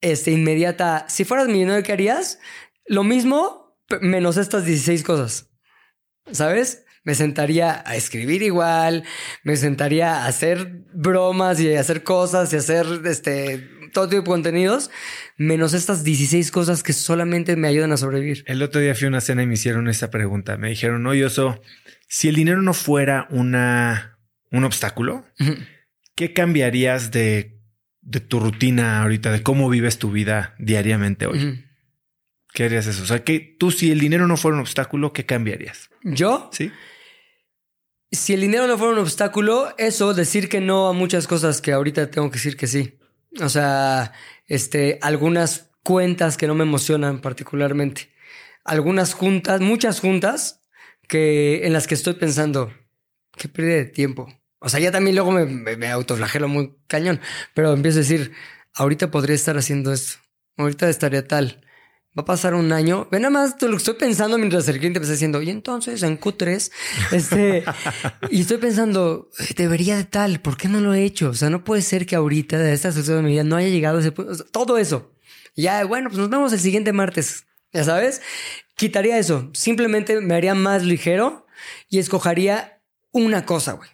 este, 0.00 0.30
inmediata, 0.30 1.06
si 1.08 1.24
fueras 1.24 1.48
millonario, 1.48 1.82
¿qué 1.82 1.92
harías? 1.92 2.38
Lo 2.86 3.02
mismo, 3.02 3.76
menos 4.00 4.36
estas 4.36 4.64
16 4.64 5.02
cosas. 5.02 5.50
¿Sabes? 6.30 6.84
Me 7.04 7.14
sentaría 7.14 7.84
a 7.86 7.96
escribir 7.96 8.42
igual, 8.42 9.04
me 9.44 9.56
sentaría 9.56 10.24
a 10.24 10.26
hacer 10.26 10.84
bromas 10.92 11.60
y 11.60 11.72
hacer 11.74 12.02
cosas 12.02 12.52
y 12.52 12.56
hacer 12.56 12.86
este, 13.04 13.70
todo 13.92 14.08
tipo 14.08 14.22
de 14.22 14.26
contenidos, 14.26 14.90
menos 15.36 15.72
estas 15.72 16.02
16 16.02 16.50
cosas 16.50 16.82
que 16.82 16.92
solamente 16.92 17.54
me 17.54 17.68
ayudan 17.68 17.92
a 17.92 17.96
sobrevivir. 17.96 18.44
El 18.46 18.60
otro 18.62 18.80
día 18.80 18.94
fui 18.94 19.06
a 19.06 19.08
una 19.08 19.20
cena 19.20 19.44
y 19.44 19.46
me 19.46 19.54
hicieron 19.54 19.88
esta 19.88 20.10
pregunta. 20.10 20.56
Me 20.56 20.68
dijeron, 20.70 21.02
no, 21.04 21.14
Yoso, 21.14 21.62
si 22.08 22.28
el 22.28 22.34
dinero 22.34 22.60
no 22.60 22.74
fuera 22.74 23.28
una, 23.30 24.15
un 24.50 24.64
obstáculo, 24.64 25.24
¿qué 26.14 26.32
cambiarías 26.32 27.10
de 27.10 27.56
de 28.06 28.20
tu 28.20 28.38
rutina 28.38 29.02
ahorita, 29.02 29.32
de 29.32 29.42
cómo 29.42 29.68
vives 29.68 29.98
tu 29.98 30.12
vida 30.12 30.54
diariamente 30.58 31.26
hoy. 31.26 31.64
¿Qué 32.54 32.64
harías 32.64 32.86
eso? 32.86 33.02
O 33.02 33.06
sea, 33.06 33.24
que 33.24 33.40
tú 33.40 33.70
si 33.72 33.90
el 33.90 33.98
dinero 33.98 34.28
no 34.28 34.36
fuera 34.36 34.54
un 34.54 34.60
obstáculo, 34.60 35.12
¿qué 35.12 35.26
cambiarías? 35.26 35.90
¿Yo? 36.02 36.48
Sí. 36.52 36.70
Si 38.12 38.32
el 38.32 38.40
dinero 38.40 38.68
no 38.68 38.78
fuera 38.78 38.92
un 38.94 39.00
obstáculo, 39.00 39.74
eso, 39.76 40.14
decir 40.14 40.48
que 40.48 40.60
no 40.60 40.88
a 40.88 40.92
muchas 40.92 41.26
cosas 41.26 41.60
que 41.60 41.72
ahorita 41.72 42.10
tengo 42.10 42.30
que 42.30 42.36
decir 42.36 42.56
que 42.56 42.68
sí. 42.68 42.96
O 43.40 43.48
sea, 43.48 44.12
este, 44.46 45.00
algunas 45.02 45.72
cuentas 45.82 46.36
que 46.36 46.46
no 46.46 46.54
me 46.54 46.62
emocionan 46.62 47.20
particularmente. 47.20 48.10
Algunas 48.64 49.14
juntas, 49.14 49.60
muchas 49.60 49.98
juntas 49.98 50.62
que 51.08 51.66
en 51.66 51.72
las 51.72 51.88
que 51.88 51.94
estoy 51.94 52.14
pensando, 52.14 52.72
qué 53.36 53.48
pérdida 53.48 53.76
de 53.76 53.84
tiempo. 53.86 54.28
O 54.58 54.68
sea, 54.68 54.80
ya 54.80 54.90
también 54.90 55.14
luego 55.14 55.30
me, 55.32 55.46
me, 55.46 55.88
autoflagelo 55.88 56.48
muy 56.48 56.74
cañón, 56.86 57.20
pero 57.54 57.72
empiezo 57.72 57.98
a 57.98 58.02
decir, 58.02 58.32
ahorita 58.74 59.10
podría 59.10 59.36
estar 59.36 59.56
haciendo 59.56 59.92
esto, 59.92 60.18
ahorita 60.56 60.88
estaría 60.88 61.26
tal. 61.26 61.62
Va 62.18 62.22
a 62.22 62.24
pasar 62.24 62.54
un 62.54 62.72
año. 62.72 63.06
Ve 63.10 63.20
nada 63.20 63.30
más 63.30 63.60
lo 63.60 63.72
que 63.72 63.76
estoy 63.76 63.94
pensando 63.94 64.38
mientras 64.38 64.66
el 64.68 64.78
cliente 64.78 64.98
me 64.98 65.04
está 65.04 65.12
diciendo, 65.12 65.42
y 65.42 65.50
entonces 65.50 66.02
en 66.02 66.18
Q3, 66.18 66.72
este, 67.12 67.64
y 68.30 68.40
estoy 68.40 68.56
pensando, 68.56 69.28
debería 69.54 69.98
de 69.98 70.04
tal, 70.04 70.40
¿por 70.40 70.56
qué 70.56 70.68
no 70.68 70.80
lo 70.80 70.94
he 70.94 71.04
hecho? 71.04 71.28
O 71.28 71.34
sea, 71.34 71.50
no 71.50 71.62
puede 71.62 71.82
ser 71.82 72.06
que 72.06 72.16
ahorita, 72.16 72.58
de 72.58 72.72
esta 72.72 72.90
situación 72.90 73.18
de 73.18 73.22
mi 73.24 73.32
vida, 73.32 73.44
no 73.44 73.56
haya 73.56 73.68
llegado 73.68 73.98
ese 73.98 74.12
punto. 74.12 74.44
todo 74.46 74.78
eso. 74.78 75.12
ya, 75.54 75.84
bueno, 75.84 76.08
pues 76.08 76.18
nos 76.18 76.30
vemos 76.30 76.52
el 76.54 76.60
siguiente 76.60 76.94
martes. 76.94 77.44
Ya 77.72 77.84
sabes, 77.84 78.22
quitaría 78.76 79.18
eso. 79.18 79.50
Simplemente 79.52 80.20
me 80.22 80.34
haría 80.34 80.54
más 80.54 80.82
ligero 80.82 81.46
y 81.90 81.98
escogería 81.98 82.75
una 83.16 83.44
cosa, 83.44 83.72
güey. 83.72 83.88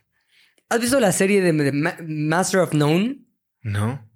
¿Has 0.68 0.80
visto 0.80 0.98
la 1.00 1.12
serie 1.12 1.40
de, 1.40 1.52
Master 1.72 2.60
of 2.60 2.72
None? 2.72 3.18
No. 3.62 4.08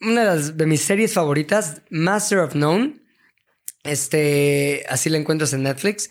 Una 0.00 0.34
de, 0.34 0.66
mis 0.66 0.80
series 0.80 1.12
favoritas, 1.12 1.82
Master 1.90 2.38
of 2.38 2.54
None. 2.54 3.00
Este, 3.82 4.84
así 4.88 5.10
la 5.10 5.18
encuentras 5.18 5.52
en 5.52 5.62
Netflix. 5.62 6.10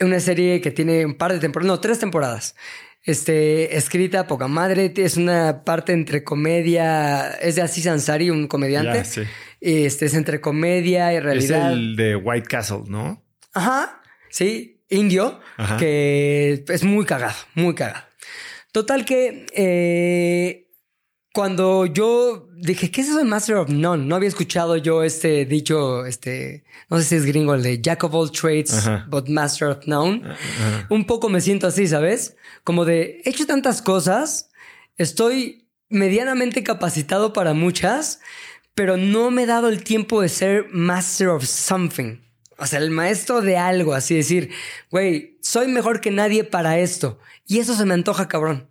Una 0.00 0.20
serie 0.20 0.60
que 0.60 0.70
tiene 0.70 1.06
un 1.06 1.16
par 1.16 1.32
de 1.32 1.38
temporadas, 1.38 1.68
no, 1.68 1.80
tres 1.80 1.98
temporadas. 1.98 2.54
Este, 3.02 3.76
escrita 3.76 4.26
poca 4.26 4.48
madre, 4.48 4.92
es 4.96 5.16
una 5.16 5.64
parte 5.64 5.92
entre 5.92 6.24
comedia, 6.24 7.32
es 7.32 7.56
de 7.56 7.62
Aziz 7.62 7.86
Ansari, 7.86 8.30
un 8.30 8.48
comediante. 8.48 9.04
sí. 9.04 9.22
Este, 9.60 10.06
es 10.06 10.14
entre 10.14 10.40
comedia 10.40 11.12
y 11.14 11.20
realidad. 11.20 11.70
Es 11.70 11.76
el 11.78 11.96
de 11.96 12.16
White 12.16 12.48
Castle, 12.48 12.82
¿no? 12.86 13.24
Ajá, 13.54 14.02
sí, 14.28 14.73
indio, 14.88 15.40
que 15.78 16.64
es 16.68 16.84
muy 16.84 17.04
cagado, 17.04 17.36
muy 17.54 17.74
cagado. 17.74 18.04
Total 18.72 19.04
que 19.04 19.46
eh, 19.54 20.68
cuando 21.32 21.86
yo 21.86 22.48
dije, 22.56 22.90
¿qué 22.90 23.00
es 23.00 23.08
eso 23.08 23.18
de 23.18 23.24
Master 23.24 23.56
of 23.56 23.68
None? 23.68 24.04
No 24.04 24.16
había 24.16 24.28
escuchado 24.28 24.76
yo 24.76 25.02
este 25.02 25.44
dicho, 25.44 26.06
este, 26.06 26.64
no 26.88 26.98
sé 26.98 27.04
si 27.04 27.14
es 27.16 27.24
gringo, 27.24 27.54
el 27.54 27.62
de 27.62 27.80
Jack 27.80 28.04
of 28.04 28.14
all 28.14 28.30
trades, 28.30 28.88
but 29.08 29.28
Master 29.28 29.68
of 29.68 29.86
None. 29.86 30.22
Un 30.90 31.04
poco 31.06 31.28
me 31.28 31.40
siento 31.40 31.66
así, 31.66 31.86
¿sabes? 31.86 32.36
Como 32.62 32.84
de, 32.84 33.20
he 33.24 33.30
hecho 33.30 33.46
tantas 33.46 33.82
cosas, 33.82 34.50
estoy 34.96 35.68
medianamente 35.88 36.62
capacitado 36.62 37.32
para 37.32 37.52
muchas, 37.52 38.20
pero 38.74 38.96
no 38.96 39.30
me 39.30 39.44
he 39.44 39.46
dado 39.46 39.68
el 39.68 39.84
tiempo 39.84 40.20
de 40.20 40.28
ser 40.28 40.66
master 40.72 41.28
of 41.28 41.44
something. 41.44 42.23
O 42.58 42.66
sea, 42.66 42.78
el 42.78 42.90
maestro 42.90 43.40
de 43.40 43.56
algo, 43.56 43.94
así 43.94 44.14
decir, 44.14 44.50
güey, 44.90 45.38
soy 45.40 45.68
mejor 45.68 46.00
que 46.00 46.10
nadie 46.10 46.44
para 46.44 46.78
esto. 46.78 47.18
Y 47.46 47.58
eso 47.58 47.74
se 47.74 47.84
me 47.84 47.94
antoja, 47.94 48.28
cabrón. 48.28 48.70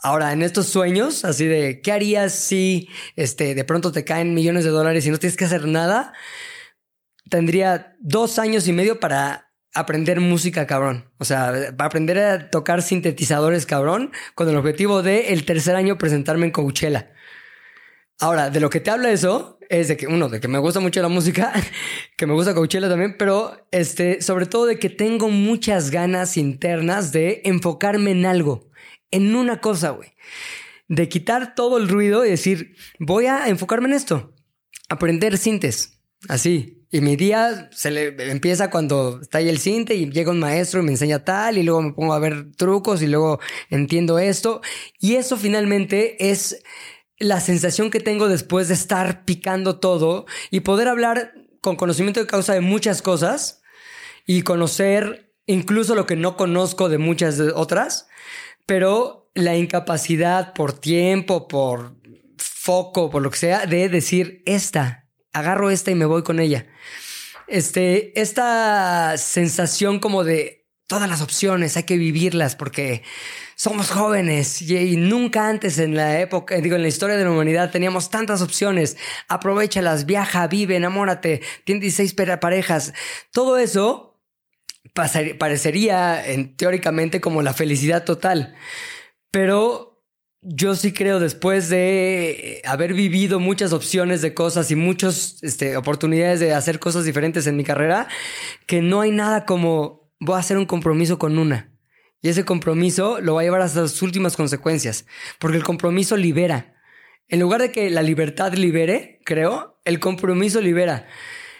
Ahora, 0.00 0.32
en 0.32 0.42
estos 0.42 0.66
sueños, 0.66 1.24
así 1.24 1.46
de, 1.46 1.80
¿qué 1.80 1.92
harías 1.92 2.32
si 2.32 2.88
este, 3.16 3.54
de 3.54 3.64
pronto 3.64 3.90
te 3.90 4.04
caen 4.04 4.34
millones 4.34 4.64
de 4.64 4.70
dólares 4.70 5.04
y 5.06 5.10
no 5.10 5.18
tienes 5.18 5.36
que 5.36 5.44
hacer 5.44 5.66
nada? 5.66 6.12
Tendría 7.28 7.96
dos 8.00 8.38
años 8.38 8.68
y 8.68 8.72
medio 8.72 9.00
para 9.00 9.52
aprender 9.74 10.20
música, 10.20 10.66
cabrón. 10.66 11.10
O 11.18 11.24
sea, 11.24 11.74
para 11.76 11.88
aprender 11.88 12.18
a 12.18 12.50
tocar 12.50 12.82
sintetizadores, 12.82 13.66
cabrón, 13.66 14.12
con 14.34 14.48
el 14.48 14.56
objetivo 14.56 15.02
de 15.02 15.32
el 15.32 15.44
tercer 15.44 15.74
año 15.76 15.98
presentarme 15.98 16.46
en 16.46 16.52
Coachella. 16.52 17.12
Ahora, 18.20 18.50
de 18.50 18.60
lo 18.60 18.68
que 18.68 18.80
te 18.80 18.90
habla 18.90 19.10
eso 19.10 19.58
es 19.68 19.88
de 19.88 19.96
que, 19.96 20.06
uno, 20.06 20.28
de 20.28 20.40
que 20.40 20.48
me 20.48 20.58
gusta 20.58 20.80
mucho 20.80 21.00
la 21.00 21.08
música, 21.08 21.52
que 22.16 22.26
me 22.26 22.34
gusta 22.34 22.54
Coachella 22.54 22.88
también, 22.88 23.16
pero 23.16 23.66
este, 23.70 24.22
sobre 24.22 24.46
todo 24.46 24.66
de 24.66 24.78
que 24.78 24.90
tengo 24.90 25.28
muchas 25.28 25.90
ganas 25.90 26.36
internas 26.36 27.12
de 27.12 27.42
enfocarme 27.44 28.10
en 28.10 28.26
algo, 28.26 28.70
en 29.10 29.36
una 29.36 29.60
cosa, 29.60 29.90
güey. 29.90 30.14
De 30.88 31.08
quitar 31.08 31.54
todo 31.54 31.76
el 31.76 31.88
ruido 31.88 32.24
y 32.24 32.30
decir, 32.30 32.74
voy 32.98 33.26
a 33.26 33.48
enfocarme 33.48 33.88
en 33.88 33.94
esto, 33.94 34.34
aprender 34.88 35.36
sintes, 35.36 36.00
así, 36.28 36.78
y 36.90 37.02
mi 37.02 37.16
día 37.16 37.68
se 37.70 37.90
le 37.90 38.30
empieza 38.30 38.70
cuando 38.70 39.20
está 39.20 39.38
ahí 39.38 39.50
el 39.50 39.58
cinte 39.58 39.94
y 39.94 40.10
llega 40.10 40.30
un 40.30 40.38
maestro 40.38 40.80
y 40.80 40.84
me 40.84 40.92
enseña 40.92 41.22
tal 41.22 41.58
y 41.58 41.62
luego 41.62 41.82
me 41.82 41.92
pongo 41.92 42.14
a 42.14 42.18
ver 42.18 42.52
trucos 42.56 43.02
y 43.02 43.06
luego 43.06 43.40
entiendo 43.68 44.18
esto. 44.18 44.62
Y 44.98 45.16
eso 45.16 45.36
finalmente 45.36 46.30
es 46.30 46.62
la 47.18 47.40
sensación 47.40 47.90
que 47.90 48.00
tengo 48.00 48.28
después 48.28 48.68
de 48.68 48.74
estar 48.74 49.24
picando 49.24 49.78
todo 49.78 50.26
y 50.50 50.60
poder 50.60 50.88
hablar 50.88 51.34
con 51.60 51.76
conocimiento 51.76 52.20
de 52.20 52.26
causa 52.26 52.54
de 52.54 52.60
muchas 52.60 53.02
cosas 53.02 53.62
y 54.26 54.42
conocer 54.42 55.34
incluso 55.46 55.94
lo 55.94 56.06
que 56.06 56.16
no 56.16 56.36
conozco 56.36 56.88
de 56.88 56.98
muchas 56.98 57.40
otras, 57.40 58.08
pero 58.66 59.30
la 59.34 59.56
incapacidad 59.56 60.52
por 60.52 60.72
tiempo, 60.72 61.48
por 61.48 61.96
foco, 62.36 63.10
por 63.10 63.22
lo 63.22 63.30
que 63.30 63.38
sea, 63.38 63.66
de 63.66 63.88
decir 63.88 64.42
esta 64.46 65.08
agarro 65.32 65.70
esta 65.70 65.90
y 65.90 65.94
me 65.94 66.04
voy 66.04 66.22
con 66.22 66.40
ella. 66.40 66.66
Este, 67.46 68.18
esta 68.20 69.16
sensación 69.16 70.00
como 70.00 70.24
de 70.24 70.66
todas 70.86 71.08
las 71.08 71.22
opciones, 71.22 71.76
hay 71.76 71.84
que 71.84 71.96
vivirlas 71.96 72.56
porque 72.56 73.02
somos 73.58 73.90
jóvenes 73.90 74.62
y, 74.62 74.96
nunca 74.96 75.48
antes 75.48 75.80
en 75.80 75.96
la 75.96 76.20
época, 76.20 76.54
digo, 76.60 76.76
en 76.76 76.82
la 76.82 76.88
historia 76.88 77.16
de 77.16 77.24
la 77.24 77.32
humanidad 77.32 77.72
teníamos 77.72 78.08
tantas 78.08 78.40
opciones. 78.40 78.96
Aprovechalas, 79.26 80.06
viaja, 80.06 80.46
vive, 80.46 80.76
enamórate, 80.76 81.42
tiene 81.64 81.80
16 81.80 82.14
parejas. 82.40 82.94
Todo 83.32 83.58
eso 83.58 84.22
parecería 85.38 86.24
en, 86.24 86.56
teóricamente 86.56 87.20
como 87.20 87.42
la 87.42 87.52
felicidad 87.52 88.04
total. 88.04 88.54
Pero 89.32 90.04
yo 90.40 90.76
sí 90.76 90.92
creo, 90.92 91.18
después 91.18 91.68
de 91.68 92.62
haber 92.64 92.94
vivido 92.94 93.40
muchas 93.40 93.72
opciones 93.72 94.22
de 94.22 94.34
cosas 94.34 94.70
y 94.70 94.76
muchas 94.76 95.42
este, 95.42 95.76
oportunidades 95.76 96.38
de 96.38 96.54
hacer 96.54 96.78
cosas 96.78 97.04
diferentes 97.04 97.48
en 97.48 97.56
mi 97.56 97.64
carrera, 97.64 98.06
que 98.66 98.82
no 98.82 99.00
hay 99.00 99.10
nada 99.10 99.46
como 99.46 100.12
voy 100.20 100.36
a 100.36 100.38
hacer 100.38 100.58
un 100.58 100.66
compromiso 100.66 101.18
con 101.18 101.40
una. 101.40 101.72
Y 102.20 102.28
ese 102.28 102.44
compromiso 102.44 103.20
lo 103.20 103.34
va 103.34 103.42
a 103.42 103.44
llevar 103.44 103.60
hasta 103.60 103.82
las 103.82 104.02
últimas 104.02 104.36
consecuencias, 104.36 105.06
porque 105.38 105.56
el 105.56 105.64
compromiso 105.64 106.16
libera. 106.16 106.74
En 107.28 107.40
lugar 107.40 107.60
de 107.60 107.70
que 107.70 107.90
la 107.90 108.02
libertad 108.02 108.52
libere, 108.54 109.20
creo, 109.24 109.78
el 109.84 110.00
compromiso 110.00 110.60
libera. 110.60 111.06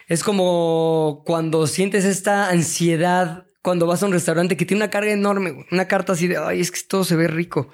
Es 0.09 0.25
como 0.25 1.23
cuando 1.27 1.67
sientes 1.67 2.05
esta 2.05 2.49
ansiedad 2.49 3.45
cuando 3.61 3.87
vas 3.87 4.03
a 4.03 4.07
un 4.07 4.13
restaurante 4.13 4.57
que 4.57 4.65
tiene 4.65 4.83
una 4.85 4.91
carga 4.91 5.13
enorme, 5.13 5.67
una 5.71 5.87
carta 5.87 6.15
así 6.15 6.27
de, 6.27 6.39
ay, 6.39 6.61
es 6.61 6.71
que 6.71 6.81
todo 6.89 7.05
se 7.05 7.17
ve 7.17 7.29
rico 7.29 7.71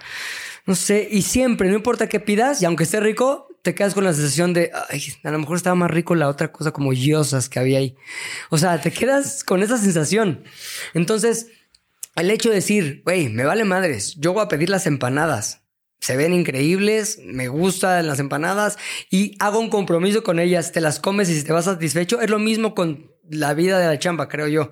no 0.67 0.75
sé, 0.75 1.09
y 1.11 1.23
siempre, 1.23 1.69
no 1.69 1.77
importa 1.77 2.09
qué 2.09 2.21
pidas, 2.21 2.63
y 2.63 2.65
aunque 2.65 2.85
esté 2.85 3.01
rico, 3.01 3.49
te 3.63 3.75
quedas 3.75 3.95
con 3.95 4.05
la 4.05 4.13
sensación 4.15 4.55
de, 4.55 4.71
ay, 4.91 5.03
a 5.23 5.31
lo 5.31 5.39
mejor 5.39 5.57
estaba 5.57 5.75
más 5.75 5.91
rico 5.91 6.15
la 6.15 6.29
otra 6.29 6.53
cosa 6.53 6.71
como 6.73 6.93
yosas 6.93 7.49
que 7.49 7.59
había 7.59 7.79
ahí. 7.79 7.97
O 8.51 8.59
sea, 8.59 8.81
te 8.81 8.91
quedas 8.91 9.45
con 9.45 9.63
esa 9.63 9.77
sensación. 9.77 10.45
Entonces, 10.95 11.49
el 12.17 12.31
hecho 12.31 12.51
de 12.51 12.57
decir, 12.57 13.03
güey, 13.05 13.29
me 13.29 13.45
vale 13.45 13.65
madres, 13.65 14.15
yo 14.17 14.33
voy 14.33 14.43
a 14.43 14.49
pedir 14.49 14.71
las 14.71 14.87
empanadas. 14.87 15.63
Se 16.01 16.17
ven 16.17 16.35
increíbles, 16.35 17.19
me 17.25 17.49
gustan 17.49 18.07
las 18.07 18.21
empanadas 18.21 18.77
y 19.11 19.37
hago 19.41 19.59
un 19.59 19.71
compromiso 19.71 20.23
con 20.23 20.39
ellas, 20.39 20.73
te 20.73 20.81
las 20.81 21.01
comes 21.01 21.31
y 21.31 21.39
si 21.39 21.45
te 21.45 21.53
vas 21.53 21.65
satisfecho, 21.65 22.21
es 22.21 22.29
lo 22.29 22.39
mismo 22.39 22.75
con 22.75 23.11
la 23.29 23.55
vida 23.55 23.79
de 23.79 23.87
la 23.87 23.99
chamba, 23.99 24.29
creo 24.29 24.49
yo. 24.49 24.71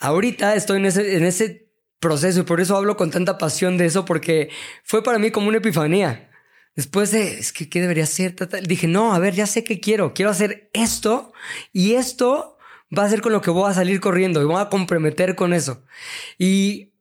Ahorita 0.00 0.56
estoy 0.56 0.78
en 0.78 0.86
ese, 0.86 1.16
en 1.16 1.24
ese 1.24 1.70
proceso 2.00 2.40
y 2.40 2.44
por 2.44 2.60
eso 2.60 2.76
hablo 2.76 2.96
con 2.96 3.10
tanta 3.10 3.38
pasión 3.38 3.78
de 3.78 3.86
eso 3.86 4.04
porque 4.04 4.50
fue 4.82 5.02
para 5.02 5.18
mí 5.18 5.30
como 5.30 5.48
una 5.48 5.58
epifanía. 5.58 6.30
Después 6.74 7.10
de, 7.10 7.38
es 7.38 7.52
que, 7.52 7.68
¿qué 7.68 7.80
debería 7.80 8.06
ser? 8.06 8.36
Dije, 8.62 8.86
no, 8.86 9.14
a 9.14 9.18
ver, 9.18 9.34
ya 9.34 9.46
sé 9.46 9.64
qué 9.64 9.80
quiero. 9.80 10.14
Quiero 10.14 10.30
hacer 10.30 10.70
esto 10.74 11.32
y 11.72 11.94
esto 11.94 12.57
va 12.96 13.04
a 13.04 13.08
ser 13.08 13.20
con 13.20 13.32
lo 13.32 13.40
que 13.40 13.50
voy 13.50 13.70
a 13.70 13.74
salir 13.74 14.00
corriendo 14.00 14.42
y 14.42 14.44
voy 14.44 14.60
a 14.60 14.68
comprometer 14.68 15.34
con 15.34 15.52
eso. 15.52 15.84
Y 16.38 16.92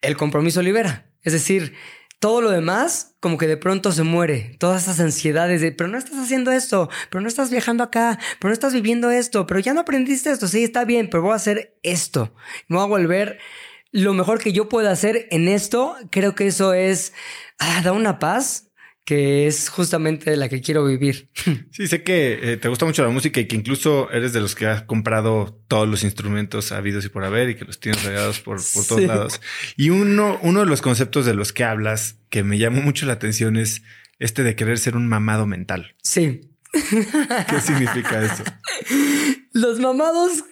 el 0.00 0.16
compromiso 0.16 0.62
libera. 0.62 1.10
Es 1.22 1.32
decir, 1.32 1.74
todo 2.18 2.40
lo 2.40 2.50
demás 2.50 3.16
como 3.20 3.38
que 3.38 3.46
de 3.46 3.56
pronto 3.56 3.92
se 3.92 4.02
muere. 4.02 4.56
Todas 4.58 4.84
esas 4.84 5.00
ansiedades 5.00 5.60
de, 5.60 5.72
pero 5.72 5.88
no 5.88 5.98
estás 5.98 6.18
haciendo 6.18 6.52
esto, 6.52 6.88
pero 7.10 7.20
no 7.20 7.28
estás 7.28 7.50
viajando 7.50 7.84
acá, 7.84 8.18
pero 8.38 8.50
no 8.50 8.52
estás 8.52 8.72
viviendo 8.72 9.10
esto, 9.10 9.46
pero 9.46 9.60
ya 9.60 9.74
no 9.74 9.80
aprendiste 9.80 10.30
esto. 10.30 10.48
Sí, 10.48 10.64
está 10.64 10.84
bien, 10.84 11.08
pero 11.10 11.22
voy 11.22 11.32
a 11.32 11.36
hacer 11.36 11.78
esto. 11.82 12.34
Me 12.68 12.76
voy 12.76 12.84
a 12.84 12.88
volver 12.88 13.38
lo 13.92 14.14
mejor 14.14 14.38
que 14.40 14.52
yo 14.52 14.68
pueda 14.68 14.90
hacer 14.90 15.28
en 15.30 15.48
esto, 15.48 15.96
creo 16.10 16.34
que 16.34 16.46
eso 16.46 16.72
es, 16.72 17.12
ah, 17.58 17.82
da 17.84 17.92
una 17.92 18.18
paz 18.18 18.71
que 19.04 19.46
es 19.46 19.68
justamente 19.68 20.36
la 20.36 20.48
que 20.48 20.60
quiero 20.60 20.84
vivir. 20.84 21.28
Sí, 21.72 21.88
sé 21.88 22.02
que 22.02 22.52
eh, 22.52 22.56
te 22.56 22.68
gusta 22.68 22.84
mucho 22.84 23.02
la 23.02 23.08
música 23.08 23.40
y 23.40 23.46
que 23.46 23.56
incluso 23.56 24.10
eres 24.10 24.32
de 24.32 24.40
los 24.40 24.54
que 24.54 24.66
has 24.66 24.82
comprado 24.82 25.58
todos 25.68 25.88
los 25.88 26.04
instrumentos 26.04 26.70
habidos 26.70 27.04
y 27.04 27.08
por 27.08 27.24
haber 27.24 27.50
y 27.50 27.54
que 27.56 27.64
los 27.64 27.80
tienes 27.80 28.04
regados 28.04 28.40
por, 28.40 28.60
por 28.74 28.84
todos 28.84 29.02
lados. 29.02 29.40
Y 29.76 29.90
uno, 29.90 30.38
uno 30.42 30.60
de 30.60 30.66
los 30.66 30.82
conceptos 30.82 31.24
de 31.24 31.34
los 31.34 31.52
que 31.52 31.64
hablas 31.64 32.16
que 32.28 32.44
me 32.44 32.58
llamó 32.58 32.82
mucho 32.82 33.06
la 33.06 33.14
atención 33.14 33.56
es 33.56 33.82
este 34.18 34.42
de 34.42 34.54
querer 34.54 34.78
ser 34.78 34.96
un 34.96 35.08
mamado 35.08 35.46
mental. 35.46 35.96
Sí. 36.02 36.52
¿Qué 36.72 37.60
significa 37.60 38.22
eso? 38.24 38.44
Los 39.52 39.78
mamados 39.78 40.44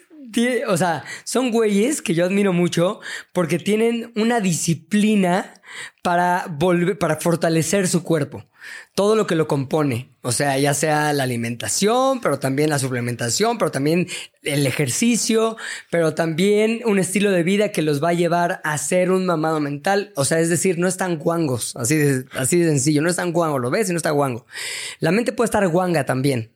o 0.67 0.77
sea, 0.77 1.05
son 1.25 1.51
güeyes 1.51 2.03
que 2.03 2.15
yo 2.15 2.25
admiro 2.25 2.53
mucho 2.53 3.01
porque 3.33 3.59
tienen 3.59 4.13
una 4.17 4.41
disciplina 4.41 5.55
para 6.03 6.47
volver, 6.49 6.99
para 6.99 7.17
fortalecer 7.17 7.89
su 7.89 8.03
cuerpo. 8.03 8.45
Todo 8.95 9.17
lo 9.17 9.27
que 9.27 9.35
lo 9.35 9.49
compone. 9.49 10.11
O 10.23 10.33
sea, 10.33 10.59
ya 10.59 10.75
sea 10.75 11.13
la 11.13 11.23
alimentación, 11.23 12.21
pero 12.21 12.39
también 12.39 12.69
la 12.69 12.79
suplementación, 12.79 13.57
pero 13.57 13.71
también 13.71 14.07
el 14.43 14.67
ejercicio, 14.67 15.57
pero 15.91 16.15
también 16.15 16.83
un 16.85 16.99
estilo 16.99 17.31
de 17.31 17.43
vida 17.43 17.73
que 17.73 17.83
los 17.83 18.03
va 18.03 18.11
a 18.11 18.15
llevar 18.15 18.61
a 18.65 18.77
ser 18.77 19.11
un 19.11 19.25
mamado 19.25 19.61
mental. 19.61 20.13
O 20.17 20.25
sea, 20.25 20.41
es 20.41 20.51
decir, 20.51 20.79
no 20.79 20.89
están 20.89 21.19
guangos. 21.19 21.75
Así 21.77 21.97
de, 21.97 22.27
así 22.33 22.63
sencillo. 22.63 23.01
No 23.01 23.09
están 23.09 23.33
guangos. 23.33 23.61
Lo 23.61 23.71
ves 23.71 23.89
y 23.89 23.93
no 23.93 23.97
está 23.97 24.11
guango. 24.11 24.47
La 24.99 25.11
mente 25.11 25.33
puede 25.33 25.47
estar 25.47 25.67
guanga 25.69 26.05
también. 26.05 26.53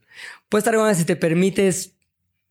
Puede 0.49 0.61
estar 0.61 0.77
guanga 0.77 0.95
si 0.95 1.05
te 1.05 1.17
permites 1.17 1.95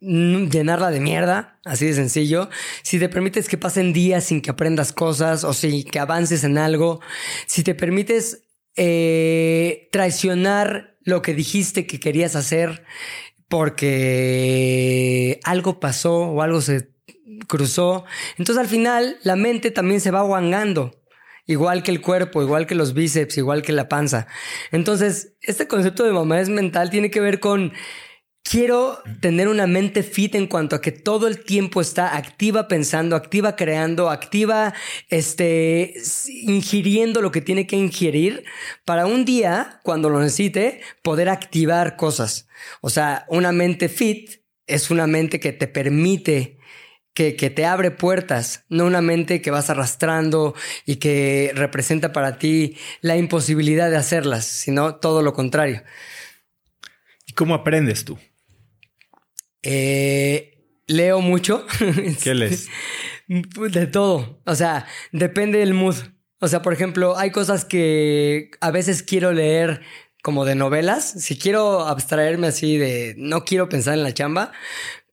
llenarla 0.03 0.91
de 0.91 0.99
mierda, 0.99 1.59
así 1.63 1.87
de 1.87 1.93
sencillo. 1.93 2.49
Si 2.81 2.99
te 2.99 3.09
permites 3.09 3.47
que 3.47 3.57
pasen 3.57 3.93
días 3.93 4.25
sin 4.25 4.41
que 4.41 4.51
aprendas 4.51 4.91
cosas 4.91 5.43
o 5.43 5.53
sin 5.53 5.83
que 5.83 5.99
avances 5.99 6.43
en 6.43 6.57
algo, 6.57 7.01
si 7.45 7.63
te 7.63 7.75
permites 7.75 8.43
eh, 8.75 9.89
traicionar 9.91 10.97
lo 11.01 11.21
que 11.21 11.33
dijiste 11.33 11.85
que 11.85 11.99
querías 11.99 12.35
hacer 12.35 12.83
porque 13.47 15.39
algo 15.43 15.79
pasó 15.79 16.21
o 16.21 16.41
algo 16.41 16.61
se 16.61 16.89
cruzó, 17.47 18.05
entonces 18.37 18.61
al 18.61 18.67
final 18.67 19.17
la 19.23 19.35
mente 19.35 19.71
también 19.71 20.01
se 20.01 20.11
va 20.11 20.21
guangando. 20.21 20.99
Igual 21.45 21.83
que 21.83 21.91
el 21.91 21.99
cuerpo, 21.99 22.41
igual 22.41 22.65
que 22.65 22.73
los 22.73 22.93
bíceps, 22.93 23.37
igual 23.37 23.63
que 23.63 23.73
la 23.73 23.89
panza. 23.89 24.27
Entonces, 24.71 25.33
este 25.41 25.67
concepto 25.67 26.05
de 26.05 26.13
mamá 26.13 26.39
es 26.39 26.47
mental 26.47 26.89
tiene 26.89 27.11
que 27.11 27.19
ver 27.19 27.41
con 27.41 27.73
Quiero 28.43 29.01
tener 29.21 29.47
una 29.47 29.67
mente 29.67 30.03
fit 30.03 30.35
en 30.35 30.47
cuanto 30.47 30.75
a 30.75 30.81
que 30.81 30.91
todo 30.91 31.27
el 31.27 31.43
tiempo 31.43 31.79
está 31.79 32.17
activa 32.17 32.67
pensando, 32.67 33.15
activa 33.15 33.55
creando, 33.55 34.09
activa 34.09 34.73
este, 35.09 35.93
ingiriendo 36.27 37.21
lo 37.21 37.31
que 37.31 37.41
tiene 37.41 37.65
que 37.65 37.77
ingerir 37.77 38.43
para 38.83 39.05
un 39.05 39.23
día, 39.23 39.79
cuando 39.83 40.09
lo 40.09 40.19
necesite, 40.19 40.81
poder 41.01 41.29
activar 41.29 41.95
cosas. 41.95 42.47
O 42.81 42.89
sea, 42.89 43.25
una 43.29 43.53
mente 43.53 43.87
fit 43.87 44.41
es 44.67 44.91
una 44.91 45.07
mente 45.07 45.39
que 45.39 45.53
te 45.53 45.67
permite 45.67 46.59
que, 47.13 47.35
que, 47.37 47.49
te 47.49 47.65
abre 47.65 47.91
puertas, 47.91 48.65
no 48.69 48.85
una 48.85 49.01
mente 49.01 49.41
que 49.41 49.51
vas 49.51 49.69
arrastrando 49.69 50.53
y 50.85 50.97
que 50.97 51.51
representa 51.55 52.11
para 52.11 52.37
ti 52.39 52.75
la 53.01 53.15
imposibilidad 53.15 53.89
de 53.89 53.97
hacerlas, 53.97 54.45
sino 54.45 54.95
todo 54.95 55.21
lo 55.21 55.33
contrario. 55.33 55.83
cómo 57.35 57.55
aprendes 57.55 58.03
tú? 58.03 58.19
Eh, 59.63 60.53
leo 60.87 61.21
mucho. 61.21 61.65
¿Qué 62.23 62.33
lees? 62.33 62.69
De 63.27 63.87
todo. 63.87 64.41
O 64.45 64.55
sea, 64.55 64.85
depende 65.11 65.59
del 65.59 65.73
mood. 65.73 65.95
O 66.39 66.47
sea, 66.47 66.61
por 66.61 66.73
ejemplo, 66.73 67.17
hay 67.17 67.31
cosas 67.31 67.63
que 67.63 68.51
a 68.59 68.69
veces 68.69 69.01
quiero 69.01 69.31
leer 69.31 69.81
como 70.21 70.45
de 70.45 70.55
novelas. 70.55 71.09
Si 71.09 71.37
quiero 71.37 71.85
abstraerme 71.85 72.47
así 72.47 72.77
de 72.77 73.15
no 73.17 73.45
quiero 73.45 73.69
pensar 73.69 73.93
en 73.93 74.03
la 74.03 74.13
chamba, 74.13 74.51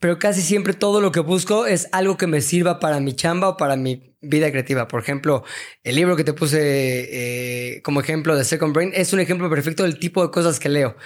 pero 0.01 0.19
casi 0.19 0.41
siempre 0.41 0.73
todo 0.73 1.01
lo 1.01 1.13
que 1.13 1.21
busco 1.21 1.67
es 1.67 1.89
algo 1.93 2.17
que 2.17 2.27
me 2.27 2.41
sirva 2.41 2.81
para 2.81 3.01
mi 3.01 3.15
chamba 3.15 3.51
o 3.51 3.57
para 3.57 3.77
mi 3.77 4.17
vida 4.21 4.51
creativa. 4.51 4.89
Por 4.89 5.03
ejemplo, 5.03 5.45
el 5.85 5.97
libro 5.97 6.17
que 6.17 6.25
te 6.25 6.33
puse 6.33 7.75
eh, 7.75 7.83
como 7.83 8.01
ejemplo 8.01 8.35
de 8.35 8.45
Second 8.45 8.75
Brain 8.75 8.93
es 8.95 9.13
un 9.13 9.21
ejemplo 9.21 9.51
perfecto 9.51 9.83
del 9.83 9.99
tipo 9.99 10.23
de 10.25 10.31
cosas 10.31 10.59
que 10.59 10.69
leo. 10.69 10.97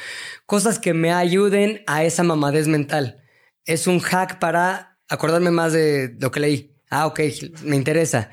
Cosas 0.46 0.78
que 0.78 0.94
me 0.94 1.12
ayuden 1.12 1.82
a 1.86 2.04
esa 2.04 2.22
mamadez 2.22 2.68
mental. 2.68 3.23
Es 3.64 3.86
un 3.86 4.00
hack 4.00 4.38
para 4.38 4.98
acordarme 5.08 5.50
más 5.50 5.72
de 5.72 6.14
lo 6.20 6.30
que 6.30 6.40
leí. 6.40 6.74
Ah, 6.90 7.06
ok, 7.06 7.20
me 7.64 7.76
interesa. 7.76 8.30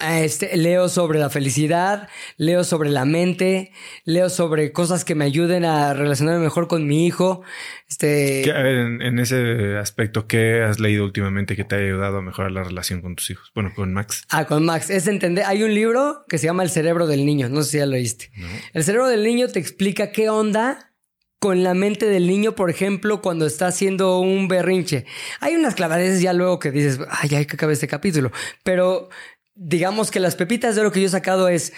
Este, 0.00 0.56
leo 0.56 0.88
sobre 0.88 1.18
la 1.18 1.28
felicidad, 1.28 2.08
leo 2.36 2.62
sobre 2.62 2.88
la 2.88 3.04
mente, 3.04 3.72
leo 4.04 4.30
sobre 4.30 4.70
cosas 4.70 5.04
que 5.04 5.16
me 5.16 5.24
ayuden 5.24 5.64
a 5.64 5.92
relacionarme 5.92 6.44
mejor 6.44 6.68
con 6.68 6.86
mi 6.86 7.04
hijo. 7.04 7.42
Este, 7.88 8.48
a 8.52 8.62
ver, 8.62 8.76
en, 8.76 9.18
ese 9.18 9.76
aspecto, 9.76 10.28
¿qué 10.28 10.62
has 10.62 10.78
leído 10.78 11.04
últimamente 11.04 11.56
que 11.56 11.64
te 11.64 11.74
haya 11.74 11.86
ayudado 11.86 12.18
a 12.18 12.22
mejorar 12.22 12.52
la 12.52 12.62
relación 12.62 13.02
con 13.02 13.16
tus 13.16 13.28
hijos? 13.30 13.50
Bueno, 13.56 13.72
con 13.74 13.92
Max. 13.92 14.22
Ah, 14.30 14.44
con 14.44 14.64
Max. 14.64 14.88
Es 14.88 15.08
entender. 15.08 15.44
Hay 15.46 15.64
un 15.64 15.74
libro 15.74 16.24
que 16.28 16.38
se 16.38 16.46
llama 16.46 16.62
El 16.62 16.70
cerebro 16.70 17.08
del 17.08 17.26
niño. 17.26 17.48
No 17.48 17.62
sé 17.62 17.70
si 17.72 17.78
ya 17.78 17.86
lo 17.86 17.92
leíste. 17.92 18.30
El 18.74 18.84
cerebro 18.84 19.08
del 19.08 19.24
niño 19.24 19.48
te 19.48 19.58
explica 19.58 20.12
qué 20.12 20.30
onda 20.30 20.87
con 21.38 21.62
la 21.62 21.74
mente 21.74 22.06
del 22.06 22.26
niño, 22.26 22.54
por 22.54 22.70
ejemplo, 22.70 23.22
cuando 23.22 23.46
está 23.46 23.68
haciendo 23.68 24.18
un 24.18 24.48
berrinche. 24.48 25.06
Hay 25.40 25.54
unas 25.54 25.74
clavadeces 25.74 26.20
ya 26.20 26.32
luego 26.32 26.58
que 26.58 26.70
dices, 26.70 26.98
ay, 27.08 27.34
hay 27.34 27.46
que 27.46 27.54
acabar 27.54 27.72
este 27.72 27.86
capítulo. 27.86 28.32
Pero 28.64 29.08
digamos 29.54 30.10
que 30.10 30.20
las 30.20 30.36
pepitas 30.36 30.76
de 30.76 30.82
lo 30.82 30.92
que 30.92 31.00
yo 31.00 31.06
he 31.06 31.10
sacado 31.10 31.48
es 31.48 31.72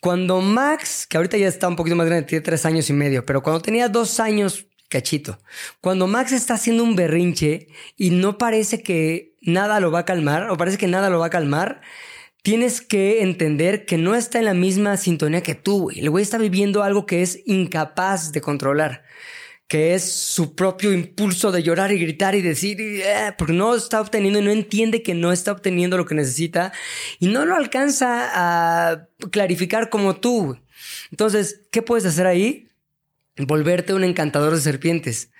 cuando 0.00 0.40
Max, 0.40 1.06
que 1.06 1.16
ahorita 1.16 1.38
ya 1.38 1.48
está 1.48 1.66
un 1.66 1.76
poquito 1.76 1.96
más 1.96 2.06
grande, 2.06 2.26
tiene 2.26 2.42
tres 2.42 2.66
años 2.66 2.90
y 2.90 2.92
medio, 2.92 3.24
pero 3.24 3.42
cuando 3.42 3.62
tenía 3.62 3.88
dos 3.88 4.20
años, 4.20 4.66
cachito, 4.90 5.38
cuando 5.80 6.06
Max 6.06 6.32
está 6.32 6.54
haciendo 6.54 6.84
un 6.84 6.94
berrinche 6.94 7.68
y 7.96 8.10
no 8.10 8.36
parece 8.36 8.82
que 8.82 9.34
nada 9.40 9.80
lo 9.80 9.90
va 9.90 10.00
a 10.00 10.04
calmar, 10.04 10.50
o 10.50 10.58
parece 10.58 10.76
que 10.76 10.88
nada 10.88 11.08
lo 11.08 11.20
va 11.20 11.26
a 11.26 11.30
calmar, 11.30 11.80
tienes 12.44 12.82
que 12.82 13.22
entender 13.22 13.86
que 13.86 13.96
no 13.96 14.14
está 14.14 14.38
en 14.38 14.44
la 14.44 14.52
misma 14.52 14.98
sintonía 14.98 15.42
que 15.42 15.54
tú. 15.54 15.90
El 15.90 16.10
güey 16.10 16.22
está 16.22 16.36
viviendo 16.36 16.82
algo 16.82 17.06
que 17.06 17.22
es 17.22 17.40
incapaz 17.46 18.32
de 18.32 18.42
controlar, 18.42 19.02
que 19.66 19.94
es 19.94 20.12
su 20.12 20.54
propio 20.54 20.92
impulso 20.92 21.50
de 21.52 21.62
llorar 21.62 21.90
y 21.90 21.98
gritar 21.98 22.34
y 22.34 22.42
decir, 22.42 22.78
eh", 22.78 23.32
porque 23.38 23.54
no 23.54 23.74
está 23.74 23.98
obteniendo 23.98 24.40
y 24.40 24.42
no 24.42 24.50
entiende 24.50 25.02
que 25.02 25.14
no 25.14 25.32
está 25.32 25.52
obteniendo 25.52 25.96
lo 25.96 26.04
que 26.04 26.14
necesita 26.14 26.74
y 27.18 27.28
no 27.28 27.46
lo 27.46 27.56
alcanza 27.56 28.28
a 28.34 29.08
clarificar 29.30 29.88
como 29.88 30.16
tú. 30.16 30.58
Entonces, 31.10 31.62
¿qué 31.72 31.80
puedes 31.80 32.04
hacer 32.04 32.26
ahí? 32.26 32.68
Volverte 33.38 33.94
un 33.94 34.04
encantador 34.04 34.54
de 34.54 34.60
serpientes. 34.60 35.30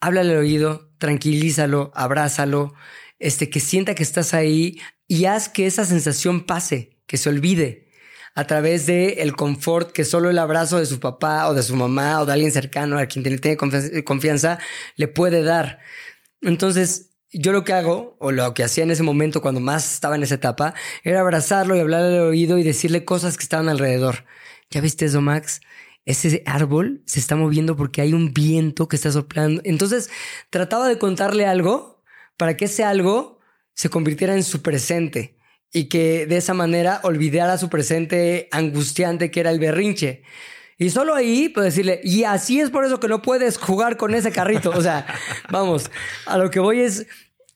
Háblale 0.00 0.32
al 0.32 0.38
oído, 0.38 0.90
tranquilízalo, 0.98 1.92
abrázalo, 1.94 2.74
este, 3.18 3.50
que 3.50 3.60
sienta 3.60 3.94
que 3.94 4.02
estás 4.02 4.34
ahí, 4.34 4.80
y 5.06 5.24
haz 5.24 5.48
que 5.48 5.66
esa 5.66 5.84
sensación 5.84 6.44
pase, 6.44 6.98
que 7.06 7.16
se 7.16 7.28
olvide 7.28 7.88
a 8.34 8.46
través 8.46 8.86
de 8.86 9.14
el 9.22 9.34
confort 9.34 9.90
que 9.90 10.04
solo 10.04 10.30
el 10.30 10.38
abrazo 10.38 10.78
de 10.78 10.86
su 10.86 11.00
papá 11.00 11.48
o 11.48 11.54
de 11.54 11.62
su 11.64 11.74
mamá 11.74 12.20
o 12.20 12.26
de 12.26 12.34
alguien 12.34 12.52
cercano 12.52 12.96
a 12.96 13.06
quien 13.06 13.24
tiene 13.24 13.56
confianza 14.04 14.60
le 14.94 15.08
puede 15.08 15.42
dar. 15.42 15.80
Entonces, 16.40 17.16
yo 17.32 17.50
lo 17.50 17.64
que 17.64 17.72
hago, 17.72 18.16
o 18.20 18.30
lo 18.30 18.54
que 18.54 18.62
hacía 18.62 18.84
en 18.84 18.92
ese 18.92 19.02
momento 19.02 19.42
cuando 19.42 19.60
más 19.60 19.92
estaba 19.94 20.14
en 20.14 20.22
esa 20.22 20.36
etapa, 20.36 20.74
era 21.02 21.20
abrazarlo 21.20 21.74
y 21.76 21.80
hablarle 21.80 22.18
al 22.18 22.26
oído 22.28 22.58
y 22.58 22.62
decirle 22.62 23.04
cosas 23.04 23.36
que 23.36 23.42
estaban 23.42 23.68
alrededor. 23.68 24.24
¿Ya 24.70 24.80
viste 24.80 25.06
eso, 25.06 25.20
Max? 25.20 25.60
Ese 26.04 26.42
árbol 26.46 27.02
se 27.06 27.20
está 27.20 27.34
moviendo 27.34 27.76
porque 27.76 28.02
hay 28.02 28.12
un 28.12 28.32
viento 28.32 28.86
que 28.86 28.96
está 28.96 29.10
soplando. 29.10 29.60
Entonces, 29.64 30.10
trataba 30.48 30.88
de 30.88 30.98
contarle 30.98 31.44
algo 31.44 31.97
para 32.38 32.56
que 32.56 32.64
ese 32.64 32.84
algo 32.84 33.40
se 33.74 33.90
convirtiera 33.90 34.34
en 34.34 34.42
su 34.42 34.62
presente 34.62 35.36
y 35.72 35.90
que 35.90 36.26
de 36.26 36.38
esa 36.38 36.54
manera 36.54 37.00
olvidara 37.02 37.58
su 37.58 37.68
presente 37.68 38.48
angustiante 38.50 39.30
que 39.30 39.40
era 39.40 39.50
el 39.50 39.58
berrinche. 39.58 40.22
Y 40.78 40.90
solo 40.90 41.14
ahí 41.14 41.48
puedo 41.48 41.64
decirle, 41.64 42.00
y 42.04 42.24
así 42.24 42.60
es 42.60 42.70
por 42.70 42.84
eso 42.84 43.00
que 43.00 43.08
no 43.08 43.20
puedes 43.20 43.58
jugar 43.58 43.96
con 43.96 44.14
ese 44.14 44.30
carrito. 44.30 44.70
O 44.70 44.80
sea, 44.80 45.06
vamos, 45.50 45.90
a 46.24 46.38
lo 46.38 46.50
que 46.50 46.60
voy 46.60 46.80
es 46.80 47.06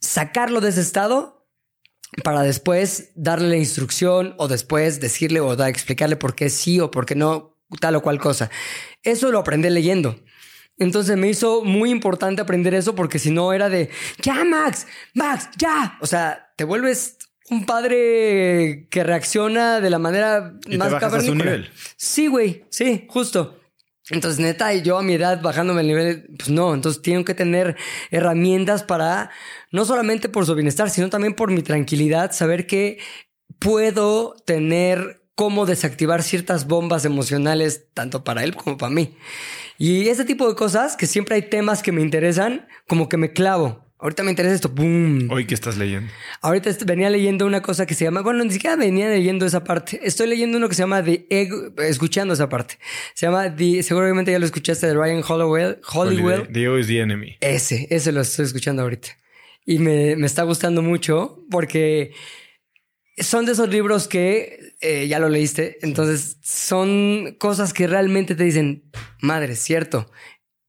sacarlo 0.00 0.60
de 0.60 0.70
ese 0.70 0.80
estado 0.80 1.46
para 2.24 2.42
después 2.42 3.12
darle 3.14 3.48
la 3.48 3.56
instrucción 3.56 4.34
o 4.38 4.48
después 4.48 5.00
decirle 5.00 5.40
o 5.40 5.56
da, 5.56 5.68
explicarle 5.68 6.16
por 6.16 6.34
qué 6.34 6.50
sí 6.50 6.80
o 6.80 6.90
por 6.90 7.06
qué 7.06 7.14
no, 7.14 7.56
tal 7.80 7.94
o 7.94 8.02
cual 8.02 8.18
cosa. 8.18 8.50
Eso 9.02 9.30
lo 9.30 9.38
aprendí 9.38 9.70
leyendo. 9.70 10.16
Entonces 10.82 11.16
me 11.16 11.28
hizo 11.28 11.64
muy 11.64 11.90
importante 11.90 12.42
aprender 12.42 12.74
eso 12.74 12.94
porque 12.94 13.18
si 13.18 13.30
no 13.30 13.52
era 13.52 13.68
de, 13.68 13.90
ya 14.20 14.44
Max, 14.44 14.86
Max, 15.14 15.48
ya. 15.56 15.96
O 16.00 16.06
sea, 16.06 16.52
te 16.56 16.64
vuelves 16.64 17.18
un 17.50 17.66
padre 17.66 18.88
que 18.90 19.04
reacciona 19.04 19.80
de 19.80 19.90
la 19.90 19.98
manera 19.98 20.54
más 20.78 20.94
cavernícola. 20.94 21.64
Sí, 21.96 22.26
güey, 22.26 22.64
sí, 22.70 23.06
justo. 23.08 23.58
Entonces, 24.10 24.40
neta, 24.40 24.74
yo 24.74 24.98
a 24.98 25.02
mi 25.02 25.14
edad 25.14 25.40
bajándome 25.40 25.82
el 25.82 25.86
nivel, 25.86 26.26
pues 26.36 26.50
no, 26.50 26.74
entonces 26.74 27.02
tengo 27.02 27.24
que 27.24 27.34
tener 27.34 27.76
herramientas 28.10 28.82
para, 28.82 29.30
no 29.70 29.84
solamente 29.84 30.28
por 30.28 30.44
su 30.44 30.54
bienestar, 30.54 30.90
sino 30.90 31.08
también 31.08 31.34
por 31.34 31.50
mi 31.50 31.62
tranquilidad, 31.62 32.32
saber 32.32 32.66
que 32.66 32.98
puedo 33.60 34.34
tener 34.44 35.21
cómo 35.34 35.66
desactivar 35.66 36.22
ciertas 36.22 36.66
bombas 36.66 37.04
emocionales, 37.04 37.86
tanto 37.94 38.24
para 38.24 38.44
él 38.44 38.54
como 38.54 38.76
para 38.76 38.92
mí. 38.92 39.16
Y 39.78 40.08
ese 40.08 40.24
tipo 40.24 40.48
de 40.48 40.54
cosas, 40.54 40.96
que 40.96 41.06
siempre 41.06 41.36
hay 41.36 41.42
temas 41.42 41.82
que 41.82 41.92
me 41.92 42.02
interesan, 42.02 42.68
como 42.86 43.08
que 43.08 43.16
me 43.16 43.32
clavo. 43.32 43.82
Ahorita 43.98 44.24
me 44.24 44.30
interesa 44.30 44.56
esto, 44.56 44.68
¡boom! 44.68 45.28
Hoy, 45.30 45.46
¿qué 45.46 45.54
estás 45.54 45.78
leyendo? 45.78 46.12
Ahorita 46.40 46.70
venía 46.84 47.08
leyendo 47.08 47.46
una 47.46 47.62
cosa 47.62 47.86
que 47.86 47.94
se 47.94 48.04
llama, 48.04 48.20
bueno, 48.22 48.42
ni 48.42 48.50
siquiera 48.50 48.74
venía 48.74 49.08
leyendo 49.08 49.46
esa 49.46 49.62
parte. 49.62 50.00
Estoy 50.02 50.26
leyendo 50.26 50.58
uno 50.58 50.68
que 50.68 50.74
se 50.74 50.82
llama 50.82 51.04
The 51.04 51.26
Ego, 51.30 51.72
escuchando 51.78 52.34
esa 52.34 52.48
parte. 52.48 52.78
Se 53.14 53.26
llama 53.26 53.54
The, 53.54 53.84
seguramente 53.84 54.32
ya 54.32 54.40
lo 54.40 54.44
escuchaste 54.44 54.88
de 54.88 54.94
Ryan 54.94 55.22
Hollowell. 55.26 55.78
Hollywell. 55.84 56.48
The 56.52 56.64
Ego 56.64 56.78
is 56.78 56.88
the 56.88 56.98
Enemy. 56.98 57.36
Ese, 57.40 57.86
ese 57.90 58.10
lo 58.10 58.22
estoy 58.22 58.44
escuchando 58.44 58.82
ahorita. 58.82 59.08
Y 59.64 59.78
me, 59.78 60.16
me 60.16 60.26
está 60.26 60.42
gustando 60.42 60.82
mucho 60.82 61.44
porque 61.48 62.12
son 63.18 63.46
de 63.46 63.52
esos 63.52 63.68
libros 63.68 64.08
que 64.08 64.71
eh, 64.82 65.06
ya 65.08 65.18
lo 65.18 65.28
leíste, 65.28 65.78
entonces 65.82 66.38
son 66.42 67.36
cosas 67.38 67.72
que 67.72 67.86
realmente 67.86 68.34
te 68.34 68.44
dicen, 68.44 68.90
madre, 69.20 69.56
cierto. 69.56 70.10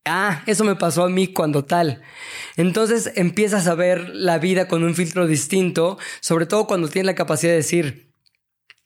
Ah, 0.06 0.44
eso 0.48 0.64
me 0.64 0.76
pasó 0.76 1.03
a 1.03 1.10
mí 1.10 1.27
cuando 1.27 1.65
tal. 1.65 2.02
Entonces 2.57 3.11
empiezas 3.15 3.68
a 3.68 3.76
ver 3.76 4.10
la 4.10 4.38
vida 4.38 4.68
con 4.68 4.84
un 4.84 4.95
filtro 4.95 5.27
distinto, 5.27 5.98
sobre 6.19 6.45
todo 6.45 6.68
cuando 6.68 6.90
tienes 6.90 7.07
la 7.07 7.15
capacidad 7.15 7.52
de 7.52 7.57
decir, 7.57 8.14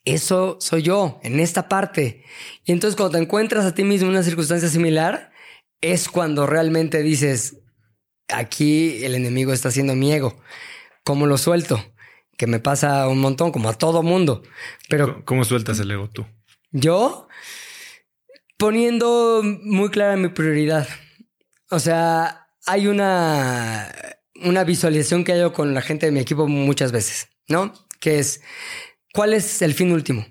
eso 0.05 0.57
soy 0.61 0.83
yo, 0.83 1.19
en 1.23 1.39
esta 1.39 1.67
parte. 1.67 2.23
Y 2.63 2.71
entonces 2.71 2.95
cuando 2.95 3.17
te 3.17 3.23
encuentras 3.23 3.65
a 3.65 3.73
ti 3.73 3.83
mismo 3.83 4.07
en 4.07 4.13
una 4.13 4.23
circunstancia 4.23 4.69
similar, 4.69 5.31
es 5.81 6.07
cuando 6.07 6.45
realmente 6.47 7.03
dices, 7.03 7.57
aquí 8.29 9.03
el 9.03 9.15
enemigo 9.15 9.51
está 9.51 9.69
haciendo 9.69 9.95
mi 9.95 10.13
ego. 10.13 10.39
¿Cómo 11.03 11.25
lo 11.25 11.37
suelto? 11.37 11.83
Que 12.37 12.47
me 12.47 12.59
pasa 12.59 13.07
un 13.07 13.19
montón, 13.19 13.51
como 13.51 13.69
a 13.69 13.73
todo 13.73 14.03
mundo. 14.03 14.43
Pero. 14.87 15.25
¿Cómo 15.25 15.43
sueltas 15.43 15.79
el 15.79 15.91
ego 15.91 16.09
tú? 16.09 16.25
Yo 16.71 17.27
poniendo 18.57 19.41
muy 19.43 19.89
clara 19.89 20.17
mi 20.17 20.29
prioridad. 20.29 20.87
O 21.69 21.79
sea, 21.79 22.47
hay 22.65 22.87
una, 22.87 23.91
una 24.43 24.63
visualización 24.63 25.23
que 25.23 25.33
hago 25.33 25.53
con 25.53 25.73
la 25.73 25.81
gente 25.81 26.05
de 26.05 26.11
mi 26.11 26.19
equipo 26.19 26.47
muchas 26.47 26.91
veces, 26.91 27.29
¿no? 27.47 27.73
Que 27.99 28.19
es, 28.19 28.41
¿cuál 29.13 29.33
es 29.33 29.61
el 29.61 29.73
fin 29.73 29.91
último? 29.91 30.25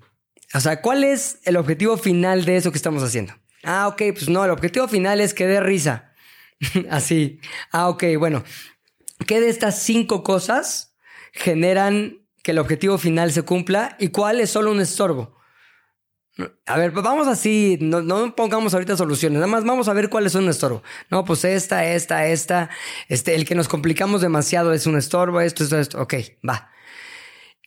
O 0.55 0.61
sea, 0.61 0.81
¿cuál 0.81 1.05
es 1.05 1.41
el 1.45 1.57
objetivo 1.57 1.97
final 1.97 2.45
de 2.45 2.57
eso 2.57 2.71
que 2.71 2.79
estamos 2.79 3.03
haciendo? 3.03 3.35
Ah, 3.63 3.89
ok, 3.89 4.03
pues 4.13 4.29
no, 4.29 4.45
el 4.45 4.51
objetivo 4.51 4.87
final 4.89 5.21
es 5.21 5.35
que 5.35 5.47
dé 5.47 5.61
risa. 5.61 6.13
Así. 6.91 7.41
Ah, 7.73 7.89
ok, 7.89 8.05
bueno. 8.19 8.45
¿Qué 9.27 9.41
de 9.41 9.49
estas 9.49 9.83
cinco 9.83 10.23
cosas 10.23 10.86
generan 11.37 12.27
que 12.43 12.53
el 12.53 12.59
objetivo 12.59 12.99
final 12.99 13.33
se 13.33 13.43
cumpla 13.43 13.97
y 13.99 14.09
cuál 14.09 14.41
es 14.41 14.51
solo 14.51 14.71
un 14.71 14.81
estorbo. 14.81 15.37
A 16.67 16.77
ver, 16.77 16.91
vamos 16.91 17.29
así, 17.29 17.79
no, 17.81 18.35
pongamos 18.37 18.75
ahorita 18.75 18.97
soluciones, 18.97 19.37
nada 19.37 19.47
más 19.47 19.65
vamos 19.65 19.89
a 19.89 19.95
ver 19.95 20.11
cuál 20.11 20.27
es 20.27 20.35
un 20.35 20.49
estorbo. 20.49 20.83
No, 21.11 21.25
pues 21.25 21.45
esta, 21.45 21.87
esta, 21.87 22.27
esta, 22.27 22.69
este, 23.09 23.35
el 23.35 23.47
que 23.47 23.55
nos 23.55 23.69
complicamos 23.69 24.21
demasiado 24.21 24.75
es 24.75 24.87
un 24.87 24.97
estorbo, 24.97 25.41
esto, 25.41 25.65
esto, 25.65 25.79
esto, 25.79 26.03
ok, 26.03 26.15
va. 26.47 26.71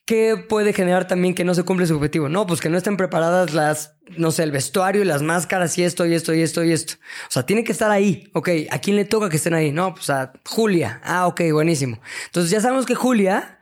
¿qué 0.09 0.37
puede 0.37 0.73
generar 0.73 1.07
también 1.07 1.35
que 1.35 1.43
no 1.43 1.53
se 1.53 1.61
cumple 1.61 1.85
su 1.85 1.95
objetivo? 1.95 2.29
No, 2.29 2.47
pues 2.47 2.61
que 2.61 2.69
no 2.69 2.79
estén 2.79 2.97
preparadas 2.97 3.53
las, 3.53 3.93
no 4.17 4.31
sé, 4.31 4.41
el 4.41 4.49
vestuario 4.49 5.03
y 5.03 5.05
las 5.05 5.21
máscaras 5.21 5.77
y 5.77 5.83
esto 5.83 6.03
y 6.07 6.15
esto 6.15 6.33
y 6.33 6.41
esto 6.41 6.63
y 6.63 6.71
esto. 6.71 6.95
O 7.27 7.31
sea, 7.31 7.45
tiene 7.45 7.63
que 7.63 7.71
estar 7.71 7.91
ahí. 7.91 8.27
Ok, 8.33 8.49
¿a 8.71 8.79
quién 8.79 8.95
le 8.95 9.05
toca 9.05 9.29
que 9.29 9.35
estén 9.37 9.53
ahí? 9.53 9.71
No, 9.71 9.93
pues 9.93 10.09
a 10.09 10.33
Julia. 10.47 10.99
Ah, 11.03 11.27
ok, 11.27 11.41
buenísimo. 11.51 11.99
Entonces 12.25 12.49
ya 12.49 12.59
sabemos 12.59 12.87
que 12.87 12.95
Julia, 12.95 13.58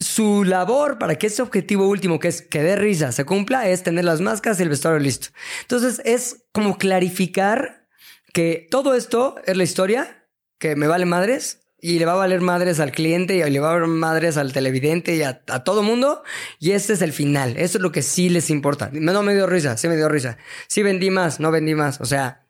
su 0.00 0.44
labor 0.44 0.98
para 0.98 1.16
que 1.16 1.26
ese 1.26 1.42
objetivo 1.42 1.86
último, 1.86 2.18
que 2.18 2.28
es 2.28 2.42
que 2.42 2.62
dé 2.62 2.74
risa, 2.74 3.12
se 3.12 3.24
cumpla, 3.24 3.68
es 3.68 3.82
tener 3.82 4.04
las 4.04 4.20
máscaras 4.20 4.58
y 4.58 4.62
el 4.62 4.70
vestuario 4.70 4.98
listo. 4.98 5.28
Entonces 5.62 6.00
es 6.04 6.44
como 6.52 6.78
clarificar 6.78 7.86
que 8.32 8.66
todo 8.70 8.94
esto 8.94 9.36
es 9.44 9.56
la 9.56 9.64
historia, 9.64 10.26
que 10.58 10.74
me 10.74 10.86
vale 10.86 11.04
madres, 11.04 11.60
y 11.82 11.98
le 11.98 12.04
va 12.04 12.12
a 12.12 12.16
valer 12.16 12.40
madres 12.40 12.78
al 12.80 12.92
cliente 12.92 13.36
y 13.36 13.50
le 13.50 13.60
va 13.60 13.70
a 13.70 13.74
valer 13.74 13.88
madres 13.88 14.36
al 14.36 14.52
televidente 14.52 15.16
y 15.16 15.22
a, 15.22 15.40
todo 15.64 15.82
mundo. 15.82 16.22
Y 16.58 16.72
este 16.72 16.92
es 16.92 17.02
el 17.02 17.12
final. 17.12 17.56
Eso 17.56 17.78
es 17.78 17.82
lo 17.82 17.92
que 17.92 18.02
sí 18.02 18.28
les 18.28 18.50
importa. 18.50 18.90
No 18.92 19.22
me 19.22 19.34
dio 19.34 19.46
risa, 19.46 19.76
sí 19.76 19.88
me 19.88 19.96
dio 19.96 20.08
risa. 20.08 20.36
Sí 20.68 20.82
vendí 20.82 21.10
más, 21.10 21.40
no 21.40 21.50
vendí 21.50 21.74
más. 21.74 22.00
O 22.00 22.04
sea, 22.04 22.46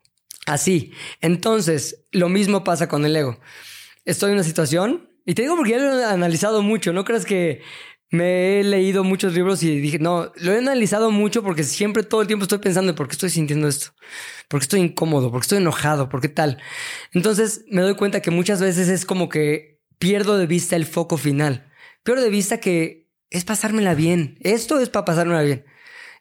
así. 0.47 0.93
Entonces, 1.21 2.05
lo 2.11 2.29
mismo 2.29 2.65
pasa 2.65 2.89
con 2.89 3.05
el 3.05 3.15
ego. 3.15 3.39
Estoy 4.05 4.31
en 4.31 4.37
una 4.37 4.45
situación 4.45 5.10
y 5.31 5.35
te 5.35 5.43
digo 5.43 5.55
porque 5.55 5.71
ya 5.71 5.79
lo 5.79 5.97
he 5.97 6.05
analizado 6.05 6.61
mucho. 6.61 6.93
No 6.93 7.05
creas 7.05 7.25
que 7.25 7.63
me 8.11 8.59
he 8.59 8.65
leído 8.65 9.05
muchos 9.05 9.33
libros 9.33 9.63
y 9.63 9.79
dije, 9.79 10.01
no, 10.01 10.33
lo 10.35 10.53
he 10.53 10.59
analizado 10.59 11.13
mucho 11.13 11.45
porque 11.45 11.63
siempre 11.63 12.03
todo 12.03 12.23
el 12.23 12.27
tiempo 12.27 12.43
estoy 12.43 12.59
pensando 12.59 12.97
por 12.97 13.07
qué 13.07 13.13
estoy 13.13 13.31
sintiendo 13.31 13.69
esto, 13.69 13.93
por 14.49 14.59
qué 14.59 14.65
estoy 14.65 14.81
incómodo, 14.81 15.31
por 15.31 15.41
qué 15.41 15.45
estoy 15.45 15.59
enojado, 15.59 16.09
por 16.09 16.21
qué 16.21 16.29
tal. 16.31 16.59
Entonces 17.13 17.65
me 17.69 17.81
doy 17.81 17.95
cuenta 17.95 18.21
que 18.23 18.33
muchas 18.33 18.61
veces 18.61 18.89
es 18.89 19.05
como 19.05 19.29
que 19.29 19.81
pierdo 20.01 20.37
de 20.37 20.49
vista 20.49 20.75
el 20.75 20.85
foco 20.85 21.17
final. 21.17 21.71
Pierdo 22.03 22.25
de 22.25 22.31
vista 22.31 22.59
que 22.59 23.09
es 23.31 23.45
pasármela 23.45 23.95
bien. 23.95 24.37
Esto 24.41 24.81
es 24.81 24.89
para 24.89 25.05
pasármela 25.05 25.43
bien. 25.43 25.65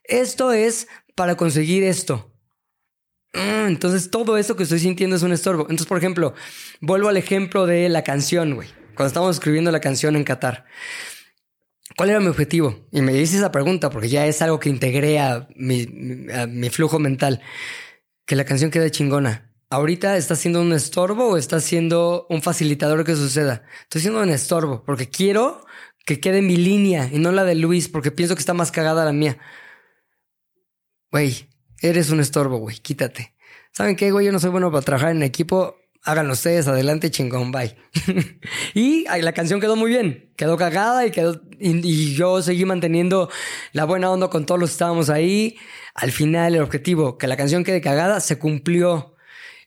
Esto 0.04 0.52
es 0.52 0.88
para 1.16 1.36
conseguir 1.36 1.82
esto. 1.82 2.32
Mm, 3.34 3.70
entonces 3.70 4.12
todo 4.12 4.38
eso 4.38 4.56
que 4.56 4.62
estoy 4.62 4.78
sintiendo 4.78 5.16
es 5.16 5.24
un 5.24 5.32
estorbo. 5.32 5.64
Entonces, 5.64 5.88
por 5.88 5.98
ejemplo, 5.98 6.36
vuelvo 6.80 7.10
al 7.10 7.18
ejemplo 7.18 7.66
de 7.66 7.90
la 7.90 8.04
canción, 8.04 8.54
güey. 8.54 8.79
Cuando 9.00 9.08
estábamos 9.08 9.38
escribiendo 9.38 9.72
la 9.72 9.80
canción 9.80 10.18
en 10.18 10.26
Qatar. 10.26 10.66
¿Cuál 11.96 12.10
era 12.10 12.20
mi 12.20 12.28
objetivo? 12.28 12.86
Y 12.92 13.02
me 13.02 13.16
hice 13.16 13.38
esa 13.38 13.50
pregunta 13.50 13.90
porque 13.90 14.10
ya 14.10 14.26
es 14.26 14.42
algo 14.42 14.60
que 14.60 14.68
integré 14.68 15.22
a 15.22 15.48
mi, 15.56 16.70
flujo 16.70 17.00
mental. 17.00 17.42
Que 18.26 18.36
la 18.36 18.44
canción 18.44 18.72
quede 18.72 18.92
chingona. 18.92 19.54
¿Ahorita 19.70 20.18
está 20.18 20.36
siendo 20.36 20.62
un 20.62 20.74
estorbo 20.74 21.30
o 21.30 21.38
está 21.38 21.62
siendo 21.62 22.28
un 22.30 22.42
facilitador 22.42 23.06
que 23.06 23.16
suceda? 23.16 23.64
Estoy 23.84 24.02
siendo 24.02 24.22
un 24.22 24.32
estorbo 24.32 24.84
porque 24.84 25.08
quiero 25.08 25.66
que 26.06 26.20
quede 26.20 26.42
mi 26.42 26.58
línea 26.58 27.10
y 27.10 27.20
no 27.20 27.32
la 27.32 27.46
de 27.46 27.56
Luis 27.56 27.88
porque 27.88 28.12
pienso 28.12 28.36
que 28.36 28.42
está 28.42 28.54
más 28.54 28.70
cagada 28.70 29.06
la 29.06 29.14
mía. 29.14 29.38
Güey, 31.10 31.48
eres 31.82 32.10
un 32.10 32.20
estorbo, 32.20 32.58
güey, 32.58 32.80
quítate. 32.80 33.34
¿Saben 33.72 33.96
qué, 33.96 34.12
güey? 34.12 34.26
Yo 34.26 34.34
no 34.34 34.40
soy 34.40 34.50
bueno 34.50 34.70
para 34.70 34.84
trabajar 34.84 35.12
en 35.12 35.24
equipo 35.24 35.79
háganlo 36.04 36.34
ustedes, 36.34 36.68
adelante, 36.68 37.12
chingón, 37.12 37.52
bye. 37.52 37.76
y 38.74 39.06
la 39.22 39.34
canción 39.34 39.60
quedó 39.60 39.76
muy 39.76 39.92
bien, 39.92 40.32
quedó 40.36 40.58
cagada 40.58 41.06
y, 41.06 41.12
quedó, 41.12 41.42
y, 41.60 42.14
yo 42.16 42.42
seguí 42.42 42.66
manteniendo 42.66 43.30
la 43.74 43.86
buena 43.86 44.10
onda 44.12 44.30
con 44.30 44.46
todos 44.46 44.60
los 44.60 44.70
que 44.70 44.74
estábamos 44.74 45.10
ahí. 45.10 45.58
Al 45.94 46.12
final, 46.12 46.56
el 46.56 46.62
objetivo, 46.62 47.18
que 47.18 47.28
la 47.28 47.38
canción 47.38 47.64
quede 47.64 47.82
cagada, 47.82 48.20
se 48.20 48.40
cumplió. 48.40 49.16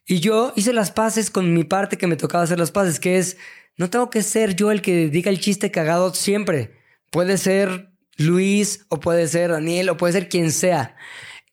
Y 0.06 0.20
yo 0.20 0.52
hice 0.56 0.72
las 0.72 0.90
paces 0.90 1.30
con 1.30 1.54
mi 1.54 1.64
parte 1.64 1.96
que 1.96 2.06
me 2.06 2.16
tocaba 2.16 2.44
hacer 2.44 2.59
las 2.59 2.70
paces, 2.70 2.98
que 2.98 3.18
es, 3.18 3.36
no 3.76 3.90
tengo 3.90 4.10
que 4.10 4.22
ser 4.22 4.56
yo 4.56 4.72
el 4.72 4.82
que 4.82 5.09
diga 5.09 5.30
el 5.30 5.40
chiste 5.40 5.70
cagado 5.70 6.14
siempre. 6.14 6.80
Puede 7.10 7.38
ser 7.38 7.92
Luis, 8.16 8.86
o 8.88 9.00
puede 9.00 9.28
ser 9.28 9.50
Daniel, 9.50 9.90
o 9.90 9.96
puede 9.96 10.14
ser 10.14 10.28
quien 10.28 10.50
sea. 10.50 10.96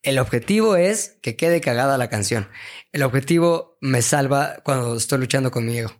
El 0.02 0.18
objetivo 0.18 0.76
es 0.76 1.18
que 1.22 1.36
quede 1.36 1.60
cagada 1.60 1.98
la 1.98 2.08
canción. 2.08 2.48
El 2.92 3.02
objetivo 3.02 3.78
me 3.80 4.02
salva 4.02 4.56
cuando 4.64 4.96
estoy 4.96 5.18
luchando 5.18 5.50
con 5.50 5.64
mi 5.64 5.78
ego. 5.78 5.94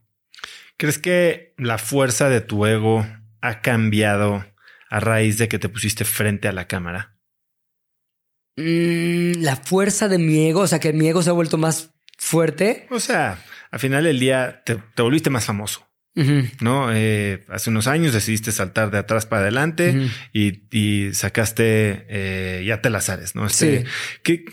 ¿Crees 0.76 0.98
que 0.98 1.54
la 1.58 1.78
fuerza 1.78 2.28
de 2.28 2.40
tu 2.40 2.66
ego 2.66 3.06
ha 3.40 3.60
cambiado 3.60 4.44
a 4.88 5.00
raíz 5.00 5.38
de 5.38 5.48
que 5.48 5.58
te 5.58 5.68
pusiste 5.68 6.04
frente 6.04 6.48
a 6.48 6.52
la 6.52 6.66
cámara? 6.66 7.16
Mm, 8.56 9.42
la 9.42 9.56
fuerza 9.56 10.08
de 10.08 10.18
mi 10.18 10.48
ego, 10.48 10.60
o 10.60 10.66
sea, 10.66 10.80
que 10.80 10.92
mi 10.92 11.08
ego 11.08 11.22
se 11.22 11.30
ha 11.30 11.34
vuelto 11.34 11.58
más 11.58 11.90
fuerte. 12.18 12.86
O 12.90 12.98
sea, 12.98 13.38
al 13.70 13.78
final 13.78 14.04
del 14.04 14.18
día 14.18 14.62
te 14.64 15.02
volviste 15.02 15.30
más 15.30 15.44
famoso. 15.44 15.89
¿No? 16.60 16.92
Eh, 16.92 17.44
hace 17.48 17.70
unos 17.70 17.86
años 17.86 18.12
decidiste 18.12 18.52
saltar 18.52 18.90
de 18.90 18.98
atrás 18.98 19.26
para 19.26 19.42
adelante 19.42 20.10
y, 20.32 21.12
sacaste 21.12 22.06
eh, 22.08 22.64
ya 22.66 22.82
te 22.82 22.90
las 22.90 23.08
ares, 23.08 23.34
¿no? 23.34 23.46
Este, 23.46 23.84
Que, 24.22 24.44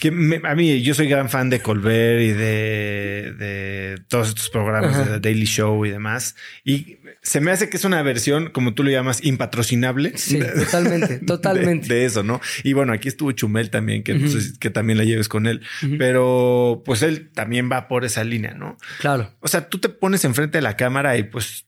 que 0.00 0.08
a 0.44 0.54
mí, 0.54 0.82
yo 0.82 0.94
soy 0.94 1.08
gran 1.08 1.28
fan 1.28 1.50
de 1.50 1.60
Colbert 1.60 2.22
y 2.22 2.32
de, 2.32 3.34
de 3.36 3.98
todos 4.08 4.28
estos 4.28 4.48
programas 4.48 4.96
de 4.96 5.04
The 5.14 5.20
Daily 5.20 5.46
Show 5.46 5.84
y 5.84 5.90
demás. 5.90 6.36
Y 6.64 6.98
se 7.22 7.40
me 7.40 7.50
hace 7.50 7.68
que 7.68 7.76
es 7.76 7.84
una 7.84 8.02
versión, 8.02 8.50
como 8.50 8.74
tú 8.74 8.82
lo 8.82 8.90
llamas, 8.90 9.24
impatrocinable. 9.24 10.16
Sí, 10.16 10.38
totalmente, 10.38 11.18
totalmente. 11.26 11.92
De, 11.92 12.04
eso, 12.04 12.22
¿no? 12.22 12.40
Y 12.64 12.72
bueno, 12.72 12.92
aquí 12.92 13.08
estuvo 13.08 13.32
Chumel 13.32 13.70
también, 13.70 14.02
que, 14.02 14.18
que 14.60 14.70
también 14.70 14.98
la 14.98 15.04
lleves 15.04 15.28
con 15.28 15.46
él, 15.46 15.62
pero 15.98 16.82
pues 16.84 17.02
él 17.02 17.30
también 17.32 17.70
va 17.70 17.88
por 17.88 18.04
esa 18.04 18.24
línea, 18.24 18.54
¿no? 18.54 18.76
Claro. 19.00 19.34
O 19.40 19.48
sea, 19.48 19.68
tú 19.68 19.78
te 19.78 19.88
pones 19.88 20.24
enfrente 20.24 20.58
de 20.58 20.62
la 20.62 20.76
cámara 20.76 21.16
y 21.16 21.24
pues 21.24 21.66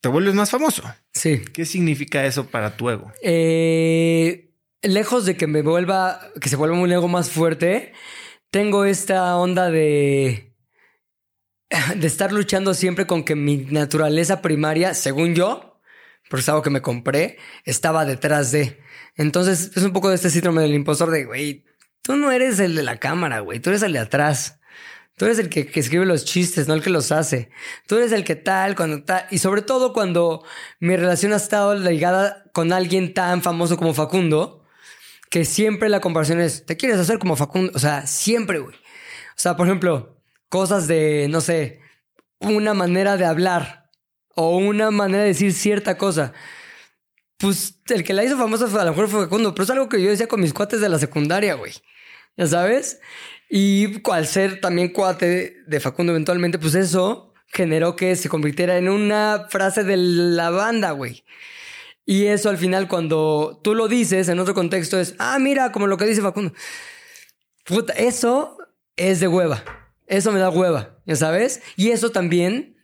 te 0.00 0.08
vuelves 0.08 0.34
más 0.34 0.50
famoso. 0.50 0.82
Sí. 1.12 1.42
¿Qué 1.52 1.64
significa 1.64 2.24
eso 2.26 2.46
para 2.46 2.76
tu 2.76 2.90
ego? 2.90 3.12
Eh, 3.22 4.52
lejos 4.82 5.24
de 5.24 5.36
que 5.36 5.46
me 5.46 5.62
vuelva, 5.62 6.20
que 6.40 6.48
se 6.48 6.56
vuelva 6.56 6.78
un 6.78 6.90
ego 6.90 7.08
más 7.08 7.30
fuerte, 7.30 7.92
tengo 8.50 8.84
esta 8.84 9.36
onda 9.36 9.70
de 9.70 10.51
de 11.96 12.06
estar 12.06 12.32
luchando 12.32 12.74
siempre 12.74 13.06
con 13.06 13.24
que 13.24 13.34
mi 13.34 13.58
naturaleza 13.58 14.42
primaria, 14.42 14.94
según 14.94 15.34
yo, 15.34 15.80
por 16.28 16.40
es 16.40 16.48
algo 16.48 16.62
que 16.62 16.70
me 16.70 16.82
compré, 16.82 17.38
estaba 17.64 18.04
detrás 18.04 18.52
de. 18.52 18.80
Entonces 19.16 19.72
es 19.74 19.82
un 19.82 19.92
poco 19.92 20.08
de 20.08 20.16
este 20.16 20.30
síndrome 20.30 20.62
del 20.62 20.74
impostor 20.74 21.10
de, 21.10 21.24
güey, 21.24 21.64
tú 22.02 22.16
no 22.16 22.32
eres 22.32 22.58
el 22.58 22.74
de 22.74 22.82
la 22.82 22.98
cámara, 22.98 23.40
güey, 23.40 23.60
tú 23.60 23.70
eres 23.70 23.82
el 23.82 23.92
de 23.92 23.98
atrás. 23.98 24.58
Tú 25.16 25.26
eres 25.26 25.38
el 25.38 25.50
que, 25.50 25.70
escribe 25.74 26.06
los 26.06 26.24
chistes, 26.24 26.68
no 26.68 26.74
el 26.74 26.82
que 26.82 26.88
los 26.88 27.12
hace. 27.12 27.50
Tú 27.86 27.96
eres 27.96 28.12
el 28.12 28.24
que 28.24 28.34
tal, 28.34 28.74
cuando 28.74 29.04
tal. 29.04 29.26
Y 29.30 29.38
sobre 29.38 29.60
todo 29.60 29.92
cuando 29.92 30.42
mi 30.80 30.96
relación 30.96 31.34
ha 31.34 31.36
estado 31.36 31.74
ligada 31.74 32.44
con 32.52 32.72
alguien 32.72 33.12
tan 33.12 33.42
famoso 33.42 33.76
como 33.76 33.92
Facundo, 33.92 34.64
que 35.28 35.44
siempre 35.44 35.90
la 35.90 36.00
comparación 36.00 36.40
es, 36.40 36.64
¿te 36.64 36.78
quieres 36.78 36.98
hacer 36.98 37.18
como 37.18 37.36
Facundo? 37.36 37.72
O 37.74 37.78
sea, 37.78 38.06
siempre, 38.06 38.58
güey. 38.58 38.74
O 38.74 39.40
sea, 39.42 39.54
por 39.54 39.66
ejemplo, 39.66 40.21
cosas 40.52 40.86
de, 40.86 41.28
no 41.30 41.40
sé, 41.40 41.80
una 42.38 42.74
manera 42.74 43.16
de 43.16 43.24
hablar 43.24 43.88
o 44.34 44.58
una 44.58 44.90
manera 44.90 45.22
de 45.22 45.28
decir 45.28 45.54
cierta 45.54 45.96
cosa. 45.96 46.34
Pues 47.38 47.80
el 47.88 48.04
que 48.04 48.12
la 48.12 48.22
hizo 48.22 48.36
famosa 48.36 48.66
fue, 48.66 48.82
a 48.82 48.84
lo 48.84 48.90
mejor 48.90 49.08
fue 49.08 49.22
Facundo, 49.22 49.54
pero 49.54 49.64
es 49.64 49.70
algo 49.70 49.88
que 49.88 50.02
yo 50.02 50.10
decía 50.10 50.28
con 50.28 50.42
mis 50.42 50.52
cuates 50.52 50.82
de 50.82 50.90
la 50.90 50.98
secundaria, 50.98 51.54
güey. 51.54 51.72
¿Ya 52.36 52.46
sabes? 52.46 53.00
Y 53.48 54.02
al 54.10 54.26
ser 54.26 54.60
también 54.60 54.90
cuate 54.90 55.56
de 55.66 55.80
Facundo 55.80 56.12
eventualmente, 56.12 56.58
pues 56.58 56.74
eso 56.74 57.32
generó 57.46 57.96
que 57.96 58.14
se 58.14 58.28
convirtiera 58.28 58.76
en 58.76 58.90
una 58.90 59.46
frase 59.48 59.84
de 59.84 59.96
la 59.96 60.50
banda, 60.50 60.90
güey. 60.90 61.24
Y 62.04 62.26
eso 62.26 62.50
al 62.50 62.58
final 62.58 62.88
cuando 62.88 63.58
tú 63.64 63.74
lo 63.74 63.88
dices 63.88 64.28
en 64.28 64.38
otro 64.38 64.52
contexto 64.52 65.00
es, 65.00 65.14
ah, 65.18 65.38
mira, 65.38 65.72
como 65.72 65.86
lo 65.86 65.96
que 65.96 66.04
dice 66.04 66.20
Facundo. 66.20 66.52
Puta, 67.64 67.94
eso 67.94 68.58
es 68.96 69.18
de 69.20 69.28
hueva. 69.28 69.81
Eso 70.06 70.32
me 70.32 70.40
da 70.40 70.50
hueva, 70.50 70.98
¿ya 71.06 71.16
sabes? 71.16 71.62
Y 71.76 71.90
eso 71.90 72.10
también 72.10 72.76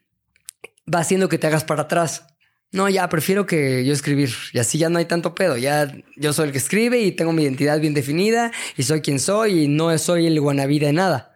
va 0.93 1.01
haciendo 1.01 1.29
que 1.29 1.39
te 1.39 1.47
hagas 1.47 1.65
para 1.65 1.83
atrás. 1.83 2.27
No, 2.71 2.89
ya 2.89 3.09
prefiero 3.09 3.47
que 3.47 3.85
yo 3.85 3.95
escribir 3.95 4.31
y 4.53 4.59
así 4.59 4.77
ya 4.77 4.91
no 4.91 4.99
hay 4.99 5.07
tanto 5.07 5.35
pedo. 5.35 5.57
Ya 5.57 5.95
yo 6.17 6.33
soy 6.33 6.47
el 6.47 6.53
que 6.53 6.59
escribe 6.59 7.01
y 7.01 7.13
tengo 7.13 7.33
mi 7.33 7.43
identidad 7.43 7.81
bien 7.81 7.95
definida 7.95 8.53
y 8.77 8.83
soy 8.83 9.01
quien 9.01 9.19
soy 9.21 9.65
y 9.65 9.69
no 9.69 9.97
soy 9.99 10.27
el 10.27 10.39
guanabí 10.41 10.79
de 10.79 10.93
nada. 10.93 11.35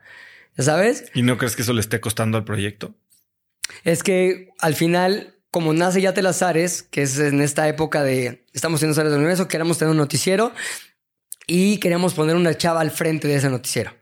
¿Ya 0.57 0.65
sabes? 0.65 1.11
¿Y 1.15 1.23
no 1.23 1.39
crees 1.39 1.57
que 1.57 1.63
eso 1.63 1.73
le 1.73 1.81
esté 1.81 2.01
costando 2.01 2.37
al 2.37 2.45
proyecto? 2.45 2.95
Es 3.85 4.03
que 4.03 4.51
al 4.59 4.75
final, 4.75 5.37
como 5.51 5.73
nace 5.73 6.03
ya 6.03 6.13
Telazares, 6.13 6.83
que 6.83 7.03
es 7.03 7.19
en 7.19 7.41
esta 7.41 7.67
época 7.67 8.03
de 8.03 8.45
estamos 8.53 8.83
en 8.83 8.91
Ares 8.91 9.11
del 9.11 9.21
Universo, 9.21 9.49
queremos 9.49 9.79
tener 9.79 9.93
un 9.93 9.97
noticiero 9.97 10.53
y 11.47 11.79
queríamos 11.79 12.13
poner 12.13 12.37
una 12.37 12.55
chava 12.55 12.83
al 12.83 12.91
frente 12.91 13.29
de 13.29 13.37
ese 13.37 13.49
noticiero. 13.49 13.95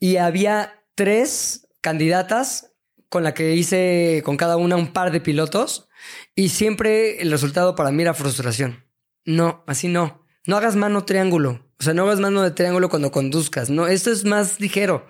Y 0.00 0.16
había 0.16 0.80
tres 0.94 1.68
candidatas 1.80 2.72
con 3.08 3.22
la 3.22 3.34
que 3.34 3.54
hice 3.54 4.22
con 4.24 4.36
cada 4.36 4.56
una 4.56 4.76
un 4.76 4.92
par 4.92 5.12
de 5.12 5.20
pilotos 5.20 5.88
y 6.34 6.48
siempre 6.48 7.20
el 7.22 7.30
resultado 7.30 7.74
para 7.74 7.90
mí 7.90 8.02
era 8.02 8.14
frustración. 8.14 8.84
No, 9.24 9.64
así 9.66 9.88
no. 9.88 10.26
No 10.46 10.56
hagas 10.56 10.76
mano 10.76 11.04
triángulo. 11.04 11.66
O 11.78 11.82
sea, 11.82 11.94
no 11.94 12.02
hagas 12.04 12.20
mano 12.20 12.42
de 12.42 12.50
triángulo 12.50 12.88
cuando 12.88 13.10
conduzcas. 13.10 13.70
No, 13.70 13.86
esto 13.86 14.10
es 14.10 14.24
más 14.24 14.60
ligero. 14.60 15.06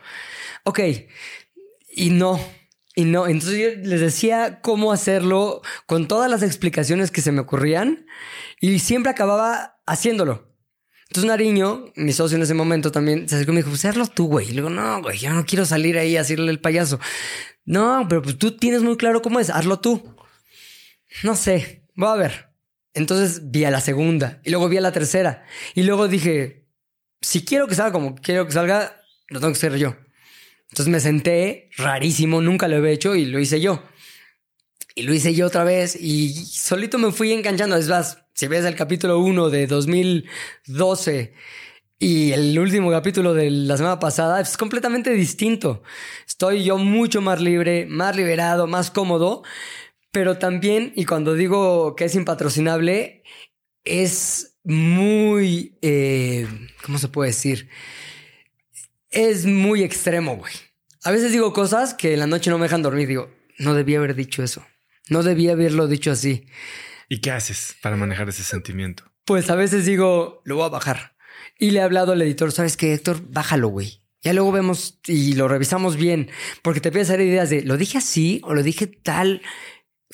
Ok. 0.65 0.81
Y 1.91 2.11
no. 2.11 2.41
Y 2.97 3.05
no, 3.07 3.27
entonces 3.27 3.59
yo 3.59 3.83
les 3.89 4.01
decía 4.01 4.61
cómo 4.61 4.93
hacerlo 4.93 5.63
con 5.87 6.07
todas 6.07 6.31
las 6.31 6.45
explicaciones 6.45 7.11
que 7.11 7.23
se 7.23 7.33
me 7.33 7.41
ocurrían 7.41 8.07
y 8.61 8.79
siempre 8.79 9.11
acababa 9.11 9.81
haciéndolo. 9.85 10.54
Entonces 11.15 11.29
Nariño, 11.29 11.93
mi 11.95 12.13
socio 12.13 12.37
en 12.37 12.43
ese 12.43 12.55
momento 12.55 12.91
también, 12.91 13.29
se 13.29 13.37
acercó 13.37 13.53
y 13.53 13.55
me 13.55 13.61
dijo, 13.61 13.71
pues 13.71 13.85
hazlo 13.85 14.05
tú, 14.09 14.27
güey. 14.27 14.47
Y 14.47 14.49
le 14.49 14.55
digo, 14.57 14.69
no, 14.69 15.01
güey, 15.01 15.17
yo 15.17 15.33
no 15.33 15.47
quiero 15.47 15.65
salir 15.65 15.97
ahí 15.97 16.17
a 16.17 16.23
decirle 16.23 16.51
el 16.51 16.59
payaso. 16.59 16.99
No, 17.65 18.05
pero 18.09 18.21
pues 18.21 18.37
tú 18.37 18.57
tienes 18.57 18.83
muy 18.83 18.97
claro 18.97 19.23
cómo 19.23 19.39
es, 19.39 19.49
hazlo 19.49 19.79
tú. 19.79 20.17
No 21.23 21.37
sé, 21.37 21.85
voy 21.95 22.09
a 22.09 22.17
ver. 22.17 22.49
Entonces 22.95 23.53
vi 23.53 23.65
a 23.65 23.71
la 23.71 23.81
segunda 23.81 24.41
y 24.43 24.51
luego 24.51 24.69
vi 24.69 24.79
a 24.79 24.81
la 24.81 24.91
tercera. 24.91 25.45
Y 25.77 25.85
luego 25.85 26.09
dije, 26.09 26.67
si 27.21 27.45
quiero 27.45 27.69
que 27.69 27.77
salga 27.77 27.93
como 27.93 28.17
quiero 28.17 28.45
que 28.45 28.53
salga, 28.53 29.01
lo 29.29 29.39
tengo 29.39 29.53
que 29.53 29.59
hacer 29.59 29.77
yo. 29.77 29.95
Entonces 30.71 30.89
me 30.89 30.99
senté, 30.99 31.71
rarísimo, 31.77 32.41
nunca 32.41 32.67
lo 32.67 32.75
había 32.75 32.91
hecho 32.91 33.15
y 33.15 33.27
lo 33.27 33.39
hice 33.39 33.61
yo. 33.61 33.85
Y 34.97 35.05
lo 35.05 35.15
hice 35.15 35.33
yo 35.33 35.47
otra 35.47 35.63
vez 35.63 35.95
y 35.95 36.35
solito 36.35 36.99
me 36.99 37.13
fui 37.13 37.33
enganchando. 37.33 37.77
Es 37.77 37.87
más, 37.87 38.24
si 38.35 38.49
ves 38.49 38.65
el 38.65 38.75
capítulo 38.75 39.21
1 39.21 39.49
de 39.49 39.67
2012 39.69 41.35
y 42.01 42.33
el 42.33 42.59
último 42.59 42.91
capítulo 42.91 43.33
de 43.33 43.49
la 43.51 43.77
semana 43.77 44.01
pasada, 44.01 44.41
es 44.41 44.57
completamente 44.57 45.11
distinto. 45.11 45.83
Estoy 46.27 46.65
yo 46.65 46.77
mucho 46.77 47.21
más 47.21 47.41
libre, 47.41 47.87
más 47.87 48.17
liberado, 48.17 48.67
más 48.67 48.91
cómodo, 48.91 49.45
pero 50.11 50.37
también, 50.37 50.93
y 50.97 51.05
cuando 51.05 51.35
digo 51.35 51.95
que 51.95 52.07
es 52.07 52.15
impatrocinable, 52.17 53.23
es 53.85 54.59
muy, 54.65 55.79
eh, 55.81 56.49
¿cómo 56.85 56.99
se 56.99 57.09
puede 57.09 57.31
decir? 57.31 57.69
Es 59.11 59.47
muy 59.47 59.83
extremo, 59.85 60.37
güey. 60.37 60.53
A 61.05 61.13
veces 61.13 61.31
digo 61.31 61.53
cosas 61.53 61.95
que 61.95 62.15
en 62.15 62.19
la 62.19 62.27
noche 62.27 62.51
no 62.51 62.59
me 62.59 62.65
dejan 62.65 62.83
dormir. 62.83 63.07
Digo, 63.07 63.31
no 63.59 63.75
debía 63.75 63.99
haber 63.99 64.17
dicho 64.17 64.43
eso. 64.43 64.67
No 65.09 65.23
debía 65.23 65.53
haberlo 65.53 65.87
dicho 65.87 66.11
así. 66.11 66.47
¿Y 67.15 67.19
qué 67.19 67.31
haces 67.31 67.77
para 67.81 67.95
manejar 67.95 68.29
ese 68.29 68.43
sentimiento? 68.43 69.05
Pues 69.25 69.49
a 69.49 69.55
veces 69.55 69.87
digo, 69.87 70.43
lo 70.45 70.57
voy 70.57 70.65
a 70.65 70.69
bajar. 70.69 71.15
Y 71.61 71.71
le 71.71 71.79
he 71.79 71.83
hablado 71.83 72.11
al 72.11 72.21
editor, 72.21 72.51
¿sabes 72.51 72.77
qué, 72.77 72.93
Héctor? 72.93 73.21
Bájalo, 73.31 73.69
güey. 73.69 74.01
Ya 74.23 74.33
luego 74.33 74.51
vemos 74.51 74.99
y 75.07 75.35
lo 75.35 75.47
revisamos 75.47 75.95
bien, 75.95 76.29
porque 76.63 76.81
te 76.81 76.89
empiezas 76.89 77.11
a 77.11 77.13
hacer 77.13 77.25
ideas 77.25 77.51
de, 77.51 77.63
¿lo 77.63 77.77
dije 77.77 77.99
así 77.99 78.41
o 78.43 78.53
lo 78.53 78.65
dije 78.65 78.89
tal? 78.89 79.43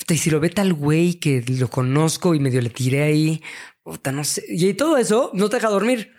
Y 0.07 0.17
si 0.17 0.29
lo 0.29 0.39
ve 0.39 0.51
tal 0.51 0.73
güey 0.73 1.15
que 1.15 1.43
lo 1.47 1.71
conozco 1.71 2.35
y 2.35 2.39
medio 2.39 2.61
le 2.61 2.69
tiré 2.69 3.01
ahí, 3.01 3.41
no 4.13 4.23
sé. 4.23 4.43
Y 4.47 4.71
todo 4.75 4.97
eso 4.97 5.31
no 5.33 5.49
te 5.49 5.55
deja 5.55 5.69
dormir. 5.69 6.13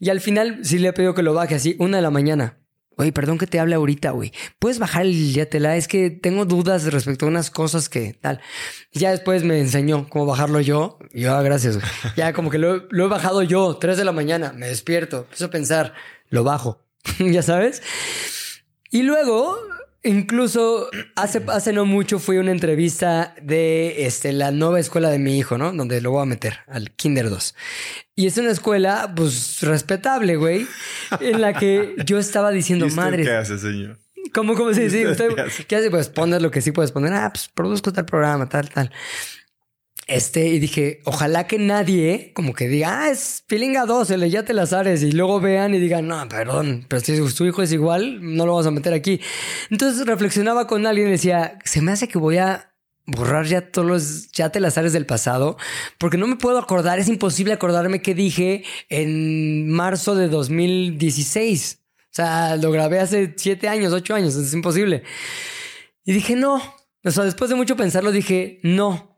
Y 0.00 0.10
al 0.10 0.20
final 0.20 0.60
sí 0.64 0.78
le 0.78 0.88
he 0.88 0.92
pedido 0.92 1.14
que 1.14 1.22
lo 1.22 1.32
baje 1.32 1.54
así, 1.54 1.76
una 1.78 1.96
de 1.96 2.02
la 2.02 2.10
mañana. 2.10 2.59
Oye, 3.00 3.12
perdón 3.12 3.38
que 3.38 3.46
te 3.46 3.58
hable 3.58 3.74
ahorita, 3.74 4.10
güey. 4.10 4.30
¿Puedes 4.58 4.78
bajar 4.78 5.06
el 5.06 5.48
la 5.54 5.76
Es 5.78 5.88
que 5.88 6.10
tengo 6.10 6.44
dudas 6.44 6.84
respecto 6.92 7.24
a 7.24 7.28
unas 7.30 7.50
cosas 7.50 7.88
que 7.88 8.12
tal. 8.12 8.42
Ya 8.92 9.10
después 9.10 9.42
me 9.42 9.58
enseñó 9.58 10.06
cómo 10.10 10.26
bajarlo 10.26 10.60
yo. 10.60 10.98
Y 11.14 11.22
yo, 11.22 11.34
ah, 11.34 11.40
gracias. 11.40 11.78
Ya 12.16 12.34
como 12.34 12.50
que 12.50 12.58
lo, 12.58 12.88
lo, 12.90 13.06
he 13.06 13.08
bajado 13.08 13.42
yo, 13.42 13.78
tres 13.78 13.96
de 13.96 14.04
la 14.04 14.12
mañana. 14.12 14.52
Me 14.52 14.66
despierto, 14.66 15.20
empiezo 15.20 15.46
a 15.46 15.50
pensar, 15.50 15.94
lo 16.28 16.44
bajo. 16.44 16.84
ya 17.18 17.42
sabes. 17.42 17.80
Y 18.90 19.02
luego 19.02 19.56
Incluso 20.02 20.88
hace, 21.14 21.42
hace 21.48 21.74
no 21.74 21.84
mucho 21.84 22.18
fui 22.18 22.38
a 22.38 22.40
una 22.40 22.52
entrevista 22.52 23.34
de 23.42 24.06
este, 24.06 24.32
la 24.32 24.50
nueva 24.50 24.80
escuela 24.80 25.10
de 25.10 25.18
mi 25.18 25.38
hijo, 25.38 25.58
¿no? 25.58 25.72
Donde 25.72 26.00
lo 26.00 26.12
voy 26.12 26.22
a 26.22 26.24
meter, 26.24 26.60
al 26.68 26.90
Kinder 26.92 27.28
2. 27.28 27.54
Y 28.16 28.26
es 28.26 28.38
una 28.38 28.50
escuela, 28.50 29.12
pues, 29.14 29.60
respetable, 29.60 30.36
güey, 30.36 30.66
en 31.20 31.42
la 31.42 31.52
que 31.52 31.96
yo 32.06 32.18
estaba 32.18 32.50
diciendo, 32.50 32.88
madre. 32.88 33.24
¿Qué 33.24 33.32
hace, 33.32 33.58
señor? 33.58 33.98
¿Cómo, 34.32 34.54
cómo 34.54 34.72
se 34.72 34.84
dice? 34.84 35.06
¿Usted 35.06 35.30
qué 35.66 35.76
hace? 35.76 35.90
Pues 35.90 36.08
pones 36.08 36.40
lo 36.40 36.50
que 36.50 36.60
sí 36.60 36.72
puedes 36.72 36.92
poner. 36.92 37.12
Ah, 37.12 37.30
pues 37.32 37.48
produzco 37.48 37.92
tal 37.92 38.06
programa, 38.06 38.48
tal, 38.48 38.70
tal. 38.70 38.90
Este, 40.10 40.48
y 40.48 40.58
dije, 40.58 41.02
ojalá 41.04 41.46
que 41.46 41.56
nadie 41.56 42.32
como 42.34 42.52
que 42.52 42.66
diga, 42.66 43.04
ah, 43.04 43.10
es 43.10 43.44
Pilinga 43.46 43.86
2, 43.86 44.10
el 44.10 44.28
ya 44.28 44.44
te 44.44 44.52
las 44.52 44.72
ares, 44.72 45.04
y 45.04 45.12
luego 45.12 45.38
vean 45.38 45.72
y 45.72 45.78
digan, 45.78 46.08
no, 46.08 46.28
perdón, 46.28 46.84
pero 46.88 47.00
si 47.00 47.16
su 47.28 47.46
hijo 47.46 47.62
es 47.62 47.70
igual, 47.70 48.18
no 48.20 48.44
lo 48.44 48.50
vamos 48.50 48.66
a 48.66 48.72
meter 48.72 48.92
aquí. 48.92 49.20
Entonces 49.70 50.04
reflexionaba 50.04 50.66
con 50.66 50.84
alguien 50.84 51.06
y 51.06 51.12
decía, 51.12 51.60
se 51.64 51.80
me 51.80 51.92
hace 51.92 52.08
que 52.08 52.18
voy 52.18 52.38
a 52.38 52.74
borrar 53.06 53.46
ya 53.46 53.70
todos 53.70 53.86
los 53.86 54.32
ya 54.32 54.50
te 54.50 54.58
las 54.58 54.76
ares 54.78 54.92
del 54.92 55.06
pasado, 55.06 55.56
porque 55.96 56.18
no 56.18 56.26
me 56.26 56.34
puedo 56.34 56.58
acordar, 56.58 56.98
es 56.98 57.06
imposible 57.06 57.52
acordarme 57.52 58.02
qué 58.02 58.12
dije 58.16 58.64
en 58.88 59.70
marzo 59.70 60.16
de 60.16 60.26
2016. 60.26 61.78
O 61.86 62.08
sea, 62.10 62.56
lo 62.56 62.72
grabé 62.72 62.98
hace 62.98 63.34
siete 63.36 63.68
años, 63.68 63.92
ocho 63.92 64.16
años, 64.16 64.34
es 64.34 64.52
imposible. 64.54 65.04
Y 66.04 66.12
dije, 66.12 66.34
no. 66.34 66.60
O 67.04 67.10
sea, 67.12 67.22
después 67.22 67.48
de 67.48 67.54
mucho 67.54 67.76
pensarlo, 67.76 68.10
dije, 68.10 68.58
no, 68.64 69.09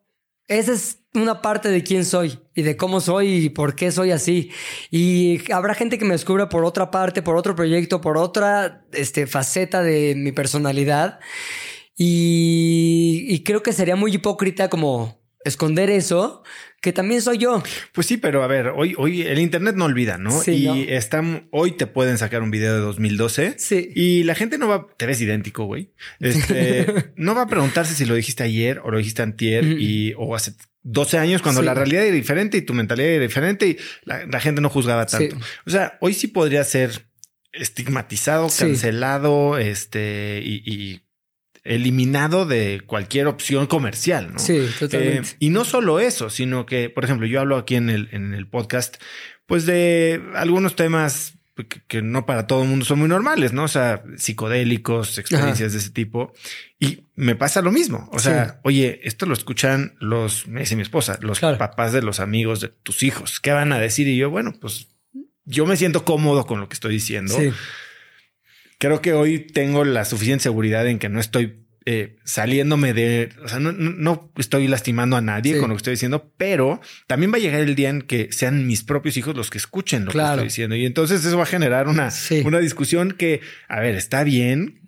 esa 0.52 0.72
es 0.72 0.98
una 1.14 1.42
parte 1.42 1.68
de 1.68 1.82
quién 1.82 2.04
soy 2.04 2.38
y 2.54 2.62
de 2.62 2.76
cómo 2.76 3.00
soy 3.00 3.46
y 3.46 3.48
por 3.50 3.74
qué 3.74 3.90
soy 3.92 4.10
así. 4.10 4.50
Y 4.90 5.52
habrá 5.52 5.74
gente 5.74 5.98
que 5.98 6.04
me 6.04 6.12
descubra 6.12 6.48
por 6.48 6.64
otra 6.64 6.90
parte, 6.90 7.22
por 7.22 7.36
otro 7.36 7.54
proyecto, 7.54 8.00
por 8.00 8.16
otra 8.16 8.84
este, 8.92 9.26
faceta 9.26 9.82
de 9.82 10.14
mi 10.16 10.32
personalidad. 10.32 11.20
Y, 11.96 13.26
y 13.28 13.42
creo 13.44 13.62
que 13.62 13.72
sería 13.72 13.96
muy 13.96 14.14
hipócrita 14.14 14.70
como 14.70 15.20
esconder 15.44 15.90
eso, 15.90 16.42
que 16.82 16.92
también 16.92 17.22
soy 17.22 17.38
yo. 17.38 17.62
Pues 17.92 18.08
sí, 18.08 18.16
pero 18.16 18.42
a 18.42 18.48
ver, 18.48 18.72
hoy, 18.74 18.94
hoy 18.98 19.22
el 19.22 19.38
internet 19.38 19.76
no 19.76 19.84
olvida, 19.84 20.18
¿no? 20.18 20.32
Sí, 20.32 20.68
y 20.68 20.92
están, 20.92 21.46
hoy 21.52 21.72
te 21.72 21.86
pueden 21.86 22.18
sacar 22.18 22.42
un 22.42 22.50
video 22.50 22.74
de 22.74 22.80
2012. 22.80 23.54
Sí. 23.56 23.90
Y 23.94 24.24
la 24.24 24.34
gente 24.34 24.58
no 24.58 24.66
va, 24.66 24.88
te 24.96 25.06
ves 25.06 25.20
idéntico, 25.20 25.64
güey. 25.64 25.92
Este, 26.18 27.12
no 27.16 27.36
va 27.36 27.42
a 27.42 27.46
preguntarse 27.46 27.94
si 27.94 28.04
lo 28.04 28.16
dijiste 28.16 28.42
ayer 28.42 28.80
o 28.80 28.90
lo 28.90 28.98
dijiste 28.98 29.22
antier 29.22 29.64
y, 29.64 30.12
o 30.18 30.34
hace 30.34 30.54
12 30.82 31.18
años 31.18 31.40
cuando 31.40 31.62
la 31.62 31.72
realidad 31.72 32.02
era 32.04 32.14
diferente 32.14 32.58
y 32.58 32.62
tu 32.62 32.74
mentalidad 32.74 33.10
era 33.10 33.22
diferente 33.22 33.68
y 33.68 33.76
la, 34.04 34.40
gente 34.40 34.60
no 34.60 34.68
juzgaba 34.68 35.06
tanto. 35.06 35.36
O 35.64 35.70
sea, 35.70 35.98
hoy 36.00 36.14
sí 36.14 36.26
podría 36.26 36.64
ser 36.64 37.06
estigmatizado, 37.52 38.48
cancelado, 38.58 39.56
este, 39.56 40.42
y 40.42 41.00
eliminado 41.64 42.44
de 42.44 42.82
cualquier 42.86 43.26
opción 43.26 43.66
comercial, 43.66 44.32
¿no? 44.32 44.38
Sí, 44.38 44.68
totalmente. 44.78 45.30
Eh, 45.30 45.36
y 45.38 45.50
no 45.50 45.64
solo 45.64 46.00
eso, 46.00 46.30
sino 46.30 46.66
que, 46.66 46.90
por 46.90 47.04
ejemplo, 47.04 47.26
yo 47.26 47.40
hablo 47.40 47.56
aquí 47.56 47.76
en 47.76 47.88
el, 47.88 48.08
en 48.12 48.34
el 48.34 48.48
podcast, 48.48 48.96
pues 49.46 49.66
de 49.66 50.22
algunos 50.34 50.74
temas 50.76 51.34
que, 51.86 52.02
no 52.02 52.26
para 52.26 52.46
todo 52.46 52.62
el 52.62 52.68
mundo 52.68 52.84
son 52.84 52.98
muy 52.98 53.08
normales, 53.08 53.52
¿no? 53.52 53.64
O 53.64 53.68
sea, 53.68 54.02
psicodélicos, 54.16 55.18
experiencias 55.18 55.72
de 55.72 55.78
ese 55.78 55.90
tipo. 55.90 56.32
Y 56.80 57.04
me 57.14 57.36
pasa 57.36 57.62
lo 57.62 57.70
mismo. 57.70 58.08
O 58.12 58.18
sea, 58.18 58.60
oye, 58.64 59.00
esto 59.04 59.26
lo 59.26 59.34
escuchan 59.34 59.94
los, 60.00 60.48
me 60.48 60.60
dice 60.60 60.74
mi 60.74 60.82
esposa, 60.82 61.18
los 61.20 61.40
papás 61.40 61.92
de 61.92 62.02
los 62.02 62.20
amigos 62.20 62.60
de 62.60 62.68
tus 62.68 63.02
hijos. 63.02 63.38
¿Qué 63.38 63.52
van 63.52 63.72
a 63.72 63.78
decir? 63.78 64.08
Y 64.08 64.16
yo, 64.16 64.30
bueno, 64.30 64.54
pues 64.60 64.88
yo 65.44 65.66
me 65.66 65.76
siento 65.76 66.04
cómodo 66.04 66.46
con 66.46 66.58
lo 66.58 66.68
que 66.68 66.74
estoy 66.74 66.94
diciendo. 66.94 67.34
Sí 67.38 67.52
creo 68.82 69.00
que 69.00 69.12
hoy 69.12 69.38
tengo 69.38 69.84
la 69.84 70.04
suficiente 70.04 70.42
seguridad 70.42 70.88
en 70.88 70.98
que 70.98 71.08
no 71.08 71.20
estoy 71.20 71.64
eh, 71.86 72.16
saliéndome 72.24 72.92
de, 72.92 73.28
o 73.44 73.46
sea, 73.46 73.60
no, 73.60 74.32
estoy 74.36 74.66
lastimando 74.66 75.16
a 75.16 75.20
nadie 75.20 75.56
con 75.58 75.68
lo 75.68 75.76
que 75.76 75.78
estoy 75.78 75.92
diciendo, 75.92 76.32
pero 76.36 76.80
también 77.06 77.32
va 77.32 77.36
a 77.36 77.40
llegar 77.40 77.60
el 77.60 77.76
día 77.76 77.90
en 77.90 78.02
que 78.02 78.32
sean 78.32 78.66
mis 78.66 78.82
propios 78.82 79.16
hijos 79.16 79.36
los 79.36 79.50
que 79.50 79.58
escuchen 79.58 80.04
lo 80.04 80.10
que 80.10 80.18
estoy 80.18 80.44
diciendo. 80.44 80.74
Y 80.74 80.84
entonces 80.84 81.24
eso 81.24 81.36
va 81.36 81.44
a 81.44 81.46
generar 81.46 81.86
una, 81.86 82.10
una 82.44 82.58
discusión 82.58 83.12
que, 83.12 83.40
a 83.68 83.78
ver, 83.78 83.94
está 83.94 84.24
bien 84.24 84.80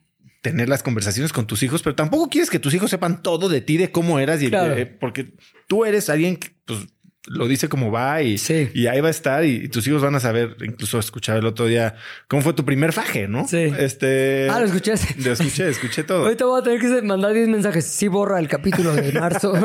tener 0.43 0.69
las 0.69 0.83
conversaciones 0.83 1.33
con 1.33 1.47
tus 1.47 1.63
hijos, 1.63 1.85
pero 1.85 1.95
tampoco 1.95 2.29
quieres 2.29 2.51
que 2.51 2.59
tus 2.59 2.75
hijos 2.75 2.91
sepan 2.91 3.23
todo 3.23 3.49
de 3.49 3.61
ti, 3.61 3.77
de 3.77 3.93
cómo 3.93 4.19
eras 4.19 4.43
y 4.43 4.51
eh, 4.53 4.87
porque 4.87 5.35
tú 5.69 5.85
eres 5.85 6.11
alguien 6.11 6.37
que 6.37 6.49
pues, 6.65 6.81
lo 7.27 7.49
dice 7.49 7.69
como 7.69 7.91
va 7.91 8.23
y, 8.23 8.37
y 8.75 8.87
ahí 8.87 9.01
va 9.01 9.09
a 9.09 9.11
estar 9.11 9.45
y, 9.45 9.69
tus 9.69 9.87
hijos 9.87 10.03
van 10.03 10.15
a 10.15 10.21
saber, 10.21 10.57
incluso 10.63 10.99
escuchar 10.99 11.39
el 11.39 11.47
otro 11.47 11.67
día 11.67 11.97
cómo 12.29 12.43
fue 12.43 12.53
tu 12.53 12.65
primer 12.65 12.93
faje, 12.93 13.29
¿no? 13.29 13.49
Sí. 13.49 13.73
Este. 13.79 14.49
Ah, 14.51 14.61
lo 14.61 14.67
escuchaste. 14.67 15.15
Lo 15.23 15.33
escuché, 15.33 15.69
escuché 15.69 16.05
todo. 16.05 16.25
Ahorita 16.25 16.45
voy 16.45 16.61
a 16.61 16.65
tener 16.65 16.81
que 16.81 17.03
mandar 17.03 17.33
10 17.33 17.49
mensajes. 17.49 17.87
Sí, 17.87 18.09
borra 18.09 18.39
el 18.39 18.49
capítulo 18.49 18.95
de 18.95 19.13
marzo. 19.13 19.55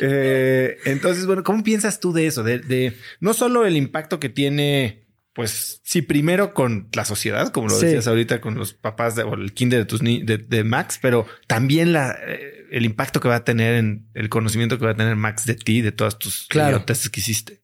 Eh, 0.00 0.76
entonces, 0.84 1.26
bueno, 1.26 1.42
¿cómo 1.42 1.62
piensas 1.62 2.00
tú 2.00 2.12
de 2.12 2.26
eso? 2.26 2.42
De, 2.42 2.58
de 2.58 2.94
no 3.20 3.32
solo 3.32 3.64
el 3.64 3.76
impacto 3.76 4.20
que 4.20 4.28
tiene 4.28 5.06
pues 5.36 5.82
sí, 5.84 6.00
primero 6.00 6.54
con 6.54 6.88
la 6.94 7.04
sociedad, 7.04 7.48
como 7.52 7.68
lo 7.68 7.78
decías 7.78 8.06
ahorita 8.06 8.40
con 8.40 8.54
los 8.54 8.72
papás 8.72 9.16
de, 9.16 9.22
o 9.22 9.34
el 9.34 9.52
kinder 9.52 9.80
de 9.80 9.84
tus 9.84 10.00
de, 10.00 10.38
de 10.38 10.64
Max, 10.64 10.98
pero 11.00 11.26
también 11.46 11.92
la, 11.92 12.16
eh, 12.26 12.55
el 12.70 12.84
impacto 12.84 13.20
que 13.20 13.28
va 13.28 13.36
a 13.36 13.44
tener 13.44 13.74
en 13.74 14.08
el 14.14 14.28
conocimiento 14.28 14.78
que 14.78 14.84
va 14.84 14.92
a 14.92 14.96
tener 14.96 15.16
Max 15.16 15.44
de 15.46 15.54
ti, 15.54 15.82
de 15.82 15.92
todas 15.92 16.18
tus 16.18 16.46
claro. 16.48 16.84
que 16.84 17.20
hiciste. 17.20 17.62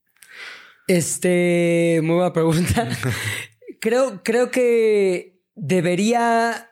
Este, 0.89 2.01
muy 2.03 2.17
buena 2.17 2.33
pregunta. 2.33 2.89
creo, 3.81 4.23
creo 4.23 4.51
que 4.51 5.41
debería 5.55 6.71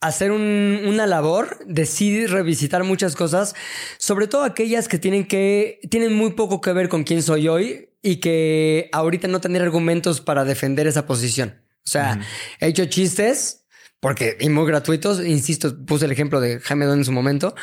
hacer 0.00 0.30
una 0.32 1.06
labor 1.06 1.58
de 1.66 1.84
sí 1.84 2.26
revisitar 2.26 2.84
muchas 2.84 3.14
cosas, 3.14 3.54
sobre 3.98 4.26
todo 4.26 4.44
aquellas 4.44 4.88
que 4.88 4.98
tienen 4.98 5.26
que, 5.26 5.78
tienen 5.90 6.14
muy 6.14 6.32
poco 6.32 6.60
que 6.60 6.72
ver 6.72 6.88
con 6.88 7.04
quién 7.04 7.22
soy 7.22 7.48
hoy 7.48 7.90
y 8.02 8.16
que 8.16 8.88
ahorita 8.92 9.28
no 9.28 9.40
tener 9.40 9.60
argumentos 9.62 10.22
para 10.22 10.44
defender 10.44 10.86
esa 10.86 11.06
posición. 11.06 11.62
O 11.84 11.90
sea, 11.90 12.20
he 12.60 12.68
hecho 12.68 12.86
chistes, 12.86 13.59
porque 14.00 14.36
y 14.40 14.48
muy 14.48 14.66
gratuitos, 14.66 15.24
insisto, 15.24 15.76
puse 15.84 16.06
el 16.06 16.12
ejemplo 16.12 16.40
de 16.40 16.58
Jaime 16.60 16.86
Don 16.86 16.98
en 16.98 17.04
su 17.04 17.12
momento, 17.12 17.54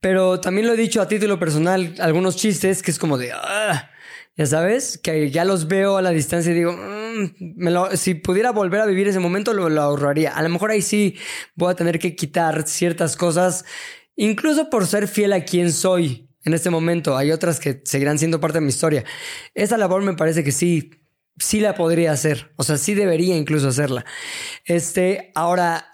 pero 0.00 0.38
también 0.38 0.66
lo 0.66 0.74
he 0.74 0.76
dicho 0.76 1.00
a 1.00 1.08
título 1.08 1.38
personal, 1.38 1.94
algunos 1.98 2.36
chistes 2.36 2.82
que 2.82 2.90
es 2.90 2.98
como 2.98 3.16
de, 3.16 3.32
ah, 3.32 3.90
ya 4.36 4.46
sabes, 4.46 4.98
que 4.98 5.30
ya 5.30 5.44
los 5.44 5.66
veo 5.66 5.96
a 5.96 6.02
la 6.02 6.10
distancia 6.10 6.52
y 6.52 6.54
digo, 6.54 6.72
mm, 6.72 7.96
si 7.96 8.14
pudiera 8.14 8.52
volver 8.52 8.80
a 8.80 8.86
vivir 8.86 9.08
ese 9.08 9.18
momento 9.18 9.52
lo, 9.52 9.68
lo 9.68 9.82
ahorraría. 9.82 10.36
A 10.36 10.42
lo 10.42 10.48
mejor 10.48 10.70
ahí 10.70 10.82
sí 10.82 11.16
voy 11.56 11.72
a 11.72 11.74
tener 11.74 11.98
que 11.98 12.14
quitar 12.14 12.68
ciertas 12.68 13.16
cosas, 13.16 13.64
incluso 14.14 14.70
por 14.70 14.86
ser 14.86 15.08
fiel 15.08 15.32
a 15.32 15.44
quien 15.44 15.72
soy 15.72 16.28
en 16.44 16.54
este 16.54 16.70
momento. 16.70 17.16
Hay 17.16 17.32
otras 17.32 17.58
que 17.58 17.82
seguirán 17.84 18.18
siendo 18.18 18.40
parte 18.40 18.58
de 18.58 18.62
mi 18.62 18.68
historia. 18.68 19.04
Esa 19.54 19.76
labor 19.76 20.02
me 20.02 20.14
parece 20.14 20.44
que 20.44 20.52
sí 20.52 20.90
sí 21.38 21.60
la 21.60 21.74
podría 21.74 22.12
hacer. 22.12 22.52
O 22.56 22.62
sea, 22.62 22.76
sí 22.76 22.94
debería 22.94 23.36
incluso 23.36 23.68
hacerla. 23.68 24.04
Este, 24.64 25.32
ahora, 25.34 25.90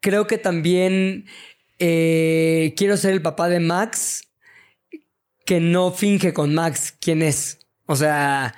creo 0.00 0.26
que 0.26 0.38
también 0.38 1.26
eh, 1.78 2.74
quiero 2.76 2.96
ser 2.96 3.12
el 3.12 3.22
papá 3.22 3.48
de 3.48 3.60
Max 3.60 4.28
que 5.44 5.60
no 5.60 5.92
finge 5.92 6.32
con 6.32 6.54
Max 6.54 6.94
quién 7.00 7.22
es. 7.22 7.60
O 7.86 7.96
sea, 7.96 8.54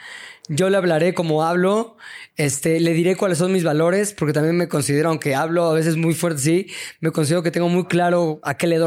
yo 0.48 0.70
le 0.70 0.78
hablaré 0.78 1.14
como 1.14 1.44
hablo, 1.44 1.96
este, 2.38 2.78
le 2.78 2.94
diré 2.94 3.16
cuáles 3.16 3.38
son 3.38 3.52
mis 3.52 3.64
valores, 3.64 4.14
porque 4.14 4.32
también 4.32 4.56
me 4.56 4.68
considero, 4.68 5.08
aunque 5.08 5.34
hablo 5.34 5.64
a 5.64 5.74
veces 5.74 5.96
muy 5.96 6.14
fuerte, 6.14 6.40
sí, 6.40 6.66
me 7.00 7.10
considero 7.10 7.42
que 7.42 7.50
tengo 7.50 7.68
muy 7.68 7.86
claro 7.86 8.38
a 8.44 8.56
qué 8.56 8.68
le 8.68 8.78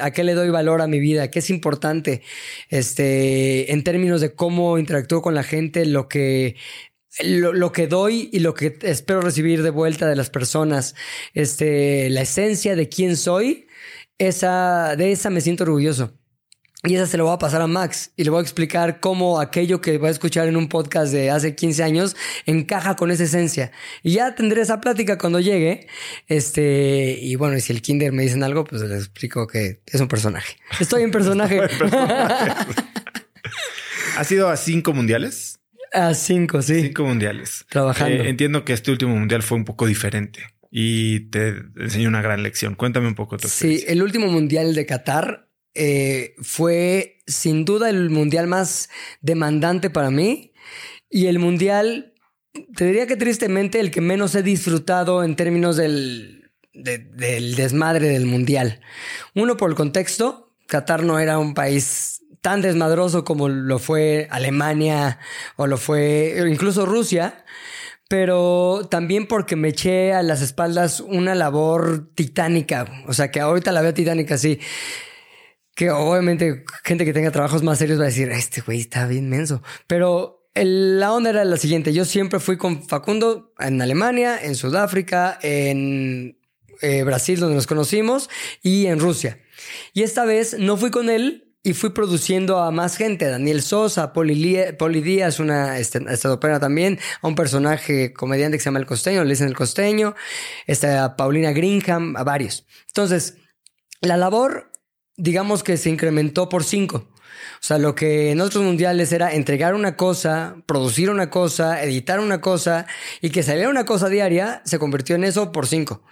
a 0.00 0.10
qué 0.10 0.24
le 0.24 0.34
doy 0.34 0.50
valor 0.50 0.82
a 0.82 0.88
mi 0.88 0.98
vida, 0.98 1.30
qué 1.30 1.38
es 1.38 1.48
importante, 1.48 2.22
este, 2.70 3.72
en 3.72 3.84
términos 3.84 4.20
de 4.20 4.34
cómo 4.34 4.78
interactúo 4.78 5.22
con 5.22 5.36
la 5.36 5.44
gente, 5.44 5.86
lo 5.86 6.08
que, 6.08 6.56
lo, 7.22 7.52
lo, 7.52 7.70
que 7.70 7.86
doy 7.86 8.30
y 8.32 8.40
lo 8.40 8.54
que 8.54 8.76
espero 8.82 9.20
recibir 9.20 9.62
de 9.62 9.70
vuelta 9.70 10.08
de 10.08 10.16
las 10.16 10.30
personas, 10.30 10.96
este, 11.34 12.10
la 12.10 12.22
esencia 12.22 12.74
de 12.74 12.88
quién 12.88 13.16
soy, 13.16 13.68
esa, 14.18 14.96
de 14.96 15.12
esa 15.12 15.30
me 15.30 15.40
siento 15.40 15.62
orgulloso. 15.64 16.18
Y 16.84 16.94
esa 16.94 17.06
se 17.06 17.16
lo 17.16 17.24
voy 17.24 17.34
a 17.34 17.38
pasar 17.38 17.60
a 17.60 17.66
Max 17.66 18.12
y 18.14 18.22
le 18.22 18.30
voy 18.30 18.38
a 18.38 18.42
explicar 18.42 19.00
cómo 19.00 19.40
aquello 19.40 19.80
que 19.80 19.98
va 19.98 20.08
a 20.08 20.10
escuchar 20.12 20.46
en 20.46 20.56
un 20.56 20.68
podcast 20.68 21.12
de 21.12 21.28
hace 21.28 21.56
15 21.56 21.82
años 21.82 22.14
encaja 22.46 22.94
con 22.94 23.10
esa 23.10 23.24
esencia. 23.24 23.72
Y 24.04 24.12
ya 24.12 24.36
tendré 24.36 24.62
esa 24.62 24.80
plática 24.80 25.18
cuando 25.18 25.40
llegue. 25.40 25.88
Este, 26.28 27.18
y 27.20 27.34
bueno, 27.34 27.56
y 27.56 27.62
si 27.62 27.72
el 27.72 27.82
Kinder 27.82 28.12
me 28.12 28.22
dicen 28.22 28.44
algo, 28.44 28.62
pues 28.62 28.82
les 28.82 29.00
explico 29.00 29.48
que 29.48 29.80
es 29.86 30.00
un 30.00 30.06
personaje. 30.06 30.56
Estoy 30.78 31.02
en 31.02 31.10
personaje. 31.10 31.62
¿Has 34.16 34.30
ido 34.30 34.48
a 34.48 34.56
cinco 34.56 34.92
mundiales? 34.92 35.58
A 35.92 36.14
cinco, 36.14 36.62
sí. 36.62 36.82
Cinco 36.82 37.04
mundiales. 37.04 37.66
Trabajando. 37.70 38.22
Eh, 38.22 38.28
entiendo 38.28 38.64
que 38.64 38.72
este 38.72 38.92
último 38.92 39.16
mundial 39.16 39.42
fue 39.42 39.58
un 39.58 39.64
poco 39.64 39.84
diferente 39.84 40.44
y 40.70 41.28
te 41.30 41.54
enseñó 41.76 42.08
una 42.08 42.22
gran 42.22 42.44
lección. 42.44 42.76
Cuéntame 42.76 43.08
un 43.08 43.16
poco 43.16 43.36
tu 43.36 43.48
Sí, 43.48 43.84
el 43.88 44.00
último 44.00 44.28
mundial 44.28 44.76
de 44.76 44.86
Qatar 44.86 45.47
eh, 45.74 46.34
fue 46.40 47.18
sin 47.26 47.64
duda 47.64 47.90
el 47.90 48.10
mundial 48.10 48.46
más 48.46 48.88
demandante 49.20 49.90
para 49.90 50.10
mí 50.10 50.52
y 51.10 51.26
el 51.26 51.38
mundial, 51.38 52.14
te 52.76 52.86
diría 52.86 53.06
que 53.06 53.16
tristemente, 53.16 53.80
el 53.80 53.90
que 53.90 54.00
menos 54.00 54.34
he 54.34 54.42
disfrutado 54.42 55.24
en 55.24 55.36
términos 55.36 55.76
del, 55.76 56.50
del 56.72 57.54
desmadre 57.54 58.08
del 58.08 58.26
mundial. 58.26 58.80
Uno, 59.34 59.56
por 59.56 59.70
el 59.70 59.76
contexto, 59.76 60.54
Qatar 60.66 61.02
no 61.02 61.18
era 61.18 61.38
un 61.38 61.54
país 61.54 62.22
tan 62.40 62.60
desmadroso 62.62 63.24
como 63.24 63.48
lo 63.48 63.78
fue 63.78 64.28
Alemania 64.30 65.18
o 65.56 65.66
lo 65.66 65.76
fue 65.76 66.36
incluso 66.48 66.86
Rusia 66.86 67.44
pero 68.08 68.88
también 68.90 69.26
porque 69.26 69.54
me 69.54 69.68
eché 69.68 70.14
a 70.14 70.22
las 70.22 70.40
espaldas 70.40 71.00
una 71.00 71.34
labor 71.34 72.08
titánica. 72.14 72.86
O 73.06 73.12
sea, 73.12 73.30
que 73.30 73.38
ahorita 73.40 73.70
la 73.70 73.82
veo 73.82 73.92
titánica 73.92 74.36
así 74.36 74.58
que 75.78 75.92
obviamente 75.92 76.64
gente 76.82 77.04
que 77.04 77.12
tenga 77.12 77.30
trabajos 77.30 77.62
más 77.62 77.78
serios 77.78 78.00
va 78.00 78.02
a 78.02 78.06
decir, 78.06 78.28
este 78.32 78.62
güey 78.62 78.80
está 78.80 79.06
bien 79.06 79.30
menso. 79.30 79.62
Pero 79.86 80.50
la 80.56 81.12
onda 81.12 81.30
era 81.30 81.44
la 81.44 81.56
siguiente. 81.56 81.92
Yo 81.92 82.04
siempre 82.04 82.40
fui 82.40 82.56
con 82.56 82.82
Facundo 82.82 83.54
en 83.60 83.80
Alemania, 83.80 84.40
en 84.42 84.56
Sudáfrica, 84.56 85.38
en 85.40 86.36
eh, 86.80 87.04
Brasil, 87.04 87.38
donde 87.38 87.54
nos 87.54 87.68
conocimos, 87.68 88.28
y 88.60 88.86
en 88.86 88.98
Rusia. 88.98 89.38
Y 89.92 90.02
esta 90.02 90.24
vez 90.24 90.58
no 90.58 90.76
fui 90.76 90.90
con 90.90 91.10
él 91.10 91.54
y 91.62 91.74
fui 91.74 91.90
produciendo 91.90 92.58
a 92.58 92.72
más 92.72 92.96
gente, 92.96 93.26
Daniel 93.26 93.62
Sosa, 93.62 94.12
Poli, 94.12 94.58
Poli 94.76 95.00
Díaz, 95.00 95.38
una 95.38 95.78
este, 95.78 96.00
estadopera 96.08 96.58
también, 96.58 96.98
a 97.22 97.28
un 97.28 97.36
personaje 97.36 98.12
comediante 98.12 98.56
que 98.56 98.64
se 98.64 98.64
llama 98.64 98.80
El 98.80 98.86
Costeño, 98.86 99.22
le 99.22 99.30
dicen 99.30 99.46
El 99.46 99.54
Costeño, 99.54 100.16
está 100.66 101.14
Paulina 101.14 101.52
Greenham, 101.52 102.16
a 102.16 102.24
varios. 102.24 102.66
Entonces, 102.88 103.36
la 104.00 104.16
labor 104.16 104.67
digamos 105.18 105.62
que 105.62 105.76
se 105.76 105.90
incrementó 105.90 106.48
por 106.48 106.64
cinco. 106.64 107.08
O 107.60 107.60
sea, 107.60 107.78
lo 107.78 107.94
que 107.94 108.30
en 108.30 108.40
otros 108.40 108.64
mundiales 108.64 109.12
era 109.12 109.34
entregar 109.34 109.74
una 109.74 109.96
cosa, 109.96 110.56
producir 110.64 111.10
una 111.10 111.28
cosa, 111.28 111.82
editar 111.82 112.20
una 112.20 112.40
cosa 112.40 112.86
y 113.20 113.30
que 113.30 113.42
saliera 113.42 113.68
una 113.68 113.84
cosa 113.84 114.08
diaria, 114.08 114.62
se 114.64 114.78
convirtió 114.78 115.16
en 115.16 115.24
eso 115.24 115.52
por 115.52 115.66
cinco. 115.66 116.02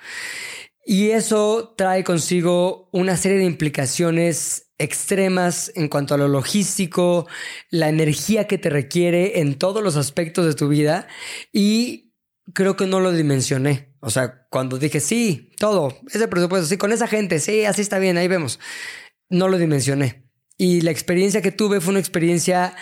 Y 0.84 1.10
eso 1.10 1.74
trae 1.76 2.04
consigo 2.04 2.88
una 2.92 3.16
serie 3.16 3.38
de 3.38 3.44
implicaciones 3.44 4.66
extremas 4.78 5.72
en 5.74 5.88
cuanto 5.88 6.14
a 6.14 6.18
lo 6.18 6.28
logístico, 6.28 7.26
la 7.70 7.88
energía 7.88 8.46
que 8.46 8.58
te 8.58 8.70
requiere 8.70 9.40
en 9.40 9.56
todos 9.56 9.82
los 9.82 9.96
aspectos 9.96 10.46
de 10.46 10.54
tu 10.54 10.68
vida 10.68 11.08
y 11.52 12.12
creo 12.52 12.76
que 12.76 12.86
no 12.86 13.00
lo 13.00 13.12
dimensioné. 13.12 13.95
O 14.06 14.10
sea, 14.10 14.46
cuando 14.50 14.78
dije, 14.78 15.00
sí, 15.00 15.50
todo, 15.58 15.98
ese 16.14 16.28
presupuesto, 16.28 16.68
sí, 16.68 16.76
con 16.76 16.92
esa 16.92 17.08
gente, 17.08 17.40
sí, 17.40 17.64
así 17.64 17.82
está 17.82 17.98
bien, 17.98 18.16
ahí 18.16 18.28
vemos. 18.28 18.60
No 19.28 19.48
lo 19.48 19.58
dimensioné. 19.58 20.30
Y 20.56 20.82
la 20.82 20.92
experiencia 20.92 21.42
que 21.42 21.50
tuve 21.50 21.80
fue 21.80 21.90
una 21.90 21.98
experiencia 21.98 22.76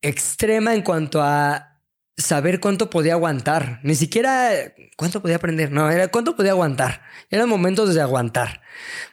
extrema 0.00 0.74
en 0.74 0.80
cuanto 0.80 1.20
a 1.20 1.82
saber 2.16 2.60
cuánto 2.60 2.88
podía 2.88 3.12
aguantar. 3.12 3.80
Ni 3.82 3.94
siquiera 3.94 4.52
cuánto 4.96 5.20
podía 5.20 5.36
aprender. 5.36 5.70
No, 5.70 5.90
era 5.90 6.08
cuánto 6.08 6.34
podía 6.34 6.52
aguantar. 6.52 7.02
Eran 7.28 7.50
momentos 7.50 7.94
de 7.94 8.00
aguantar. 8.00 8.62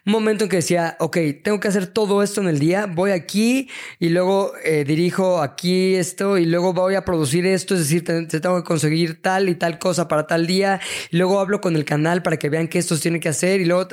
Un 0.05 0.13
momento 0.13 0.45
en 0.45 0.49
que 0.49 0.57
decía, 0.57 0.97
ok, 0.99 1.17
tengo 1.43 1.59
que 1.59 1.67
hacer 1.67 1.88
todo 1.88 2.23
esto 2.23 2.41
en 2.41 2.47
el 2.47 2.59
día. 2.59 2.85
Voy 2.88 3.11
aquí 3.11 3.69
y 3.99 4.09
luego 4.09 4.53
eh, 4.63 4.83
dirijo 4.83 5.41
aquí 5.41 5.95
esto 5.95 6.38
y 6.38 6.45
luego 6.45 6.73
voy 6.73 6.95
a 6.95 7.05
producir 7.05 7.45
esto. 7.45 7.75
Es 7.75 7.81
decir, 7.81 8.03
te, 8.03 8.25
tengo 8.39 8.57
que 8.57 8.63
conseguir 8.63 9.21
tal 9.21 9.49
y 9.49 9.55
tal 9.55 9.79
cosa 9.79 10.07
para 10.07 10.27
tal 10.27 10.47
día. 10.47 10.79
Y 11.11 11.17
luego 11.17 11.39
hablo 11.39 11.61
con 11.61 11.75
el 11.75 11.85
canal 11.85 12.23
para 12.23 12.38
que 12.38 12.49
vean 12.49 12.67
que 12.67 12.79
esto 12.79 12.95
se 12.95 13.03
tiene 13.03 13.19
que 13.19 13.29
hacer. 13.29 13.61
Y 13.61 13.65
luego, 13.65 13.88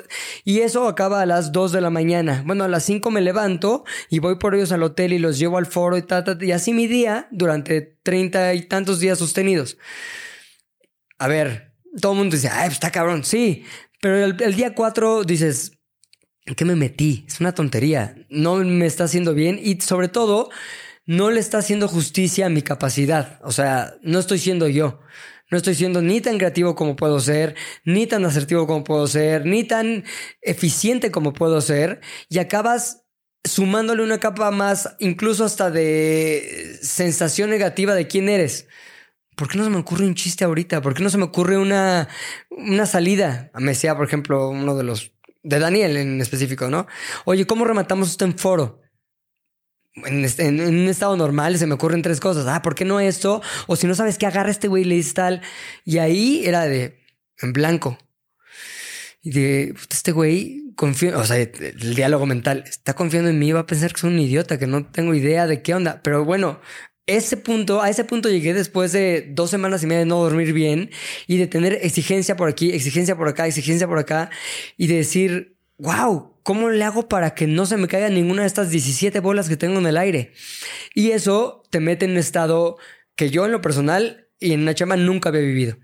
y 0.44 0.60
eso 0.60 0.88
acaba 0.88 1.20
a 1.20 1.26
las 1.26 1.52
2 1.52 1.72
de 1.72 1.80
la 1.80 1.90
mañana. 1.90 2.42
Bueno, 2.46 2.64
a 2.64 2.68
las 2.68 2.84
5 2.84 3.10
me 3.10 3.20
levanto 3.20 3.84
y 4.08 4.18
voy 4.18 4.36
por 4.36 4.54
ellos 4.54 4.72
al 4.72 4.82
hotel 4.82 5.12
y 5.12 5.18
los 5.18 5.38
llevo 5.38 5.58
al 5.58 5.66
foro 5.66 5.96
y 5.96 6.02
tal, 6.02 6.24
Y 6.42 6.52
así 6.52 6.72
mi 6.72 6.86
día 6.86 7.28
durante 7.30 7.98
treinta 8.02 8.54
y 8.54 8.62
tantos 8.62 9.00
días 9.00 9.18
sostenidos. 9.18 9.78
A 11.18 11.28
ver, 11.28 11.72
todo 12.00 12.12
el 12.12 12.18
mundo 12.18 12.36
dice, 12.36 12.48
ay, 12.48 12.66
pues, 12.66 12.74
está 12.74 12.90
cabrón, 12.90 13.24
sí, 13.24 13.64
pero 14.00 14.24
el, 14.24 14.54
día 14.54 14.74
cuatro 14.74 15.24
dices, 15.24 15.72
¿en 16.46 16.54
qué 16.54 16.64
me 16.64 16.76
metí? 16.76 17.24
Es 17.26 17.40
una 17.40 17.54
tontería, 17.54 18.14
no 18.28 18.56
me 18.56 18.86
está 18.86 19.04
haciendo 19.04 19.34
bien 19.34 19.58
y 19.62 19.80
sobre 19.80 20.08
todo 20.08 20.50
no 21.06 21.30
le 21.30 21.40
está 21.40 21.58
haciendo 21.58 21.88
justicia 21.88 22.46
a 22.46 22.50
mi 22.50 22.62
capacidad, 22.62 23.40
o 23.42 23.52
sea, 23.52 23.94
no 24.02 24.18
estoy 24.18 24.38
siendo 24.38 24.68
yo. 24.68 25.00
No 25.50 25.56
estoy 25.56 25.74
siendo 25.74 26.02
ni 26.02 26.20
tan 26.20 26.36
creativo 26.36 26.74
como 26.74 26.94
puedo 26.94 27.20
ser, 27.20 27.54
ni 27.82 28.06
tan 28.06 28.22
asertivo 28.26 28.66
como 28.66 28.84
puedo 28.84 29.06
ser, 29.06 29.46
ni 29.46 29.64
tan 29.64 30.04
eficiente 30.42 31.10
como 31.10 31.32
puedo 31.32 31.62
ser, 31.62 32.02
y 32.28 32.38
acabas 32.38 33.06
sumándole 33.44 34.02
una 34.02 34.18
capa 34.18 34.50
más, 34.50 34.94
incluso 34.98 35.44
hasta 35.44 35.70
de 35.70 36.78
sensación 36.82 37.48
negativa 37.48 37.94
de 37.94 38.06
quién 38.06 38.28
eres. 38.28 38.68
¿Por 39.38 39.48
qué 39.48 39.56
no 39.56 39.62
se 39.62 39.70
me 39.70 39.78
ocurre 39.78 40.04
un 40.04 40.16
chiste 40.16 40.44
ahorita? 40.44 40.82
¿Por 40.82 40.94
qué 40.94 41.02
no 41.04 41.10
se 41.10 41.16
me 41.16 41.22
ocurre 41.22 41.56
una, 41.56 42.08
una 42.50 42.86
salida? 42.86 43.52
Me 43.54 43.70
decía, 43.70 43.96
por 43.96 44.04
ejemplo, 44.04 44.48
uno 44.48 44.74
de 44.74 44.82
los, 44.82 45.12
de 45.44 45.60
Daniel 45.60 45.96
en 45.96 46.20
específico, 46.20 46.68
¿no? 46.68 46.88
Oye, 47.24 47.46
¿cómo 47.46 47.64
rematamos 47.64 48.10
esto 48.10 48.24
en 48.24 48.36
foro? 48.36 48.82
En, 49.94 50.24
este, 50.24 50.46
en, 50.46 50.60
un 50.60 50.88
estado 50.88 51.16
normal 51.16 51.56
se 51.56 51.68
me 51.68 51.74
ocurren 51.74 52.02
tres 52.02 52.18
cosas. 52.18 52.48
Ah, 52.48 52.62
¿por 52.62 52.74
qué 52.74 52.84
no 52.84 52.98
esto? 52.98 53.40
O 53.68 53.76
si 53.76 53.86
no 53.86 53.94
sabes 53.94 54.18
qué, 54.18 54.26
agarra 54.26 54.50
este 54.50 54.66
güey 54.66 54.82
y 54.82 54.86
le 54.86 54.96
dices 54.96 55.14
tal. 55.14 55.40
Y 55.84 55.98
ahí 55.98 56.42
era 56.44 56.64
de, 56.64 56.98
en 57.40 57.52
blanco. 57.52 57.96
Y 59.22 59.30
de, 59.30 59.74
este 59.88 60.10
güey 60.10 60.72
confío, 60.74 61.16
o 61.16 61.24
sea, 61.24 61.36
el 61.36 61.94
diálogo 61.94 62.26
mental, 62.26 62.64
está 62.68 62.94
confiando 62.94 63.30
en 63.30 63.38
mí, 63.38 63.52
va 63.52 63.60
a 63.60 63.66
pensar 63.66 63.92
que 63.92 64.00
soy 64.00 64.10
un 64.10 64.18
idiota, 64.18 64.58
que 64.58 64.66
no 64.66 64.84
tengo 64.86 65.14
idea 65.14 65.46
de 65.46 65.62
qué 65.62 65.74
onda. 65.74 66.00
Pero 66.02 66.24
bueno, 66.24 66.60
ese 67.08 67.38
punto, 67.38 67.80
a 67.82 67.88
ese 67.88 68.04
punto 68.04 68.28
llegué 68.28 68.54
después 68.54 68.92
de 68.92 69.26
dos 69.30 69.50
semanas 69.50 69.82
y 69.82 69.86
media 69.86 70.00
de 70.00 70.06
no 70.06 70.22
dormir 70.22 70.52
bien 70.52 70.90
y 71.26 71.38
de 71.38 71.46
tener 71.46 71.78
exigencia 71.82 72.36
por 72.36 72.48
aquí, 72.48 72.70
exigencia 72.70 73.16
por 73.16 73.28
acá, 73.28 73.46
exigencia 73.46 73.88
por 73.88 73.98
acá 73.98 74.30
y 74.76 74.86
de 74.86 74.96
decir, 74.96 75.56
wow, 75.78 76.36
¿cómo 76.42 76.68
le 76.68 76.84
hago 76.84 77.08
para 77.08 77.34
que 77.34 77.46
no 77.46 77.64
se 77.64 77.78
me 77.78 77.88
caiga 77.88 78.10
ninguna 78.10 78.42
de 78.42 78.48
estas 78.48 78.70
17 78.70 79.20
bolas 79.20 79.48
que 79.48 79.56
tengo 79.56 79.78
en 79.78 79.86
el 79.86 79.96
aire? 79.96 80.32
Y 80.94 81.12
eso 81.12 81.62
te 81.70 81.80
mete 81.80 82.04
en 82.04 82.12
un 82.12 82.18
estado 82.18 82.76
que 83.16 83.30
yo 83.30 83.46
en 83.46 83.52
lo 83.52 83.62
personal 83.62 84.28
y 84.38 84.52
en 84.52 84.60
una 84.60 84.74
chama 84.74 84.96
nunca 84.96 85.30
había 85.30 85.40
vivido. 85.40 85.78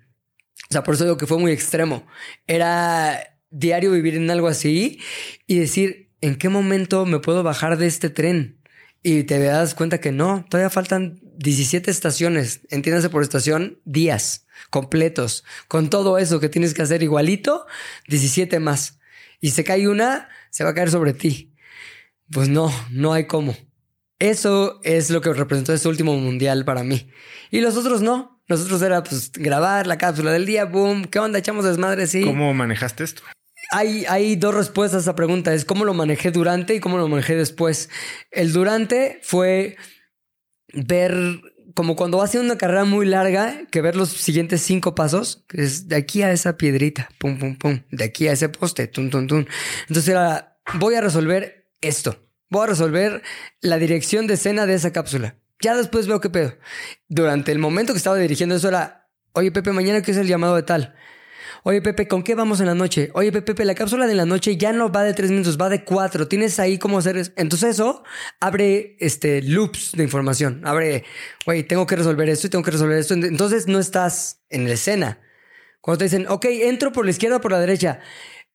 O 0.68 0.72
sea, 0.72 0.84
por 0.84 0.94
eso 0.94 1.04
digo 1.04 1.16
que 1.16 1.26
fue 1.26 1.38
muy 1.38 1.52
extremo. 1.52 2.06
Era 2.46 3.38
diario 3.50 3.92
vivir 3.92 4.14
en 4.16 4.30
algo 4.30 4.48
así 4.48 5.00
y 5.46 5.58
decir, 5.58 6.10
¿en 6.20 6.36
qué 6.36 6.50
momento 6.50 7.06
me 7.06 7.18
puedo 7.18 7.42
bajar 7.42 7.78
de 7.78 7.86
este 7.86 8.10
tren? 8.10 8.60
Y 9.06 9.24
te 9.24 9.38
das 9.38 9.74
cuenta 9.74 10.00
que 10.00 10.12
no, 10.12 10.46
todavía 10.48 10.70
faltan 10.70 11.20
17 11.36 11.90
estaciones, 11.90 12.62
entiéndase 12.70 13.10
por 13.10 13.22
estación, 13.22 13.78
días 13.84 14.46
completos, 14.70 15.44
con 15.68 15.90
todo 15.90 16.16
eso 16.16 16.40
que 16.40 16.48
tienes 16.48 16.72
que 16.72 16.80
hacer 16.80 17.02
igualito, 17.02 17.66
17 18.08 18.60
más. 18.60 18.98
Y 19.42 19.50
se 19.50 19.62
cae 19.62 19.88
una, 19.88 20.30
se 20.48 20.64
va 20.64 20.70
a 20.70 20.74
caer 20.74 20.90
sobre 20.90 21.12
ti. 21.12 21.54
Pues 22.30 22.48
no, 22.48 22.72
no 22.90 23.12
hay 23.12 23.26
cómo. 23.26 23.54
Eso 24.18 24.80
es 24.84 25.10
lo 25.10 25.20
que 25.20 25.34
representó 25.34 25.74
este 25.74 25.88
último 25.88 26.16
mundial 26.16 26.64
para 26.64 26.82
mí. 26.82 27.10
Y 27.50 27.60
los 27.60 27.76
otros 27.76 28.00
no. 28.00 28.42
Nosotros 28.48 28.80
era 28.80 29.02
pues 29.02 29.32
grabar 29.32 29.86
la 29.86 29.98
cápsula 29.98 30.32
del 30.32 30.46
día, 30.46 30.64
boom, 30.64 31.04
¿qué 31.04 31.18
onda? 31.18 31.38
Echamos 31.38 31.66
desmadre, 31.66 32.06
sí. 32.06 32.24
¿Cómo 32.24 32.54
manejaste 32.54 33.04
esto? 33.04 33.22
Hay, 33.76 34.36
dos 34.36 34.54
respuestas 34.54 34.98
a 34.98 35.00
esa 35.00 35.16
pregunta. 35.16 35.52
Es 35.52 35.64
cómo 35.64 35.84
lo 35.84 35.94
manejé 35.94 36.30
durante 36.30 36.76
y 36.76 36.80
cómo 36.80 36.96
lo 36.96 37.08
manejé 37.08 37.34
después. 37.34 37.90
El 38.30 38.52
durante 38.52 39.18
fue 39.22 39.76
ver 40.72 41.40
como 41.74 41.96
cuando 41.96 42.18
vas 42.18 42.30
haciendo 42.30 42.52
una 42.52 42.58
carrera 42.58 42.84
muy 42.84 43.04
larga, 43.04 43.66
que 43.72 43.80
ver 43.80 43.96
los 43.96 44.10
siguientes 44.10 44.62
cinco 44.62 44.94
pasos, 44.94 45.44
que 45.48 45.62
es 45.62 45.88
de 45.88 45.96
aquí 45.96 46.22
a 46.22 46.30
esa 46.30 46.56
piedrita, 46.56 47.08
pum, 47.18 47.36
pum, 47.36 47.56
pum, 47.56 47.80
de 47.90 48.04
aquí 48.04 48.28
a 48.28 48.32
ese 48.32 48.48
poste, 48.48 48.86
tum, 48.86 49.10
tum, 49.10 49.26
tum. 49.26 49.44
Entonces 49.88 50.08
era, 50.08 50.60
voy 50.74 50.94
a 50.94 51.00
resolver 51.00 51.68
esto. 51.80 52.24
Voy 52.50 52.64
a 52.64 52.68
resolver 52.68 53.22
la 53.60 53.78
dirección 53.78 54.28
de 54.28 54.34
escena 54.34 54.66
de 54.66 54.74
esa 54.74 54.92
cápsula. 54.92 55.36
Ya 55.60 55.74
después 55.74 56.06
veo 56.06 56.20
qué 56.20 56.30
pedo. 56.30 56.56
Durante 57.08 57.50
el 57.50 57.58
momento 57.58 57.92
que 57.92 57.98
estaba 57.98 58.16
dirigiendo 58.16 58.54
eso 58.54 58.68
era, 58.68 59.08
oye 59.32 59.50
Pepe, 59.50 59.72
mañana 59.72 60.02
qué 60.02 60.12
es 60.12 60.16
el 60.16 60.28
llamado 60.28 60.54
de 60.54 60.62
tal. 60.62 60.94
Oye, 61.66 61.80
Pepe, 61.80 62.06
¿con 62.06 62.22
qué 62.22 62.34
vamos 62.34 62.60
en 62.60 62.66
la 62.66 62.74
noche? 62.74 63.10
Oye, 63.14 63.32
Pepe, 63.32 63.64
la 63.64 63.74
cápsula 63.74 64.06
de 64.06 64.14
la 64.14 64.26
noche 64.26 64.58
ya 64.58 64.74
no 64.74 64.92
va 64.92 65.02
de 65.02 65.14
tres 65.14 65.30
minutos, 65.30 65.58
va 65.58 65.70
de 65.70 65.82
cuatro. 65.82 66.28
Tienes 66.28 66.60
ahí 66.60 66.76
cómo 66.76 66.98
hacer 66.98 67.16
eso. 67.16 67.32
Entonces 67.36 67.70
eso 67.70 68.04
abre 68.38 68.98
este, 69.00 69.40
loops 69.40 69.92
de 69.92 70.02
información. 70.02 70.60
Abre, 70.66 71.04
oye, 71.46 71.62
tengo 71.62 71.86
que 71.86 71.96
resolver 71.96 72.28
esto 72.28 72.48
y 72.48 72.50
tengo 72.50 72.62
que 72.62 72.70
resolver 72.70 72.98
esto. 72.98 73.14
Entonces 73.14 73.66
no 73.66 73.78
estás 73.78 74.42
en 74.50 74.64
la 74.64 74.74
escena. 74.74 75.20
Cuando 75.80 76.00
te 76.00 76.04
dicen, 76.04 76.26
ok, 76.28 76.44
entro 76.44 76.92
por 76.92 77.06
la 77.06 77.12
izquierda 77.12 77.38
o 77.38 77.40
por 77.40 77.52
la 77.52 77.60
derecha. 77.60 78.00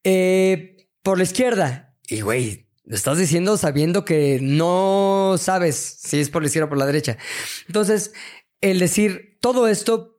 Eh, 0.04 0.78
por 1.02 1.18
la 1.18 1.24
izquierda. 1.24 1.96
Y, 2.08 2.22
güey, 2.22 2.68
estás 2.86 3.18
diciendo 3.18 3.58
sabiendo 3.58 4.06
que 4.06 4.38
no 4.40 5.36
sabes 5.40 5.98
si 6.00 6.20
es 6.20 6.30
por 6.30 6.44
la 6.44 6.46
izquierda 6.46 6.68
o 6.68 6.70
por 6.70 6.78
la 6.78 6.86
derecha. 6.86 7.18
Entonces, 7.66 8.14
el 8.62 8.78
decir 8.78 9.40
todo 9.42 9.68
esto 9.68 10.19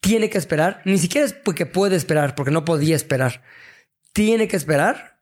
tiene 0.00 0.30
que 0.30 0.38
esperar, 0.38 0.82
ni 0.84 0.98
siquiera 0.98 1.26
es 1.26 1.32
porque 1.32 1.66
puede 1.66 1.96
esperar, 1.96 2.34
porque 2.34 2.50
no 2.52 2.64
podía 2.64 2.96
esperar. 2.96 3.42
Tiene 4.12 4.48
que 4.48 4.56
esperar 4.56 5.20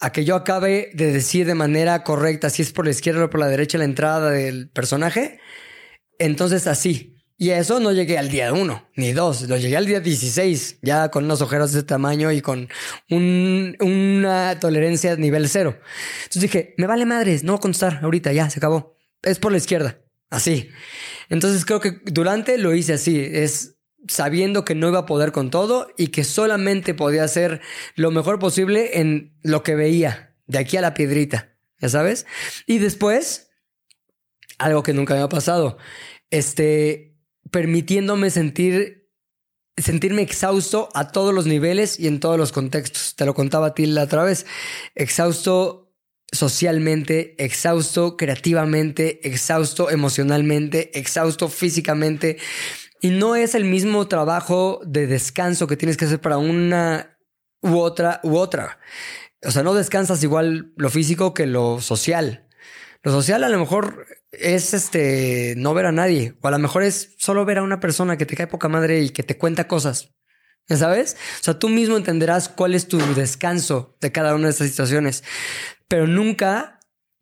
a 0.00 0.12
que 0.12 0.24
yo 0.24 0.34
acabe 0.36 0.90
de 0.94 1.12
decir 1.12 1.46
de 1.46 1.54
manera 1.54 2.02
correcta 2.02 2.50
si 2.50 2.62
es 2.62 2.72
por 2.72 2.84
la 2.84 2.90
izquierda 2.90 3.24
o 3.24 3.30
por 3.30 3.40
la 3.40 3.48
derecha 3.48 3.78
la 3.78 3.84
entrada 3.84 4.30
del 4.30 4.68
personaje. 4.70 5.40
Entonces 6.18 6.66
así. 6.66 7.16
Y 7.38 7.50
eso 7.50 7.80
no 7.80 7.92
llegué 7.92 8.16
al 8.16 8.30
día 8.30 8.50
uno, 8.54 8.88
ni 8.96 9.12
dos, 9.12 9.42
lo 9.42 9.58
llegué 9.58 9.76
al 9.76 9.84
día 9.84 10.00
16, 10.00 10.78
ya 10.80 11.10
con 11.10 11.24
unos 11.24 11.42
ojeros 11.42 11.70
de 11.72 11.80
ese 11.80 11.86
tamaño 11.86 12.32
y 12.32 12.40
con 12.40 12.70
una 13.10 14.58
tolerancia 14.58 15.16
nivel 15.16 15.46
cero. 15.50 15.78
Entonces 16.20 16.42
dije, 16.42 16.74
me 16.78 16.86
vale 16.86 17.04
madres, 17.04 17.44
no 17.44 17.52
voy 17.52 17.58
a 17.58 17.60
contestar 17.60 18.00
ahorita, 18.02 18.32
ya, 18.32 18.48
se 18.48 18.58
acabó. 18.58 18.96
Es 19.22 19.38
por 19.38 19.52
la 19.52 19.58
izquierda, 19.58 19.98
así. 20.30 20.70
Entonces 21.28 21.66
creo 21.66 21.78
que 21.78 22.00
durante 22.06 22.56
lo 22.56 22.74
hice 22.74 22.94
así, 22.94 23.20
es 23.20 23.75
sabiendo 24.08 24.64
que 24.64 24.74
no 24.74 24.88
iba 24.88 25.00
a 25.00 25.06
poder 25.06 25.32
con 25.32 25.50
todo 25.50 25.88
y 25.96 26.08
que 26.08 26.24
solamente 26.24 26.94
podía 26.94 27.24
hacer 27.24 27.60
lo 27.94 28.10
mejor 28.10 28.38
posible 28.38 29.00
en 29.00 29.36
lo 29.42 29.62
que 29.62 29.74
veía, 29.74 30.34
de 30.46 30.58
aquí 30.58 30.76
a 30.76 30.80
la 30.80 30.94
piedrita, 30.94 31.56
¿ya 31.80 31.88
sabes? 31.88 32.26
Y 32.66 32.78
después, 32.78 33.50
algo 34.58 34.82
que 34.82 34.92
nunca 34.92 35.14
me 35.14 35.20
ha 35.20 35.28
pasado, 35.28 35.78
este, 36.30 37.16
permitiéndome 37.50 38.30
sentir, 38.30 39.10
sentirme 39.76 40.22
exhausto 40.22 40.88
a 40.94 41.08
todos 41.12 41.34
los 41.34 41.46
niveles 41.46 41.98
y 42.00 42.06
en 42.06 42.20
todos 42.20 42.38
los 42.38 42.52
contextos. 42.52 43.14
Te 43.16 43.26
lo 43.26 43.34
contaba 43.34 43.68
a 43.68 43.74
ti 43.74 43.86
la 43.86 44.04
otra 44.04 44.24
vez, 44.24 44.46
exhausto 44.94 45.86
socialmente, 46.32 47.34
exhausto 47.42 48.16
creativamente, 48.16 49.26
exhausto 49.26 49.90
emocionalmente, 49.90 50.98
exhausto 50.98 51.48
físicamente 51.48 52.38
y 53.00 53.10
no 53.10 53.36
es 53.36 53.54
el 53.54 53.64
mismo 53.64 54.08
trabajo 54.08 54.80
de 54.84 55.06
descanso 55.06 55.66
que 55.66 55.76
tienes 55.76 55.96
que 55.96 56.06
hacer 56.06 56.20
para 56.20 56.38
una 56.38 57.18
u 57.62 57.78
otra 57.78 58.20
u 58.22 58.36
otra. 58.36 58.78
O 59.42 59.50
sea, 59.50 59.62
no 59.62 59.74
descansas 59.74 60.22
igual 60.22 60.72
lo 60.76 60.90
físico 60.90 61.34
que 61.34 61.46
lo 61.46 61.80
social. 61.80 62.48
Lo 63.02 63.12
social 63.12 63.44
a 63.44 63.48
lo 63.48 63.58
mejor 63.58 64.06
es 64.32 64.74
este 64.74 65.54
no 65.56 65.74
ver 65.74 65.86
a 65.86 65.92
nadie, 65.92 66.36
o 66.40 66.48
a 66.48 66.50
lo 66.50 66.58
mejor 66.58 66.82
es 66.82 67.14
solo 67.18 67.44
ver 67.44 67.58
a 67.58 67.62
una 67.62 67.80
persona 67.80 68.16
que 68.16 68.26
te 68.26 68.36
cae 68.36 68.46
poca 68.46 68.68
madre 68.68 69.00
y 69.00 69.10
que 69.10 69.22
te 69.22 69.38
cuenta 69.38 69.68
cosas. 69.68 70.14
¿Sabes? 70.68 71.16
O 71.40 71.44
sea, 71.44 71.58
tú 71.60 71.68
mismo 71.68 71.96
entenderás 71.96 72.48
cuál 72.48 72.74
es 72.74 72.88
tu 72.88 72.98
descanso 73.14 73.96
de 74.00 74.10
cada 74.10 74.34
una 74.34 74.46
de 74.46 74.50
estas 74.50 74.68
situaciones. 74.68 75.22
Pero 75.86 76.08
nunca 76.08 76.75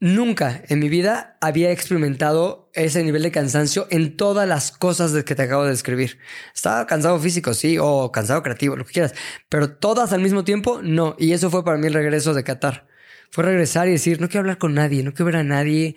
Nunca 0.05 0.63
en 0.69 0.81
mi 0.81 0.91
vida 0.91 1.39
había 1.41 1.71
experimentado 1.71 2.69
ese 2.75 3.03
nivel 3.03 3.23
de 3.23 3.31
cansancio 3.31 3.87
en 3.89 4.19
todas 4.19 4.47
las 4.47 4.71
cosas 4.71 5.15
de 5.15 5.25
que 5.25 5.35
te 5.35 5.45
acabo 5.45 5.65
de 5.65 5.71
describir. 5.71 6.19
Estaba 6.55 6.87
cansado 6.87 7.19
físico, 7.19 7.55
sí, 7.55 7.79
o 7.81 8.13
cansado 8.13 8.43
creativo, 8.43 8.77
lo 8.77 8.85
que 8.85 8.93
quieras, 8.93 9.15
pero 9.49 9.71
todas 9.71 10.13
al 10.13 10.21
mismo 10.21 10.45
tiempo, 10.45 10.83
no. 10.83 11.17
Y 11.19 11.33
eso 11.33 11.49
fue 11.49 11.65
para 11.65 11.79
mí 11.79 11.87
el 11.87 11.95
regreso 11.95 12.35
de 12.35 12.45
Qatar. 12.45 12.87
Fue 13.31 13.45
regresar 13.45 13.89
y 13.89 13.93
decir, 13.93 14.21
no 14.21 14.29
quiero 14.29 14.41
hablar 14.41 14.59
con 14.59 14.75
nadie, 14.75 15.03
no 15.03 15.15
quiero 15.15 15.25
ver 15.25 15.37
a 15.37 15.43
nadie. 15.43 15.97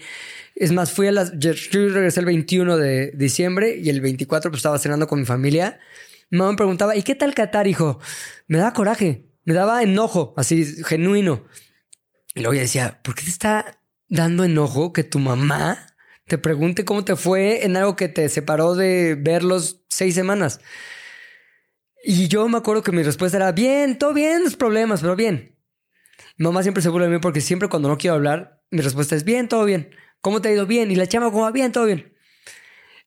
Es 0.55 0.71
más, 0.71 0.93
fui 0.93 1.07
a 1.07 1.11
las... 1.11 1.37
Yo 1.37 1.51
regresé 1.73 2.21
el 2.21 2.27
21 2.27 2.77
de 2.77 3.11
diciembre 3.13 3.75
y 3.75 3.89
el 3.89 3.99
24 3.99 4.51
pues 4.51 4.59
estaba 4.59 4.79
cenando 4.79 5.07
con 5.07 5.19
mi 5.19 5.25
familia. 5.25 5.81
Mi 6.29 6.37
mamá 6.37 6.51
me 6.51 6.57
preguntaba, 6.57 6.95
¿y 6.95 7.03
qué 7.03 7.15
tal 7.15 7.35
Qatar, 7.35 7.67
hijo? 7.67 7.99
Me 8.47 8.57
daba 8.57 8.71
coraje, 8.71 9.25
me 9.43 9.53
daba 9.53 9.83
enojo, 9.83 10.33
así, 10.37 10.81
genuino. 10.85 11.43
Y 12.35 12.39
luego 12.39 12.53
ella 12.53 12.61
decía, 12.61 13.01
¿por 13.03 13.13
qué 13.13 13.23
te 13.25 13.31
está 13.31 13.77
dando 14.09 14.43
enojo 14.43 14.93
que 14.93 15.03
tu 15.03 15.19
mamá 15.19 15.95
te 16.27 16.37
pregunte 16.37 16.85
cómo 16.85 17.05
te 17.05 17.15
fue 17.15 17.65
en 17.65 17.77
algo 17.77 17.95
que 17.95 18.09
te 18.09 18.27
separó 18.29 18.75
de 18.75 19.15
verlos 19.15 19.81
seis 19.87 20.13
semanas. 20.13 20.59
Y 22.03 22.27
yo 22.27 22.47
me 22.47 22.57
acuerdo 22.57 22.83
que 22.83 22.91
mi 22.91 23.03
respuesta 23.03 23.37
era, 23.37 23.51
bien, 23.51 23.97
todo 23.97 24.13
bien, 24.13 24.43
los 24.43 24.55
problemas, 24.55 25.01
pero 25.01 25.15
bien. 25.15 25.57
Mi 26.37 26.45
mamá 26.45 26.63
siempre 26.63 26.83
se 26.83 26.89
burla 26.89 27.07
de 27.07 27.13
mí 27.13 27.19
porque 27.19 27.41
siempre 27.41 27.69
cuando 27.69 27.89
no 27.89 27.97
quiero 27.97 28.15
hablar, 28.15 28.61
mi 28.69 28.81
respuesta 28.81 29.15
es, 29.15 29.23
bien, 29.23 29.47
todo 29.47 29.65
bien. 29.65 29.89
¿Cómo 30.21 30.41
te 30.41 30.49
ha 30.49 30.51
ido? 30.51 30.65
Bien. 30.65 30.91
Y 30.91 30.95
la 30.95 31.07
chama 31.07 31.31
como, 31.31 31.49
bien, 31.51 31.71
todo 31.71 31.85
bien. 31.85 32.13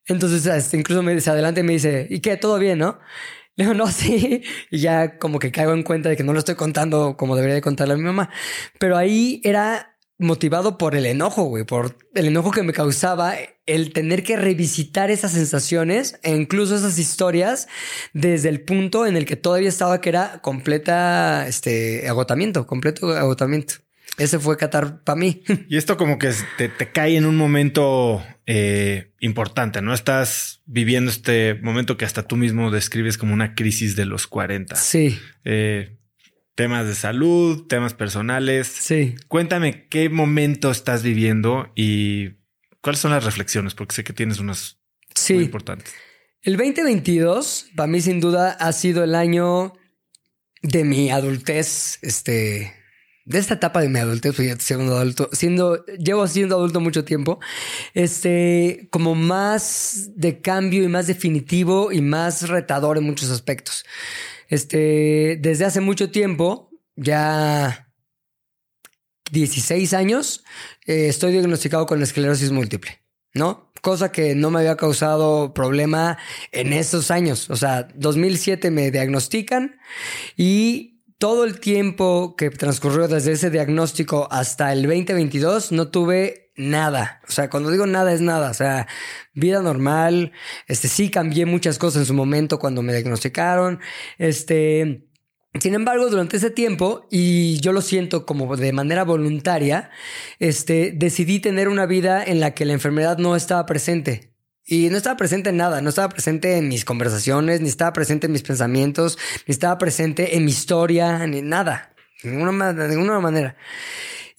Entonces, 0.06 0.74
incluso 0.74 1.02
me 1.02 1.14
dice 1.14 1.31
adelante 1.31 1.60
y 1.60 1.64
me 1.64 1.74
dice, 1.74 2.06
¿y 2.10 2.20
qué? 2.20 2.36
¿Todo 2.36 2.59
bien, 2.59 2.78
no? 2.78 2.98
Le 3.56 3.64
digo, 3.64 3.74
no, 3.74 3.89
sí. 3.89 4.43
Y 4.70 4.78
ya 4.78 5.18
como 5.18 5.39
que 5.39 5.52
caigo 5.52 5.72
en 5.72 5.82
cuenta 5.82 6.09
de 6.09 6.16
que 6.16 6.24
no 6.24 6.32
lo 6.32 6.39
estoy 6.39 6.55
contando 6.55 7.16
como 7.16 7.36
debería 7.36 7.56
de 7.56 7.60
contarle 7.60 7.94
a 7.94 7.97
mi 7.97 8.02
mamá. 8.02 8.31
Pero 8.78 8.97
ahí 8.97 9.40
era 9.44 9.90
motivado 10.20 10.78
por 10.78 10.94
el 10.94 11.06
enojo, 11.06 11.44
güey, 11.44 11.64
por 11.64 11.97
el 12.14 12.26
enojo 12.26 12.51
que 12.51 12.62
me 12.62 12.72
causaba 12.72 13.34
el 13.66 13.92
tener 13.92 14.22
que 14.22 14.36
revisitar 14.36 15.10
esas 15.10 15.32
sensaciones 15.32 16.20
e 16.22 16.36
incluso 16.36 16.76
esas 16.76 16.98
historias 16.98 17.68
desde 18.12 18.51
el 18.51 18.60
punto 18.60 19.06
en 19.06 19.16
el 19.16 19.24
que 19.24 19.36
todavía 19.36 19.68
estaba 19.68 20.01
que 20.01 20.10
era 20.10 20.40
completa, 20.42 21.48
este, 21.48 22.09
agotamiento, 22.09 22.66
completo 22.66 23.12
agotamiento. 23.12 23.74
Ese 24.18 24.38
fue 24.38 24.59
Qatar 24.59 25.02
para 25.02 25.18
mí. 25.18 25.42
Y 25.68 25.78
esto 25.78 25.97
como 25.97 26.18
que 26.18 26.32
te, 26.59 26.92
cae 26.92 27.16
en 27.16 27.24
un 27.24 27.36
momento 27.36 28.22
eh, 28.47 29.12
importante, 29.20 29.80
¿no? 29.80 29.94
Estás 29.94 30.60
viviendo 30.66 31.10
este 31.10 31.55
momento 31.55 31.97
que 31.97 32.05
hasta 32.05 32.24
tú 32.24 32.36
mismo 32.36 32.70
describes 32.70 33.16
como 33.16 33.32
una 33.32 33.55
crisis 33.55 33.97
de 33.97 34.05
los 34.05 34.26
40. 34.26 34.76
Sí. 34.76 35.18
Eh, 35.44 35.97
temas 36.61 36.87
de 36.87 36.95
salud, 36.95 37.66
temas 37.69 37.95
personales. 37.95 38.66
Sí. 38.66 39.15
Cuéntame 39.28 39.89
qué 39.89 40.11
momento 40.11 40.70
estás 40.70 41.03
viviendo 41.03 41.73
y 41.74 42.32
cuáles 42.82 43.01
son 43.01 43.12
las 43.12 43.24
reflexiones, 43.24 43.74
porque 43.74 43.95
sé 43.95 44.05
que 44.05 44.12
tienes 44.12 44.41
unas 44.41 44.78
muy 45.31 45.45
importantes. 45.45 45.91
El 46.43 46.59
2022, 46.59 47.70
para 47.74 47.87
mí 47.87 48.03
sin 48.03 48.20
duda, 48.20 48.51
ha 48.61 48.73
sido 48.73 49.03
el 49.05 49.15
año 49.15 49.73
de 50.61 50.85
mi 50.85 51.11
adultez, 51.11 51.99
este, 52.03 52.74
de 53.24 53.39
esta 53.39 53.55
etapa 53.55 53.81
de 53.81 53.89
mi 53.89 53.99
adultez, 53.99 54.37
pues 54.37 54.49
ya 54.49 54.57
siendo 54.59 54.99
adulto, 54.99 55.31
siendo, 55.32 55.82
llevo 55.87 56.27
siendo 56.27 56.57
adulto 56.57 56.81
mucho 56.81 57.07
tiempo, 57.07 57.41
este, 57.95 58.87
como 58.91 59.15
más 59.15 60.11
de 60.15 60.43
cambio 60.43 60.82
y 60.82 60.89
más 60.89 61.07
definitivo 61.07 61.91
y 61.91 62.03
más 62.03 62.51
retador 62.51 62.99
en 62.99 63.05
muchos 63.05 63.31
aspectos. 63.31 63.87
Este, 64.51 65.39
desde 65.40 65.64
hace 65.64 65.81
mucho 65.81 66.10
tiempo, 66.10 66.70
ya 66.97 67.90
16 69.31 69.94
años, 69.94 70.44
eh, 70.86 71.09
estoy 71.09 71.32
diagnosticado 71.32 71.86
con 71.86 72.02
esclerosis 72.02 72.52
múltiple. 72.52 73.01
¿no? 73.35 73.70
Cosa 73.81 74.12
que 74.12 74.35
no 74.35 74.51
me 74.51 74.60
había 74.60 74.77
causado 74.77 75.55
problema 75.55 76.18
en 76.52 76.72
esos 76.72 77.10
años. 77.10 77.48
O 77.51 77.56
sea, 77.56 77.89
2007 77.94 78.70
me 78.70 78.90
diagnostican 78.90 79.78
y 80.36 81.02
todo 81.18 81.44
el 81.44 81.60
tiempo 81.60 82.35
que 82.36 82.51
transcurrió 82.51 83.09
desde 83.09 83.32
ese 83.32 83.51
diagnóstico 83.51 84.28
hasta 84.31 84.72
el 84.72 84.82
2022 84.82 85.72
no 85.72 85.89
tuve 85.89 86.49
nada. 86.61 87.20
O 87.28 87.32
sea, 87.32 87.51
cuando 87.51 87.70
digo 87.70 87.87
nada 87.87 88.12
es 88.12 88.20
nada. 88.20 88.51
O 88.51 88.55
sea, 88.55 88.87
vida 89.35 89.61
normal. 89.62 90.32
Este 90.66 90.89
sí 90.89 91.11
cambié 91.11 91.47
muchas 91.47 91.78
cosas 91.78 92.03
en 92.03 92.07
su 92.07 92.15
momento 92.15 92.59
cuando 92.59 92.82
me 92.82 92.93
diagnosticaron. 92.93 93.81
Este. 94.19 95.07
Sin 95.59 95.74
embargo, 95.74 96.09
durante 96.09 96.37
ese 96.37 96.51
tiempo, 96.51 97.09
y 97.11 97.59
yo 97.59 97.73
lo 97.73 97.82
siento 97.82 98.24
como 98.24 98.57
de 98.57 98.73
manera 98.73 99.03
voluntaria, 99.03 99.91
este, 100.39 100.93
decidí 100.95 101.41
tener 101.41 101.66
una 101.66 101.87
vida 101.87 102.23
en 102.23 102.39
la 102.39 102.55
que 102.55 102.65
la 102.65 102.73
enfermedad 102.73 103.19
no 103.19 103.35
estaba 103.35 103.66
presente. 103.66 104.31
Y 104.65 104.89
no 104.91 104.97
estaba 104.97 105.16
presente 105.16 105.51
en 105.51 105.57
nada, 105.57 105.81
no 105.81 105.89
estaba 105.89 106.09
presente 106.09 106.57
en 106.57 106.69
mis 106.69 106.85
conversaciones, 106.85 107.61
ni 107.61 107.69
estaba 107.69 107.93
presente 107.93 108.27
en 108.27 108.32
mis 108.32 108.45
pensamientos, 108.45 109.19
ni 109.49 109.53
estaba 109.53 109.77
presente 109.78 110.37
en 110.37 110.45
mi 110.45 110.53
historia, 110.53 111.27
ni 111.27 111.43
nada, 111.43 111.93
de 112.23 112.31
ninguna, 112.31 112.73
de 112.73 112.89
ninguna 112.89 113.19
manera. 113.19 113.57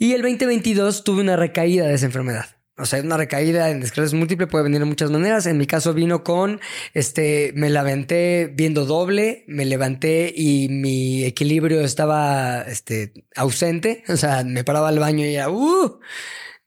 Y 0.02 0.14
el 0.14 0.23
2022 0.23 1.03
tuve 1.03 1.22
una 1.22 1.36
recaída 1.36 1.86
de 1.86 1.94
esa 1.94 2.07
enfermedad. 2.07 2.48
O 2.76 2.86
sea, 2.86 3.03
una 3.03 3.18
recaída 3.18 3.69
en 3.69 3.84
esclerosis 3.84 4.18
múltiple 4.18 4.48
puede 4.48 4.64
venir 4.64 4.80
de 4.80 4.86
muchas 4.86 5.11
maneras. 5.11 5.45
En 5.45 5.60
mi 5.60 5.68
caso 5.68 5.94
vino 5.94 6.23
con, 6.23 6.60
este, 6.95 7.53
me 7.56 7.69
levanté 7.69 8.52
viendo 8.52 8.88
doble, 8.88 9.45
me 9.48 9.64
levanté 9.64 10.34
y 10.36 10.69
mi 10.69 11.23
equilibrio 11.23 11.82
estaba, 11.82 12.64
este, 12.64 13.14
ausente. 13.36 14.03
O 14.07 14.18
sea, 14.18 14.44
me 14.44 14.64
paraba 14.64 14.90
al 14.90 14.98
baño 14.98 15.23
y 15.23 15.36
era, 15.36 15.52
uh, 15.52 15.99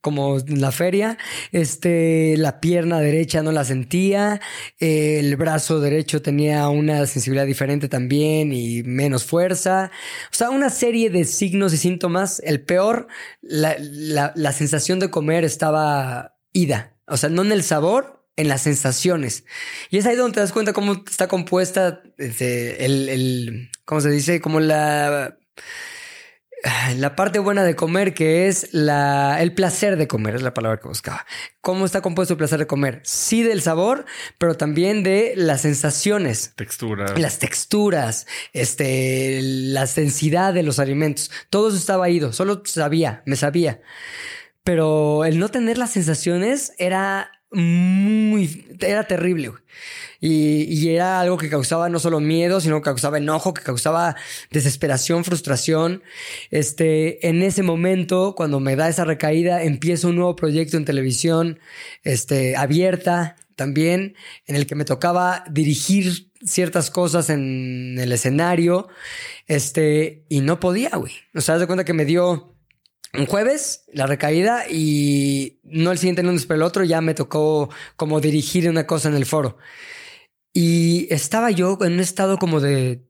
como 0.04 0.36
la 0.46 0.70
feria. 0.70 1.16
Este, 1.50 2.36
la 2.36 2.60
pierna 2.60 3.00
derecha 3.00 3.42
no 3.42 3.52
la 3.52 3.64
sentía, 3.64 4.38
el 4.78 5.34
brazo 5.36 5.80
derecho 5.80 6.20
tenía 6.20 6.68
una 6.68 7.06
sensibilidad 7.06 7.46
diferente 7.46 7.88
también 7.88 8.52
y 8.52 8.82
menos 8.82 9.24
fuerza. 9.24 9.90
O 10.30 10.34
sea, 10.34 10.50
una 10.50 10.68
serie 10.68 11.08
de 11.08 11.24
signos 11.24 11.72
y 11.72 11.78
síntomas. 11.78 12.42
El 12.44 12.60
peor, 12.60 13.08
la, 13.40 13.76
la, 13.78 14.52
sensación 14.52 15.00
de 15.00 15.08
comer 15.08 15.42
estaba 15.42 16.36
ida. 16.52 16.94
O 17.06 17.16
sea, 17.16 17.30
no 17.30 17.40
en 17.40 17.52
el 17.52 17.62
sabor, 17.62 18.28
en 18.36 18.48
las 18.48 18.60
sensaciones. 18.60 19.46
Y 19.88 19.96
es 19.96 20.04
ahí 20.04 20.16
donde 20.16 20.34
te 20.34 20.40
das 20.40 20.52
cuenta 20.52 20.74
cómo 20.74 21.02
está 21.08 21.28
compuesta 21.28 22.02
este, 22.18 22.84
el, 22.84 23.08
el, 23.08 23.70
¿cómo 23.86 24.02
se 24.02 24.10
dice? 24.10 24.42
Como 24.42 24.60
la 24.60 25.38
la 26.96 27.14
parte 27.14 27.38
buena 27.38 27.62
de 27.62 27.76
comer, 27.76 28.14
que 28.14 28.48
es 28.48 28.72
la, 28.72 29.42
el 29.42 29.52
placer 29.52 29.96
de 29.96 30.08
comer, 30.08 30.36
es 30.36 30.42
la 30.42 30.54
palabra 30.54 30.80
que 30.80 30.88
buscaba. 30.88 31.26
¿Cómo 31.60 31.84
está 31.84 32.00
compuesto 32.00 32.34
el 32.34 32.38
placer 32.38 32.58
de 32.58 32.66
comer? 32.66 33.00
Sí 33.04 33.42
del 33.42 33.60
sabor, 33.60 34.06
pero 34.38 34.56
también 34.56 35.02
de 35.02 35.34
las 35.36 35.62
sensaciones. 35.62 36.52
Texturas. 36.56 37.18
Las 37.18 37.38
texturas, 37.38 38.26
este, 38.52 39.40
la 39.42 39.86
densidad 39.86 40.54
de 40.54 40.62
los 40.62 40.78
alimentos. 40.78 41.30
Todo 41.50 41.68
eso 41.68 41.76
estaba 41.76 42.08
ido, 42.08 42.32
solo 42.32 42.62
sabía, 42.64 43.22
me 43.26 43.36
sabía. 43.36 43.80
Pero 44.62 45.26
el 45.26 45.38
no 45.38 45.50
tener 45.50 45.76
las 45.76 45.90
sensaciones 45.90 46.72
era 46.78 47.30
muy, 47.54 48.66
era 48.80 49.04
terrible. 49.04 49.52
Y, 50.20 50.88
era 50.88 51.20
algo 51.20 51.36
que 51.36 51.50
causaba 51.50 51.90
no 51.90 51.98
solo 51.98 52.18
miedo, 52.18 52.60
sino 52.60 52.80
que 52.80 52.84
causaba 52.84 53.18
enojo, 53.18 53.52
que 53.52 53.62
causaba 53.62 54.16
desesperación, 54.50 55.22
frustración. 55.22 56.02
Este, 56.50 57.28
en 57.28 57.42
ese 57.42 57.62
momento, 57.62 58.34
cuando 58.34 58.58
me 58.58 58.74
da 58.74 58.88
esa 58.88 59.04
recaída, 59.04 59.62
empiezo 59.62 60.08
un 60.08 60.16
nuevo 60.16 60.34
proyecto 60.34 60.78
en 60.78 60.86
televisión, 60.86 61.58
este, 62.04 62.56
abierta 62.56 63.36
también, 63.54 64.14
en 64.46 64.56
el 64.56 64.66
que 64.66 64.74
me 64.74 64.86
tocaba 64.86 65.44
dirigir 65.50 66.30
ciertas 66.42 66.90
cosas 66.90 67.28
en 67.28 67.96
el 67.98 68.10
escenario, 68.10 68.88
este, 69.46 70.24
y 70.30 70.40
no 70.40 70.58
podía, 70.58 70.90
güey. 70.96 71.12
O 71.34 71.42
sea, 71.42 71.58
de 71.58 71.66
cuenta 71.66 71.84
que 71.84 71.92
me 71.92 72.06
dio 72.06 72.53
un 73.16 73.26
jueves 73.26 73.84
la 73.92 74.06
recaída 74.06 74.64
y 74.68 75.60
no 75.62 75.92
el 75.92 75.98
siguiente 75.98 76.22
lunes, 76.22 76.46
pero 76.46 76.56
el 76.56 76.62
otro 76.62 76.84
ya 76.84 77.00
me 77.00 77.14
tocó 77.14 77.70
como 77.96 78.20
dirigir 78.20 78.68
una 78.68 78.86
cosa 78.86 79.08
en 79.08 79.14
el 79.14 79.26
foro. 79.26 79.56
Y 80.52 81.12
estaba 81.12 81.50
yo 81.50 81.78
en 81.82 81.94
un 81.94 82.00
estado 82.00 82.38
como 82.38 82.60
de 82.60 83.08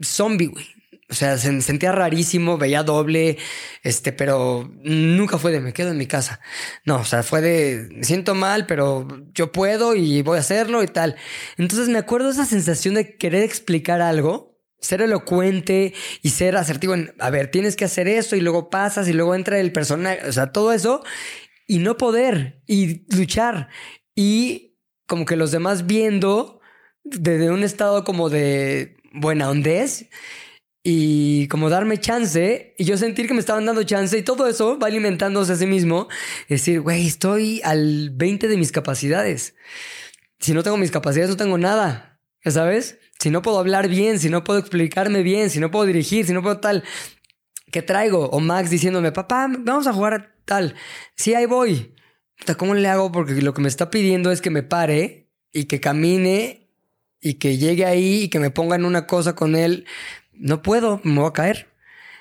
zombie, 0.00 0.46
güey. 0.46 0.66
O 1.10 1.14
sea, 1.14 1.36
se 1.38 1.60
sentía 1.60 1.92
rarísimo, 1.92 2.56
veía 2.56 2.82
doble, 2.82 3.36
este, 3.82 4.10
pero 4.10 4.70
nunca 4.82 5.38
fue 5.38 5.52
de 5.52 5.60
me 5.60 5.72
quedo 5.72 5.90
en 5.90 5.98
mi 5.98 6.06
casa. 6.06 6.40
No, 6.84 6.96
o 6.96 7.04
sea, 7.04 7.22
fue 7.22 7.40
de 7.42 8.02
siento 8.02 8.34
mal, 8.34 8.66
pero 8.66 9.06
yo 9.34 9.52
puedo 9.52 9.94
y 9.94 10.22
voy 10.22 10.38
a 10.38 10.40
hacerlo 10.40 10.82
y 10.82 10.88
tal. 10.88 11.16
Entonces 11.58 11.88
me 11.88 11.98
acuerdo 11.98 12.30
esa 12.30 12.46
sensación 12.46 12.94
de 12.94 13.16
querer 13.16 13.42
explicar 13.42 14.00
algo, 14.00 14.53
ser 14.84 15.02
elocuente 15.02 15.94
y 16.22 16.30
ser 16.30 16.56
asertivo 16.56 16.94
en, 16.94 17.14
a 17.18 17.30
ver, 17.30 17.50
tienes 17.50 17.76
que 17.76 17.84
hacer 17.84 18.08
eso 18.08 18.36
y 18.36 18.40
luego 18.40 18.70
pasas 18.70 19.08
y 19.08 19.12
luego 19.12 19.34
entra 19.34 19.58
el 19.58 19.72
personaje, 19.72 20.26
o 20.28 20.32
sea, 20.32 20.52
todo 20.52 20.72
eso 20.72 21.02
y 21.66 21.78
no 21.78 21.96
poder 21.96 22.62
y 22.66 23.04
luchar 23.16 23.68
y 24.14 24.76
como 25.06 25.24
que 25.24 25.36
los 25.36 25.50
demás 25.50 25.86
viendo 25.86 26.60
desde 27.02 27.50
un 27.50 27.62
estado 27.62 28.04
como 28.04 28.30
de 28.30 28.96
buena 29.12 29.50
hondez 29.50 30.08
y 30.82 31.48
como 31.48 31.70
darme 31.70 31.98
chance 31.98 32.74
y 32.76 32.84
yo 32.84 32.98
sentir 32.98 33.26
que 33.26 33.34
me 33.34 33.40
estaban 33.40 33.64
dando 33.64 33.82
chance 33.84 34.16
y 34.16 34.22
todo 34.22 34.46
eso 34.46 34.78
va 34.78 34.88
alimentándose 34.88 35.54
a 35.54 35.56
sí 35.56 35.66
mismo. 35.66 36.08
Decir, 36.48 36.82
güey, 36.82 37.06
estoy 37.06 37.62
al 37.64 38.10
20 38.10 38.48
de 38.48 38.56
mis 38.58 38.70
capacidades. 38.70 39.54
Si 40.38 40.52
no 40.52 40.62
tengo 40.62 40.76
mis 40.76 40.90
capacidades, 40.90 41.30
no 41.30 41.38
tengo 41.38 41.56
nada. 41.56 42.20
¿Ya 42.44 42.50
sabes? 42.50 42.98
Si 43.24 43.30
no 43.30 43.40
puedo 43.40 43.58
hablar 43.58 43.88
bien, 43.88 44.18
si 44.18 44.28
no 44.28 44.44
puedo 44.44 44.58
explicarme 44.58 45.22
bien, 45.22 45.48
si 45.48 45.58
no 45.58 45.70
puedo 45.70 45.86
dirigir, 45.86 46.26
si 46.26 46.34
no 46.34 46.42
puedo 46.42 46.60
tal. 46.60 46.84
¿Qué 47.72 47.80
traigo? 47.80 48.28
O 48.28 48.38
Max 48.38 48.68
diciéndome, 48.68 49.12
papá, 49.12 49.46
vamos 49.48 49.86
a 49.86 49.94
jugar 49.94 50.36
tal. 50.44 50.74
Sí, 51.16 51.32
ahí 51.32 51.46
voy. 51.46 51.94
¿Cómo 52.58 52.74
le 52.74 52.86
hago? 52.86 53.10
Porque 53.12 53.40
lo 53.40 53.54
que 53.54 53.62
me 53.62 53.68
está 53.68 53.88
pidiendo 53.88 54.30
es 54.30 54.42
que 54.42 54.50
me 54.50 54.62
pare 54.62 55.30
y 55.52 55.64
que 55.64 55.80
camine 55.80 56.68
y 57.18 57.38
que 57.38 57.56
llegue 57.56 57.86
ahí 57.86 58.24
y 58.24 58.28
que 58.28 58.40
me 58.40 58.50
ponga 58.50 58.76
en 58.76 58.84
una 58.84 59.06
cosa 59.06 59.34
con 59.34 59.56
él, 59.56 59.86
no 60.34 60.60
puedo, 60.60 61.00
me 61.02 61.20
voy 61.20 61.30
a 61.30 61.32
caer. 61.32 61.72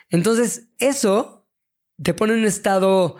Entonces, 0.09 0.69
eso 0.79 1.49
te 2.01 2.13
pone 2.13 2.31
en 2.31 2.39
un 2.39 2.45
estado, 2.45 3.17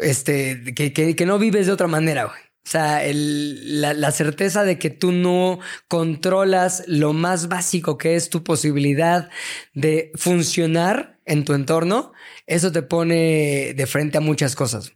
este, 0.00 0.62
que, 0.76 0.92
que, 0.92 1.26
no 1.26 1.40
vives 1.40 1.66
de 1.66 1.72
otra 1.72 1.88
manera, 1.88 2.26
güey. 2.26 2.40
O 2.68 2.70
sea, 2.70 3.00
la, 3.02 4.10
certeza 4.10 4.62
de 4.62 4.78
que 4.78 4.90
tú 4.90 5.10
no 5.10 5.58
controlas 5.88 6.84
lo 6.86 7.14
más 7.14 7.48
básico 7.48 7.96
que 7.96 8.14
es 8.14 8.28
tu 8.28 8.44
posibilidad 8.44 9.30
de 9.72 10.12
funcionar 10.16 11.18
en 11.24 11.46
tu 11.46 11.54
entorno, 11.54 12.12
eso 12.46 12.70
te 12.70 12.82
pone 12.82 13.72
de 13.74 13.86
frente 13.86 14.18
a 14.18 14.20
muchas 14.20 14.54
cosas. 14.54 14.92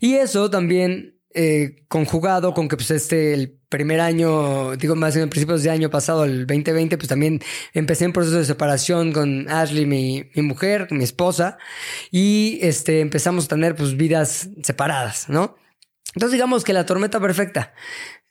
Y 0.00 0.14
eso 0.14 0.50
también 0.50 1.20
eh, 1.32 1.84
conjugado 1.86 2.54
con 2.54 2.68
que 2.68 2.74
pues 2.74 2.90
este 2.90 3.34
el 3.34 3.56
primer 3.68 4.00
año, 4.00 4.74
digo 4.74 4.96
más 4.96 5.14
en 5.14 5.30
principios 5.30 5.62
de 5.62 5.70
año 5.70 5.90
pasado, 5.90 6.24
el 6.24 6.44
2020, 6.48 6.98
pues 6.98 7.08
también 7.08 7.40
empecé 7.72 8.04
en 8.04 8.12
proceso 8.12 8.38
de 8.38 8.44
separación 8.44 9.12
con 9.12 9.48
Ashley, 9.48 9.86
mi, 9.86 10.28
mi 10.34 10.42
mujer, 10.42 10.88
mi 10.90 11.04
esposa, 11.04 11.56
y 12.10 12.58
este 12.62 12.98
empezamos 12.98 13.44
a 13.44 13.48
tener 13.48 13.76
pues 13.76 13.96
vidas 13.96 14.48
separadas, 14.64 15.28
¿no? 15.28 15.56
Entonces 16.16 16.32
digamos 16.32 16.64
que 16.64 16.72
la 16.72 16.86
tormenta 16.86 17.20
perfecta 17.20 17.74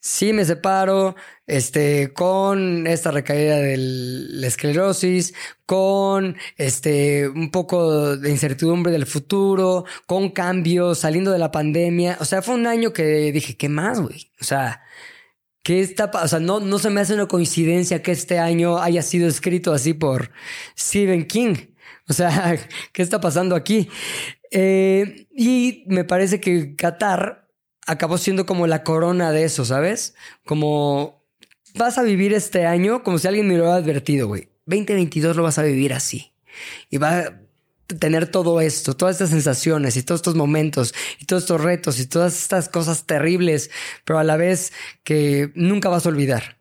sí 0.06 0.34
me 0.34 0.45
separo, 0.45 1.16
este, 1.48 2.14
con 2.14 2.86
esta 2.88 3.10
recaída 3.10 3.57
de 3.57 3.78
la 3.78 4.48
esclerosis, 4.48 5.34
con 5.66 6.36
este, 6.57 7.28
un 7.28 7.49
poco 7.49 8.16
de 8.18 8.30
incertidumbre 8.30 8.91
del 8.91 9.07
futuro, 9.07 9.86
con 10.06 10.30
cambios, 10.30 10.99
saliendo 10.99 11.32
de 11.32 11.40
la 11.40 11.52
pandemia. 11.52 12.18
O 12.20 12.26
sea, 12.26 12.44
fue 12.44 12.56
un 12.56 12.68
año 12.68 12.94
que 12.94 13.32
dije, 13.32 13.57
¿qué 13.57 13.68
más, 13.68 13.99
güey? 13.99 14.32
O 14.41 14.44
sea, 14.44 14.82
¿qué 15.64 15.82
está 15.82 16.12
O 16.24 16.28
sea, 16.28 16.40
no, 16.40 16.60
no 16.60 16.80
se 16.80 16.90
me 16.91 17.02
hace 17.02 17.16
una 17.16 17.28
coincidencia 17.28 18.03
que 18.03 18.12
este 18.12 18.40
año 18.40 18.80
haya 18.80 19.02
sido 19.02 19.28
escrito 19.28 19.74
así 19.74 19.94
por 19.94 20.32
Stephen 20.78 21.26
King. 21.28 21.56
O 22.10 22.14
sea, 22.14 22.57
¿qué 22.94 23.02
está 23.02 23.20
pasando 23.22 23.56
aquí? 23.56 23.90
Eh, 24.52 25.28
y 25.36 25.84
me 25.88 26.03
parece 26.03 26.40
que 26.40 26.76
Qatar 26.76 27.44
acabó 27.86 28.18
siendo 28.18 28.45
como 28.45 28.68
la 28.68 28.84
corona 28.84 29.32
de 29.32 29.44
eso, 29.44 29.66
¿sabes? 29.66 30.16
Como 30.45 31.24
vas 31.76 31.98
a 31.98 32.03
vivir 32.03 32.34
este 32.34 32.66
año 32.66 33.03
como 33.03 33.18
si 33.18 33.28
alguien 33.28 33.48
me 33.48 33.56
lo 33.56 33.64
hubiera 33.64 33.78
advertido, 33.78 34.28
güey. 34.28 34.49
2022 34.66 35.36
lo 35.36 35.44
vas 35.44 35.60
a 35.60 35.64
vivir 35.64 35.94
así. 35.94 36.34
Y 36.90 36.98
va 36.98 37.20
a 37.20 37.41
tener 37.99 38.28
todo 38.28 38.62
esto, 38.62 38.95
todas 38.95 39.16
estas 39.16 39.30
sensaciones 39.30 39.95
y 39.95 40.03
todos 40.03 40.20
estos 40.20 40.36
momentos 40.36 40.94
y 41.20 41.26
todos 41.26 41.44
estos 41.44 41.62
retos 41.62 41.99
y 41.99 42.07
todas 42.07 42.36
estas 42.41 42.68
cosas 42.70 43.06
terribles, 43.06 43.70
pero 44.06 44.18
a 44.18 44.24
la 44.24 44.38
vez 44.38 44.74
que 45.03 45.52
nunca 45.56 45.90
vas 45.90 46.06
a 46.06 46.10
olvidar. 46.10 46.57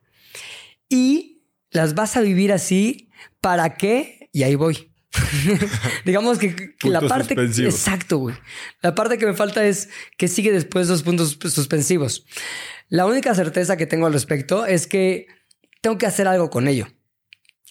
Y 0.88 1.42
las 1.70 1.94
vas 1.94 2.16
a 2.16 2.20
vivir 2.20 2.52
así, 2.52 3.08
¿para 3.40 3.76
qué? 3.76 4.28
Y 4.32 4.42
ahí 4.42 4.54
voy. 4.54 4.93
Digamos 6.04 6.38
que, 6.38 6.74
que 6.76 6.88
la 6.88 7.00
parte... 7.00 7.34
suspensivos. 7.34 7.74
Exacto, 7.74 8.18
güey. 8.18 8.36
La 8.82 8.94
parte 8.94 9.18
que 9.18 9.26
me 9.26 9.34
falta 9.34 9.64
es 9.64 9.88
que 10.16 10.28
sigue 10.28 10.52
después 10.52 10.88
de 10.88 10.94
los 10.94 11.02
puntos 11.02 11.38
suspensivos. 11.40 12.26
La 12.88 13.06
única 13.06 13.34
certeza 13.34 13.76
que 13.76 13.86
tengo 13.86 14.06
al 14.06 14.12
respecto 14.12 14.66
es 14.66 14.86
que 14.86 15.26
tengo 15.80 15.98
que 15.98 16.06
hacer 16.06 16.28
algo 16.28 16.50
con 16.50 16.68
ello. 16.68 16.88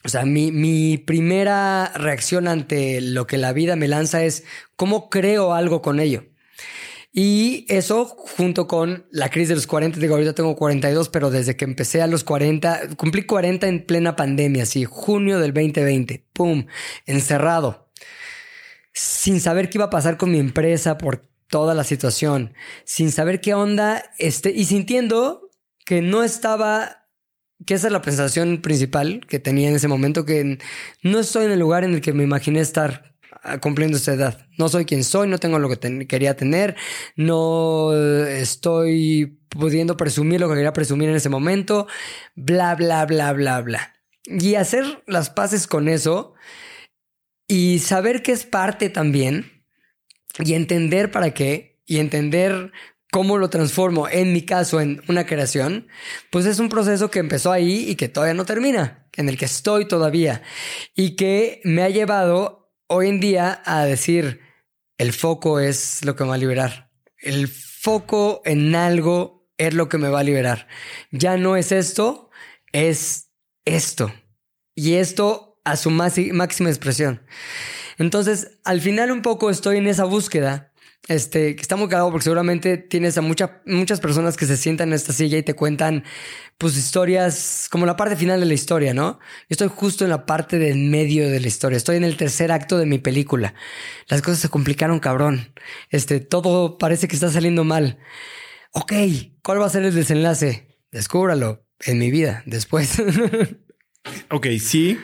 O 0.03 0.09
sea, 0.09 0.25
mi, 0.25 0.51
mi 0.51 0.97
primera 0.97 1.91
reacción 1.95 2.47
ante 2.47 2.99
lo 2.99 3.25
que 3.25 3.37
la 3.37 3.53
vida 3.53 3.75
me 3.75 3.87
lanza 3.87 4.23
es 4.23 4.43
cómo 4.75 5.09
creo 5.09 5.53
algo 5.53 5.81
con 5.81 5.99
ello. 5.99 6.25
Y 7.15 7.67
eso 7.69 8.05
junto 8.05 8.67
con 8.67 9.05
la 9.11 9.29
crisis 9.29 9.49
de 9.49 9.55
los 9.55 9.67
40, 9.67 9.99
digo, 9.99 10.15
ahorita 10.15 10.33
tengo 10.33 10.55
42, 10.55 11.09
pero 11.09 11.29
desde 11.29 11.55
que 11.55 11.63
empecé 11.63 12.01
a 12.01 12.07
los 12.07 12.23
40, 12.23 12.95
cumplí 12.97 13.27
40 13.27 13.67
en 13.67 13.85
plena 13.85 14.15
pandemia, 14.15 14.63
así, 14.63 14.85
junio 14.85 15.39
del 15.39 15.53
2020, 15.53 16.25
¡pum! 16.33 16.65
Encerrado, 17.05 17.91
sin 18.93 19.39
saber 19.39 19.69
qué 19.69 19.77
iba 19.77 19.85
a 19.85 19.89
pasar 19.91 20.17
con 20.17 20.31
mi 20.31 20.39
empresa 20.39 20.97
por 20.97 21.29
toda 21.49 21.75
la 21.75 21.83
situación, 21.83 22.55
sin 22.83 23.11
saber 23.11 23.41
qué 23.41 23.53
onda, 23.53 24.03
este, 24.17 24.49
y 24.49 24.65
sintiendo 24.65 25.51
que 25.85 26.01
no 26.01 26.23
estaba, 26.23 27.05
que 27.67 27.75
esa 27.75 27.87
es 27.87 27.93
la 27.93 28.03
sensación 28.03 28.59
principal 28.63 29.23
que 29.27 29.37
tenía 29.37 29.69
en 29.69 29.75
ese 29.75 29.87
momento, 29.87 30.25
que 30.25 30.57
no 31.03 31.19
estoy 31.19 31.45
en 31.45 31.51
el 31.51 31.59
lugar 31.59 31.83
en 31.83 31.93
el 31.93 32.01
que 32.01 32.11
me 32.11 32.23
imaginé 32.23 32.59
estar 32.59 33.12
cumpliendo 33.61 33.97
esta 33.97 34.13
edad. 34.13 34.47
No 34.57 34.69
soy 34.69 34.85
quien 34.85 35.03
soy, 35.03 35.27
no 35.27 35.37
tengo 35.37 35.59
lo 35.59 35.69
que 35.69 35.77
ten- 35.77 36.07
quería 36.07 36.35
tener, 36.35 36.75
no 37.15 37.91
eh, 37.93 38.41
estoy 38.41 39.39
pudiendo 39.49 39.97
presumir 39.97 40.39
lo 40.39 40.47
que 40.49 40.55
quería 40.55 40.73
presumir 40.73 41.09
en 41.09 41.15
ese 41.15 41.29
momento, 41.29 41.87
bla, 42.35 42.75
bla, 42.75 43.05
bla, 43.05 43.33
bla, 43.33 43.61
bla. 43.61 43.93
Y 44.25 44.55
hacer 44.55 45.03
las 45.05 45.29
paces 45.29 45.67
con 45.67 45.87
eso 45.87 46.33
y 47.47 47.79
saber 47.79 48.23
que 48.23 48.31
es 48.31 48.45
parte 48.45 48.89
también 48.89 49.65
y 50.39 50.53
entender 50.53 51.11
para 51.11 51.33
qué 51.33 51.81
y 51.85 51.99
entender 51.99 52.71
cómo 53.11 53.37
lo 53.37 53.49
transformo 53.49 54.07
en 54.09 54.33
mi 54.33 54.41
caso 54.41 54.81
en 54.81 55.03
una 55.07 55.25
creación, 55.25 55.87
pues 56.31 56.45
es 56.47 56.57
un 56.59 56.69
proceso 56.69 57.11
que 57.11 57.19
empezó 57.19 57.51
ahí 57.51 57.85
y 57.87 57.95
que 57.95 58.09
todavía 58.09 58.33
no 58.33 58.45
termina, 58.45 59.07
en 59.15 59.29
el 59.29 59.37
que 59.37 59.45
estoy 59.45 59.87
todavía 59.87 60.41
y 60.95 61.15
que 61.15 61.61
me 61.63 61.83
ha 61.83 61.89
llevado 61.89 62.62
hoy 62.93 63.09
en 63.09 63.19
día 63.19 63.61
a 63.65 63.85
decir, 63.85 64.41
el 64.97 65.13
foco 65.13 65.59
es 65.59 66.05
lo 66.05 66.15
que 66.15 66.23
me 66.23 66.29
va 66.29 66.35
a 66.35 66.39
liberar. 66.39 66.91
El 67.17 67.47
foco 67.47 68.41
en 68.45 68.75
algo 68.75 69.49
es 69.57 69.73
lo 69.73 69.89
que 69.89 69.97
me 69.97 70.09
va 70.09 70.19
a 70.19 70.23
liberar. 70.23 70.67
Ya 71.11 71.37
no 71.37 71.55
es 71.55 71.71
esto, 71.71 72.29
es 72.71 73.31
esto. 73.65 74.13
Y 74.75 74.93
esto 74.95 75.59
a 75.63 75.75
su 75.75 75.89
máxima 75.89 76.69
expresión. 76.69 77.23
Entonces, 77.97 78.59
al 78.63 78.79
final 78.79 79.11
un 79.11 79.21
poco 79.21 79.49
estoy 79.49 79.77
en 79.77 79.87
esa 79.87 80.03
búsqueda. 80.03 80.72
Este, 81.09 81.55
que 81.57 81.61
está 81.61 81.75
muy 81.75 81.89
cagado 81.89 82.11
porque 82.11 82.23
seguramente 82.23 82.77
tienes 82.77 83.17
a 83.17 83.21
mucha- 83.21 83.61
muchas 83.65 83.99
personas 83.99 84.37
que 84.37 84.45
se 84.45 84.55
sientan 84.55 84.87
en 84.89 84.93
esta 84.93 85.11
silla 85.11 85.37
y 85.37 85.43
te 85.43 85.53
cuentan, 85.53 86.05
pues, 86.57 86.77
historias 86.77 87.67
como 87.69 87.85
la 87.85 87.97
parte 87.97 88.15
final 88.15 88.39
de 88.39 88.45
la 88.45 88.53
historia, 88.53 88.93
¿no? 88.93 89.19
Yo 89.41 89.47
estoy 89.49 89.67
justo 89.67 90.05
en 90.05 90.11
la 90.11 90.25
parte 90.25 90.59
del 90.59 90.77
medio 90.77 91.29
de 91.29 91.41
la 91.41 91.47
historia. 91.47 91.75
Estoy 91.75 91.97
en 91.97 92.05
el 92.05 92.15
tercer 92.15 92.53
acto 92.53 92.77
de 92.77 92.85
mi 92.85 92.99
película. 92.99 93.53
Las 94.07 94.21
cosas 94.21 94.39
se 94.39 94.47
complicaron, 94.49 94.99
cabrón. 94.99 95.53
Este, 95.89 96.21
todo 96.21 96.77
parece 96.77 97.09
que 97.09 97.15
está 97.15 97.29
saliendo 97.29 97.65
mal. 97.65 97.97
Ok, 98.71 98.93
¿cuál 99.43 99.59
va 99.61 99.65
a 99.65 99.69
ser 99.69 99.83
el 99.83 99.93
desenlace? 99.93 100.77
Descúbralo 100.91 101.65
en 101.81 101.99
mi 101.99 102.11
vida 102.11 102.43
después. 102.45 103.01
Ok, 104.29 104.47
sí, 104.59 104.99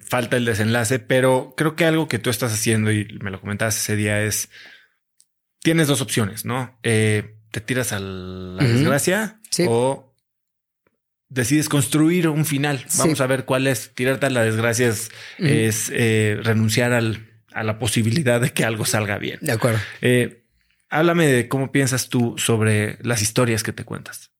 falta 0.00 0.38
el 0.38 0.46
desenlace, 0.46 0.98
pero 0.98 1.52
creo 1.54 1.76
que 1.76 1.84
algo 1.84 2.08
que 2.08 2.18
tú 2.18 2.30
estás 2.30 2.52
haciendo 2.52 2.90
y 2.90 3.06
me 3.22 3.30
lo 3.30 3.38
comentabas 3.40 3.76
ese 3.76 3.94
día 3.94 4.22
es, 4.22 4.48
tienes 5.62 5.88
dos 5.88 6.00
opciones, 6.00 6.44
¿no? 6.44 6.78
Eh, 6.82 7.36
te 7.50 7.60
tiras 7.60 7.92
a 7.92 8.00
la 8.00 8.62
desgracia 8.64 9.40
Sí. 9.50 9.64
o 9.68 10.14
decides 11.28 11.68
construir 11.68 12.28
un 12.28 12.44
final. 12.44 12.84
Sí. 12.88 12.98
Vamos 12.98 13.20
a 13.20 13.26
ver 13.26 13.44
cuál 13.44 13.66
es. 13.66 13.94
Tirarte 13.94 14.26
a 14.26 14.30
la 14.30 14.42
desgracia 14.42 14.88
es, 14.88 15.10
eh, 15.38 16.38
renunciar 16.42 16.92
al- 16.92 17.28
a 17.52 17.62
la 17.62 17.78
posibilidad 17.78 18.40
de 18.40 18.50
que 18.50 18.64
algo 18.64 18.84
salga 18.86 19.18
bien. 19.18 19.38
de 19.42 19.52
acuerdo. 19.52 19.78
Eh, 20.00 20.44
háblame 20.88 21.26
de 21.26 21.48
cómo 21.48 21.70
piensas 21.72 22.08
tú 22.08 22.34
sobre 22.38 22.98
las 23.02 23.20
historias 23.22 23.62
que 23.62 23.72
te 23.72 23.84
cuentas. 23.84 24.30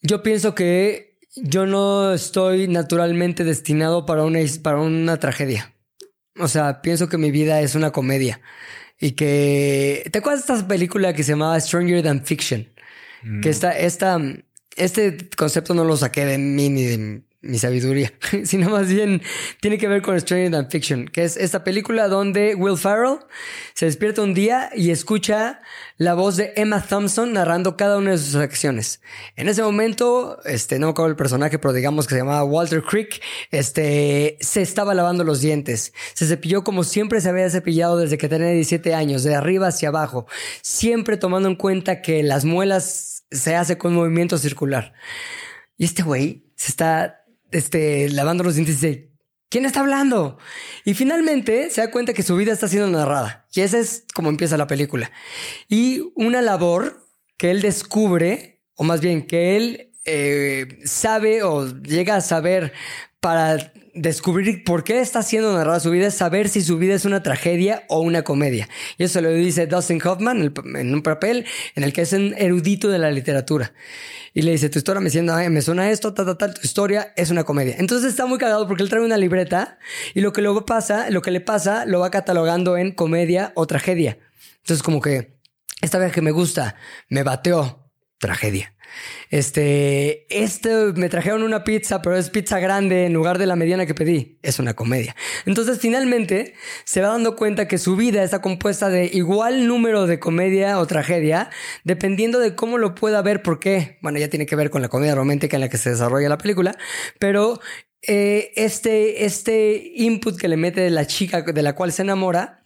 Yo 0.00 0.22
pienso 0.22 0.54
que 0.54 1.18
yo 1.36 1.66
no 1.66 2.12
estoy 2.14 2.68
naturalmente 2.68 3.44
destinado 3.44 4.06
para 4.06 4.22
una, 4.24 4.38
para 4.62 4.78
una 4.80 5.18
tragedia. 5.18 5.74
O 6.38 6.48
sea, 6.48 6.80
pienso 6.82 7.08
que 7.08 7.18
mi 7.18 7.30
vida 7.30 7.60
es 7.60 7.74
una 7.74 7.90
comedia. 7.90 8.40
Y 9.04 9.12
que... 9.12 10.08
¿Te 10.10 10.20
acuerdas 10.20 10.46
de 10.46 10.54
esta 10.54 10.66
película 10.66 11.12
que 11.12 11.22
se 11.22 11.32
llamaba 11.32 11.60
Stranger 11.60 12.02
Than 12.02 12.24
Fiction? 12.24 12.66
Mm. 13.22 13.42
Que 13.42 13.50
esta, 13.50 13.76
esta, 13.76 14.18
este 14.76 15.28
concepto 15.36 15.74
no 15.74 15.84
lo 15.84 15.94
saqué 15.94 16.24
de 16.24 16.38
mí 16.38 16.70
ni 16.70 16.84
de 16.84 17.22
mi 17.44 17.58
sabiduría, 17.58 18.12
sino 18.44 18.70
más 18.70 18.88
bien 18.88 19.22
tiene 19.60 19.78
que 19.78 19.88
ver 19.88 20.02
con 20.02 20.18
Stranger 20.18 20.50
Than 20.50 20.70
Fiction, 20.70 21.08
que 21.08 21.24
es 21.24 21.36
esta 21.36 21.64
película 21.64 22.08
donde 22.08 22.54
Will 22.54 22.78
Ferrell 22.78 23.18
se 23.74 23.86
despierta 23.86 24.22
un 24.22 24.34
día 24.34 24.70
y 24.74 24.90
escucha 24.90 25.60
la 25.96 26.14
voz 26.14 26.36
de 26.36 26.52
Emma 26.56 26.82
Thompson 26.82 27.32
narrando 27.32 27.76
cada 27.76 27.98
una 27.98 28.12
de 28.12 28.18
sus 28.18 28.34
acciones. 28.36 29.00
En 29.36 29.48
ese 29.48 29.62
momento, 29.62 30.40
este, 30.44 30.78
no 30.78 30.86
me 30.86 30.90
acuerdo 30.90 31.10
el 31.10 31.16
personaje, 31.16 31.58
pero 31.58 31.72
digamos 31.72 32.06
que 32.06 32.14
se 32.14 32.20
llamaba 32.20 32.44
Walter 32.44 32.82
Crick, 32.82 33.22
este, 33.50 34.38
se 34.40 34.62
estaba 34.62 34.94
lavando 34.94 35.22
los 35.22 35.40
dientes. 35.40 35.92
Se 36.14 36.26
cepilló 36.26 36.64
como 36.64 36.82
siempre 36.84 37.20
se 37.20 37.28
había 37.28 37.48
cepillado 37.50 37.98
desde 37.98 38.18
que 38.18 38.28
tenía 38.28 38.48
17 38.48 38.94
años, 38.94 39.22
de 39.22 39.34
arriba 39.34 39.68
hacia 39.68 39.88
abajo, 39.90 40.26
siempre 40.62 41.16
tomando 41.16 41.48
en 41.48 41.56
cuenta 41.56 42.02
que 42.02 42.22
las 42.22 42.44
muelas 42.44 43.24
se 43.30 43.54
hace 43.54 43.78
con 43.78 43.94
movimiento 43.94 44.38
circular. 44.38 44.94
Y 45.76 45.84
este 45.84 46.02
güey 46.02 46.44
se 46.56 46.70
está 46.70 47.23
este, 47.54 48.10
lavando 48.10 48.44
los 48.44 48.56
dientes 48.56 48.82
y 48.82 48.86
dice, 48.86 49.10
¿quién 49.48 49.64
está 49.64 49.80
hablando? 49.80 50.38
Y 50.84 50.94
finalmente 50.94 51.70
se 51.70 51.80
da 51.80 51.90
cuenta 51.90 52.12
que 52.12 52.22
su 52.22 52.36
vida 52.36 52.52
está 52.52 52.68
siendo 52.68 52.88
narrada. 52.88 53.46
Y 53.54 53.60
esa 53.60 53.78
es 53.78 54.04
como 54.14 54.28
empieza 54.28 54.56
la 54.56 54.66
película. 54.66 55.10
Y 55.68 56.02
una 56.16 56.42
labor 56.42 57.06
que 57.36 57.50
él 57.50 57.62
descubre, 57.62 58.60
o 58.74 58.84
más 58.84 59.00
bien 59.00 59.26
que 59.26 59.56
él 59.56 59.92
eh, 60.04 60.80
sabe 60.84 61.42
o 61.42 61.66
llega 61.82 62.16
a 62.16 62.20
saber 62.20 62.72
para 63.20 63.72
descubrir 63.94 64.64
por 64.64 64.84
qué 64.84 65.00
está 65.00 65.22
siendo 65.22 65.52
narrada 65.54 65.80
su 65.80 65.90
vida 65.90 66.08
es 66.08 66.14
saber 66.14 66.48
si 66.48 66.62
su 66.62 66.78
vida 66.78 66.94
es 66.94 67.04
una 67.04 67.22
tragedia 67.22 67.84
o 67.88 68.00
una 68.00 68.22
comedia. 68.22 68.68
Y 68.98 69.04
eso 69.04 69.20
lo 69.20 69.30
dice 69.30 69.66
Dustin 69.66 70.00
Hoffman 70.04 70.52
en 70.76 70.94
un 70.94 71.02
papel 71.02 71.46
en 71.74 71.84
el 71.84 71.92
que 71.92 72.02
es 72.02 72.12
un 72.12 72.34
erudito 72.36 72.88
de 72.88 72.98
la 72.98 73.10
literatura. 73.10 73.72
Y 74.32 74.42
le 74.42 74.50
dice, 74.50 74.68
tu 74.68 74.78
historia 74.78 75.00
me, 75.00 75.10
siendo, 75.10 75.36
me 75.48 75.62
suena 75.62 75.90
esto, 75.90 76.12
tal, 76.12 76.26
tal, 76.26 76.36
tal, 76.36 76.54
tu 76.54 76.62
historia 76.64 77.12
es 77.16 77.30
una 77.30 77.44
comedia. 77.44 77.76
Entonces 77.78 78.10
está 78.10 78.26
muy 78.26 78.38
cagado 78.38 78.66
porque 78.66 78.82
él 78.82 78.90
trae 78.90 79.04
una 79.04 79.16
libreta 79.16 79.78
y 80.12 80.20
lo 80.20 80.32
que 80.32 80.42
luego 80.42 80.66
pasa, 80.66 81.08
lo 81.10 81.22
que 81.22 81.30
le 81.30 81.40
pasa, 81.40 81.86
lo 81.86 82.00
va 82.00 82.10
catalogando 82.10 82.76
en 82.76 82.90
comedia 82.92 83.52
o 83.54 83.66
tragedia. 83.66 84.18
Entonces 84.58 84.82
como 84.82 85.00
que 85.00 85.34
esta 85.80 85.98
vez 85.98 86.12
que 86.12 86.20
me 86.20 86.32
gusta, 86.32 86.76
me 87.08 87.22
bateó, 87.22 87.90
tragedia. 88.18 88.74
Este, 89.30 90.26
este 90.28 90.92
me 90.94 91.08
trajeron 91.08 91.42
una 91.42 91.64
pizza, 91.64 92.02
pero 92.02 92.16
es 92.16 92.30
pizza 92.30 92.58
grande 92.60 93.06
en 93.06 93.12
lugar 93.12 93.38
de 93.38 93.46
la 93.46 93.56
mediana 93.56 93.86
que 93.86 93.94
pedí. 93.94 94.38
Es 94.42 94.58
una 94.58 94.74
comedia. 94.74 95.16
Entonces, 95.46 95.78
finalmente, 95.80 96.54
se 96.84 97.00
va 97.00 97.08
dando 97.08 97.36
cuenta 97.36 97.68
que 97.68 97.78
su 97.78 97.96
vida 97.96 98.22
está 98.22 98.40
compuesta 98.40 98.88
de 98.88 99.06
igual 99.12 99.66
número 99.66 100.06
de 100.06 100.18
comedia 100.18 100.78
o 100.78 100.86
tragedia, 100.86 101.50
dependiendo 101.84 102.38
de 102.38 102.54
cómo 102.54 102.78
lo 102.78 102.94
pueda 102.94 103.22
ver. 103.22 103.42
¿Por 103.42 103.58
qué? 103.60 103.98
Bueno, 104.02 104.18
ya 104.18 104.28
tiene 104.28 104.46
que 104.46 104.56
ver 104.56 104.70
con 104.70 104.82
la 104.82 104.88
comedia 104.88 105.14
romántica 105.14 105.56
en 105.56 105.62
la 105.62 105.68
que 105.68 105.78
se 105.78 105.90
desarrolla 105.90 106.28
la 106.28 106.38
película, 106.38 106.76
pero 107.18 107.60
eh, 108.02 108.52
este, 108.56 109.24
este 109.24 109.92
input 109.94 110.38
que 110.38 110.48
le 110.48 110.56
mete 110.56 110.90
la 110.90 111.06
chica 111.06 111.42
de 111.42 111.62
la 111.62 111.74
cual 111.74 111.92
se 111.92 112.02
enamora, 112.02 112.63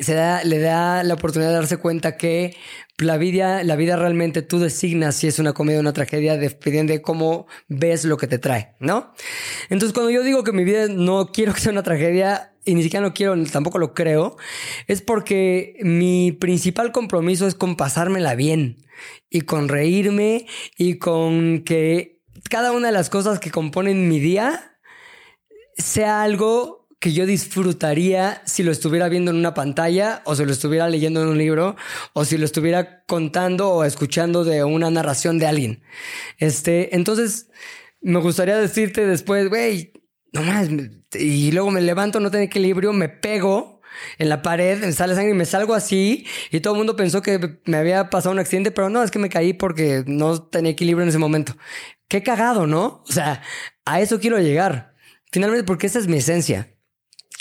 se 0.00 0.14
da, 0.14 0.42
le 0.44 0.58
da 0.58 1.02
la 1.02 1.14
oportunidad 1.14 1.50
de 1.50 1.56
darse 1.56 1.76
cuenta 1.76 2.16
que 2.16 2.56
la 2.98 3.16
vida, 3.16 3.62
la 3.64 3.76
vida 3.76 3.96
realmente 3.96 4.42
tú 4.42 4.58
designas 4.58 5.16
si 5.16 5.26
es 5.26 5.38
una 5.38 5.52
comedia 5.52 5.78
o 5.78 5.80
una 5.80 5.92
tragedia 5.92 6.36
dependiendo 6.36 6.92
de 6.92 7.02
cómo 7.02 7.46
ves 7.68 8.04
lo 8.04 8.16
que 8.16 8.26
te 8.26 8.38
trae, 8.38 8.74
¿no? 8.78 9.12
Entonces, 9.68 9.92
cuando 9.92 10.10
yo 10.10 10.22
digo 10.22 10.44
que 10.44 10.52
mi 10.52 10.64
vida 10.64 10.88
no 10.88 11.30
quiero 11.32 11.54
que 11.54 11.60
sea 11.60 11.72
una 11.72 11.82
tragedia 11.82 12.56
y 12.64 12.74
ni 12.74 12.82
siquiera 12.82 13.06
no 13.06 13.14
quiero, 13.14 13.40
tampoco 13.46 13.78
lo 13.78 13.94
creo, 13.94 14.36
es 14.86 15.02
porque 15.02 15.76
mi 15.82 16.32
principal 16.32 16.92
compromiso 16.92 17.46
es 17.46 17.54
con 17.54 17.76
pasármela 17.76 18.34
bien 18.34 18.84
y 19.28 19.42
con 19.42 19.68
reírme 19.68 20.46
y 20.76 20.98
con 20.98 21.62
que 21.62 22.22
cada 22.48 22.72
una 22.72 22.88
de 22.88 22.92
las 22.92 23.10
cosas 23.10 23.38
que 23.38 23.50
componen 23.50 24.08
mi 24.08 24.18
día 24.20 24.78
sea 25.76 26.22
algo 26.22 26.83
que 26.98 27.12
yo 27.12 27.26
disfrutaría 27.26 28.42
si 28.44 28.62
lo 28.62 28.72
estuviera 28.72 29.08
viendo 29.08 29.30
en 29.30 29.36
una 29.36 29.54
pantalla 29.54 30.22
o 30.24 30.34
si 30.34 30.44
lo 30.44 30.52
estuviera 30.52 30.88
leyendo 30.88 31.22
en 31.22 31.28
un 31.28 31.38
libro 31.38 31.76
o 32.12 32.24
si 32.24 32.38
lo 32.38 32.44
estuviera 32.44 33.04
contando 33.04 33.70
o 33.70 33.84
escuchando 33.84 34.44
de 34.44 34.64
una 34.64 34.90
narración 34.90 35.38
de 35.38 35.46
alguien. 35.46 35.82
Este, 36.38 36.94
entonces 36.96 37.50
me 38.00 38.20
gustaría 38.20 38.56
decirte 38.56 39.06
después, 39.06 39.48
güey, 39.48 39.92
no 40.32 40.42
más, 40.42 40.68
y 41.12 41.52
luego 41.52 41.70
me 41.70 41.80
levanto, 41.80 42.20
no 42.20 42.30
tengo 42.30 42.44
equilibrio, 42.44 42.92
me 42.92 43.08
pego 43.08 43.80
en 44.18 44.28
la 44.28 44.42
pared, 44.42 44.80
me 44.80 44.92
sale 44.92 45.14
sangre 45.14 45.30
y 45.30 45.36
me 45.36 45.44
salgo 45.44 45.74
así 45.74 46.26
y 46.50 46.60
todo 46.60 46.74
el 46.74 46.78
mundo 46.78 46.96
pensó 46.96 47.22
que 47.22 47.60
me 47.64 47.76
había 47.76 48.10
pasado 48.10 48.32
un 48.32 48.38
accidente, 48.38 48.70
pero 48.70 48.90
no, 48.90 49.02
es 49.02 49.10
que 49.10 49.18
me 49.18 49.28
caí 49.28 49.52
porque 49.52 50.04
no 50.06 50.42
tenía 50.42 50.72
equilibrio 50.72 51.02
en 51.02 51.08
ese 51.08 51.18
momento. 51.18 51.56
Qué 52.08 52.22
cagado, 52.22 52.66
¿no? 52.66 53.02
O 53.08 53.12
sea, 53.12 53.42
a 53.84 54.00
eso 54.00 54.20
quiero 54.20 54.38
llegar. 54.38 54.94
Finalmente, 55.32 55.64
porque 55.64 55.86
esa 55.86 55.98
es 55.98 56.06
mi 56.06 56.18
esencia. 56.18 56.73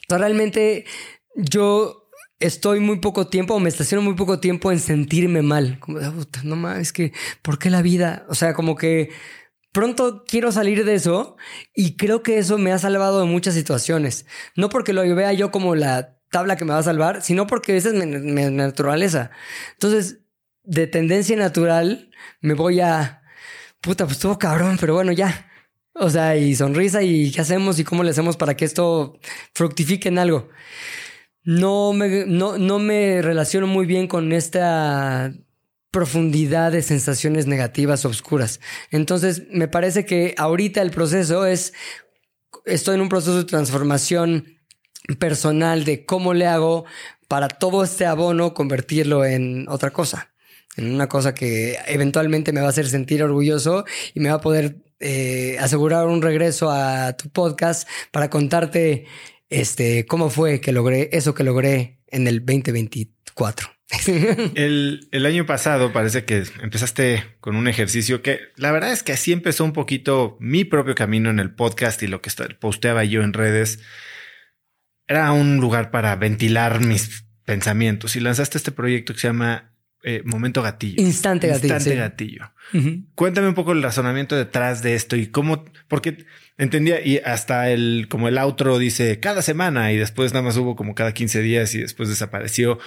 Realmente 0.10 0.86
yo 1.36 2.10
estoy 2.40 2.80
muy 2.80 3.00
poco 3.00 3.28
tiempo 3.28 3.56
o 3.56 3.60
me 3.60 3.70
estaciono 3.70 4.02
muy 4.02 4.16
poco 4.16 4.40
tiempo 4.40 4.72
en 4.72 4.80
sentirme 4.80 5.42
mal. 5.42 5.80
Como, 5.80 6.00
no 6.44 6.56
más, 6.56 6.80
es 6.80 6.94
que, 6.94 7.14
¿por 7.42 7.58
qué 7.60 7.70
la 7.70 7.82
vida? 7.82 8.26
O 8.30 8.36
sea, 8.36 8.54
como 8.54 8.76
que 8.76 9.12
pronto 9.72 10.24
quiero 10.28 10.52
salir 10.52 10.86
de 10.86 10.94
eso 10.94 11.38
y 11.74 11.96
creo 11.98 12.22
que 12.22 12.38
eso 12.38 12.58
me 12.58 12.72
ha 12.72 12.80
salvado 12.80 13.22
de 13.22 13.26
muchas 13.26 13.54
situaciones. 13.54 14.26
No 14.56 14.70
porque 14.70 14.94
lo 14.94 15.02
vea 15.16 15.34
yo 15.34 15.52
como 15.52 15.76
la 15.76 16.18
tabla 16.30 16.56
que 16.56 16.66
me 16.66 16.74
va 16.74 16.80
a 16.80 16.84
salvar, 16.84 17.22
sino 17.22 17.48
porque 17.48 17.78
esa 17.78 17.90
es 17.90 17.96
mi, 17.96 18.06
naturaleza. 18.52 19.32
Entonces, 19.74 20.20
de 20.64 20.88
tendencia 20.88 21.36
natural, 21.38 22.12
me 22.42 22.54
voy 22.54 22.80
a... 22.80 23.22
Puta, 23.82 24.06
pues 24.06 24.18
estuvo 24.18 24.40
cabrón, 24.40 24.78
pero 24.80 24.94
bueno, 24.94 25.12
ya. 25.12 25.52
O 25.94 26.10
sea, 26.10 26.36
y 26.36 26.56
sonrisa 26.56 27.04
y 27.04 27.32
qué 27.32 27.42
hacemos 27.42 27.80
y 27.80 27.84
cómo 27.84 28.04
le 28.04 28.10
hacemos 28.10 28.36
para 28.36 28.56
que 28.56 28.66
esto 28.66 29.20
fructifique 29.54 30.10
en 30.10 30.18
algo. 30.18 30.50
No 31.44 31.94
me, 31.94 32.26
no, 32.26 32.58
no 32.58 32.80
me 32.80 33.22
relaciono 33.22 33.68
muy 33.68 33.86
bien 33.86 34.08
con 34.08 34.32
esta 34.32 35.34
profundidad 35.92 36.72
de 36.72 36.82
sensaciones 36.82 37.46
negativas, 37.46 38.06
oscuras. 38.06 38.60
Entonces, 38.90 39.44
me 39.52 39.68
parece 39.68 40.06
que 40.06 40.34
ahorita 40.38 40.82
el 40.82 40.90
proceso 40.90 41.46
es, 41.46 41.74
estoy 42.66 42.96
en 42.96 43.02
un 43.02 43.10
proceso 43.10 43.38
de 43.38 43.44
transformación 43.44 44.58
personal 45.20 45.84
de 45.86 46.06
cómo 46.06 46.34
le 46.34 46.48
hago 46.48 46.86
para 47.28 47.48
todo 47.48 47.84
este 47.84 48.08
abono 48.08 48.56
convertirlo 48.56 49.24
en 49.24 49.68
otra 49.70 49.92
cosa, 49.92 50.34
en 50.78 50.92
una 50.92 51.08
cosa 51.08 51.36
que 51.36 51.78
eventualmente 51.86 52.54
me 52.54 52.62
va 52.62 52.68
a 52.68 52.70
hacer 52.72 52.88
sentir 52.88 53.22
orgulloso 53.22 53.86
y 54.16 54.20
me 54.20 54.30
va 54.30 54.36
a 54.36 54.42
poder 54.42 54.78
eh, 55.06 55.58
asegurar 55.60 56.08
un 56.08 56.22
regreso 56.22 56.72
a 56.72 57.18
tu 57.18 57.30
podcast 57.30 57.90
para 58.12 58.30
contarte 58.30 59.06
este, 59.50 60.06
cómo 60.06 60.30
fue 60.30 60.62
que 60.62 60.72
logré 60.72 61.10
eso 61.12 61.34
que 61.34 61.44
logré 61.44 62.00
en 62.08 62.26
el 62.26 62.40
2024. 62.40 63.70
el, 64.56 65.10
el, 65.12 65.26
año 65.26 65.46
pasado 65.46 65.92
parece 65.92 66.24
que 66.24 66.46
empezaste 66.62 67.36
con 67.42 67.58
un 67.58 67.68
ejercicio 67.68 68.22
que 68.22 68.40
la 68.56 68.72
verdad 68.72 68.94
es 68.94 69.04
que 69.04 69.12
así 69.12 69.34
empezó 69.34 69.66
un 69.66 69.74
poquito 69.74 70.38
mi 70.40 70.64
propio 70.64 70.96
camino 70.96 71.30
en 71.30 71.40
el 71.40 71.54
podcast 71.54 72.02
y 72.02 72.08
lo 72.08 72.22
que 72.22 72.32
posteaba 72.62 73.04
yo 73.04 73.24
en 73.24 73.34
redes 73.34 73.80
era 75.06 75.34
un 75.34 75.58
lugar 75.58 75.92
para 75.92 76.16
ventilar 76.16 76.80
mis 76.80 77.26
pensamientos 77.44 78.16
y 78.16 78.22
lanzaste 78.22 78.58
este 78.58 78.72
proyecto 78.72 79.14
que 79.14 79.20
se 79.20 79.28
llama 79.28 79.73
eh, 80.04 80.22
Momento 80.26 80.62
Gatillo. 80.62 81.02
Instante 81.02 81.48
Gatillo. 81.48 81.74
Instante 81.74 81.98
Gatillo. 81.98 82.52
Cuéntame 83.16 83.48
un 83.48 83.54
poco 83.54 83.72
el 83.72 83.82
razonamiento 83.82 84.36
detrás 84.36 84.84
de 84.84 84.96
esto 84.96 85.16
y 85.16 85.28
cómo, 85.28 85.64
porque 85.88 86.26
entendía 86.58 87.06
y 87.06 87.20
hasta 87.20 87.70
el, 87.72 88.08
como 88.10 88.28
el 88.28 88.38
outro 88.38 88.78
dice 88.80 89.20
cada 89.20 89.42
semana 89.42 89.92
y 89.92 89.98
después 89.98 90.34
nada 90.34 90.44
más 90.44 90.58
hubo 90.58 90.76
como 90.76 90.94
cada 90.94 91.14
15 91.14 91.42
días 91.42 91.74
y 91.76 91.80
después 91.80 92.10
desapareció. 92.10 92.80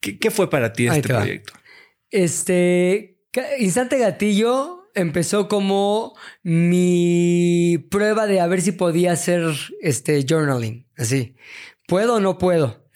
¿Qué, 0.00 0.30
fue 0.30 0.48
para 0.48 0.72
ti 0.72 0.86
este 0.86 1.02
proyecto? 1.02 1.52
Este 2.10 3.18
Instante 3.58 3.98
Gatillo 3.98 4.90
empezó 4.94 5.48
como 5.48 6.16
mi 6.42 7.86
prueba 7.90 8.26
de 8.26 8.40
a 8.40 8.46
ver 8.46 8.62
si 8.62 8.72
podía 8.72 9.12
hacer 9.12 9.42
este 9.80 10.24
journaling, 10.26 10.86
así. 10.96 11.36
¿Puedo 11.86 12.16
o 12.16 12.20
no 12.20 12.38
puedo? 12.38 12.88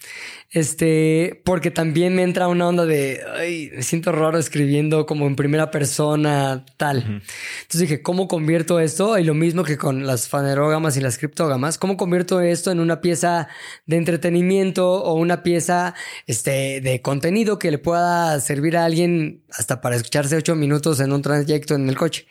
Este, 0.52 1.40
porque 1.46 1.70
también 1.70 2.14
me 2.14 2.22
entra 2.22 2.46
una 2.46 2.68
onda 2.68 2.84
de, 2.84 3.22
ay, 3.38 3.70
me 3.74 3.82
siento 3.82 4.12
raro 4.12 4.38
escribiendo 4.38 5.06
como 5.06 5.26
en 5.26 5.34
primera 5.34 5.70
persona, 5.70 6.66
tal. 6.76 6.98
Entonces 6.98 7.80
dije, 7.80 8.02
¿cómo 8.02 8.28
convierto 8.28 8.78
esto? 8.78 9.16
Y 9.16 9.24
lo 9.24 9.32
mismo 9.32 9.64
que 9.64 9.78
con 9.78 10.06
las 10.06 10.28
fanerógamas 10.28 10.98
y 10.98 11.00
las 11.00 11.16
criptógamas, 11.16 11.78
¿cómo 11.78 11.96
convierto 11.96 12.42
esto 12.42 12.70
en 12.70 12.80
una 12.80 13.00
pieza 13.00 13.48
de 13.86 13.96
entretenimiento 13.96 15.02
o 15.02 15.14
una 15.14 15.42
pieza 15.42 15.94
este, 16.26 16.82
de 16.82 17.00
contenido 17.00 17.58
que 17.58 17.70
le 17.70 17.78
pueda 17.78 18.38
servir 18.38 18.76
a 18.76 18.84
alguien 18.84 19.44
hasta 19.48 19.80
para 19.80 19.96
escucharse 19.96 20.36
ocho 20.36 20.54
minutos 20.54 21.00
en 21.00 21.14
un 21.14 21.22
trayecto 21.22 21.76
en 21.76 21.88
el 21.88 21.96
coche? 21.96 22.26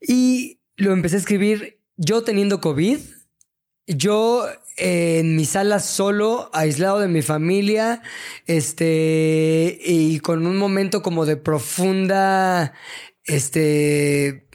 Y 0.00 0.58
lo 0.74 0.92
empecé 0.92 1.14
a 1.14 1.20
escribir 1.20 1.78
yo 1.96 2.24
teniendo 2.24 2.60
COVID. 2.60 2.98
Yo 3.86 4.48
en 4.76 5.36
mi 5.36 5.44
sala 5.44 5.80
solo, 5.80 6.50
aislado 6.52 7.00
de 7.00 7.08
mi 7.08 7.22
familia, 7.22 8.02
este, 8.46 9.78
y 9.84 10.20
con 10.20 10.46
un 10.46 10.56
momento 10.56 11.02
como 11.02 11.24
de 11.24 11.36
profunda, 11.36 12.74
este, 13.24 14.46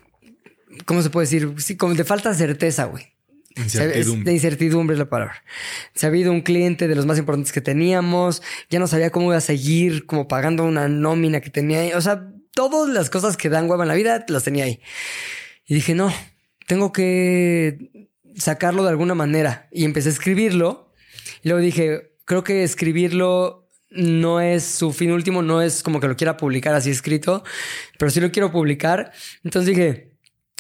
¿cómo 0.86 1.02
se 1.02 1.10
puede 1.10 1.26
decir? 1.26 1.54
Sí, 1.58 1.76
como 1.76 1.96
de 1.96 2.04
falta 2.04 2.30
de 2.30 2.36
certeza, 2.36 2.86
güey. 2.86 3.08
Incertidumbre. 3.56 4.24
De 4.24 4.34
incertidumbre 4.34 4.94
es 4.94 5.00
la 5.00 5.10
palabra. 5.10 5.44
Se 5.94 6.06
ha 6.06 6.10
habido 6.10 6.32
un 6.32 6.42
cliente 6.42 6.88
de 6.88 6.96
los 6.96 7.06
más 7.06 7.18
importantes 7.18 7.52
que 7.52 7.62
teníamos, 7.62 8.42
ya 8.70 8.80
no 8.80 8.88
sabía 8.88 9.10
cómo 9.10 9.28
iba 9.28 9.38
a 9.38 9.42
seguir, 9.42 10.06
como 10.06 10.28
pagando 10.28 10.64
una 10.64 10.88
nómina 10.88 11.42
que 11.42 11.50
tenía 11.50 11.82
ahí. 11.82 11.94
O 11.94 12.02
sea, 12.02 12.32
todas 12.54 12.90
las 12.90 13.10
cosas 13.10 13.38
que 13.38 13.50
dan 13.50 13.70
hueva 13.70 13.84
en 13.84 13.90
la 13.90 13.96
vida 13.96 14.24
las 14.30 14.44
tenía 14.44 14.66
ahí. 14.66 14.82
Y 15.66 15.74
dije, 15.74 15.96
no, 15.96 16.14
tengo 16.68 16.92
que 16.94 18.10
sacarlo 18.36 18.84
de 18.84 18.90
alguna 18.90 19.16
manera. 19.16 19.68
Y 19.72 19.86
empecé 19.86 20.10
a 20.10 20.12
escribirlo. 20.12 20.94
Y 21.44 21.50
luego 21.50 21.62
dije, 21.64 22.14
creo 22.26 22.44
que 22.44 22.64
escribirlo 22.64 23.70
no 23.90 24.40
es 24.40 24.64
su 24.64 24.94
fin 24.94 25.12
último, 25.12 25.42
no 25.42 25.62
es 25.62 25.84
como 25.84 26.00
que 26.00 26.08
lo 26.08 26.16
quiera 26.16 26.38
publicar 26.38 26.74
así 26.74 26.90
escrito, 26.90 27.44
pero 28.00 28.10
sí 28.10 28.22
lo 28.22 28.32
quiero 28.32 28.52
publicar. 28.52 29.12
Entonces 29.44 29.76
dije, 29.76 30.12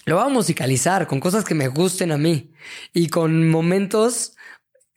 lo 0.06 0.18
voy 0.18 0.26
a 0.26 0.30
musicalizar 0.30 1.07
con 1.07 1.19
cosas 1.19 1.43
que 1.43 1.56
me 1.56 1.68
gusten 1.68 2.11
a 2.11 2.18
mí 2.18 2.52
y 2.93 3.07
con 3.07 3.49
momentos 3.49 4.35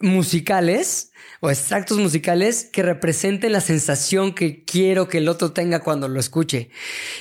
musicales 0.01 1.13
o 1.45 1.51
extractos 1.51 1.99
musicales 1.99 2.71
que 2.73 2.83
representen 2.83 3.53
la 3.53 3.61
sensación 3.61 4.33
que 4.33 4.65
quiero 4.65 5.09
que 5.09 5.19
el 5.19 5.29
otro 5.29 5.53
tenga 5.53 5.81
cuando 5.81 6.09
lo 6.09 6.19
escuche. 6.19 6.71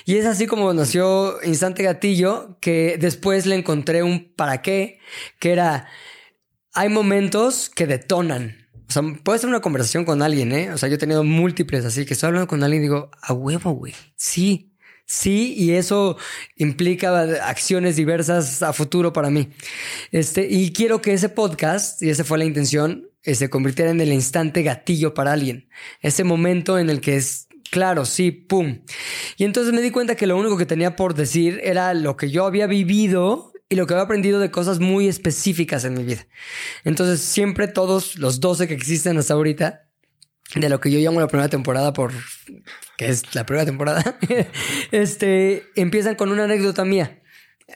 Y 0.06 0.16
es 0.16 0.26
así 0.26 0.48
como 0.48 0.74
nació 0.74 1.44
Instante 1.44 1.84
Gatillo, 1.84 2.58
que 2.62 2.96
después 2.98 3.46
le 3.46 3.56
encontré 3.56 4.02
un 4.02 4.34
para 4.34 4.62
qué, 4.62 5.00
que 5.42 5.52
era, 5.52 5.90
hay 6.74 6.88
momentos 6.88 7.70
que 7.70 7.86
detonan. 7.86 8.70
O 8.88 8.94
sea, 8.94 9.04
puede 9.26 9.40
ser 9.40 9.50
una 9.50 9.60
conversación 9.60 10.06
con 10.06 10.22
alguien, 10.22 10.54
¿eh? 10.54 10.72
O 10.72 10.78
sea, 10.78 10.88
yo 10.88 10.96
he 10.96 11.00
tenido 11.00 11.26
múltiples 11.26 11.84
así, 11.84 12.06
que 12.06 12.14
estoy 12.14 12.28
hablando 12.28 12.48
con 12.48 12.64
alguien 12.64 12.82
y 12.82 12.86
digo, 12.86 13.12
a 13.22 13.34
huevo, 13.34 13.72
güey. 13.72 13.94
Sí, 14.16 14.70
Sí, 15.06 15.54
y 15.58 15.74
eso 15.74 16.16
implica 16.56 17.20
acciones 17.46 17.98
diversas 17.98 18.64
a 18.64 18.72
futuro 18.72 19.12
para 19.12 19.30
mí. 19.30 19.50
Este, 20.12 20.48
y 20.50 20.72
quiero 20.72 21.02
que 21.02 21.12
ese 21.12 21.28
podcast, 21.28 22.02
y 22.02 22.10
esa 22.10 22.24
fue 22.24 22.38
la 22.38 22.46
intención, 22.46 23.10
se 23.24 23.50
convirtiera 23.50 23.92
en 23.92 24.02
el 24.02 24.12
instante 24.12 24.64
gatillo 24.64 25.14
para 25.14 25.34
alguien. 25.34 25.70
Ese 26.02 26.24
momento 26.24 26.78
en 26.78 26.90
el 26.90 27.02
que 27.02 27.16
es 27.16 27.48
claro, 27.72 28.06
sí, 28.06 28.32
pum. 28.32 28.82
Y 29.38 29.46
entonces 29.46 29.74
me 29.74 29.82
di 29.82 29.92
cuenta 29.92 30.16
que 30.16 30.28
lo 30.28 30.38
único 30.38 30.58
que 30.58 30.66
tenía 30.66 30.96
por 30.96 31.16
decir 31.16 31.60
era 31.64 31.94
lo 31.94 32.18
que 32.18 32.30
yo 32.30 32.46
había 32.46 32.68
vivido 32.68 33.52
y 33.70 33.76
lo 33.76 33.88
que 33.88 33.94
había 33.94 34.04
aprendido 34.04 34.40
de 34.40 34.52
cosas 34.52 34.80
muy 34.80 35.08
específicas 35.08 35.86
en 35.86 35.94
mi 35.96 36.04
vida. 36.04 36.28
Entonces 36.84 37.22
siempre 37.22 37.68
todos 37.68 38.18
los 38.18 38.40
12 38.40 38.68
que 38.68 38.74
existen 38.74 39.18
hasta 39.18 39.34
ahorita, 39.34 39.88
de 40.56 40.70
lo 40.70 40.80
que 40.80 40.92
yo 40.92 41.00
llamo 41.00 41.20
la 41.20 41.28
primera 41.28 41.50
temporada 41.50 41.94
por 41.94 42.12
que 42.98 43.08
es 43.08 43.34
la 43.34 43.46
primera 43.46 43.66
temporada, 43.66 44.20
este, 44.92 45.64
empiezan 45.76 46.16
con 46.16 46.30
una 46.30 46.44
anécdota 46.44 46.86
mía 46.86 47.24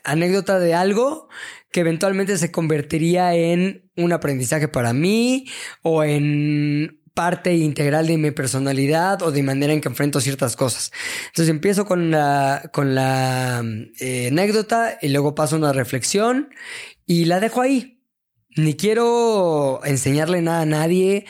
anécdota 0.04 0.58
de 0.58 0.74
algo 0.74 1.28
que 1.70 1.80
eventualmente 1.80 2.38
se 2.38 2.50
convertiría 2.50 3.34
en 3.34 3.90
un 3.96 4.12
aprendizaje 4.12 4.68
para 4.68 4.92
mí 4.92 5.46
o 5.82 6.04
en 6.04 6.98
parte 7.18 7.56
integral 7.56 8.06
de 8.06 8.16
mi 8.16 8.30
personalidad 8.30 9.22
o 9.22 9.32
de 9.32 9.42
manera 9.42 9.72
en 9.72 9.80
que 9.80 9.88
enfrento 9.88 10.20
ciertas 10.20 10.54
cosas. 10.54 10.92
Entonces 11.26 11.48
empiezo 11.48 11.84
con 11.84 12.12
la, 12.12 12.70
con 12.72 12.94
la 12.94 13.64
eh, 13.98 14.28
anécdota 14.28 14.98
y 15.02 15.08
luego 15.08 15.34
paso 15.34 15.56
una 15.56 15.72
reflexión 15.72 16.50
y 17.06 17.24
la 17.24 17.40
dejo 17.40 17.60
ahí. 17.60 18.04
Ni 18.56 18.74
quiero 18.74 19.80
enseñarle 19.84 20.42
nada 20.42 20.62
a 20.62 20.66
nadie, 20.66 21.26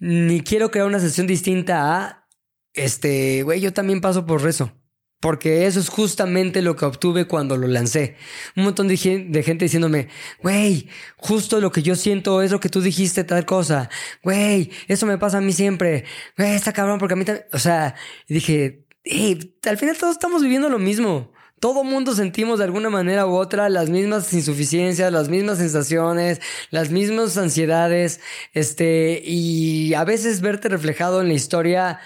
ni 0.00 0.40
quiero 0.40 0.70
crear 0.70 0.86
una 0.86 1.00
sesión 1.00 1.26
distinta 1.26 1.96
a, 1.96 2.28
este, 2.74 3.42
güey, 3.42 3.60
yo 3.60 3.72
también 3.72 4.00
paso 4.00 4.26
por 4.26 4.46
eso. 4.48 4.72
Porque 5.20 5.66
eso 5.66 5.80
es 5.80 5.88
justamente 5.88 6.62
lo 6.62 6.76
que 6.76 6.84
obtuve 6.84 7.26
cuando 7.26 7.56
lo 7.56 7.66
lancé. 7.66 8.16
Un 8.56 8.64
montón 8.64 8.86
de, 8.86 8.96
gente 8.96 9.64
diciéndome, 9.64 10.08
güey, 10.42 10.88
justo 11.16 11.60
lo 11.60 11.72
que 11.72 11.82
yo 11.82 11.96
siento 11.96 12.40
es 12.40 12.52
lo 12.52 12.60
que 12.60 12.68
tú 12.68 12.80
dijiste, 12.80 13.24
tal 13.24 13.44
cosa. 13.44 13.90
Güey, 14.22 14.70
eso 14.86 15.06
me 15.06 15.18
pasa 15.18 15.38
a 15.38 15.40
mí 15.40 15.52
siempre. 15.52 16.04
Güey, 16.36 16.54
está 16.54 16.72
cabrón 16.72 16.98
porque 16.98 17.14
a 17.14 17.16
mí 17.16 17.24
también... 17.24 17.46
O 17.52 17.58
sea, 17.58 17.96
dije, 18.28 18.86
hey, 19.02 19.56
al 19.68 19.76
final 19.76 19.96
todos 19.98 20.12
estamos 20.12 20.42
viviendo 20.42 20.68
lo 20.68 20.78
mismo. 20.78 21.32
Todo 21.60 21.82
mundo 21.82 22.14
sentimos 22.14 22.60
de 22.60 22.66
alguna 22.66 22.88
manera 22.88 23.26
u 23.26 23.34
otra 23.34 23.68
las 23.68 23.90
mismas 23.90 24.32
insuficiencias, 24.32 25.12
las 25.12 25.28
mismas 25.28 25.58
sensaciones, 25.58 26.40
las 26.70 26.90
mismas 26.90 27.36
ansiedades, 27.36 28.20
este, 28.52 29.20
y 29.24 29.94
a 29.94 30.04
veces 30.04 30.40
verte 30.40 30.68
reflejado 30.68 31.20
en 31.20 31.26
la 31.26 31.34
historia 31.34 31.98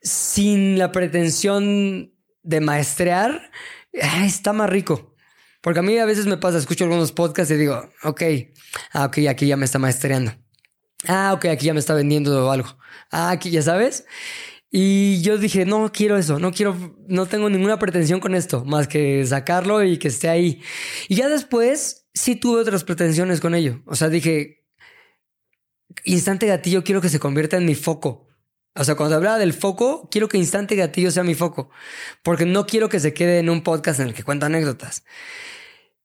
sin 0.00 0.78
la 0.78 0.92
pretensión 0.92 2.15
de 2.46 2.60
maestrear, 2.60 3.50
está 3.92 4.52
más 4.52 4.70
rico. 4.70 5.14
Porque 5.60 5.80
a 5.80 5.82
mí 5.82 5.98
a 5.98 6.04
veces 6.04 6.26
me 6.26 6.36
pasa, 6.36 6.58
escucho 6.58 6.84
algunos 6.84 7.12
podcasts 7.12 7.52
y 7.52 7.56
digo, 7.56 7.90
ok, 8.04 8.22
ah, 8.92 9.06
ok, 9.06 9.18
aquí 9.28 9.46
ya 9.46 9.56
me 9.56 9.64
está 9.64 9.78
maestreando. 9.78 10.32
Ah, 11.08 11.32
ok, 11.34 11.46
aquí 11.46 11.66
ya 11.66 11.74
me 11.74 11.80
está 11.80 11.94
vendiendo 11.94 12.50
algo. 12.50 12.78
Ah, 13.10 13.30
aquí 13.30 13.50
ya 13.50 13.62
sabes. 13.62 14.06
Y 14.70 15.22
yo 15.22 15.38
dije, 15.38 15.64
no 15.64 15.90
quiero 15.92 16.16
eso, 16.16 16.38
no 16.38 16.52
quiero, 16.52 16.96
no 17.08 17.26
tengo 17.26 17.48
ninguna 17.48 17.78
pretensión 17.78 18.20
con 18.20 18.34
esto, 18.34 18.64
más 18.64 18.88
que 18.88 19.24
sacarlo 19.26 19.82
y 19.82 19.98
que 19.98 20.08
esté 20.08 20.28
ahí. 20.28 20.62
Y 21.08 21.16
ya 21.16 21.28
después 21.28 22.08
sí 22.14 22.36
tuve 22.36 22.60
otras 22.60 22.84
pretensiones 22.84 23.40
con 23.40 23.54
ello. 23.54 23.82
O 23.86 23.96
sea, 23.96 24.08
dije, 24.08 24.66
instante 26.04 26.46
gatillo 26.46 26.84
quiero 26.84 27.00
que 27.00 27.08
se 27.08 27.18
convierta 27.18 27.56
en 27.56 27.64
mi 27.64 27.74
foco. 27.74 28.25
O 28.76 28.84
sea, 28.84 28.94
cuando 28.94 29.16
hablaba 29.16 29.38
del 29.38 29.54
foco, 29.54 30.08
quiero 30.10 30.28
que 30.28 30.36
instante 30.36 30.76
gatillo 30.76 31.10
sea 31.10 31.24
mi 31.24 31.34
foco, 31.34 31.70
porque 32.22 32.44
no 32.44 32.66
quiero 32.66 32.88
que 32.88 33.00
se 33.00 33.14
quede 33.14 33.38
en 33.38 33.48
un 33.48 33.62
podcast 33.62 34.00
en 34.00 34.08
el 34.08 34.14
que 34.14 34.22
cuento 34.22 34.46
anécdotas. 34.46 35.04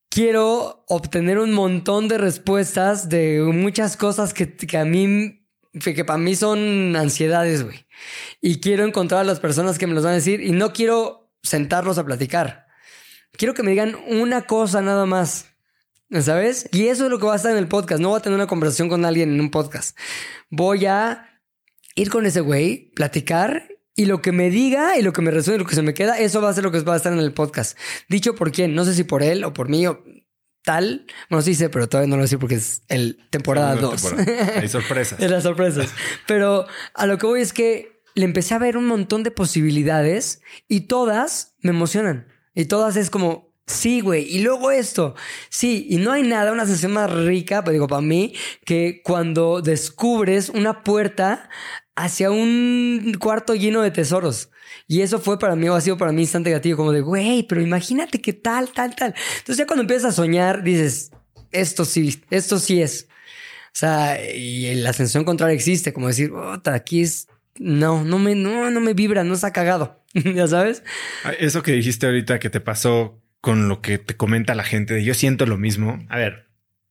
Quiero 0.09 0.83
obtener 0.87 1.39
un 1.39 1.53
montón 1.53 2.07
de 2.07 2.17
respuestas 2.17 3.09
de 3.09 3.41
muchas 3.41 3.97
cosas 3.97 4.33
que, 4.33 4.55
que 4.55 4.77
a 4.77 4.85
mí, 4.85 5.45
que 5.79 6.05
para 6.05 6.17
mí 6.17 6.35
son 6.35 6.95
ansiedades, 6.95 7.63
güey. 7.63 7.85
Y 8.41 8.59
quiero 8.59 8.85
encontrar 8.85 9.21
a 9.21 9.25
las 9.25 9.39
personas 9.39 9.77
que 9.77 9.87
me 9.87 9.93
los 9.93 10.03
van 10.03 10.13
a 10.13 10.15
decir 10.15 10.41
y 10.41 10.51
no 10.51 10.73
quiero 10.73 11.33
sentarlos 11.43 11.97
a 11.97 12.05
platicar. 12.05 12.67
Quiero 13.33 13.53
que 13.53 13.63
me 13.63 13.71
digan 13.71 13.95
una 14.07 14.43
cosa 14.43 14.81
nada 14.81 15.05
más. 15.05 15.47
¿Sabes? 16.19 16.67
Y 16.73 16.87
eso 16.87 17.05
es 17.05 17.09
lo 17.09 17.19
que 17.19 17.25
va 17.25 17.33
a 17.33 17.37
estar 17.37 17.53
en 17.53 17.57
el 17.57 17.69
podcast. 17.69 18.01
No 18.01 18.09
voy 18.09 18.19
a 18.19 18.21
tener 18.21 18.35
una 18.35 18.47
conversación 18.47 18.89
con 18.89 19.05
alguien 19.05 19.33
en 19.33 19.39
un 19.39 19.49
podcast. 19.49 19.97
Voy 20.49 20.85
a 20.85 21.30
ir 21.95 22.09
con 22.09 22.25
ese 22.25 22.41
güey, 22.41 22.91
platicar 22.95 23.67
y 23.95 24.05
lo 24.05 24.21
que 24.21 24.31
me 24.31 24.49
diga 24.49 24.97
y 24.97 25.01
lo 25.01 25.13
que 25.13 25.21
me 25.21 25.31
resuelve, 25.31 25.59
lo 25.59 25.65
que 25.65 25.75
se 25.75 25.81
me 25.81 25.93
queda, 25.93 26.17
eso 26.17 26.41
va 26.41 26.49
a 26.49 26.53
ser 26.53 26.63
lo 26.63 26.71
que 26.71 26.79
va 26.81 26.93
a 26.93 26.97
estar 26.97 27.13
en 27.13 27.19
el 27.19 27.33
podcast. 27.33 27.77
Dicho 28.07 28.35
por 28.35 28.51
quién, 28.51 28.73
no 28.73 28.85
sé 28.85 28.93
si 28.93 29.03
por 29.03 29.23
él 29.23 29.43
o 29.43 29.53
por 29.53 29.69
mí 29.69 29.85
o 29.87 30.03
tal. 30.63 31.05
Bueno, 31.29 31.41
sí 31.41 31.55
sé, 31.55 31.69
pero 31.69 31.89
todavía 31.89 32.09
no 32.09 32.21
lo 32.21 32.27
sé 32.27 32.37
porque 32.37 32.55
es 32.55 32.83
el 32.87 33.27
temporada 33.29 33.75
2. 33.75 34.13
Hay 34.57 34.67
sorpresas. 34.69 35.19
de 35.19 35.29
las 35.29 35.43
sorpresas. 35.43 35.89
Pero 36.27 36.65
a 36.93 37.05
lo 37.05 37.17
que 37.17 37.25
voy 37.25 37.41
es 37.41 37.53
que 37.53 38.01
le 38.15 38.25
empecé 38.25 38.53
a 38.53 38.59
ver 38.59 38.77
un 38.77 38.87
montón 38.87 39.23
de 39.23 39.31
posibilidades 39.31 40.41
y 40.67 40.81
todas 40.81 41.55
me 41.59 41.71
emocionan. 41.71 42.27
Y 42.53 42.65
todas 42.65 42.95
es 42.97 43.09
como, 43.09 43.51
Sí, 43.71 44.01
güey. 44.01 44.23
Y 44.23 44.41
luego 44.41 44.71
esto. 44.71 45.15
Sí, 45.49 45.87
y 45.89 45.97
no 45.97 46.11
hay 46.11 46.23
nada, 46.23 46.51
una 46.51 46.65
sensación 46.65 46.93
más 46.93 47.11
rica, 47.11 47.63
pues 47.63 47.73
digo, 47.73 47.87
para 47.87 48.01
mí, 48.01 48.33
que 48.65 49.01
cuando 49.03 49.61
descubres 49.61 50.49
una 50.49 50.83
puerta 50.83 51.49
hacia 51.95 52.31
un 52.31 53.15
cuarto 53.19 53.55
lleno 53.55 53.81
de 53.81 53.91
tesoros. 53.91 54.49
Y 54.87 55.01
eso 55.01 55.19
fue 55.19 55.39
para 55.39 55.55
mí, 55.55 55.69
o 55.69 55.75
ha 55.75 55.81
sido 55.81 55.97
para 55.97 56.11
mí 56.11 56.21
instante 56.21 56.49
negativo, 56.49 56.77
como 56.77 56.91
de, 56.91 57.01
güey, 57.01 57.43
pero 57.43 57.61
imagínate 57.61 58.21
que 58.21 58.33
tal, 58.33 58.69
tal, 58.69 58.95
tal. 58.95 59.13
Entonces 59.39 59.57
ya 59.57 59.67
cuando 59.67 59.81
empiezas 59.81 60.13
a 60.13 60.15
soñar, 60.15 60.63
dices, 60.63 61.11
esto 61.51 61.85
sí, 61.85 62.21
esto 62.29 62.59
sí 62.59 62.81
es. 62.81 63.07
O 63.67 63.73
sea, 63.73 64.19
y 64.33 64.73
la 64.75 64.93
sensación 64.93 65.23
contraria 65.23 65.55
existe, 65.55 65.93
como 65.93 66.07
decir, 66.07 66.31
aquí 66.65 67.01
es, 67.01 67.27
no, 67.57 68.03
no 68.03 68.19
me, 68.19 68.35
no, 68.35 68.69
no 68.69 68.81
me 68.81 68.93
vibra, 68.93 69.23
no 69.23 69.33
está 69.33 69.51
cagado. 69.51 70.03
ya 70.13 70.47
sabes. 70.47 70.83
Ah, 71.23 71.31
eso 71.39 71.63
que 71.63 71.71
dijiste 71.71 72.05
ahorita 72.05 72.39
que 72.39 72.49
te 72.49 72.59
pasó 72.59 73.21
con 73.39 73.69
lo 73.69 73.81
que 73.81 73.97
te 73.97 74.15
comenta 74.15 74.55
la 74.55 74.63
gente 74.63 74.95
de 74.95 75.03
yo 75.03 75.13
siento 75.13 75.45
lo 75.45 75.57
mismo. 75.57 76.05
A 76.09 76.17
ver, 76.17 76.47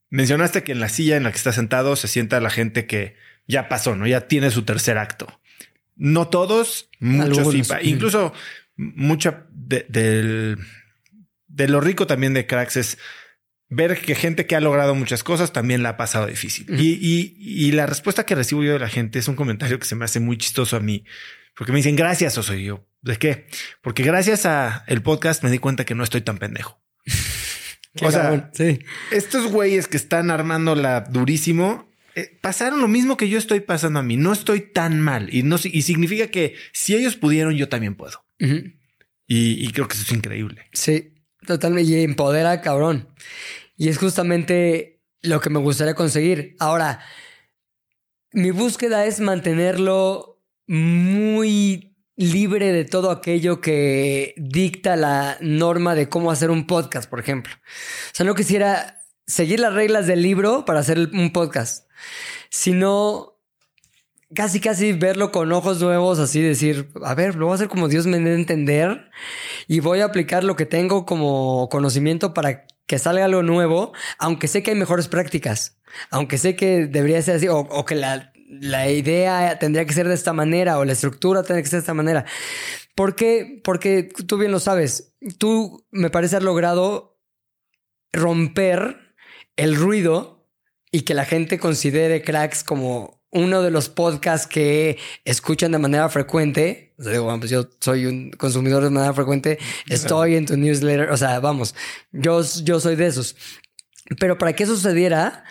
mencionaste 0.09 0.63
que 0.63 0.71
en 0.71 0.79
la 0.79 0.89
silla 0.89 1.17
en 1.17 1.23
la 1.23 1.31
que 1.31 1.37
está 1.37 1.53
sentado 1.53 1.95
se 1.95 2.07
sienta 2.07 2.39
la 2.39 2.49
gente 2.49 2.87
que 2.87 3.15
ya 3.51 3.69
pasó, 3.69 3.95
¿no? 3.95 4.07
Ya 4.07 4.27
tiene 4.27 4.49
su 4.49 4.63
tercer 4.63 4.97
acto. 4.97 5.27
No 5.95 6.29
todos, 6.29 6.89
muchos 6.99 7.51
sí. 7.51 7.61
Incluso 7.83 8.33
mucha 8.75 9.45
de, 9.51 10.57
de 11.47 11.67
lo 11.67 11.81
rico 11.81 12.07
también 12.07 12.33
de 12.33 12.47
cracks 12.47 12.77
es 12.77 12.97
ver 13.69 13.99
que 14.01 14.15
gente 14.15 14.45
que 14.45 14.55
ha 14.55 14.59
logrado 14.59 14.95
muchas 14.95 15.23
cosas 15.23 15.53
también 15.53 15.83
la 15.83 15.89
ha 15.89 15.97
pasado 15.97 16.27
difícil. 16.27 16.67
y, 16.79 16.93
y, 16.93 17.35
y, 17.37 17.71
la 17.71 17.85
respuesta 17.85 18.25
que 18.25 18.35
recibo 18.35 18.63
yo 18.63 18.73
de 18.73 18.79
la 18.79 18.89
gente 18.89 19.19
es 19.19 19.27
un 19.27 19.35
comentario 19.35 19.79
que 19.79 19.85
se 19.85 19.95
me 19.95 20.05
hace 20.05 20.19
muy 20.19 20.37
chistoso 20.37 20.75
a 20.75 20.79
mí, 20.79 21.05
porque 21.55 21.71
me 21.71 21.77
dicen 21.77 21.95
gracias, 21.95 22.37
o 22.37 22.43
soy 22.43 22.65
yo. 22.65 22.85
¿De 23.01 23.17
qué? 23.17 23.47
Porque 23.81 24.03
gracias 24.03 24.45
a 24.45 24.83
el 24.87 25.01
podcast 25.01 25.43
me 25.43 25.49
di 25.49 25.57
cuenta 25.57 25.85
que 25.85 25.95
no 25.95 26.03
estoy 26.03 26.21
tan 26.21 26.37
pendejo. 26.37 26.81
o 28.01 28.11
sea, 28.11 28.51
sí. 28.53 28.79
estos 29.11 29.51
güeyes 29.51 29.87
que 29.87 29.97
están 29.97 30.31
armando 30.31 30.75
la 30.75 31.01
durísimo 31.01 31.90
eh, 32.15 32.37
pasaron 32.41 32.81
lo 32.81 32.87
mismo 32.87 33.17
que 33.17 33.29
yo 33.29 33.37
estoy 33.37 33.61
pasando 33.61 33.99
a 33.99 34.03
mí. 34.03 34.17
No 34.17 34.33
estoy 34.33 34.61
tan 34.61 34.99
mal 34.99 35.33
y 35.33 35.43
no 35.43 35.57
y 35.63 35.81
significa 35.81 36.27
que 36.27 36.55
si 36.73 36.95
ellos 36.95 37.15
pudieron, 37.15 37.55
yo 37.55 37.69
también 37.69 37.95
puedo. 37.95 38.23
y, 39.27 39.71
creo 39.71 39.87
que 39.87 39.95
eso 39.95 40.03
es 40.03 40.11
increíble. 40.11 40.67
Sí, 40.73 41.13
totalmente. 41.45 41.89
Y 41.89 42.03
empodera, 42.03 42.61
cabrón. 42.61 43.09
Y 43.77 43.89
es 43.89 43.97
justamente 43.97 45.01
lo 45.21 45.39
que 45.39 45.49
me 45.49 45.59
gustaría 45.59 45.95
conseguir. 45.95 46.55
Ahora, 46.59 46.99
mi 48.31 48.51
búsqueda 48.51 49.05
es 49.05 49.19
mantenerlo 49.19 50.41
muy 50.67 51.91
libre 52.15 52.71
de 52.71 52.85
todo 52.85 53.11
aquello 53.11 53.61
que 53.61 54.33
dicta 54.37 54.95
la 54.95 55.37
norma 55.41 55.95
de 55.95 56.09
cómo 56.09 56.31
hacer 56.31 56.51
un 56.51 56.67
podcast, 56.67 57.09
por 57.09 57.19
ejemplo. 57.19 57.53
O 57.55 58.13
sea, 58.15 58.25
no 58.25 58.35
quisiera 58.35 59.01
seguir 59.25 59.59
las 59.59 59.73
reglas 59.73 60.07
del 60.07 60.21
libro 60.21 60.65
para 60.65 60.79
hacer 60.79 61.09
un 61.13 61.31
podcast, 61.31 61.87
sino 62.49 63.37
casi 64.33 64.59
casi 64.59 64.93
verlo 64.93 65.31
con 65.31 65.51
ojos 65.51 65.81
nuevos, 65.81 66.19
así 66.19 66.41
decir, 66.41 66.89
a 67.03 67.13
ver, 67.15 67.35
lo 67.35 67.45
voy 67.45 67.53
a 67.53 67.55
hacer 67.55 67.67
como 67.67 67.87
Dios 67.87 68.07
me 68.07 68.19
dé 68.19 68.31
a 68.31 68.35
entender 68.35 69.09
y 69.67 69.79
voy 69.79 69.99
a 69.99 70.05
aplicar 70.05 70.43
lo 70.43 70.55
que 70.55 70.65
tengo 70.65 71.05
como 71.05 71.67
conocimiento 71.69 72.33
para 72.33 72.65
que 72.87 72.99
salga 72.99 73.25
algo 73.25 73.43
nuevo, 73.43 73.93
aunque 74.17 74.47
sé 74.47 74.63
que 74.63 74.71
hay 74.71 74.77
mejores 74.77 75.07
prácticas, 75.07 75.79
aunque 76.09 76.37
sé 76.37 76.55
que 76.55 76.87
debería 76.87 77.21
ser 77.21 77.35
así 77.37 77.47
o 77.49 77.85
que 77.85 77.95
la 77.95 78.31
la 78.51 78.89
idea 78.89 79.57
tendría 79.59 79.85
que 79.85 79.93
ser 79.93 80.07
de 80.07 80.13
esta 80.13 80.33
manera 80.33 80.77
o 80.77 80.85
la 80.85 80.91
estructura 80.91 81.41
tendría 81.41 81.63
que 81.63 81.69
ser 81.69 81.77
de 81.77 81.83
esta 81.83 81.93
manera. 81.93 82.25
¿Por 82.95 83.15
qué? 83.15 83.61
Porque 83.63 84.09
tú 84.27 84.37
bien 84.37 84.51
lo 84.51 84.59
sabes. 84.59 85.15
Tú 85.37 85.87
me 85.89 86.09
parece 86.09 86.35
haber 86.35 86.43
logrado 86.43 87.17
romper 88.11 89.15
el 89.55 89.75
ruido 89.75 90.40
y 90.91 91.01
que 91.01 91.13
la 91.13 91.25
gente 91.25 91.59
considere 91.59 92.21
cracks 92.21 92.63
como 92.63 93.21
uno 93.31 93.61
de 93.61 93.71
los 93.71 93.87
podcasts 93.87 94.45
que 94.45 94.97
escuchan 95.23 95.71
de 95.71 95.77
manera 95.77 96.09
frecuente. 96.09 96.93
O 96.97 97.03
sea, 97.03 97.13
digo, 97.13 97.23
bueno, 97.23 97.39
pues 97.39 97.51
yo 97.51 97.69
soy 97.79 98.05
un 98.05 98.31
consumidor 98.31 98.83
de 98.83 98.89
manera 98.89 99.13
frecuente, 99.13 99.57
estoy 99.87 100.35
en 100.35 100.45
tu 100.45 100.57
newsletter, 100.57 101.09
o 101.11 101.17
sea, 101.17 101.39
vamos, 101.39 101.73
yo, 102.11 102.41
yo 102.63 102.79
soy 102.79 102.95
de 102.95 103.07
esos. 103.07 103.35
Pero 104.19 104.37
para 104.37 104.53
que 104.53 104.63
eso 104.63 104.75
sucediera, 104.75 105.45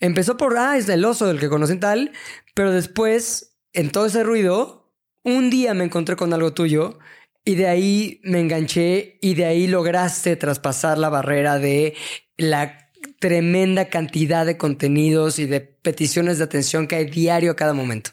Empezó 0.00 0.36
por, 0.36 0.56
ah, 0.58 0.76
es 0.76 0.88
el 0.88 1.04
oso 1.04 1.26
del 1.26 1.40
que 1.40 1.48
conocen 1.48 1.80
tal, 1.80 2.12
pero 2.54 2.70
después, 2.70 3.56
en 3.72 3.90
todo 3.90 4.06
ese 4.06 4.22
ruido, 4.22 4.92
un 5.22 5.50
día 5.50 5.74
me 5.74 5.84
encontré 5.84 6.16
con 6.16 6.32
algo 6.32 6.52
tuyo 6.52 6.98
y 7.44 7.54
de 7.54 7.68
ahí 7.68 8.20
me 8.22 8.40
enganché 8.40 9.18
y 9.22 9.34
de 9.34 9.46
ahí 9.46 9.66
lograste 9.66 10.36
traspasar 10.36 10.98
la 10.98 11.08
barrera 11.08 11.58
de 11.58 11.94
la 12.36 12.85
tremenda 13.18 13.88
cantidad 13.88 14.46
de 14.46 14.56
contenidos 14.56 15.38
y 15.38 15.46
de 15.46 15.60
peticiones 15.60 16.38
de 16.38 16.44
atención 16.44 16.86
que 16.86 16.96
hay 16.96 17.06
diario 17.06 17.52
a 17.52 17.56
cada 17.56 17.72
momento. 17.72 18.10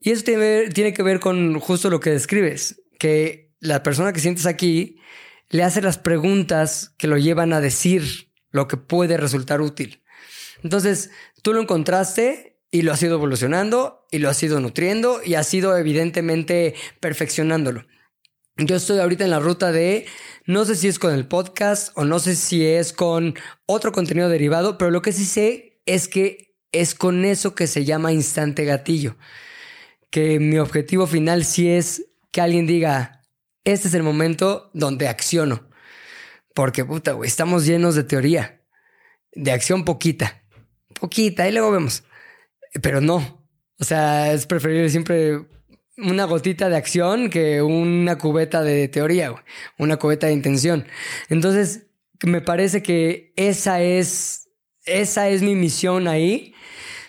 Y 0.00 0.10
eso 0.10 0.24
tiene, 0.24 0.68
tiene 0.70 0.92
que 0.92 1.02
ver 1.02 1.20
con 1.20 1.58
justo 1.60 1.90
lo 1.90 2.00
que 2.00 2.10
describes, 2.10 2.82
que 2.98 3.52
la 3.60 3.82
persona 3.82 4.12
que 4.12 4.20
sientes 4.20 4.46
aquí 4.46 4.98
le 5.48 5.62
hace 5.62 5.82
las 5.82 5.98
preguntas 5.98 6.94
que 6.98 7.06
lo 7.06 7.18
llevan 7.18 7.52
a 7.52 7.60
decir 7.60 8.30
lo 8.50 8.68
que 8.68 8.76
puede 8.76 9.16
resultar 9.16 9.60
útil. 9.60 10.02
Entonces, 10.62 11.10
tú 11.42 11.52
lo 11.52 11.60
encontraste 11.60 12.58
y 12.70 12.82
lo 12.82 12.92
has 12.92 13.02
ido 13.02 13.14
evolucionando 13.14 14.06
y 14.10 14.18
lo 14.18 14.28
has 14.28 14.42
ido 14.42 14.60
nutriendo 14.60 15.20
y 15.22 15.34
has 15.34 15.52
ido 15.52 15.76
evidentemente 15.76 16.74
perfeccionándolo. 17.00 17.86
Yo 18.56 18.76
estoy 18.76 18.98
ahorita 18.98 19.24
en 19.24 19.30
la 19.30 19.40
ruta 19.40 19.72
de, 19.72 20.06
no 20.46 20.64
sé 20.64 20.76
si 20.76 20.88
es 20.88 20.98
con 20.98 21.14
el 21.14 21.26
podcast 21.26 21.92
o 21.96 22.04
no 22.04 22.18
sé 22.18 22.36
si 22.36 22.66
es 22.66 22.92
con 22.92 23.34
otro 23.66 23.92
contenido 23.92 24.28
derivado, 24.28 24.78
pero 24.78 24.90
lo 24.90 25.02
que 25.02 25.12
sí 25.12 25.24
sé 25.24 25.80
es 25.86 26.08
que 26.08 26.54
es 26.72 26.94
con 26.94 27.24
eso 27.24 27.54
que 27.54 27.66
se 27.66 27.84
llama 27.84 28.12
instante 28.12 28.64
gatillo. 28.64 29.16
Que 30.10 30.38
mi 30.40 30.58
objetivo 30.58 31.06
final 31.06 31.44
sí 31.44 31.70
es 31.70 32.06
que 32.30 32.40
alguien 32.40 32.66
diga, 32.66 33.22
este 33.64 33.88
es 33.88 33.94
el 33.94 34.02
momento 34.02 34.70
donde 34.74 35.08
acciono. 35.08 35.68
Porque 36.54 36.84
puta, 36.84 37.12
güey, 37.12 37.28
estamos 37.28 37.64
llenos 37.66 37.94
de 37.94 38.04
teoría, 38.04 38.62
de 39.32 39.52
acción 39.52 39.84
poquita 39.84 40.42
poquita 41.02 41.48
y 41.48 41.52
luego 41.52 41.72
vemos. 41.72 42.04
Pero 42.80 43.00
no. 43.00 43.44
O 43.78 43.84
sea, 43.84 44.32
es 44.32 44.46
preferible 44.46 44.88
siempre 44.88 45.44
una 45.98 46.24
gotita 46.24 46.68
de 46.68 46.76
acción 46.76 47.30
que 47.30 47.62
una 47.62 48.18
cubeta 48.18 48.62
de 48.62 48.88
teoría. 48.88 49.34
Una 49.78 49.96
cubeta 49.96 50.26
de 50.26 50.32
intención. 50.32 50.86
Entonces, 51.28 51.86
me 52.22 52.40
parece 52.40 52.82
que 52.82 53.32
esa 53.36 53.82
es, 53.82 54.48
esa 54.84 55.28
es 55.28 55.42
mi 55.42 55.54
misión 55.54 56.08
ahí. 56.08 56.54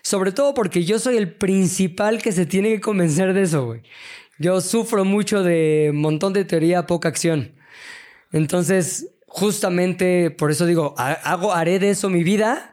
Sobre 0.01 0.31
todo 0.31 0.53
porque 0.53 0.83
yo 0.83 0.99
soy 0.99 1.17
el 1.17 1.35
principal 1.35 2.21
que 2.21 2.33
se 2.33 2.45
tiene 2.45 2.69
que 2.69 2.81
convencer 2.81 3.33
de 3.33 3.43
eso, 3.43 3.65
güey. 3.65 3.83
Yo 4.37 4.59
sufro 4.59 5.05
mucho 5.05 5.43
de 5.43 5.91
montón 5.93 6.33
de 6.33 6.43
teoría, 6.43 6.85
poca 6.85 7.07
acción. 7.07 7.55
Entonces, 8.31 9.11
justamente 9.27 10.31
por 10.31 10.51
eso 10.51 10.65
digo, 10.65 10.93
hago, 10.97 11.53
haré 11.53 11.79
de 11.79 11.91
eso 11.91 12.09
mi 12.09 12.23
vida 12.23 12.72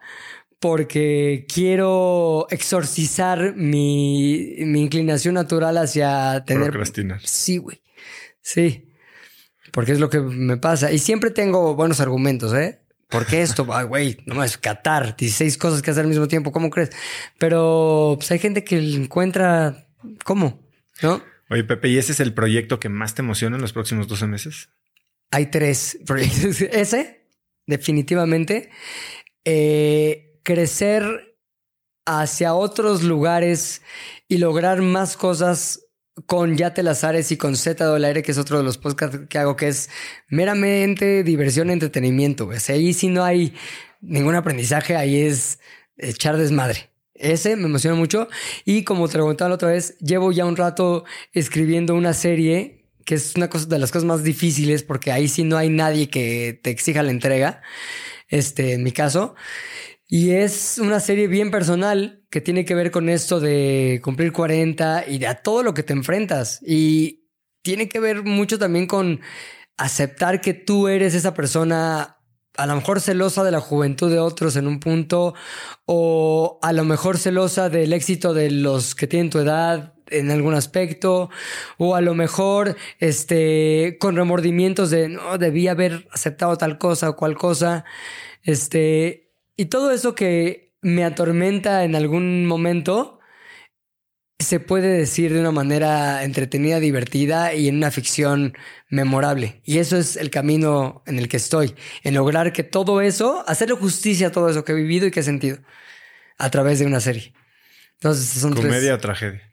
porque 0.60 1.46
quiero 1.52 2.46
exorcizar 2.50 3.54
mi, 3.56 4.56
mi 4.58 4.82
inclinación 4.82 5.34
natural 5.34 5.78
hacia 5.78 6.44
tener... 6.44 6.70
Procrastinar. 6.70 7.20
Sí, 7.24 7.56
güey. 7.56 7.82
Sí. 8.42 8.86
Porque 9.72 9.92
es 9.92 10.00
lo 10.00 10.10
que 10.10 10.20
me 10.20 10.58
pasa. 10.58 10.92
Y 10.92 10.98
siempre 10.98 11.30
tengo 11.30 11.74
buenos 11.74 12.00
argumentos, 12.00 12.52
¿eh? 12.52 12.80
¿Por 13.08 13.26
qué 13.26 13.40
esto? 13.40 13.66
Ay, 13.72 13.86
güey, 13.86 14.18
no 14.26 14.44
es 14.44 14.58
Qatar, 14.58 15.16
16 15.16 15.56
cosas 15.56 15.82
que 15.82 15.90
hacer 15.90 16.02
al 16.02 16.08
mismo 16.08 16.28
tiempo, 16.28 16.52
¿cómo 16.52 16.68
crees? 16.68 16.90
Pero 17.38 18.16
pues, 18.18 18.30
hay 18.30 18.38
gente 18.38 18.62
que 18.62 18.78
encuentra 18.78 19.88
cómo, 20.24 20.62
¿no? 21.02 21.22
Oye, 21.48 21.64
Pepe, 21.64 21.88
¿y 21.88 21.98
ese 21.98 22.12
es 22.12 22.20
el 22.20 22.34
proyecto 22.34 22.78
que 22.78 22.88
más 22.88 23.14
te 23.14 23.22
emociona 23.22 23.56
en 23.56 23.62
los 23.62 23.72
próximos 23.72 24.06
12 24.08 24.26
meses? 24.26 24.68
Hay 25.30 25.46
tres 25.46 25.98
proyectos. 26.06 26.60
Ese, 26.72 27.26
definitivamente. 27.66 28.70
Eh, 29.44 30.29
crecer 30.42 31.36
hacia 32.06 32.54
otros 32.54 33.02
lugares 33.02 33.82
y 34.28 34.38
lograr 34.38 34.82
más 34.82 35.16
cosas 35.16 35.86
con 36.26 36.56
Yate 36.56 36.82
Lazares 36.82 37.30
y 37.32 37.36
con 37.36 37.56
Z 37.56 37.94
aire, 37.94 38.22
que 38.22 38.32
es 38.32 38.38
otro 38.38 38.58
de 38.58 38.64
los 38.64 38.78
podcasts 38.78 39.20
que 39.28 39.38
hago, 39.38 39.56
que 39.56 39.68
es 39.68 39.90
meramente 40.28 41.22
diversión, 41.22 41.70
entretenimiento. 41.70 42.48
O 42.48 42.52
ahí 42.68 42.92
sí 42.92 43.08
no 43.08 43.24
hay 43.24 43.54
ningún 44.00 44.34
aprendizaje, 44.34 44.96
ahí 44.96 45.20
es 45.20 45.60
echar 45.96 46.36
desmadre. 46.36 46.90
Ese 47.14 47.56
me 47.56 47.66
emociona 47.66 47.96
mucho. 47.96 48.28
Y 48.64 48.84
como 48.84 49.08
te 49.08 49.18
lo 49.18 49.26
contaba 49.26 49.50
la 49.50 49.54
otra 49.56 49.68
vez, 49.68 49.96
llevo 49.98 50.32
ya 50.32 50.46
un 50.46 50.56
rato 50.56 51.04
escribiendo 51.32 51.94
una 51.94 52.14
serie 52.14 52.80
que 53.04 53.14
es 53.14 53.34
una 53.34 53.50
cosa 53.50 53.66
de 53.66 53.78
las 53.78 53.90
cosas 53.90 54.06
más 54.06 54.22
difíciles 54.22 54.82
porque 54.82 55.10
ahí 55.10 55.26
sí 55.26 55.42
no 55.42 55.56
hay 55.56 55.68
nadie 55.68 56.08
que 56.08 56.60
te 56.62 56.70
exija 56.70 57.02
la 57.02 57.10
entrega. 57.10 57.62
Este, 58.28 58.74
en 58.74 58.84
mi 58.84 58.92
caso. 58.92 59.34
Y 60.12 60.32
es 60.32 60.78
una 60.78 60.98
serie 60.98 61.28
bien 61.28 61.52
personal 61.52 62.24
que 62.30 62.40
tiene 62.40 62.64
que 62.64 62.74
ver 62.74 62.90
con 62.90 63.08
esto 63.08 63.38
de 63.38 64.00
cumplir 64.02 64.32
40 64.32 65.04
y 65.06 65.18
de 65.18 65.28
a 65.28 65.36
todo 65.36 65.62
lo 65.62 65.72
que 65.72 65.84
te 65.84 65.92
enfrentas. 65.92 66.58
Y 66.66 67.28
tiene 67.62 67.88
que 67.88 68.00
ver 68.00 68.24
mucho 68.24 68.58
también 68.58 68.88
con 68.88 69.20
aceptar 69.76 70.40
que 70.40 70.52
tú 70.52 70.88
eres 70.88 71.14
esa 71.14 71.32
persona 71.32 72.16
a 72.56 72.66
lo 72.66 72.74
mejor 72.74 73.00
celosa 73.00 73.44
de 73.44 73.52
la 73.52 73.60
juventud 73.60 74.10
de 74.10 74.18
otros 74.18 74.56
en 74.56 74.66
un 74.66 74.80
punto, 74.80 75.34
o 75.86 76.58
a 76.60 76.72
lo 76.72 76.84
mejor 76.84 77.16
celosa 77.16 77.70
del 77.70 77.92
éxito 77.92 78.34
de 78.34 78.50
los 78.50 78.96
que 78.96 79.06
tienen 79.06 79.30
tu 79.30 79.38
edad 79.38 79.94
en 80.08 80.32
algún 80.32 80.54
aspecto, 80.54 81.30
o 81.78 81.94
a 81.94 82.00
lo 82.00 82.14
mejor 82.14 82.76
este, 82.98 83.96
con 84.00 84.16
remordimientos 84.16 84.90
de 84.90 85.08
no 85.08 85.38
debí 85.38 85.68
haber 85.68 86.08
aceptado 86.10 86.56
tal 86.58 86.78
cosa 86.78 87.10
o 87.10 87.16
cual 87.16 87.36
cosa. 87.36 87.84
Este, 88.42 89.29
y 89.56 89.66
todo 89.66 89.90
eso 89.90 90.14
que 90.14 90.74
me 90.82 91.04
atormenta 91.04 91.84
en 91.84 91.94
algún 91.94 92.46
momento, 92.46 93.20
se 94.38 94.58
puede 94.58 94.88
decir 94.88 95.32
de 95.32 95.40
una 95.40 95.52
manera 95.52 96.24
entretenida, 96.24 96.80
divertida 96.80 97.52
y 97.52 97.68
en 97.68 97.76
una 97.76 97.90
ficción 97.90 98.54
memorable. 98.88 99.60
Y 99.64 99.78
eso 99.78 99.98
es 99.98 100.16
el 100.16 100.30
camino 100.30 101.02
en 101.06 101.18
el 101.18 101.28
que 101.28 101.36
estoy, 101.36 101.74
en 102.02 102.14
lograr 102.14 102.52
que 102.52 102.62
todo 102.62 103.02
eso, 103.02 103.44
hacerle 103.46 103.76
justicia 103.76 104.28
a 104.28 104.32
todo 104.32 104.48
eso 104.48 104.64
que 104.64 104.72
he 104.72 104.74
vivido 104.74 105.06
y 105.06 105.10
que 105.10 105.20
he 105.20 105.22
sentido 105.22 105.58
a 106.38 106.50
través 106.50 106.78
de 106.78 106.86
una 106.86 107.00
serie. 107.00 107.34
Entonces, 107.94 108.26
son 108.40 108.54
¿Comedia 108.54 108.94
o 108.94 108.98
tragedia? 108.98 109.49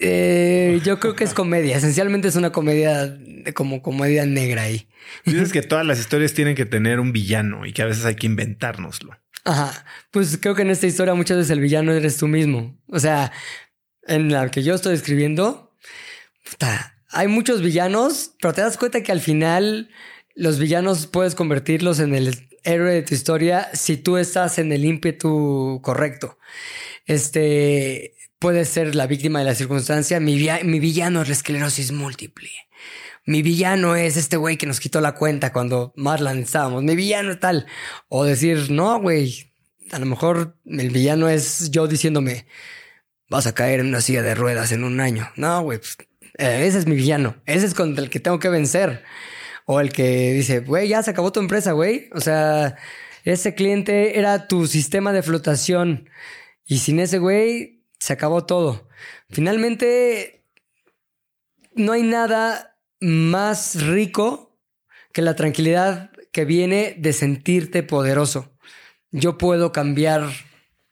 Eh, 0.00 0.80
yo 0.84 1.00
creo 1.00 1.14
que 1.14 1.24
es 1.24 1.34
comedia. 1.34 1.76
Esencialmente 1.76 2.28
es 2.28 2.36
una 2.36 2.52
comedia 2.52 3.18
como 3.54 3.82
comedia 3.82 4.26
negra 4.26 4.62
ahí. 4.62 4.88
Dices 5.24 5.52
que 5.52 5.62
todas 5.62 5.86
las 5.86 5.98
historias 6.00 6.34
tienen 6.34 6.54
que 6.54 6.66
tener 6.66 7.00
un 7.00 7.12
villano 7.12 7.66
y 7.66 7.72
que 7.72 7.82
a 7.82 7.86
veces 7.86 8.04
hay 8.04 8.16
que 8.16 8.26
inventárnoslo. 8.26 9.16
Ajá. 9.44 9.84
Pues 10.10 10.38
creo 10.40 10.54
que 10.54 10.62
en 10.62 10.70
esta 10.70 10.86
historia 10.86 11.14
muchas 11.14 11.36
veces 11.36 11.50
el 11.50 11.60
villano 11.60 11.92
eres 11.92 12.16
tú 12.16 12.28
mismo. 12.28 12.78
O 12.88 12.98
sea, 12.98 13.32
en 14.06 14.32
la 14.32 14.50
que 14.50 14.62
yo 14.62 14.74
estoy 14.74 14.94
escribiendo, 14.94 15.74
hay 17.10 17.28
muchos 17.28 17.62
villanos, 17.62 18.34
pero 18.40 18.54
te 18.54 18.62
das 18.62 18.76
cuenta 18.76 19.02
que 19.02 19.12
al 19.12 19.20
final 19.20 19.90
los 20.34 20.58
villanos 20.58 21.06
puedes 21.06 21.34
convertirlos 21.34 22.00
en 22.00 22.14
el 22.14 22.48
héroe 22.64 22.94
de 22.94 23.02
tu 23.02 23.14
historia 23.14 23.68
si 23.74 23.96
tú 23.96 24.16
estás 24.16 24.58
en 24.58 24.72
el 24.72 24.84
ímpetu 24.84 25.80
correcto. 25.82 26.38
Este 27.06 28.14
puede 28.44 28.66
ser 28.66 28.94
la 28.94 29.06
víctima 29.06 29.38
de 29.38 29.46
la 29.46 29.54
circunstancia. 29.54 30.20
Mi, 30.20 30.36
villano 30.36 31.22
es 31.22 31.28
la 31.28 31.32
esclerosis 31.32 31.92
múltiple. 31.92 32.50
Mi 33.24 33.40
villano 33.40 33.96
es 33.96 34.18
este 34.18 34.36
güey 34.36 34.58
que 34.58 34.66
nos 34.66 34.80
quitó 34.80 35.00
la 35.00 35.14
cuenta 35.14 35.50
cuando 35.50 35.94
más 35.96 36.20
la 36.20 36.34
necesitábamos. 36.34 36.82
Mi 36.82 36.94
villano 36.94 37.32
es 37.32 37.40
tal. 37.40 37.66
O 38.08 38.24
decir, 38.24 38.70
no, 38.70 39.00
güey. 39.00 39.54
A 39.92 39.98
lo 39.98 40.04
mejor 40.04 40.58
el 40.66 40.90
villano 40.90 41.30
es 41.30 41.70
yo 41.70 41.86
diciéndome, 41.86 42.46
vas 43.30 43.46
a 43.46 43.54
caer 43.54 43.80
en 43.80 43.86
una 43.86 44.02
silla 44.02 44.20
de 44.20 44.34
ruedas 44.34 44.72
en 44.72 44.84
un 44.84 45.00
año. 45.00 45.26
No, 45.36 45.62
güey. 45.62 45.78
Pues, 45.78 45.96
eh, 46.36 46.66
ese 46.66 46.80
es 46.80 46.86
mi 46.86 46.96
villano. 46.96 47.36
Ese 47.46 47.64
es 47.64 47.72
contra 47.72 48.04
el 48.04 48.10
que 48.10 48.20
tengo 48.20 48.40
que 48.40 48.50
vencer. 48.50 49.04
O 49.64 49.80
el 49.80 49.90
que 49.90 50.34
dice, 50.34 50.60
güey, 50.60 50.88
ya 50.88 51.02
se 51.02 51.12
acabó 51.12 51.32
tu 51.32 51.40
empresa, 51.40 51.72
güey. 51.72 52.10
O 52.12 52.20
sea, 52.20 52.76
ese 53.24 53.54
cliente 53.54 54.18
era 54.18 54.48
tu 54.48 54.66
sistema 54.66 55.14
de 55.14 55.22
flotación. 55.22 56.10
Y 56.66 56.80
sin 56.80 57.00
ese 57.00 57.18
güey, 57.18 57.73
se 58.04 58.12
acabó 58.12 58.44
todo. 58.44 58.86
Finalmente, 59.30 60.44
no 61.74 61.92
hay 61.92 62.02
nada 62.02 62.76
más 63.00 63.82
rico 63.82 64.60
que 65.14 65.22
la 65.22 65.34
tranquilidad 65.34 66.10
que 66.30 66.44
viene 66.44 66.96
de 66.98 67.14
sentirte 67.14 67.82
poderoso. 67.82 68.58
Yo 69.10 69.38
puedo 69.38 69.72
cambiar 69.72 70.28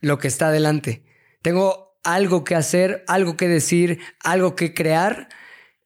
lo 0.00 0.18
que 0.18 0.26
está 0.26 0.48
adelante. 0.48 1.04
Tengo 1.42 1.98
algo 2.02 2.44
que 2.44 2.54
hacer, 2.54 3.04
algo 3.08 3.36
que 3.36 3.46
decir, 3.46 3.98
algo 4.20 4.56
que 4.56 4.72
crear 4.72 5.28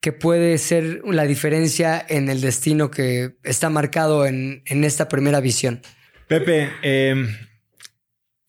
que 0.01 0.13
puede 0.13 0.59
ser 0.59 1.03
la 1.05 1.25
diferencia 1.25 2.07
en 2.09 2.29
el 2.29 2.41
destino 2.41 2.89
que 2.89 3.37
está 3.43 3.69
marcado 3.69 4.27
en, 4.27 4.63
esta 4.65 5.09
primera 5.09 5.41
visión. 5.41 5.83
Pepe, 6.29 6.71
em, 6.83 7.37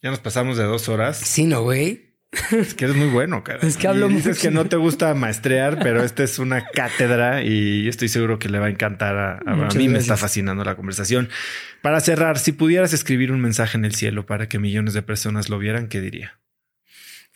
ya 0.03 0.11
nos 0.11 0.19
pasamos 0.19 0.57
de 0.57 0.65
dos 0.65 0.87
horas. 0.89 1.17
Sí, 1.17 1.45
no, 1.45 1.63
güey. 1.63 2.06
Es 2.51 2.73
que 2.73 2.85
eres 2.85 2.97
muy 2.97 3.07
bueno, 3.07 3.43
cara. 3.43 3.59
Es 3.61 3.77
que 3.77 3.87
hablo 3.87 4.09
y 4.09 4.15
dices 4.15 4.39
que 4.39 4.51
no 4.51 4.65
te 4.65 4.75
gusta 4.75 5.13
maestrear, 5.13 5.79
pero 5.79 6.03
esta 6.03 6.23
es 6.23 6.39
una 6.39 6.67
cátedra 6.67 7.43
y 7.43 7.87
estoy 7.87 8.09
seguro 8.09 8.39
que 8.39 8.49
le 8.49 8.59
va 8.59 8.67
a 8.67 8.69
encantar 8.69 9.15
a, 9.17 9.37
a, 9.45 9.67
mí. 9.75 9.87
Me 9.89 9.99
está 9.99 10.17
fascinando 10.17 10.63
la 10.63 10.75
conversación. 10.75 11.29
Para 11.81 11.99
cerrar, 11.99 12.39
si 12.39 12.51
pudieras 12.51 12.93
escribir 12.93 13.31
un 13.31 13.41
mensaje 13.41 13.77
en 13.77 13.85
el 13.85 13.95
cielo 13.95 14.25
para 14.25 14.49
que 14.49 14.59
millones 14.59 14.93
de 14.93 15.01
personas 15.01 15.49
lo 15.49 15.59
vieran, 15.59 15.87
¿qué 15.87 16.01
diría? 16.01 16.39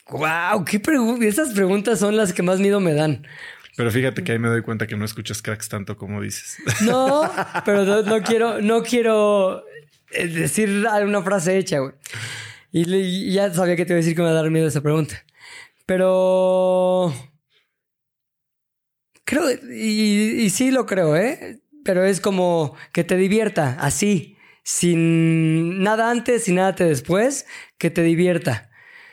Wow, 0.10 0.66
qué 0.66 0.80
preguntas. 0.80 1.28
Esas 1.28 1.54
preguntas 1.54 2.00
son 2.00 2.18
las 2.18 2.34
que 2.34 2.44
más 2.44 2.60
miedo 2.60 2.80
me 2.80 2.94
dan. 2.94 3.26
Pero 3.78 3.90
fíjate 3.92 4.24
que 4.24 4.34
ahí 4.34 4.40
me 4.40 4.50
doy 4.50 4.62
cuenta 4.62 4.86
que 4.86 4.98
no 4.98 5.06
escuchas 5.06 5.42
cracks 5.42 5.70
tanto 5.70 5.98
como 5.98 6.22
dices. 6.22 6.58
No, 6.82 7.32
pero 7.66 7.86
no, 7.86 8.02
no 8.02 8.22
quiero, 8.22 8.62
no 8.62 8.84
quiero 8.84 9.64
eh, 10.12 10.28
decir 10.28 10.86
una 11.04 11.22
frase 11.22 11.58
hecha, 11.58 11.80
güey. 11.80 11.94
Y, 12.72 13.34
ya 13.34 13.54
sabía 13.54 13.76
que 13.76 13.86
te 13.86 13.94
iba 13.94 13.98
a 13.98 14.02
decir 14.02 14.16
que 14.16 14.22
me 14.22 14.30
iba 14.30 14.40
a 14.40 14.42
dar 14.42 14.52
miedo 14.52 14.68
esa 14.68 14.82
pregunta. 14.82 15.24
Pero. 15.86 17.14
Creo, 19.24 19.44
y, 19.52 20.42
y 20.44 20.50
sí 20.50 20.72
lo 20.72 20.86
creo, 20.86 21.16
¿eh? 21.16 21.62
Pero 21.84 22.04
es 22.04 22.20
como 22.22 22.76
que 22.94 23.04
te 23.04 23.16
divierta, 23.18 23.78
así, 23.80 24.38
sin 24.64 25.82
nada 25.84 26.12
antes 26.12 26.48
y 26.48 26.54
nada 26.54 26.74
después, 26.74 27.46
que 27.78 27.90
te 27.90 28.04
divierta. 28.04 28.70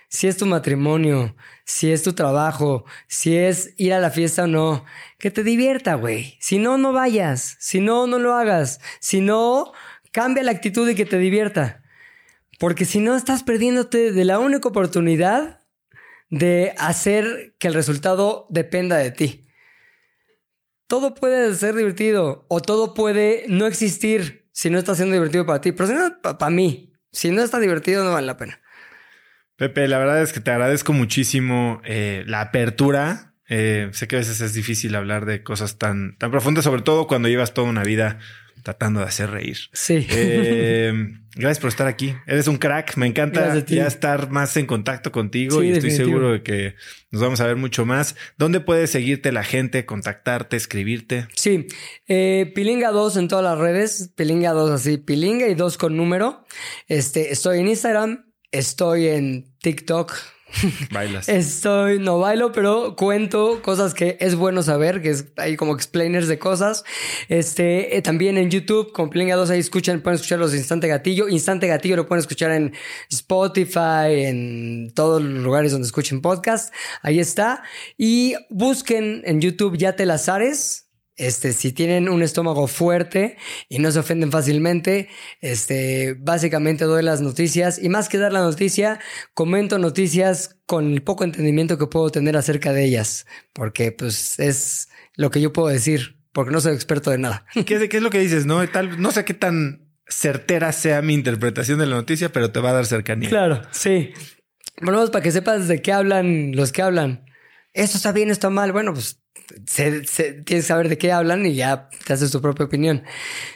Si 0.08 0.26
es 0.26 0.36
tu 0.38 0.46
matrimonio, 0.46 1.36
si 1.64 1.92
es 1.92 2.02
tu 2.02 2.14
trabajo, 2.14 2.86
si 3.08 3.36
es 3.36 3.74
ir 3.76 3.92
a 3.92 4.00
la 4.00 4.10
fiesta 4.10 4.44
o 4.44 4.46
no, 4.46 4.84
que 5.18 5.30
te 5.30 5.44
divierta, 5.44 5.94
güey. 5.94 6.38
Si 6.40 6.58
no, 6.58 6.78
no 6.78 6.92
vayas. 6.92 7.56
Si 7.60 7.80
no, 7.80 8.06
no 8.06 8.18
lo 8.18 8.34
hagas. 8.34 8.80
Si 9.00 9.20
no, 9.20 9.72
cambia 10.10 10.42
la 10.42 10.52
actitud 10.52 10.88
y 10.88 10.94
que 10.94 11.04
te 11.04 11.18
divierta. 11.18 11.82
Porque 12.58 12.84
si 12.84 12.98
no, 12.98 13.16
estás 13.16 13.44
perdiéndote 13.44 14.12
de 14.12 14.24
la 14.24 14.38
única 14.40 14.68
oportunidad 14.68 15.60
de 16.28 16.74
hacer 16.76 17.54
que 17.58 17.68
el 17.68 17.74
resultado 17.74 18.46
dependa 18.50 18.96
de 18.96 19.12
ti. 19.12 19.46
Todo 20.88 21.14
puede 21.14 21.54
ser 21.54 21.74
divertido 21.74 22.46
o 22.48 22.60
todo 22.60 22.94
puede 22.94 23.44
no 23.48 23.66
existir 23.66 24.48
si 24.52 24.70
no 24.70 24.78
está 24.78 24.94
siendo 24.94 25.14
divertido 25.14 25.46
para 25.46 25.60
ti. 25.60 25.72
Pero 25.72 25.86
si 25.86 25.94
no, 25.94 26.20
para 26.20 26.50
mí, 26.50 26.92
si 27.12 27.30
no 27.30 27.42
está 27.42 27.60
divertido, 27.60 28.04
no 28.04 28.12
vale 28.12 28.26
la 28.26 28.36
pena. 28.36 28.60
Pepe, 29.56 29.86
la 29.86 29.98
verdad 29.98 30.22
es 30.22 30.32
que 30.32 30.40
te 30.40 30.50
agradezco 30.50 30.92
muchísimo 30.92 31.80
eh, 31.84 32.24
la 32.26 32.40
apertura. 32.40 33.34
Eh, 33.48 33.90
sé 33.92 34.08
que 34.08 34.16
a 34.16 34.18
veces 34.18 34.40
es 34.40 34.54
difícil 34.54 34.94
hablar 34.94 35.26
de 35.26 35.42
cosas 35.42 35.78
tan, 35.78 36.16
tan 36.18 36.30
profundas, 36.30 36.64
sobre 36.64 36.82
todo 36.82 37.06
cuando 37.06 37.28
llevas 37.28 37.54
toda 37.54 37.68
una 37.68 37.82
vida 37.82 38.18
tratando 38.62 39.00
de 39.00 39.06
hacer 39.06 39.30
reír. 39.30 39.56
Sí. 39.72 40.06
Eh, 40.10 40.92
gracias 41.34 41.58
por 41.60 41.68
estar 41.68 41.86
aquí. 41.86 42.14
Eres 42.26 42.48
un 42.48 42.56
crack. 42.56 42.96
Me 42.96 43.06
encanta 43.06 43.58
ya 43.66 43.86
estar 43.86 44.30
más 44.30 44.56
en 44.56 44.66
contacto 44.66 45.12
contigo 45.12 45.60
Sí, 45.60 45.66
y 45.68 45.72
estoy 45.72 45.90
definitivo. 45.90 46.06
seguro 46.18 46.32
de 46.32 46.42
que 46.42 46.74
nos 47.10 47.22
vamos 47.22 47.40
a 47.40 47.46
ver 47.46 47.56
mucho 47.56 47.84
más. 47.86 48.16
¿Dónde 48.36 48.60
puede 48.60 48.86
seguirte 48.86 49.32
la 49.32 49.44
gente, 49.44 49.86
contactarte, 49.86 50.56
escribirte? 50.56 51.28
Sí, 51.34 51.66
eh, 52.06 52.52
Pilinga 52.54 52.90
2 52.90 53.16
en 53.16 53.28
todas 53.28 53.44
las 53.44 53.58
redes, 53.58 54.12
Pilinga 54.16 54.52
2 54.52 54.70
así, 54.70 54.98
Pilinga 54.98 55.46
y 55.48 55.54
2 55.54 55.78
con 55.78 55.96
número. 55.96 56.44
Este, 56.86 57.32
estoy 57.32 57.60
en 57.60 57.68
Instagram, 57.68 58.26
estoy 58.50 59.08
en 59.08 59.54
TikTok, 59.60 60.12
Bailas. 60.90 61.28
estoy, 61.28 61.98
no 61.98 62.18
bailo, 62.18 62.52
pero 62.52 62.96
cuento 62.96 63.60
cosas 63.62 63.94
que 63.94 64.16
es 64.20 64.34
bueno 64.34 64.62
saber, 64.62 65.02
que 65.02 65.10
es 65.10 65.26
hay 65.36 65.56
como 65.56 65.74
explainers 65.74 66.28
de 66.28 66.38
cosas. 66.38 66.84
Este, 67.28 67.96
eh, 67.96 68.02
también 68.02 68.38
en 68.38 68.50
YouTube, 68.50 68.92
con 68.92 69.10
Pilinga 69.10 69.36
2 69.36 69.50
ahí 69.50 69.60
escuchan, 69.60 70.00
pueden 70.00 70.16
escuchar 70.16 70.38
los 70.38 70.54
Instante 70.54 70.88
Gatillo. 70.88 71.28
Instante 71.28 71.66
Gatillo 71.66 71.96
lo 71.96 72.06
pueden 72.06 72.20
escuchar 72.20 72.50
en 72.52 72.72
Spotify, 73.10 74.24
en 74.26 74.92
todos 74.94 75.22
los 75.22 75.42
lugares 75.42 75.72
donde 75.72 75.86
escuchen 75.86 76.20
podcast. 76.20 76.72
Ahí 77.02 77.20
está. 77.20 77.62
Y 77.96 78.34
busquen 78.48 79.22
en 79.24 79.40
YouTube 79.40 79.76
Ya 79.76 79.96
te 79.96 80.06
las 80.06 80.28
ares. 80.28 80.87
Este, 81.18 81.52
si 81.52 81.72
tienen 81.72 82.08
un 82.08 82.22
estómago 82.22 82.68
fuerte 82.68 83.36
y 83.68 83.80
no 83.80 83.90
se 83.90 83.98
ofenden 83.98 84.30
fácilmente, 84.30 85.08
este, 85.40 86.14
básicamente 86.18 86.84
doy 86.84 87.02
las 87.02 87.20
noticias 87.20 87.82
y 87.82 87.88
más 87.88 88.08
que 88.08 88.18
dar 88.18 88.32
la 88.32 88.40
noticia, 88.40 89.00
comento 89.34 89.78
noticias 89.78 90.56
con 90.64 90.92
el 90.92 91.02
poco 91.02 91.24
entendimiento 91.24 91.76
que 91.76 91.88
puedo 91.88 92.10
tener 92.10 92.36
acerca 92.36 92.72
de 92.72 92.84
ellas, 92.84 93.26
porque 93.52 93.90
pues 93.90 94.38
es 94.38 94.88
lo 95.14 95.30
que 95.30 95.40
yo 95.40 95.52
puedo 95.52 95.66
decir, 95.66 96.20
porque 96.32 96.52
no 96.52 96.60
soy 96.60 96.74
experto 96.74 97.10
de 97.10 97.18
nada. 97.18 97.44
¿Qué, 97.52 97.88
qué 97.88 97.96
es 97.96 98.02
lo 98.02 98.10
que 98.10 98.20
dices? 98.20 98.46
No, 98.46 98.66
Tal, 98.68 99.02
no 99.02 99.10
sé 99.10 99.24
qué 99.24 99.34
tan 99.34 99.88
certera 100.06 100.70
sea 100.70 101.02
mi 101.02 101.14
interpretación 101.14 101.80
de 101.80 101.86
la 101.86 101.96
noticia, 101.96 102.30
pero 102.30 102.52
te 102.52 102.60
va 102.60 102.70
a 102.70 102.74
dar 102.74 102.86
cercanía. 102.86 103.28
Claro, 103.28 103.62
sí. 103.72 104.12
Bueno, 104.80 104.98
pues, 105.00 105.10
para 105.10 105.22
que 105.24 105.32
sepas 105.32 105.66
de 105.66 105.82
qué 105.82 105.92
hablan 105.92 106.52
los 106.54 106.70
que 106.70 106.82
hablan. 106.82 107.24
Esto 107.72 107.96
está 107.96 108.12
bien, 108.12 108.30
esto 108.30 108.46
está 108.46 108.50
mal. 108.50 108.72
Bueno, 108.72 108.94
pues 108.94 109.20
se- 109.66 110.04
se- 110.06 110.32
tienes 110.42 110.64
que 110.64 110.68
saber 110.68 110.88
de 110.88 110.98
qué 110.98 111.12
hablan 111.12 111.46
y 111.46 111.54
ya 111.54 111.88
te 112.06 112.12
haces 112.12 112.30
tu 112.30 112.40
propia 112.40 112.66
opinión. 112.66 113.02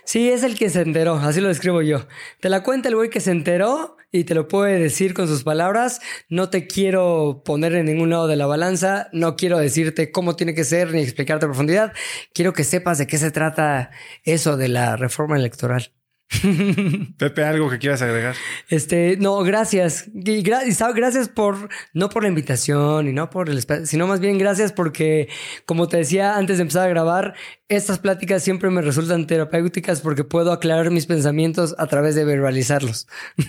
Sí, 0.04 0.30
es 0.30 0.42
el 0.42 0.56
que 0.58 0.70
se 0.70 0.80
enteró, 0.82 1.14
así 1.16 1.40
lo 1.40 1.48
describo 1.48 1.82
yo. 1.82 2.06
Te 2.40 2.48
la 2.48 2.62
cuenta 2.62 2.88
el 2.88 2.96
güey 2.96 3.10
que 3.10 3.20
se 3.20 3.30
enteró 3.30 3.96
y 4.10 4.24
te 4.24 4.34
lo 4.34 4.48
puede 4.48 4.78
decir 4.78 5.14
con 5.14 5.26
sus 5.28 5.42
palabras. 5.44 6.00
No 6.28 6.50
te 6.50 6.66
quiero 6.66 7.42
poner 7.44 7.74
en 7.74 7.86
ningún 7.86 8.10
lado 8.10 8.26
de 8.26 8.36
la 8.36 8.46
balanza, 8.46 9.08
no 9.12 9.36
quiero 9.36 9.58
decirte 9.58 10.10
cómo 10.12 10.36
tiene 10.36 10.54
que 10.54 10.64
ser 10.64 10.92
ni 10.92 11.00
explicarte 11.02 11.46
a 11.46 11.48
profundidad. 11.48 11.92
Quiero 12.34 12.52
que 12.52 12.64
sepas 12.64 12.98
de 12.98 13.06
qué 13.06 13.18
se 13.18 13.30
trata 13.30 13.90
eso 14.24 14.56
de 14.56 14.68
la 14.68 14.96
reforma 14.96 15.36
electoral. 15.36 15.92
Pepe, 17.18 17.44
algo 17.44 17.68
que 17.70 17.78
quieras 17.78 18.02
agregar. 18.02 18.34
Este, 18.68 19.16
no, 19.18 19.38
gracias. 19.42 20.06
Y, 20.14 20.42
gra- 20.42 20.94
gracias 20.94 21.28
por, 21.28 21.68
no 21.92 22.08
por 22.08 22.22
la 22.22 22.28
invitación 22.28 23.08
y 23.08 23.12
no 23.12 23.30
por 23.30 23.48
el 23.48 23.58
espacio, 23.58 23.86
sino 23.86 24.06
más 24.06 24.20
bien 24.20 24.38
gracias 24.38 24.72
porque, 24.72 25.28
como 25.66 25.88
te 25.88 25.98
decía 25.98 26.36
antes 26.36 26.58
de 26.58 26.62
empezar 26.62 26.84
a 26.86 26.88
grabar, 26.88 27.34
estas 27.68 27.98
pláticas 27.98 28.42
siempre 28.42 28.70
me 28.70 28.82
resultan 28.82 29.26
terapéuticas 29.26 30.00
porque 30.00 30.24
puedo 30.24 30.52
aclarar 30.52 30.90
mis 30.90 31.06
pensamientos 31.06 31.74
a 31.78 31.86
través 31.86 32.14
de 32.14 32.24
verbalizarlos. 32.24 33.06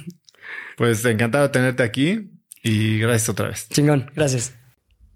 Pues 0.76 1.06
encantado 1.06 1.44
de 1.44 1.50
tenerte 1.50 1.84
aquí 1.84 2.32
y 2.64 2.98
gracias 2.98 3.30
otra 3.30 3.50
vez. 3.50 3.70
Chingón, 3.70 4.10
gracias. 4.16 4.54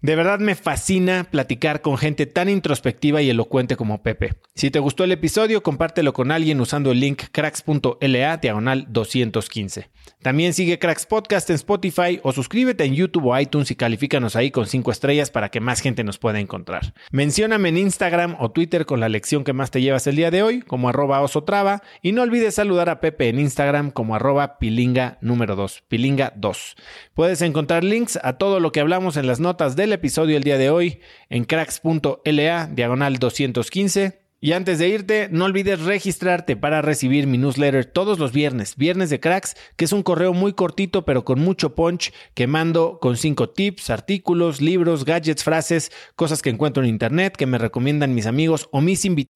De 0.02 0.16
verdad 0.16 0.38
me 0.40 0.54
fascina 0.54 1.24
platicar 1.24 1.82
con 1.82 1.98
gente 1.98 2.28
tan 2.28 2.50
introspectiva 2.50 3.24
y 3.24 3.32
elocuente 3.32 3.76
como 3.76 4.04
Pepe. 4.04 4.36
Si 4.54 4.70
te 4.70 4.78
gustó 4.78 5.04
el 5.04 5.12
episodio, 5.12 5.64
compártelo 5.64 6.14
con 6.14 6.32
alguien 6.32 6.62
usando 6.62 6.92
el 6.92 7.00
link 7.00 7.24
cracks.la 7.32 8.38
diagonal 8.38 8.86
215. 8.90 9.90
También 10.22 10.54
sigue 10.54 10.80
Cracks 10.80 11.06
Podcast 11.06 11.50
en 11.50 11.56
Spotify 11.56 12.20
o 12.24 12.32
suscríbete 12.32 12.84
en 12.86 12.94
YouTube 12.94 13.26
o 13.26 13.40
iTunes 13.40 13.72
y 13.72 13.76
califícanos 13.76 14.36
ahí 14.36 14.52
con 14.52 14.68
5 14.68 14.92
estrellas 14.92 15.32
para 15.32 15.50
que 15.50 15.60
más 15.60 15.82
gente 15.82 16.04
nos 16.04 16.18
pueda 16.18 16.40
encontrar. 16.40 16.94
Mencióname 17.12 17.70
en 17.70 17.78
Instagram 17.78 18.36
o 18.40 18.52
Twitter 18.52 18.86
con 18.86 19.00
la 19.00 19.10
lección 19.10 19.44
que 19.44 19.54
más 19.54 19.72
te 19.72 19.82
llevas 19.82 20.08
el 20.08 20.16
día 20.16 20.32
de 20.32 20.44
hoy, 20.44 20.62
como 20.62 20.90
arroba 20.90 21.22
osotrava, 21.22 21.82
y 22.02 22.12
no 22.12 22.22
olvides 22.22 22.56
saludar 22.56 22.90
a 22.90 23.00
Pepe 23.00 23.30
en 23.30 23.40
Instagram 23.40 23.92
como 23.92 24.16
arroba 24.16 24.60
pilinga 24.60 25.18
número 25.22 25.56
2, 25.56 25.84
pilinga 25.88 26.34
2. 26.36 26.76
Puedes 27.14 27.42
encontrar 27.42 27.84
links 27.84 28.20
a 28.22 28.34
todo 28.34 28.60
lo 28.60 28.72
que 28.72 28.80
hablamos 28.80 29.18
en 29.18 29.28
las 29.28 29.40
notas 29.40 29.76
del 29.76 29.87
episodio 29.94 30.38
el 30.38 30.44
día 30.44 30.58
de 30.58 30.70
hoy 30.70 31.00
en 31.30 31.46
cracks.la 31.46 32.68
diagonal 32.68 33.18
215. 33.18 34.20
Y 34.40 34.52
antes 34.52 34.78
de 34.78 34.88
irte, 34.88 35.30
no 35.32 35.46
olvides 35.46 35.82
registrarte 35.82 36.56
para 36.56 36.84
recibir 36.84 37.26
mi 37.26 37.40
newsletter 37.40 37.86
todos 37.86 38.20
los 38.20 38.32
viernes, 38.32 38.76
viernes 38.76 39.10
de 39.10 39.20
cracks, 39.20 39.56
que 39.76 39.86
es 39.86 39.92
un 39.92 40.04
correo 40.04 40.34
muy 40.34 40.54
cortito 40.54 41.06
pero 41.06 41.26
con 41.26 41.40
mucho 41.40 41.74
punch 41.74 42.14
que 42.36 42.46
mando 42.46 43.00
con 43.00 43.18
cinco 43.18 43.50
tips, 43.50 43.90
artículos, 43.90 44.62
libros, 44.62 45.06
gadgets, 45.06 45.44
frases, 45.44 45.92
cosas 46.16 46.44
que 46.44 46.52
encuentro 46.52 46.84
en 46.84 46.90
internet 46.90 47.36
que 47.36 47.48
me 47.48 47.58
recomiendan 47.58 48.14
mis 48.14 48.28
amigos 48.28 48.70
o 48.72 48.82
mis 48.82 49.06
invitados. 49.06 49.34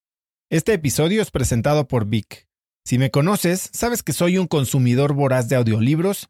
Este 0.51 0.73
episodio 0.73 1.21
es 1.21 1.31
presentado 1.31 1.87
por 1.87 2.05
Vic. 2.05 2.47
Si 2.85 2.97
me 2.97 3.09
conoces, 3.09 3.69
sabes 3.73 4.03
que 4.03 4.13
soy 4.13 4.37
un 4.37 4.47
consumidor 4.47 5.13
voraz 5.13 5.49
de 5.49 5.55
audiolibros 5.55 6.29